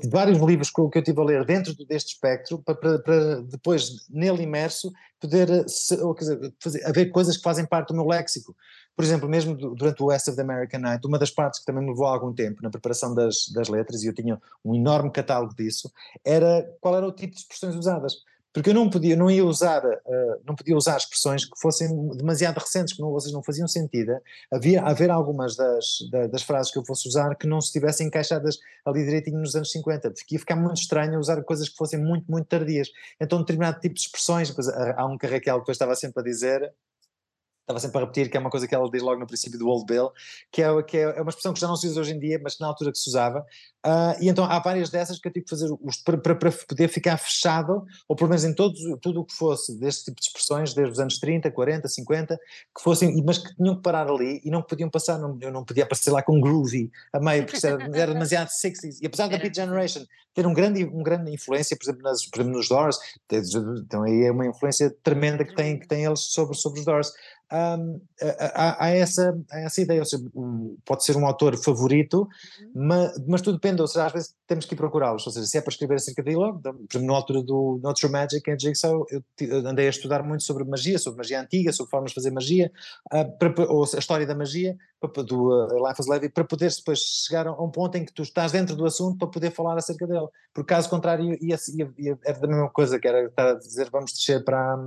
vários 0.09 0.39
livros 0.39 0.69
que 0.69 0.79
eu, 0.79 1.03
tive 1.03 1.19
a 1.19 1.23
ler 1.23 1.45
dentro 1.45 1.73
deste 1.85 2.13
espectro, 2.13 2.59
para, 2.59 2.99
para, 2.99 3.41
depois, 3.41 4.07
nele 4.09 4.43
imerso, 4.43 4.91
poder 5.19 5.49
ou, 6.01 6.13
dizer, 6.13 6.53
fazer, 6.59 6.85
haver 6.85 7.11
coisas 7.11 7.37
que 7.37 7.43
fazem 7.43 7.65
parte 7.65 7.89
do 7.89 7.95
meu 7.95 8.07
léxico. 8.07 8.55
Por 8.95 9.05
exemplo, 9.05 9.29
mesmo 9.29 9.55
durante 9.55 10.03
o 10.03 10.07
West 10.07 10.27
of 10.27 10.35
the 10.35 10.41
American 10.41 10.81
Night, 10.81 11.05
uma 11.07 11.17
das 11.17 11.31
partes 11.31 11.59
que 11.59 11.65
também 11.65 11.83
me 11.83 11.89
levou 11.89 12.05
algum 12.05 12.33
tempo 12.33 12.61
na 12.61 12.69
preparação 12.69 13.13
das, 13.13 13.47
das 13.53 13.69
letras, 13.69 14.03
e 14.03 14.07
eu 14.07 14.13
tinha 14.13 14.41
um 14.63 14.75
enorme 14.75 15.11
catálogo 15.11 15.55
disso, 15.55 15.91
era 16.23 16.65
qual 16.81 16.95
era 16.95 17.07
o 17.07 17.11
tipo 17.11 17.33
de 17.33 17.41
expressões 17.41 17.75
usadas. 17.75 18.13
Porque 18.53 18.71
eu 18.71 18.73
não 18.73 18.89
podia, 18.89 19.15
não 19.15 19.29
ia 19.29 19.45
usar, 19.45 19.85
uh, 19.85 20.41
não 20.45 20.55
podia 20.55 20.75
usar 20.75 20.97
expressões 20.97 21.45
que 21.45 21.59
fossem 21.59 21.87
demasiado 22.15 22.57
recentes, 22.57 22.95
que 22.95 23.01
não, 23.01 23.11
vocês 23.11 23.33
não 23.33 23.43
faziam 23.43 23.67
sentido. 23.67 24.17
Havia 24.51 24.81
haver 24.81 25.11
algumas 25.11 25.55
das, 25.55 25.99
das, 26.31 26.41
frases 26.41 26.71
que 26.71 26.79
eu 26.79 26.85
fosse 26.85 27.07
usar 27.07 27.35
que 27.35 27.47
não 27.47 27.61
se 27.61 27.67
estivessem 27.67 28.07
encaixadas 28.07 28.57
ali 28.85 29.05
direitinho 29.05 29.39
nos 29.39 29.55
anos 29.55 29.71
50, 29.71 30.11
porque 30.11 30.35
ia 30.35 30.39
ficar 30.39 30.55
muito 30.55 30.77
estranho 30.77 31.19
usar 31.19 31.43
coisas 31.43 31.69
que 31.69 31.77
fossem 31.77 31.99
muito, 31.99 32.29
muito 32.29 32.47
tardias. 32.47 32.89
Então, 33.19 33.39
determinado 33.39 33.79
tipo 33.79 33.95
de 33.95 34.01
expressões, 34.01 34.49
depois, 34.49 34.67
há 34.67 35.05
um 35.05 35.17
que 35.17 35.25
a 35.25 35.29
Raquel 35.29 35.59
depois 35.59 35.75
estava 35.75 35.95
sempre 35.95 36.21
a 36.21 36.23
dizer, 36.23 36.73
estava 37.69 37.79
sempre 37.79 37.99
a 37.99 38.01
repetir, 38.01 38.29
que 38.31 38.35
é 38.35 38.39
uma 38.39 38.49
coisa 38.49 38.67
que 38.67 38.73
ela 38.73 38.89
diz 38.89 39.01
logo 39.01 39.19
no 39.19 39.27
princípio 39.27 39.59
do 39.59 39.67
Old 39.67 39.85
Bill, 39.85 40.11
que 40.51 40.61
é, 40.61 40.83
que 40.83 40.97
é 40.97 41.21
uma 41.21 41.29
expressão 41.29 41.53
que 41.53 41.59
já 41.59 41.67
não 41.67 41.75
se 41.75 41.87
usa 41.87 42.01
hoje 42.01 42.13
em 42.13 42.19
dia, 42.19 42.39
mas 42.43 42.55
que 42.55 42.61
na 42.61 42.67
altura 42.67 42.91
que 42.91 42.97
se 42.97 43.07
usava, 43.07 43.45
uh, 43.85 44.15
e 44.19 44.27
então 44.27 44.43
há 44.43 44.59
várias 44.59 44.89
dessas 44.89 45.19
que 45.19 45.27
eu 45.27 45.31
tive 45.31 45.43
que 45.43 45.49
fazer 45.49 45.69
os, 45.81 45.97
para, 45.97 46.17
para, 46.17 46.35
para, 46.35 46.51
poder 46.51 46.87
ficar 46.87 47.17
fechado, 47.17 47.85
ou 48.07 48.15
pelo 48.15 48.29
menos 48.29 48.43
em 48.43 48.53
todos, 48.53 48.79
tudo 49.01 49.21
o 49.21 49.25
que 49.25 49.33
fosse 49.33 49.77
deste 49.79 50.05
tipo 50.05 50.19
de 50.19 50.27
expressões, 50.27 50.73
desde 50.73 50.93
os 50.93 50.99
anos 50.99 51.19
30, 51.19 51.51
40, 51.51 51.87
50, 51.87 52.37
que 52.75 52.83
fossem, 52.83 53.23
mas 53.23 53.37
que 53.37 53.55
tinham 53.55 53.75
que 53.75 53.83
parar 53.83 54.09
ali 54.09 54.41
e 54.43 54.49
não 54.49 54.63
podiam 54.63 54.89
passar, 54.89 55.19
não, 55.19 55.37
eu 55.39 55.51
não 55.51 55.63
podia 55.63 55.83
aparecer 55.83 56.11
lá 56.11 56.23
com 56.23 56.41
groovy 56.41 56.91
a 57.13 57.19
meio, 57.19 57.45
porque 57.45 57.65
era, 57.65 57.83
era 57.95 58.13
demasiado 58.13 58.49
60s, 58.49 58.97
e 59.01 59.05
apesar 59.05 59.27
da 59.27 59.37
Beat 59.37 59.55
Generation 59.55 60.03
ter 60.33 60.47
um 60.47 60.53
grande, 60.53 60.85
um 60.85 61.03
grande 61.03 61.31
influência, 61.31 61.75
por 61.75 61.83
exemplo, 61.83 62.03
nas, 62.03 62.25
por 62.25 62.39
exemplo 62.39 62.57
nos 62.57 62.69
Doors, 62.69 62.97
então 63.85 64.03
aí 64.03 64.23
é 64.23 64.31
uma 64.31 64.47
influência 64.47 64.89
tremenda 65.03 65.43
que 65.43 65.53
tem, 65.53 65.77
que 65.77 65.87
tem 65.87 66.05
eles 66.05 66.21
sobre, 66.21 66.55
sobre 66.55 66.79
os 66.79 66.85
Doors, 66.85 67.11
um, 67.51 68.01
há, 68.53 68.85
há, 68.85 68.89
essa, 68.89 69.37
há 69.51 69.59
essa 69.61 69.81
ideia, 69.81 69.99
ou 69.99 70.05
seja, 70.05 70.23
pode 70.85 71.03
ser 71.03 71.17
um 71.17 71.25
autor 71.25 71.57
favorito, 71.57 72.27
uhum. 72.75 72.87
mas, 72.87 73.23
mas 73.27 73.41
tudo 73.41 73.55
depende, 73.55 73.81
ou 73.81 73.87
seja, 73.87 74.05
às 74.05 74.13
vezes 74.13 74.35
temos 74.45 74.65
que 74.65 74.73
ir 74.73 74.77
procurá-los, 74.77 75.25
ou 75.25 75.33
seja, 75.33 75.45
se 75.45 75.57
é 75.57 75.61
para 75.61 75.71
escrever 75.71 75.95
acerca 75.95 76.21
dele, 76.21 76.37
por 76.37 76.69
exemplo, 76.69 77.07
na 77.07 77.13
altura 77.13 77.41
do 77.41 77.79
Not 77.83 77.99
True 77.99 78.11
Magic 78.11 78.49
em 78.49 78.59
Jigsaw, 78.59 79.05
eu 79.09 79.23
andei 79.67 79.87
a 79.87 79.89
estudar 79.89 80.23
muito 80.23 80.43
sobre 80.43 80.63
magia, 80.63 80.99
sobre 80.99 81.17
magia 81.17 81.41
antiga, 81.41 81.71
sobre 81.73 81.89
formas 81.89 82.11
de 82.11 82.15
fazer 82.15 82.31
magia, 82.31 82.71
uh, 83.13 83.63
ou 83.69 83.83
a 83.83 83.99
história 83.99 84.25
da 84.25 84.35
magia, 84.35 84.77
para, 84.99 85.23
do 85.23 85.49
uh, 85.49 85.87
Life 85.87 86.01
as 86.01 86.07
Levy, 86.07 86.29
para 86.29 86.43
poderes 86.43 86.77
depois 86.77 86.99
chegar 86.99 87.47
a 87.47 87.51
um 87.51 87.69
ponto 87.69 87.95
em 87.95 88.05
que 88.05 88.13
tu 88.13 88.21
estás 88.21 88.51
dentro 88.51 88.75
do 88.75 88.85
assunto 88.85 89.17
para 89.17 89.27
poder 89.27 89.51
falar 89.51 89.77
acerca 89.77 90.05
dele, 90.05 90.27
porque 90.53 90.73
caso 90.73 90.89
contrário 90.89 91.37
ia, 91.41 91.57
ia, 91.73 91.93
ia, 91.97 92.19
era 92.25 92.39
da 92.39 92.47
mesma 92.47 92.69
coisa, 92.69 92.99
que 92.99 93.07
era 93.07 93.25
estar 93.25 93.49
a 93.49 93.53
dizer 93.55 93.89
vamos 93.89 94.11
descer 94.11 94.43
para, 94.43 94.77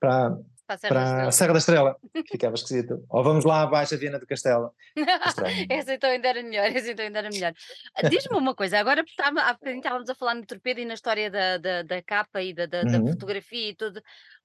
para 0.00 0.38
para 0.66 0.74
a 0.74 0.78
Serra, 0.78 0.94
para 0.94 1.24
da, 1.24 1.32
Serra 1.32 1.52
da 1.52 1.58
Estrela. 1.58 1.96
Ficava 2.30 2.54
esquisito. 2.54 3.04
Ou 3.08 3.22
vamos 3.22 3.44
lá 3.44 3.62
abaixo 3.62 3.94
a 3.94 3.98
Viena 3.98 4.18
do 4.18 4.26
Castelo. 4.26 4.72
essa 5.70 5.94
então 5.94 6.10
ainda 6.10 6.28
era 6.28 6.42
melhor, 6.42 6.66
essa 6.66 6.90
então 6.90 7.04
ainda 7.04 7.18
era 7.20 7.30
melhor. 7.30 7.54
Ah, 7.94 8.08
diz-me 8.08 8.36
uma 8.36 8.54
coisa, 8.54 8.78
agora 8.78 9.04
estávamos 9.06 10.10
a 10.10 10.14
falar 10.14 10.34
no 10.34 10.44
torpedo 10.44 10.80
e 10.80 10.84
na 10.84 10.94
história 10.94 11.30
da, 11.30 11.58
da, 11.58 11.82
da 11.82 12.02
capa 12.02 12.42
e 12.42 12.52
da, 12.52 12.66
da, 12.66 12.82
uhum. 12.82 13.04
da, 13.04 13.12
fotografia 13.12 13.70
e 13.70 13.74
tudo. 13.74 14.02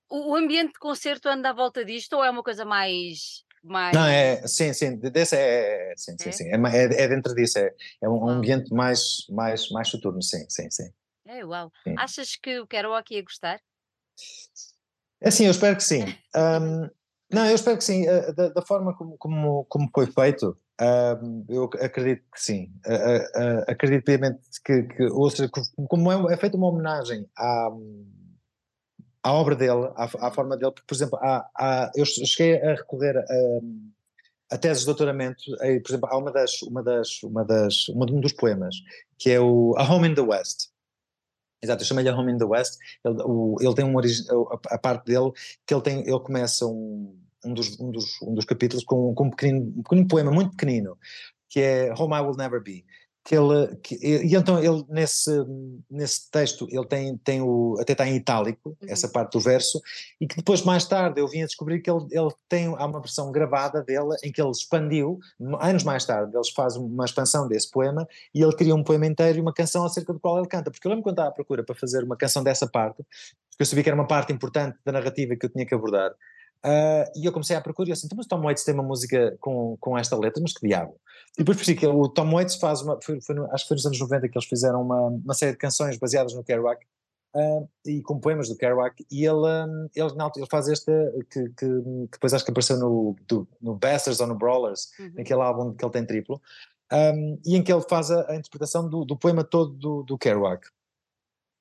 O, 0.10 0.32
o 0.32 0.36
ambiente 0.36 0.74
de 0.74 0.80
concerto 0.80 1.28
anda 1.28 1.50
à 1.50 1.54
volta 1.54 1.84
disto 1.84 2.14
ou 2.14 2.24
é 2.24 2.30
uma 2.30 2.44
coisa 2.44 2.66
mais 2.66 3.44
mais... 3.64 3.96
Não, 3.96 4.08
é, 4.08 4.48
sim, 4.48 4.74
sim, 4.74 4.98
desse 4.98 5.36
é, 5.36 5.92
é 5.92 5.94
sim, 5.96 6.16
sim, 6.20 6.30
é? 6.30 6.32
sim, 6.32 6.50
é, 6.50 6.56
é, 6.56 7.04
é 7.04 7.08
dentro 7.08 7.36
disso, 7.36 7.60
é, 7.60 7.72
é 8.02 8.10
um 8.10 8.28
ambiente 8.28 8.74
mais, 8.74 9.28
mais, 9.30 9.70
mais 9.70 9.88
soturno, 9.88 10.20
sim, 10.22 10.44
sim, 10.50 10.68
sim. 10.72 10.92
É, 11.28 11.46
uau. 11.46 11.72
Sim. 11.84 11.96
Achas 11.98 12.36
que 12.36 12.60
o 12.60 12.68
karaoke 12.68 13.16
ia 13.16 13.22
gostar? 13.22 13.62
É 15.22 15.30
sim, 15.30 15.46
eu 15.46 15.52
espero 15.52 15.76
que 15.78 15.84
sim. 15.84 16.04
Um, 16.36 16.90
não, 17.32 17.46
eu 17.46 17.56
espero 17.56 17.78
que 17.78 17.84
sim. 17.84 18.10
Uh, 18.10 18.34
da, 18.34 18.50
da, 18.50 18.62
forma 18.62 18.94
como, 18.96 19.16
como, 19.18 19.66
como 19.66 19.90
foi 19.94 20.08
feito, 20.08 20.58
um, 21.24 21.46
eu 21.48 21.70
acredito 21.80 22.24
que 22.34 22.42
sim. 22.42 22.72
Uh, 22.86 23.40
uh, 23.40 23.64
acredito 23.68 24.04
piamente 24.04 24.42
que, 24.66 24.84
que, 24.84 25.04
ou 25.04 25.30
seja, 25.30 25.50
como 25.88 26.12
é, 26.12 26.34
é 26.34 26.38
feita 26.38 26.58
uma 26.58 26.68
homenagem 26.68 27.28
à, 27.38 27.70
à 29.24 29.34
obra 29.34 29.56
dele, 29.56 29.92
à, 29.96 30.10
à 30.28 30.32
forma 30.32 30.58
dele, 30.58 30.72
porque, 30.72 30.88
por 30.88 30.96
exemplo, 30.96 31.20
há, 31.22 31.48
há, 31.56 31.92
eu 31.96 32.04
cheguei 32.04 32.60
a 32.62 32.74
recorrer 32.74 33.18
a, 33.18 34.56
a 34.56 34.58
tese 34.58 34.82
de 34.82 34.88
doutoramento, 34.88 35.44
por 35.84 35.92
exemplo, 35.92 36.10
há 36.12 36.18
uma 36.18 36.32
das, 36.32 36.62
uma 36.64 36.84
das, 36.84 37.24
uma 37.24 37.46
das, 37.46 37.88
um 37.90 38.20
dos 38.20 38.34
poemas, 38.34 38.76
que 39.18 39.30
é 39.30 39.40
o 39.40 39.76
A 39.78 39.84
Home 39.84 40.10
in 40.10 40.16
the 40.16 40.22
West, 40.22 40.72
Exato, 41.62 41.84
eu 41.84 41.88
chamei-lhe 41.88 42.10
a 42.10 42.16
Home 42.18 42.32
in 42.32 42.38
the 42.38 42.46
West. 42.46 42.80
Ele, 43.04 43.22
o, 43.24 43.56
ele 43.62 43.74
tem 43.76 43.86
uma 43.86 44.02
a, 44.02 44.76
a, 44.76 44.78
parte 44.78 45.06
dele 45.06 45.32
que 45.66 45.74
ele 45.74 45.82
tem, 45.82 46.00
ele 46.00 46.20
começa 46.20 46.66
um, 46.66 47.16
um, 47.46 47.54
dos, 47.54 47.80
um, 47.80 47.92
dos, 47.92 48.22
um 48.22 48.34
dos 48.34 48.46
capítulos 48.46 48.84
com, 48.84 49.14
com 49.14 49.26
um, 49.26 49.30
pequenino, 49.30 49.74
um 49.78 49.84
pequenino 49.84 50.08
poema 50.08 50.32
muito 50.32 50.52
pequenino, 50.52 50.98
que 51.50 51.60
é 51.60 51.94
Home 51.94 52.16
I 52.16 52.22
Will 52.22 52.36
Never 52.36 52.62
Be 52.62 52.84
que 53.24 53.36
ele, 53.36 53.76
que, 53.78 53.96
e 54.04 54.36
então 54.36 54.58
ele 54.62 54.84
nesse, 54.90 55.32
nesse 55.90 56.30
texto 56.32 56.68
ele 56.72 56.86
tem, 56.86 57.18
tem 57.18 57.42
o, 57.42 57.78
até 57.80 57.92
está 57.92 58.08
em 58.08 58.16
itálico, 58.16 58.70
uhum. 58.70 58.90
essa 58.90 59.08
parte 59.08 59.34
do 59.34 59.40
verso, 59.40 59.80
e 60.20 60.28
que 60.28 60.38
depois 60.38 60.64
mais 60.64 60.86
tarde 60.86 61.22
eu 61.22 61.28
vim 61.28 61.44
a 61.44 61.46
descobrir 61.46 61.82
que 61.82 61.90
ele, 61.90 62.06
ele 62.12 62.32
tem, 62.50 62.66
há 62.66 62.86
uma 62.86 63.00
versão 63.00 63.32
gravada 63.32 63.84
dele 63.84 64.16
em 64.24 64.32
que 64.32 64.42
ele 64.42 64.50
expandiu, 64.50 65.20
anos 65.60 65.84
mais 65.84 66.04
tarde 66.04 66.36
eles 66.36 66.50
fazem 66.50 66.82
uma 66.82 67.06
expansão 67.06 67.48
desse 67.48 67.70
poema 67.70 68.08
e 68.34 68.42
ele 68.42 68.56
cria 68.56 68.74
um 68.74 68.84
poema 68.84 69.06
inteiro 69.06 69.38
e 69.38 69.42
uma 69.42 69.54
canção 69.54 69.86
acerca 69.86 70.14
do 70.14 70.20
qual 70.20 70.40
ele 70.40 70.48
canta, 70.48 70.72
porque 70.72 70.88
eu 70.88 70.90
lembro 70.90 71.04
quando 71.04 71.14
estava 71.14 71.30
à 71.30 71.34
procura 71.34 71.64
para 71.64 71.76
fazer 71.76 72.04
uma 72.04 72.18
canção 72.18 72.44
dessa 72.44 72.68
parte, 72.68 73.04
porque 73.52 73.62
eu 73.62 73.66
sabia 73.66 73.84
que 73.84 73.90
era 73.90 74.00
uma 74.00 74.08
parte 74.08 74.34
importante 74.34 74.78
da 74.84 74.92
narrativa 74.92 75.36
que 75.36 75.46
eu 75.46 75.50
tinha 75.50 75.66
que 75.66 75.76
abordar, 75.76 76.12
Uh, 76.64 77.10
e 77.16 77.26
eu 77.26 77.32
comecei 77.32 77.56
a 77.56 77.62
procurar 77.62 77.90
e 77.90 77.92
assim, 77.92 78.06
então, 78.06 78.16
mas 78.16 78.28
o 78.28 78.30
Tom 78.30 78.42
Waits 78.42 78.64
tem 78.64 78.74
uma 78.74 78.84
música 78.84 79.36
com, 79.40 79.76
com 79.80 79.98
esta 79.98 80.16
letra, 80.16 80.42
mas 80.42 80.54
que 80.54 80.68
diabo? 80.68 80.96
E 81.36 81.40
depois 81.40 81.58
percebi 81.58 81.80
que 81.80 81.88
o 81.88 82.08
Tom 82.08 82.32
Waits 82.32 82.56
faz 82.58 82.82
uma, 82.82 83.00
foi, 83.02 83.20
foi 83.20 83.36
acho 83.52 83.64
que 83.64 83.68
foi 83.70 83.76
nos 83.76 83.86
anos 83.86 84.00
90 84.00 84.30
que 84.30 84.38
eles 84.38 84.48
fizeram 84.48 84.82
uma, 84.82 85.08
uma 85.08 85.34
série 85.34 85.54
de 85.54 85.58
canções 85.58 85.98
baseadas 85.98 86.34
no 86.36 86.44
Kerouac, 86.44 86.86
uh, 87.36 87.68
e 87.84 88.02
com 88.04 88.20
poemas 88.20 88.48
do 88.48 88.56
Kerouac, 88.56 89.04
e 89.10 89.26
ele, 89.26 89.38
um, 89.38 89.90
ele, 89.96 90.16
não, 90.16 90.32
ele 90.36 90.46
faz 90.46 90.68
esta, 90.68 90.92
que, 91.32 91.50
que, 91.50 91.52
que, 91.52 92.10
depois 92.12 92.34
acho 92.34 92.46
que 92.46 92.52
apareceu 92.52 92.78
no, 92.78 93.16
do, 93.28 93.48
no 93.60 93.76
Bastards 93.76 94.20
ou 94.20 94.28
no 94.28 94.36
Brawlers, 94.36 94.92
uhum. 95.00 95.14
naquele 95.16 95.42
álbum 95.42 95.74
que 95.74 95.84
ele 95.84 95.92
tem 95.92 96.06
triplo, 96.06 96.40
um, 96.94 97.40
e 97.44 97.56
em 97.56 97.64
que 97.64 97.74
ele 97.74 97.84
faz 97.90 98.12
a, 98.12 98.30
a 98.32 98.36
interpretação 98.36 98.88
do, 98.88 99.04
do, 99.04 99.18
poema 99.18 99.44
todo 99.44 99.72
do, 99.74 100.04
do 100.04 100.18
Kerouac 100.18 100.68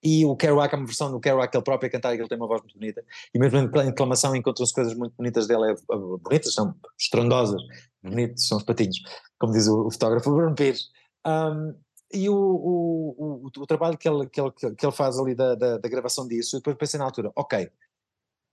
e 0.03 0.25
o 0.25 0.35
Kerouac, 0.35 0.75
uma 0.75 0.87
versão 0.87 1.11
do 1.11 1.21
Kerouac, 1.21 1.55
ele 1.55 1.65
próprio 1.65 1.89
a 1.89 1.91
cantar, 1.91 2.15
ele 2.15 2.27
tem 2.27 2.39
uma 2.39 2.47
voz 2.47 2.63
muito 2.63 2.79
bonita, 2.79 3.05
e 3.35 3.39
mesmo 3.39 3.59
em 3.59 3.69
declamação 3.69 4.35
encontram-se 4.35 4.73
coisas 4.73 4.95
muito 4.95 5.15
bonitas 5.17 5.47
dele, 5.47 5.65
é, 5.65 5.73
é, 5.73 5.97
bonitas, 6.23 6.55
são 6.55 6.75
estrondosas, 6.99 7.61
bonitos, 8.03 8.47
são 8.47 8.59
os 8.59 8.65
patinhos, 8.65 8.97
como 9.39 9.53
diz 9.53 9.67
o, 9.67 9.87
o 9.87 9.91
fotógrafo 9.91 10.31
Bruno 10.31 10.55
Pires. 10.55 10.89
Um, 11.27 11.75
e 12.13 12.29
o, 12.29 12.35
o, 12.35 13.45
o, 13.45 13.51
o, 13.57 13.67
trabalho 13.67 13.97
que 13.97 14.09
ele, 14.09 14.27
que 14.29 14.41
ele, 14.41 14.51
que 14.51 14.85
ele 14.85 14.93
faz 14.93 15.17
ali 15.19 15.35
da, 15.35 15.55
da, 15.55 15.79
da 15.79 15.89
gravação 15.89 16.27
disso, 16.27 16.57
eu 16.57 16.61
depois 16.61 16.77
pensei 16.77 16.99
na 16.99 17.05
altura, 17.05 17.31
ok, 17.37 17.71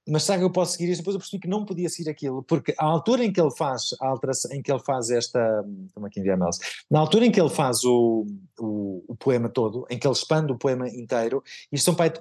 mas 0.08 0.24
será 0.24 0.38
que 0.38 0.44
eu 0.44 0.50
posso 0.50 0.74
seguir 0.74 0.90
isto? 0.90 1.02
Depois 1.02 1.16
eu 1.16 1.20
percebi 1.20 1.42
que 1.42 1.48
não 1.48 1.66
podia 1.66 1.90
seguir 1.90 2.10
aquilo, 2.10 2.42
porque 2.44 2.74
a 2.78 2.86
altura 2.86 3.26
em 3.26 3.32
que 3.32 3.42
ele 3.42 3.52
faz 3.52 3.90
a 4.02 4.08
alteração, 4.08 4.52
em 4.54 4.62
que 4.62 4.72
ele 4.72 4.80
faz 4.80 5.10
esta, 5.10 5.66
como 5.94 6.08
aqui 6.08 6.20
enviar 6.20 6.38
mails, 6.38 6.60
na 6.90 7.00
altura 7.00 7.26
em 7.26 7.32
que 7.32 7.40
ele 7.40 7.50
faz 7.50 7.84
o, 7.84 8.26
o, 8.58 9.04
o, 9.08 9.16
poema 9.16 9.50
todo, 9.50 9.86
em 9.90 10.00
que 10.00 10.08
ele 10.08 10.14
expande 10.14 10.52
o 10.52 10.58
poema 10.58 10.88
inteiro, 10.88 11.44
isto 11.72 11.86
são 11.86 11.96
pai, 11.96 12.12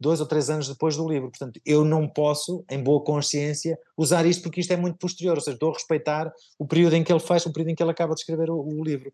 dois 0.00 0.20
ou 0.20 0.26
três 0.26 0.48
anos 0.48 0.68
depois 0.68 0.96
do 0.96 1.08
livro, 1.08 1.30
portanto 1.30 1.60
eu 1.66 1.84
não 1.84 2.08
posso, 2.08 2.64
em 2.70 2.82
boa 2.82 3.02
consciência, 3.02 3.78
usar 3.96 4.24
isto 4.24 4.42
porque 4.42 4.60
isto 4.60 4.72
é 4.72 4.76
muito 4.76 4.98
posterior, 4.98 5.36
ou 5.36 5.40
seja, 5.40 5.54
estou 5.54 5.70
a 5.70 5.74
respeitar 5.74 6.32
o 6.58 6.66
período 6.66 6.94
em 6.94 7.04
que 7.04 7.12
ele 7.12 7.20
faz, 7.20 7.44
o 7.44 7.52
período 7.52 7.70
em 7.70 7.74
que 7.74 7.82
ele 7.82 7.90
acaba 7.90 8.14
de 8.14 8.20
escrever 8.20 8.50
o, 8.50 8.58
o 8.58 8.82
livro. 8.82 9.12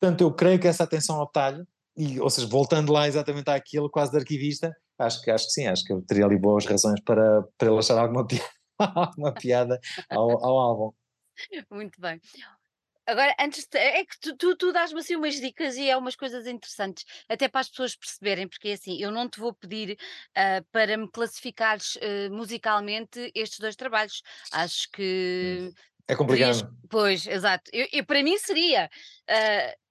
Portanto, 0.00 0.22
eu 0.22 0.32
creio 0.32 0.58
que 0.58 0.66
essa 0.66 0.84
atenção 0.84 1.16
ao 1.16 1.26
detalhe, 1.26 1.64
e, 1.96 2.18
ou 2.18 2.30
seja, 2.30 2.46
voltando 2.46 2.92
lá 2.92 3.06
exatamente 3.06 3.50
àquilo 3.50 3.90
quase 3.90 4.10
de 4.10 4.16
arquivista, 4.18 4.74
acho 4.98 5.22
que, 5.22 5.30
acho 5.30 5.46
que 5.46 5.52
sim, 5.52 5.66
acho 5.66 5.84
que 5.84 5.92
eu 5.92 6.02
teria 6.02 6.24
ali 6.24 6.38
boas 6.38 6.66
razões 6.66 7.00
para, 7.00 7.42
para 7.56 7.68
ele 7.68 7.78
achar 7.78 7.98
alguma 7.98 8.26
piada, 8.26 8.48
alguma 8.78 9.32
piada 9.32 9.80
ao, 10.10 10.44
ao 10.44 10.58
álbum. 10.58 10.92
Muito 11.70 12.00
bem. 12.00 12.20
Agora, 13.04 13.34
antes 13.40 13.66
de, 13.66 13.78
é 13.78 14.04
que 14.04 14.18
tu, 14.20 14.36
tu, 14.36 14.56
tu 14.56 14.72
dás-me 14.72 15.00
assim 15.00 15.16
umas 15.16 15.34
dicas 15.34 15.76
e 15.76 15.90
é 15.90 15.96
umas 15.96 16.14
coisas 16.14 16.46
interessantes, 16.46 17.04
até 17.28 17.48
para 17.48 17.60
as 17.60 17.68
pessoas 17.68 17.96
perceberem, 17.96 18.46
porque 18.46 18.68
é 18.68 18.72
assim, 18.74 18.96
eu 19.02 19.10
não 19.10 19.28
te 19.28 19.40
vou 19.40 19.52
pedir 19.52 19.98
uh, 20.36 20.64
para 20.70 20.96
me 20.96 21.08
classificares 21.10 21.96
uh, 21.96 22.32
musicalmente 22.32 23.32
estes 23.34 23.58
dois 23.58 23.74
trabalhos. 23.74 24.22
Acho 24.52 24.88
que. 24.92 25.72
É 26.06 26.14
complicado. 26.14 26.72
pois, 26.88 27.26
exato. 27.26 27.70
Eu, 27.72 27.88
eu, 27.92 28.06
para 28.06 28.22
mim 28.22 28.38
seria. 28.38 28.88
Uh, 29.28 29.81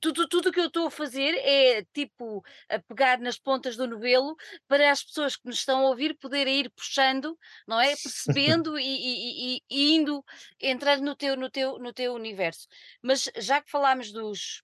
tudo, 0.00 0.28
tudo 0.28 0.52
que 0.52 0.60
eu 0.60 0.66
estou 0.66 0.86
a 0.86 0.90
fazer 0.90 1.34
é 1.36 1.84
tipo 1.92 2.44
a 2.68 2.78
pegar 2.78 3.18
nas 3.18 3.38
pontas 3.38 3.76
do 3.76 3.86
novelo 3.86 4.36
para 4.68 4.90
as 4.90 5.02
pessoas 5.02 5.36
que 5.36 5.46
nos 5.46 5.56
estão 5.56 5.80
a 5.80 5.88
ouvir 5.88 6.16
poderem 6.18 6.60
ir 6.60 6.70
puxando, 6.70 7.38
não 7.66 7.80
é? 7.80 7.94
Percebendo 7.96 8.78
e, 8.78 8.84
e, 8.84 9.56
e, 9.56 9.62
e, 9.70 9.94
indo, 9.94 10.24
entrando 10.60 11.02
no 11.02 11.16
teu, 11.16 11.36
no, 11.36 11.50
teu, 11.50 11.78
no 11.78 11.92
teu 11.92 12.14
universo. 12.14 12.66
Mas 13.02 13.30
já 13.36 13.60
que 13.60 13.70
falámos 13.70 14.12
dos, 14.12 14.62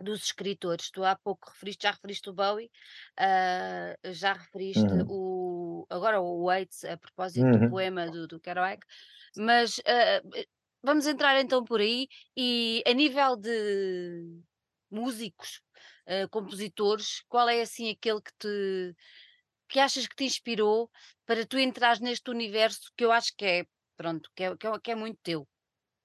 dos 0.00 0.24
escritores, 0.24 0.90
tu 0.90 1.04
há 1.04 1.16
pouco 1.16 1.50
referiste, 1.50 1.82
já 1.84 1.90
referiste 1.92 2.30
o 2.30 2.32
Bowie, 2.32 2.70
uh, 3.20 4.12
já 4.12 4.32
referiste 4.32 4.82
uhum. 4.82 5.06
o 5.08 5.86
agora 5.90 6.20
o 6.20 6.44
Waits 6.44 6.84
a 6.84 6.96
propósito 6.96 7.44
uhum. 7.44 7.58
do 7.58 7.70
poema 7.70 8.10
do, 8.10 8.26
do 8.26 8.40
Kerouac, 8.40 8.84
mas 9.36 9.78
uh, 9.78 10.44
Vamos 10.84 11.06
entrar 11.06 11.40
então 11.40 11.64
por 11.64 11.80
aí 11.80 12.06
e 12.36 12.82
a 12.86 12.92
nível 12.92 13.36
de 13.36 14.42
músicos, 14.90 15.62
uh, 16.06 16.28
compositores, 16.28 17.22
qual 17.26 17.48
é 17.48 17.62
assim 17.62 17.90
aquele 17.90 18.20
que 18.20 18.32
te 18.38 18.94
que 19.66 19.80
achas 19.80 20.06
que 20.06 20.14
te 20.14 20.24
inspirou 20.24 20.90
para 21.26 21.46
tu 21.46 21.58
entrares 21.58 22.00
neste 22.00 22.30
universo 22.30 22.92
que 22.94 23.02
eu 23.02 23.10
acho 23.10 23.32
que 23.34 23.46
é, 23.46 23.66
pronto, 23.96 24.30
que 24.36 24.44
é, 24.44 24.56
que 24.58 24.66
é, 24.66 24.78
que 24.78 24.90
é 24.90 24.94
muito 24.94 25.18
teu? 25.22 25.48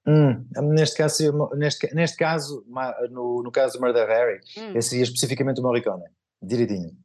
Hum, 0.06 0.48
neste 0.72 0.96
caso, 0.96 1.50
neste, 1.54 1.94
neste 1.94 2.16
caso 2.16 2.64
no, 3.10 3.42
no 3.42 3.52
caso 3.52 3.74
do 3.74 3.84
Murder 3.84 4.08
Harry, 4.08 4.40
hum. 4.56 4.72
esse 4.74 4.88
seria 4.88 5.04
especificamente 5.04 5.60
o 5.60 5.62
Morricone, 5.62 6.04
direitinho. 6.42 6.96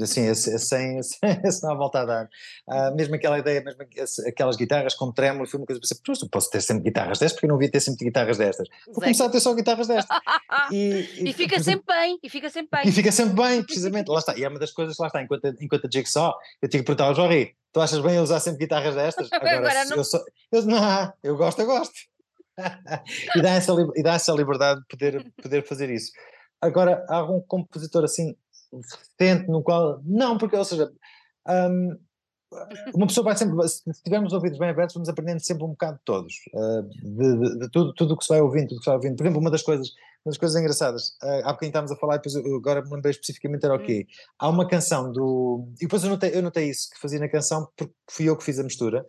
Assim, 0.00 0.26
esse, 0.26 0.58
sem, 0.58 0.98
esse, 1.00 1.18
esse 1.44 1.62
não 1.62 1.72
há 1.72 1.74
volta 1.74 2.00
a 2.00 2.04
dar. 2.04 2.28
Uh, 2.68 2.94
mesmo 2.96 3.14
aquela 3.14 3.38
ideia, 3.38 3.62
mesmo 3.62 3.82
aquelas 4.26 4.56
guitarras 4.56 4.94
com 4.94 5.12
tremolo, 5.12 5.46
foi 5.46 5.60
uma 5.60 5.66
coisa 5.66 5.80
que 5.80 5.88
pensei, 6.02 6.28
posso 6.28 6.50
ter 6.50 6.60
sempre 6.60 6.84
guitarras 6.84 7.18
destas, 7.18 7.32
porque 7.34 7.46
eu 7.46 7.50
não 7.50 7.56
devia 7.56 7.70
ter 7.70 7.80
sempre 7.80 8.04
guitarras 8.04 8.38
destas. 8.38 8.68
Vou 8.86 8.96
Zé. 8.96 9.00
começar 9.02 9.26
a 9.26 9.28
ter 9.30 9.40
só 9.40 9.54
guitarras 9.54 9.86
destas. 9.86 10.18
E, 10.72 11.08
e, 11.18 11.30
e 11.30 11.32
fica 11.32 11.60
sempre 11.62 11.84
bem, 11.86 12.18
e 12.22 12.28
fica 12.28 12.48
sempre 12.50 12.68
bem. 12.70 12.88
E 12.88 12.92
fica 12.92 13.10
sempre 13.10 13.34
bem, 13.34 13.62
precisamente, 13.64 14.08
lá 14.08 14.18
está. 14.18 14.36
E 14.36 14.44
é 14.44 14.48
uma 14.48 14.58
das 14.58 14.70
coisas, 14.70 14.96
lá 14.98 15.06
está, 15.06 15.22
enquanto, 15.22 15.46
enquanto 15.60 15.86
a 15.86 15.90
Jigsaw, 15.92 16.34
eu 16.60 16.68
tinha 16.68 16.80
que 16.80 16.86
perguntar 16.86 17.06
ao 17.06 17.14
Jorri, 17.14 17.54
tu 17.72 17.80
achas 17.80 18.00
bem 18.00 18.18
usar 18.18 18.40
sempre 18.40 18.60
guitarras 18.60 18.94
destas? 18.94 19.32
Agora, 19.32 19.58
Agora 19.58 19.84
não... 19.86 19.96
eu, 19.96 20.04
só, 20.04 20.18
eu, 20.52 20.62
não, 20.62 21.12
eu 21.22 21.36
gosto, 21.36 21.60
eu 21.60 21.66
gosto. 21.66 21.94
e, 23.36 23.42
dá 23.42 23.50
essa, 23.50 23.72
e 23.96 24.02
dá 24.02 24.14
essa 24.14 24.32
liberdade 24.32 24.80
de 24.80 24.86
poder, 24.86 25.32
poder 25.42 25.66
fazer 25.66 25.90
isso. 25.90 26.12
Agora, 26.60 27.04
há 27.08 27.16
algum 27.16 27.40
compositor 27.40 28.04
assim 28.04 28.36
recente 28.72 29.48
no 29.48 29.62
qual. 29.62 30.00
Não, 30.04 30.38
porque, 30.38 30.56
ou 30.56 30.64
seja, 30.64 30.90
um, 31.48 31.96
uma 32.94 33.06
pessoa 33.06 33.24
vai 33.24 33.36
sempre, 33.36 33.68
se 33.68 34.02
tivermos 34.02 34.32
ouvidos 34.32 34.58
bem 34.58 34.70
abertos, 34.70 34.94
vamos 34.94 35.08
aprendendo 35.08 35.40
sempre 35.40 35.64
um 35.64 35.68
bocado 35.68 35.98
de 35.98 36.04
todos, 36.04 36.34
uh, 36.52 36.82
de, 36.82 37.38
de, 37.38 37.58
de, 37.60 37.70
tudo, 37.70 37.94
tudo 37.94 38.14
o 38.14 38.16
que 38.16 38.24
se 38.24 38.28
vai 38.28 38.40
ouvindo, 38.40 38.68
tudo 38.68 38.78
que 38.78 38.84
se 38.84 38.90
vai 38.90 38.96
ouvindo. 38.96 39.16
Por 39.16 39.22
exemplo, 39.22 39.40
uma 39.40 39.50
das 39.50 39.62
coisas, 39.62 39.88
uma 40.24 40.30
das 40.30 40.38
coisas 40.38 40.60
engraçadas, 40.60 41.10
uh, 41.22 41.44
há 41.44 41.52
bocadinho 41.52 41.68
estávamos 41.68 41.92
a 41.92 41.96
falar, 41.96 42.16
e 42.16 42.18
depois 42.18 42.34
eu, 42.34 42.56
agora 42.56 42.82
me 42.82 42.90
lembrei 42.90 43.12
especificamente 43.12 43.64
era 43.64 43.74
o 43.74 43.82
quê? 43.82 44.06
Hum. 44.08 44.34
Há 44.38 44.48
uma 44.48 44.66
canção 44.66 45.12
do. 45.12 45.68
E 45.76 45.82
depois 45.82 46.02
eu 46.02 46.10
notei, 46.10 46.34
eu 46.34 46.42
notei 46.42 46.68
isso 46.68 46.90
que 46.90 46.98
fazia 46.98 47.20
na 47.20 47.28
canção, 47.28 47.66
porque 47.66 47.92
fui 48.10 48.28
eu 48.28 48.36
que 48.36 48.44
fiz 48.44 48.58
a 48.58 48.64
mistura, 48.64 49.06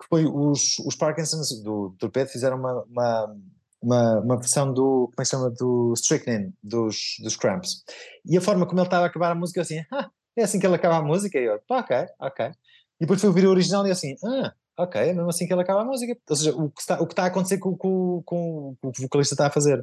que 0.00 0.08
foi 0.08 0.26
os, 0.26 0.78
os 0.80 0.96
Parkinsons 0.96 1.62
do 1.62 1.94
Torpedo 1.98 2.28
fizeram 2.28 2.56
uma, 2.56 2.82
uma 2.84 3.36
uma, 3.82 4.20
uma 4.20 4.36
versão 4.36 4.72
do, 4.72 5.06
como 5.06 5.14
é 5.18 5.22
que 5.22 5.24
se 5.24 5.30
chama, 5.30 5.50
do 5.50 5.92
Strychnine, 5.94 6.52
dos, 6.62 7.16
dos 7.22 7.36
Cramps. 7.36 7.84
E 8.24 8.36
a 8.36 8.40
forma 8.40 8.66
como 8.66 8.80
ele 8.80 8.86
estava 8.86 9.04
a 9.04 9.06
acabar 9.08 9.30
a 9.30 9.34
música, 9.34 9.60
eu 9.60 9.62
assim, 9.62 9.84
ah, 9.92 10.10
é 10.36 10.42
assim 10.42 10.60
que 10.60 10.66
ele 10.66 10.74
acaba 10.74 10.96
a 10.96 11.02
música? 11.02 11.38
E 11.38 11.44
eu, 11.44 11.60
pá, 11.66 11.80
ok, 11.80 11.96
ok. 12.18 12.46
E 12.46 12.52
depois 13.00 13.20
fui 13.20 13.28
ouvir 13.28 13.46
o 13.46 13.50
original 13.50 13.86
e 13.86 13.90
assim, 13.90 14.14
ah, 14.24 14.52
ok, 14.76 15.00
é 15.00 15.12
mesmo 15.12 15.28
assim 15.28 15.46
que 15.46 15.52
ele 15.52 15.62
acaba 15.62 15.82
a 15.82 15.84
música. 15.84 16.16
Ou 16.28 16.36
seja, 16.36 16.54
o 16.54 16.70
que 16.70 16.80
está, 16.80 17.00
o 17.00 17.06
que 17.06 17.12
está 17.12 17.24
a 17.24 17.26
acontecer 17.26 17.58
com, 17.58 17.76
com, 17.76 18.22
com, 18.24 18.76
com 18.80 18.88
o 18.88 18.92
que 18.92 19.00
o 19.00 19.02
vocalista 19.02 19.34
está 19.34 19.46
a 19.46 19.50
fazer. 19.50 19.82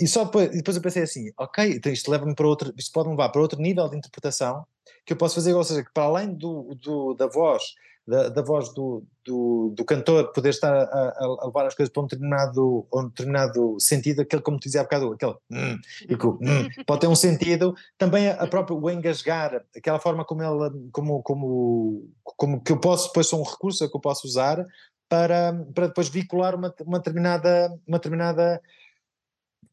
E 0.00 0.06
só 0.06 0.24
depois, 0.24 0.50
depois 0.50 0.76
eu 0.76 0.82
pensei 0.82 1.02
assim, 1.02 1.30
ok, 1.38 1.72
então 1.76 1.92
isto 1.92 2.10
leva-me 2.10 2.34
para 2.34 2.46
outro, 2.46 2.72
isto 2.76 2.92
pode 2.92 3.08
me 3.08 3.14
levar 3.14 3.30
para 3.30 3.40
outro 3.40 3.60
nível 3.60 3.88
de 3.88 3.96
interpretação 3.96 4.64
que 5.04 5.12
eu 5.12 5.16
posso 5.16 5.34
fazer, 5.34 5.52
ou 5.52 5.64
seja, 5.64 5.84
que 5.84 5.92
para 5.92 6.04
além 6.04 6.32
do, 6.34 6.74
do 6.76 7.14
da 7.14 7.26
voz 7.26 7.62
da, 8.06 8.28
da 8.28 8.42
voz 8.42 8.74
do, 8.74 9.04
do, 9.24 9.72
do, 9.76 9.84
cantor 9.84 10.32
poder 10.32 10.50
estar 10.50 10.74
a, 10.74 11.14
a, 11.16 11.46
levar 11.46 11.66
as 11.66 11.74
coisas 11.74 11.92
para 11.92 12.02
um 12.02 12.06
determinado, 12.06 12.86
um 12.92 13.08
determinado 13.08 13.76
sentido, 13.78 14.22
aquele 14.22 14.42
como 14.42 14.58
te 14.58 14.64
dizia 14.64 14.80
há 14.80 14.84
bocado, 14.84 15.12
aquele 15.12 15.34
hum, 15.50 15.78
e 16.08 16.16
que, 16.16 16.26
hum, 16.26 16.68
pode 16.86 17.00
ter 17.00 17.06
um 17.06 17.14
sentido, 17.14 17.74
também 17.96 18.28
a, 18.28 18.34
a 18.34 18.46
própria, 18.46 18.76
o 18.76 18.90
engasgar, 18.90 19.62
aquela 19.76 20.00
forma 20.00 20.24
como 20.24 20.42
ele, 20.42 20.90
como, 20.90 21.22
como, 21.22 22.10
como 22.24 22.60
que 22.60 22.72
eu 22.72 22.80
posso, 22.80 23.08
depois 23.08 23.28
são 23.28 23.40
um 23.40 23.44
recurso 23.44 23.88
que 23.88 23.96
eu 23.96 24.00
posso 24.00 24.26
usar 24.26 24.66
para, 25.08 25.52
para 25.74 25.88
depois 25.88 26.08
vincular 26.08 26.54
uma, 26.54 26.74
uma 26.84 26.98
determinada, 26.98 27.68
uma 27.86 27.98
determinada 27.98 28.60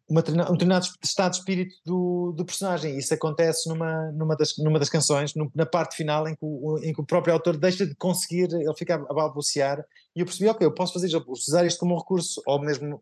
uma, 0.10 0.22
um 0.22 0.54
determinado 0.54 0.88
estado 1.04 1.32
de 1.32 1.38
espírito 1.38 1.76
do, 1.86 2.34
do 2.36 2.44
personagem. 2.44 2.98
Isso 2.98 3.14
acontece 3.14 3.70
numa, 3.70 4.12
numa, 4.12 4.36
das, 4.36 4.58
numa 4.58 4.80
das 4.80 4.90
canções, 4.90 5.34
na 5.54 5.66
parte 5.66 5.96
final, 5.96 6.28
em 6.28 6.34
que, 6.34 6.40
o, 6.42 6.80
em 6.80 6.92
que 6.92 7.00
o 7.00 7.06
próprio 7.06 7.34
autor 7.34 7.56
deixa 7.56 7.86
de 7.86 7.96
conseguir, 7.96 8.52
ele 8.52 8.74
fica 8.76 8.96
a 8.96 9.14
balbuciar, 9.14 9.86
e 10.16 10.22
eu 10.22 10.26
percebi, 10.26 10.50
ok, 10.50 10.66
eu 10.66 10.74
posso 10.74 10.94
fazer, 10.94 11.10
usar 11.28 11.66
isto 11.66 11.80
como 11.80 11.94
um 11.94 11.98
recurso, 11.98 12.42
ou 12.46 12.60
mesmo, 12.60 13.02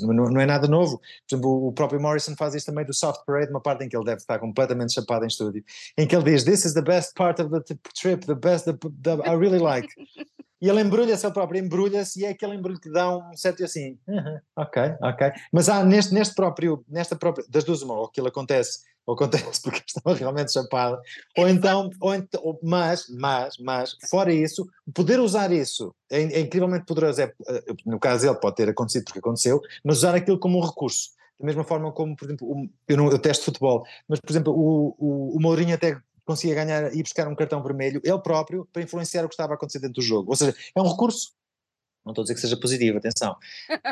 não, 0.00 0.30
não 0.30 0.40
é 0.40 0.46
nada 0.46 0.68
novo, 0.68 0.98
por 0.98 1.34
exemplo, 1.34 1.66
o 1.68 1.72
próprio 1.72 2.00
Morrison 2.00 2.36
faz 2.36 2.54
isto 2.54 2.66
também 2.66 2.84
do 2.84 2.94
Soft 2.94 3.24
Parade, 3.26 3.50
uma 3.50 3.60
parte 3.60 3.84
em 3.84 3.88
que 3.88 3.96
ele 3.96 4.04
deve 4.04 4.18
estar 4.18 4.38
completamente 4.38 4.92
chapado 4.92 5.24
em 5.24 5.28
estúdio, 5.28 5.64
em 5.96 6.06
que 6.06 6.14
ele 6.14 6.24
diz, 6.24 6.44
this 6.44 6.64
is 6.64 6.74
the 6.74 6.82
best 6.82 7.14
part 7.14 7.40
of 7.40 7.50
the 7.50 7.76
trip, 7.98 8.26
the 8.26 8.34
best, 8.34 8.66
the, 8.66 8.76
the, 9.02 9.22
I 9.26 9.34
really 9.34 9.58
like. 9.58 9.88
e 10.60 10.68
ele 10.68 10.80
embrulha-se, 10.80 11.26
ele 11.26 11.34
próprio 11.34 11.62
embrulha-se, 11.62 12.20
e 12.20 12.24
é 12.24 12.30
aquele 12.30 12.54
embrulho 12.54 12.80
que 12.80 12.90
dá 12.90 13.16
um 13.16 13.36
certo 13.36 13.62
assim, 13.62 13.98
uh 14.08 14.14
-huh, 14.14 14.40
ok, 14.56 14.82
ok. 15.02 15.32
Mas 15.52 15.68
há 15.68 15.84
neste, 15.84 16.14
neste 16.14 16.34
próprio, 16.34 16.84
nesta 16.88 17.16
própria, 17.16 17.44
das 17.48 17.64
duas 17.64 17.82
uma, 17.82 17.94
ou 17.94 18.06
aquilo 18.06 18.28
acontece, 18.28 18.80
ou 19.04 19.14
acontece 19.14 19.60
porque 19.62 19.82
estava 19.86 20.14
realmente 20.14 20.52
chapada, 20.52 20.98
ou 21.36 21.48
então, 21.48 21.90
ou 22.00 22.14
então, 22.14 22.58
mas, 22.62 23.06
mas, 23.10 23.56
mas, 23.58 23.96
fora 24.10 24.32
isso, 24.32 24.66
poder 24.94 25.20
usar 25.20 25.52
isso 25.52 25.94
é, 26.10 26.22
é 26.22 26.40
incrivelmente 26.40 26.86
poderoso, 26.86 27.20
é, 27.20 27.32
eh, 27.48 27.64
no 27.84 27.98
caso 27.98 28.24
dele 28.24 28.40
pode 28.40 28.56
ter 28.56 28.68
acontecido 28.68 29.04
porque 29.04 29.18
aconteceu, 29.18 29.60
mas 29.84 29.98
usar 29.98 30.14
aquilo 30.14 30.38
como 30.38 30.58
um 30.58 30.64
recurso. 30.64 31.14
Da 31.38 31.44
mesma 31.44 31.64
forma 31.64 31.92
como, 31.92 32.16
por 32.16 32.24
exemplo, 32.24 32.68
eu, 32.88 32.96
não, 32.96 33.10
eu 33.10 33.18
testo 33.18 33.44
futebol, 33.44 33.84
mas, 34.08 34.18
por 34.18 34.30
exemplo, 34.30 34.54
o, 34.54 34.96
o, 34.98 35.36
o 35.36 35.40
Mourinho 35.40 35.74
até 35.74 36.00
conseguia 36.26 36.54
ganhar 36.54 36.94
e 36.94 37.02
buscar 37.02 37.26
um 37.28 37.34
cartão 37.34 37.62
vermelho, 37.62 38.00
ele 38.04 38.18
próprio, 38.18 38.68
para 38.72 38.82
influenciar 38.82 39.24
o 39.24 39.28
que 39.28 39.34
estava 39.34 39.54
a 39.54 39.56
acontecer 39.56 39.78
dentro 39.78 39.94
do 39.94 40.02
jogo. 40.02 40.30
Ou 40.30 40.36
seja, 40.36 40.54
é 40.74 40.80
um 40.80 40.90
recurso. 40.90 41.32
Não 42.04 42.12
estou 42.12 42.22
a 42.22 42.24
dizer 42.24 42.34
que 42.34 42.40
seja 42.40 42.56
positivo, 42.56 42.98
atenção. 42.98 43.36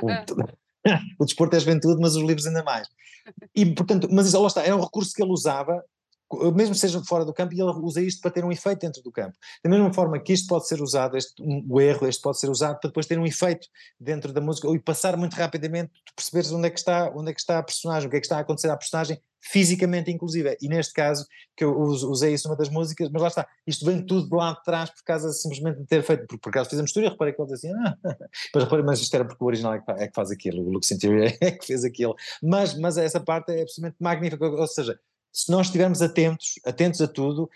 O, 0.03 0.55
o 1.19 1.25
desporto 1.25 1.57
é 1.57 1.61
juventude, 1.61 2.01
mas 2.01 2.15
os 2.17 2.23
livros 2.23 2.47
ainda 2.47 2.63
mais. 2.63 2.89
E, 3.55 3.65
portanto, 3.67 4.09
mas 4.11 4.33
lá 4.33 4.47
está, 4.47 4.63
é 4.63 4.75
um 4.75 4.81
recurso 4.81 5.15
que 5.15 5.23
ele 5.23 5.33
usava, 5.33 5.83
mesmo 6.55 6.75
seja 6.75 7.03
fora 7.05 7.25
do 7.25 7.33
campo, 7.33 7.55
e 7.55 7.61
ele 7.61 7.71
usa 7.81 8.03
isto 8.03 8.21
para 8.21 8.31
ter 8.31 8.45
um 8.45 8.53
efeito 8.53 8.81
dentro 8.81 9.03
do 9.03 9.11
campo. 9.11 9.37
Da 9.63 9.71
mesma 9.71 9.93
forma 9.93 10.19
que 10.19 10.33
isto 10.33 10.49
pode 10.49 10.67
ser 10.67 10.83
usado, 10.83 11.17
este, 11.17 11.43
um, 11.43 11.65
o 11.69 11.81
erro, 11.81 12.07
este 12.07 12.21
pode 12.21 12.39
ser 12.39 12.51
usado 12.51 12.79
para 12.81 12.89
depois 12.89 13.07
ter 13.07 13.19
um 13.19 13.27
efeito 13.27 13.69
dentro 13.99 14.33
da 14.33 14.41
música, 14.41 14.69
ou 14.69 14.79
passar 14.81 15.17
muito 15.17 15.35
rapidamente, 15.35 15.93
tu 16.05 16.13
perceberes 16.15 16.53
onde 16.53 16.67
é 16.67 16.71
que 16.71 16.79
está, 16.79 17.11
onde 17.15 17.31
é 17.31 17.35
que 17.35 17.41
está 17.41 17.59
a 17.59 17.63
personagem, 17.63 18.09
o 18.09 18.11
que 18.11 18.17
é 18.17 18.21
que 18.21 18.27
está 18.27 18.39
a 18.39 18.41
acontecer 18.41 18.69
à 18.69 18.77
personagem, 18.77 19.21
fisicamente 19.45 20.11
inclusive. 20.11 20.57
E 20.61 20.69
neste 20.69 20.95
caso, 20.95 21.27
que 21.55 21.63
eu 21.63 21.77
usei 21.77 22.33
isso 22.33 22.49
numa 22.49 22.57
das 22.57 22.71
músicas, 22.71 23.11
mas 23.11 23.23
lá 23.23 23.29
está, 23.29 23.47
isto 23.67 23.85
vem 23.85 24.05
tudo 24.05 24.29
de 24.29 24.35
lá 24.35 24.53
de 24.53 24.65
trás 24.65 24.91
por 24.91 25.05
causa 25.05 25.31
simplesmente 25.33 25.81
de 25.81 25.87
ter 25.87 26.03
feito, 26.03 26.27
por, 26.27 26.39
por 26.39 26.49
acaso 26.49 26.71
fizemos 26.71 26.93
tudo 26.93 27.07
e 27.07 27.09
reparei 27.11 27.35
que 27.35 27.43
ele 27.43 27.53
dizia 27.53 27.71
assim, 27.71 27.83
ah, 27.87 27.97
mas 28.55 28.65
reparei, 28.65 28.85
mas 28.85 29.01
isto 29.01 29.15
era 29.15 29.25
porque 29.25 29.45
o 29.45 29.47
original 29.47 29.75
é 29.75 29.81
que, 29.81 29.91
é 29.91 30.09
que 30.09 30.15
faz 30.15 30.31
aquilo, 30.31 30.63
o 30.63 30.71
Lux 30.71 30.91
Interior 30.91 31.31
é 31.41 31.51
que 31.51 31.67
fez 31.67 31.85
aquilo. 31.85 32.17
Mas, 32.43 32.79
mas 32.79 32.97
essa 32.97 33.21
parte 33.21 33.53
é 33.53 33.63
absolutamente 33.63 33.97
magnífica, 34.01 34.47
ou 34.47 34.67
seja, 34.67 34.99
se 35.31 35.51
nós 35.51 35.67
estivermos 35.67 36.01
atentos, 36.01 36.55
atentos 36.65 37.01
a 37.01 37.09
tudo, 37.09 37.51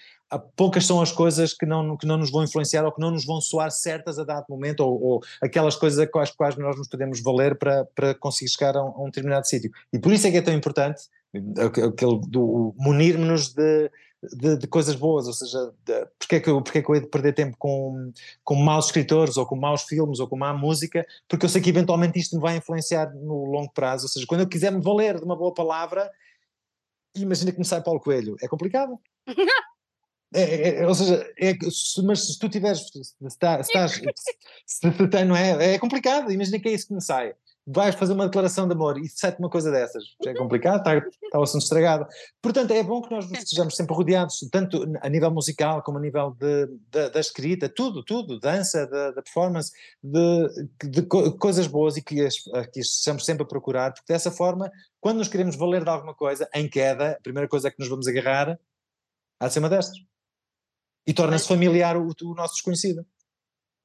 poucas 0.56 0.84
são 0.84 1.00
as 1.00 1.12
coisas 1.12 1.54
que 1.54 1.64
não, 1.64 1.96
que 1.96 2.06
não 2.06 2.18
nos 2.18 2.30
vão 2.30 2.42
influenciar 2.42 2.84
ou 2.84 2.92
que 2.92 3.00
não 3.00 3.12
nos 3.12 3.24
vão 3.24 3.40
soar 3.40 3.70
certas 3.70 4.18
a 4.18 4.24
dado 4.24 4.46
momento, 4.50 4.80
ou, 4.80 5.00
ou 5.00 5.20
aquelas 5.40 5.76
coisas 5.76 6.06
com 6.10 6.18
as 6.18 6.30
quais 6.32 6.56
nós 6.56 6.76
nos 6.76 6.88
podemos 6.88 7.22
valer 7.22 7.56
para, 7.56 7.84
para 7.94 8.14
conseguir 8.16 8.50
chegar 8.50 8.76
a 8.76 8.82
um, 8.82 8.88
a 8.88 9.02
um 9.02 9.06
determinado 9.06 9.46
sítio. 9.46 9.70
E 9.92 9.98
por 9.98 10.12
isso 10.12 10.26
é 10.26 10.30
que 10.30 10.38
é 10.38 10.42
tão 10.42 10.52
importante 10.52 11.02
aquele 11.34 12.20
do 12.26 12.74
munir-nos 12.78 13.52
de, 13.52 13.90
de, 14.34 14.56
de, 14.56 14.66
coisas 14.66 14.94
boas, 14.94 15.26
ou 15.26 15.32
seja, 15.32 15.72
de, 15.84 16.06
porque, 16.18 16.36
é 16.36 16.40
que 16.40 16.48
eu, 16.48 16.62
porque 16.62 16.78
é 16.78 16.82
que 16.82 16.90
eu 16.90 16.94
hei 16.94 17.00
de 17.02 17.08
perder 17.08 17.34
tempo 17.34 17.56
com, 17.58 18.12
com 18.42 18.54
maus 18.54 18.86
escritores, 18.86 19.36
ou 19.36 19.46
com 19.46 19.56
maus 19.56 19.82
filmes, 19.82 20.20
ou 20.20 20.28
com 20.28 20.36
má 20.36 20.52
música, 20.52 21.06
porque 21.28 21.44
eu 21.44 21.48
sei 21.48 21.60
que 21.60 21.70
eventualmente 21.70 22.18
isto 22.18 22.36
me 22.36 22.42
vai 22.42 22.56
influenciar 22.56 23.14
no 23.14 23.44
longo 23.44 23.72
prazo, 23.72 24.04
ou 24.04 24.08
seja, 24.08 24.26
quando 24.26 24.40
eu 24.40 24.48
quiser 24.48 24.72
me 24.72 24.82
valer 24.82 25.18
de 25.18 25.24
uma 25.24 25.36
boa 25.36 25.52
palavra, 25.52 26.10
imagina 27.14 27.52
que 27.52 27.58
me 27.58 27.64
sai 27.64 27.82
Paulo 27.82 28.00
Coelho, 28.00 28.36
é 28.40 28.48
complicado. 28.48 28.98
É, 30.34 30.42
é, 30.42 30.80
é, 30.80 30.86
ou 30.86 30.94
seja, 30.94 31.26
é, 31.38 31.54
mas 32.04 32.26
se 32.26 32.38
tu 32.38 32.50
tiveres, 32.50 32.80
se, 32.80 33.00
estás, 33.26 33.66
se, 33.66 33.72
se, 34.66 34.92
se, 34.92 35.24
não 35.24 35.34
é, 35.34 35.72
é 35.72 35.78
complicado, 35.78 36.30
imagina 36.30 36.60
que 36.60 36.68
é 36.68 36.72
isso 36.72 36.88
que 36.88 36.92
me 36.92 37.00
sai 37.00 37.34
vais 37.70 37.94
fazer 37.94 38.14
uma 38.14 38.24
declaração 38.24 38.66
de 38.66 38.72
amor 38.72 38.98
e 38.98 39.06
sai-te 39.08 39.38
uma 39.38 39.50
coisa 39.50 39.70
dessas. 39.70 40.02
Já 40.24 40.30
é 40.30 40.34
complicado, 40.34 40.78
está, 40.78 40.96
está 40.96 41.38
o 41.38 41.42
assunto 41.42 41.62
estragado. 41.62 42.06
Portanto, 42.40 42.70
é 42.70 42.82
bom 42.82 43.02
que 43.02 43.10
nós 43.10 43.30
estejamos 43.30 43.76
sempre 43.76 43.94
rodeados, 43.94 44.38
tanto 44.50 44.86
a 45.02 45.08
nível 45.08 45.30
musical 45.30 45.82
como 45.82 45.98
a 45.98 46.00
nível 46.00 46.30
de, 46.30 46.66
de 46.66 47.10
da 47.10 47.20
escrita, 47.20 47.68
tudo, 47.68 48.02
tudo, 48.02 48.40
dança, 48.40 48.86
da 48.86 49.20
performance, 49.22 49.70
de, 50.02 50.68
de 50.88 51.02
co 51.02 51.36
coisas 51.36 51.66
boas 51.66 51.98
e 51.98 52.02
que, 52.02 52.26
que 52.72 52.80
estamos 52.80 53.24
sempre 53.24 53.42
a 53.42 53.46
procurar, 53.46 53.92
porque 53.92 54.10
dessa 54.10 54.30
forma, 54.30 54.70
quando 54.98 55.18
nos 55.18 55.28
queremos 55.28 55.54
valer 55.54 55.84
de 55.84 55.90
alguma 55.90 56.14
coisa, 56.14 56.48
em 56.54 56.68
queda, 56.68 57.12
a 57.12 57.20
primeira 57.20 57.48
coisa 57.48 57.70
que 57.70 57.78
nos 57.78 57.88
vamos 57.88 58.08
agarrar 58.08 58.58
há 59.38 59.46
de 59.46 59.52
ser 59.52 59.58
uma 59.58 59.68
destas. 59.68 59.98
E 61.06 61.12
torna-se 61.12 61.46
familiar 61.46 61.96
o, 61.96 62.08
o 62.22 62.34
nosso 62.34 62.54
desconhecido. 62.54 63.06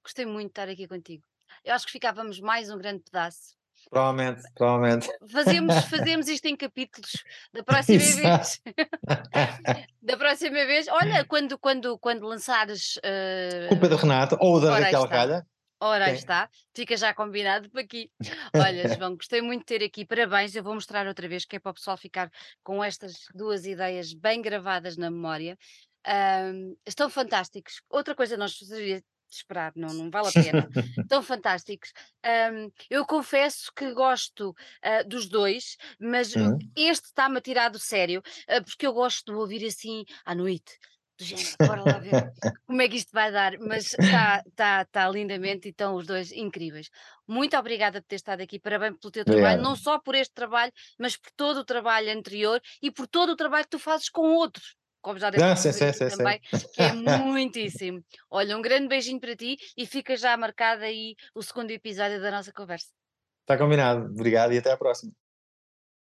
Gostei 0.02 0.26
muito 0.26 0.48
de 0.48 0.52
estar 0.52 0.70
aqui 0.70 0.88
contigo. 0.88 1.24
Eu 1.64 1.74
acho 1.74 1.86
que 1.86 1.92
ficávamos 1.92 2.40
mais 2.40 2.70
um 2.70 2.78
grande 2.78 3.04
pedaço 3.04 3.56
Provavelmente, 3.90 4.42
provavelmente. 4.56 5.10
Fazemos, 5.32 5.76
fazemos 5.86 6.28
isto 6.28 6.46
em 6.46 6.56
capítulos 6.56 7.24
da 7.54 7.64
próxima 7.64 8.00
vez. 8.00 8.62
da 10.02 10.18
próxima 10.18 10.66
vez, 10.66 10.88
olha, 10.88 11.26
quando, 11.26 11.58
quando, 11.58 11.98
quando 12.00 12.26
lançares. 12.26 12.98
Uh... 12.98 13.70
Culpa 13.70 13.90
do 13.90 13.96
Renato 13.96 14.38
ou 14.40 14.60
da 14.60 14.80
Raquel 14.80 15.08
Calha. 15.08 15.46
Ora, 15.86 16.06
aí 16.06 16.16
está, 16.16 16.50
fica 16.74 16.96
já 16.96 17.14
combinado 17.14 17.70
para 17.70 17.82
aqui. 17.82 18.10
Olha, 18.56 18.88
João, 18.96 19.18
gostei 19.18 19.42
muito 19.42 19.60
de 19.62 19.66
ter 19.66 19.84
aqui, 19.84 20.06
parabéns. 20.06 20.56
Eu 20.56 20.64
vou 20.64 20.74
mostrar 20.74 21.06
outra 21.08 21.28
vez, 21.28 21.44
que 21.44 21.58
é 21.58 21.60
para 21.60 21.72
o 21.72 21.74
pessoal 21.74 21.98
ficar 21.98 22.32
com 22.64 22.82
estas 22.82 23.26
duas 23.36 23.66
ideias 23.66 24.14
bem 24.14 24.42
gravadas 24.42 24.96
na 24.96 25.12
memória. 25.12 25.58
Um, 26.08 26.78
estão 26.88 27.10
fantásticos. 27.10 27.82
Outra 27.90 28.16
coisa 28.16 28.38
nós 28.38 28.58
de 29.34 29.40
esperar, 29.40 29.72
não, 29.76 29.94
não 29.94 30.10
vale 30.10 30.30
a 30.30 30.32
pena. 30.34 30.70
Estão 31.04 31.22
fantásticos. 31.22 31.92
Um, 32.26 32.72
eu 32.90 33.06
confesso 33.06 33.72
que 33.76 33.94
gosto 33.94 34.50
uh, 34.52 35.08
dos 35.08 35.28
dois, 35.28 35.78
mas 36.00 36.34
Uhum. 36.36 36.58
este 36.76 37.06
está-me 37.08 37.38
a 37.38 37.42
tirar 37.42 37.70
do 37.70 37.80
sério, 37.80 38.22
uh, 38.50 38.64
porque 38.64 38.86
eu 38.88 38.94
gosto 38.94 39.32
de 39.32 39.38
ouvir 39.38 39.66
assim 39.66 40.04
à 40.26 40.34
noite. 40.36 40.78
Do 41.18 41.24
género, 41.26 41.58
bora 41.64 41.84
lá 41.84 42.00
ver 42.00 42.20
como 42.66 42.82
é 42.82 42.88
que 42.90 42.96
isto 42.96 43.12
vai 43.12 43.32
dar, 43.32 43.58
mas 43.60 43.94
está 43.94 44.44
tá, 44.56 44.86
tá 44.86 45.10
lindamente 45.10 45.68
e 45.68 45.72
estão 45.72 45.96
os 45.96 46.08
dois 46.08 46.32
incríveis. 46.32 46.90
Muito 47.28 47.56
obrigada 47.58 48.02
por 48.02 48.08
ter 48.08 48.16
estado 48.16 48.42
aqui, 48.42 48.60
parabéns 48.60 48.98
pelo 48.98 49.12
teu 49.12 49.24
trabalho, 49.26 49.62
não 49.62 49.76
só 49.76 50.00
por 50.00 50.16
este 50.16 50.34
trabalho, 50.34 50.72
mas 50.98 51.16
por 51.18 51.32
todo 51.36 51.58
o 51.58 51.66
trabalho 51.66 52.12
anterior 52.12 52.60
e 52.82 52.90
por 52.90 53.08
todo 53.08 53.32
o 53.32 53.36
trabalho 53.36 53.64
que 53.66 53.72
tu 53.72 53.80
fazes 53.80 54.10
com 54.10 54.22
outros, 54.34 54.76
como 55.04 55.20
já 55.20 55.30
deve 55.30 55.44
Ah, 55.44 55.56
sim, 55.56 55.72
sim. 55.72 56.08
também, 56.08 56.40
que 56.74 56.82
é 56.82 56.92
muitíssimo. 57.22 58.04
Olha, 58.32 58.58
um 58.58 58.62
grande 58.62 58.88
beijinho 58.88 59.20
para 59.20 59.36
ti 59.36 59.58
e 59.78 59.86
fica 59.86 60.16
já 60.16 60.36
marcado 60.36 60.84
aí 60.84 61.16
o 61.36 61.44
segundo 61.44 61.70
episódio 61.70 62.20
da 62.22 62.32
nossa 62.32 62.52
conversa. 62.52 62.88
Está 63.42 63.58
combinado. 63.58 64.06
Obrigado 64.06 64.54
e 64.54 64.58
até 64.58 64.72
à 64.72 64.78
próxima. 64.78 65.12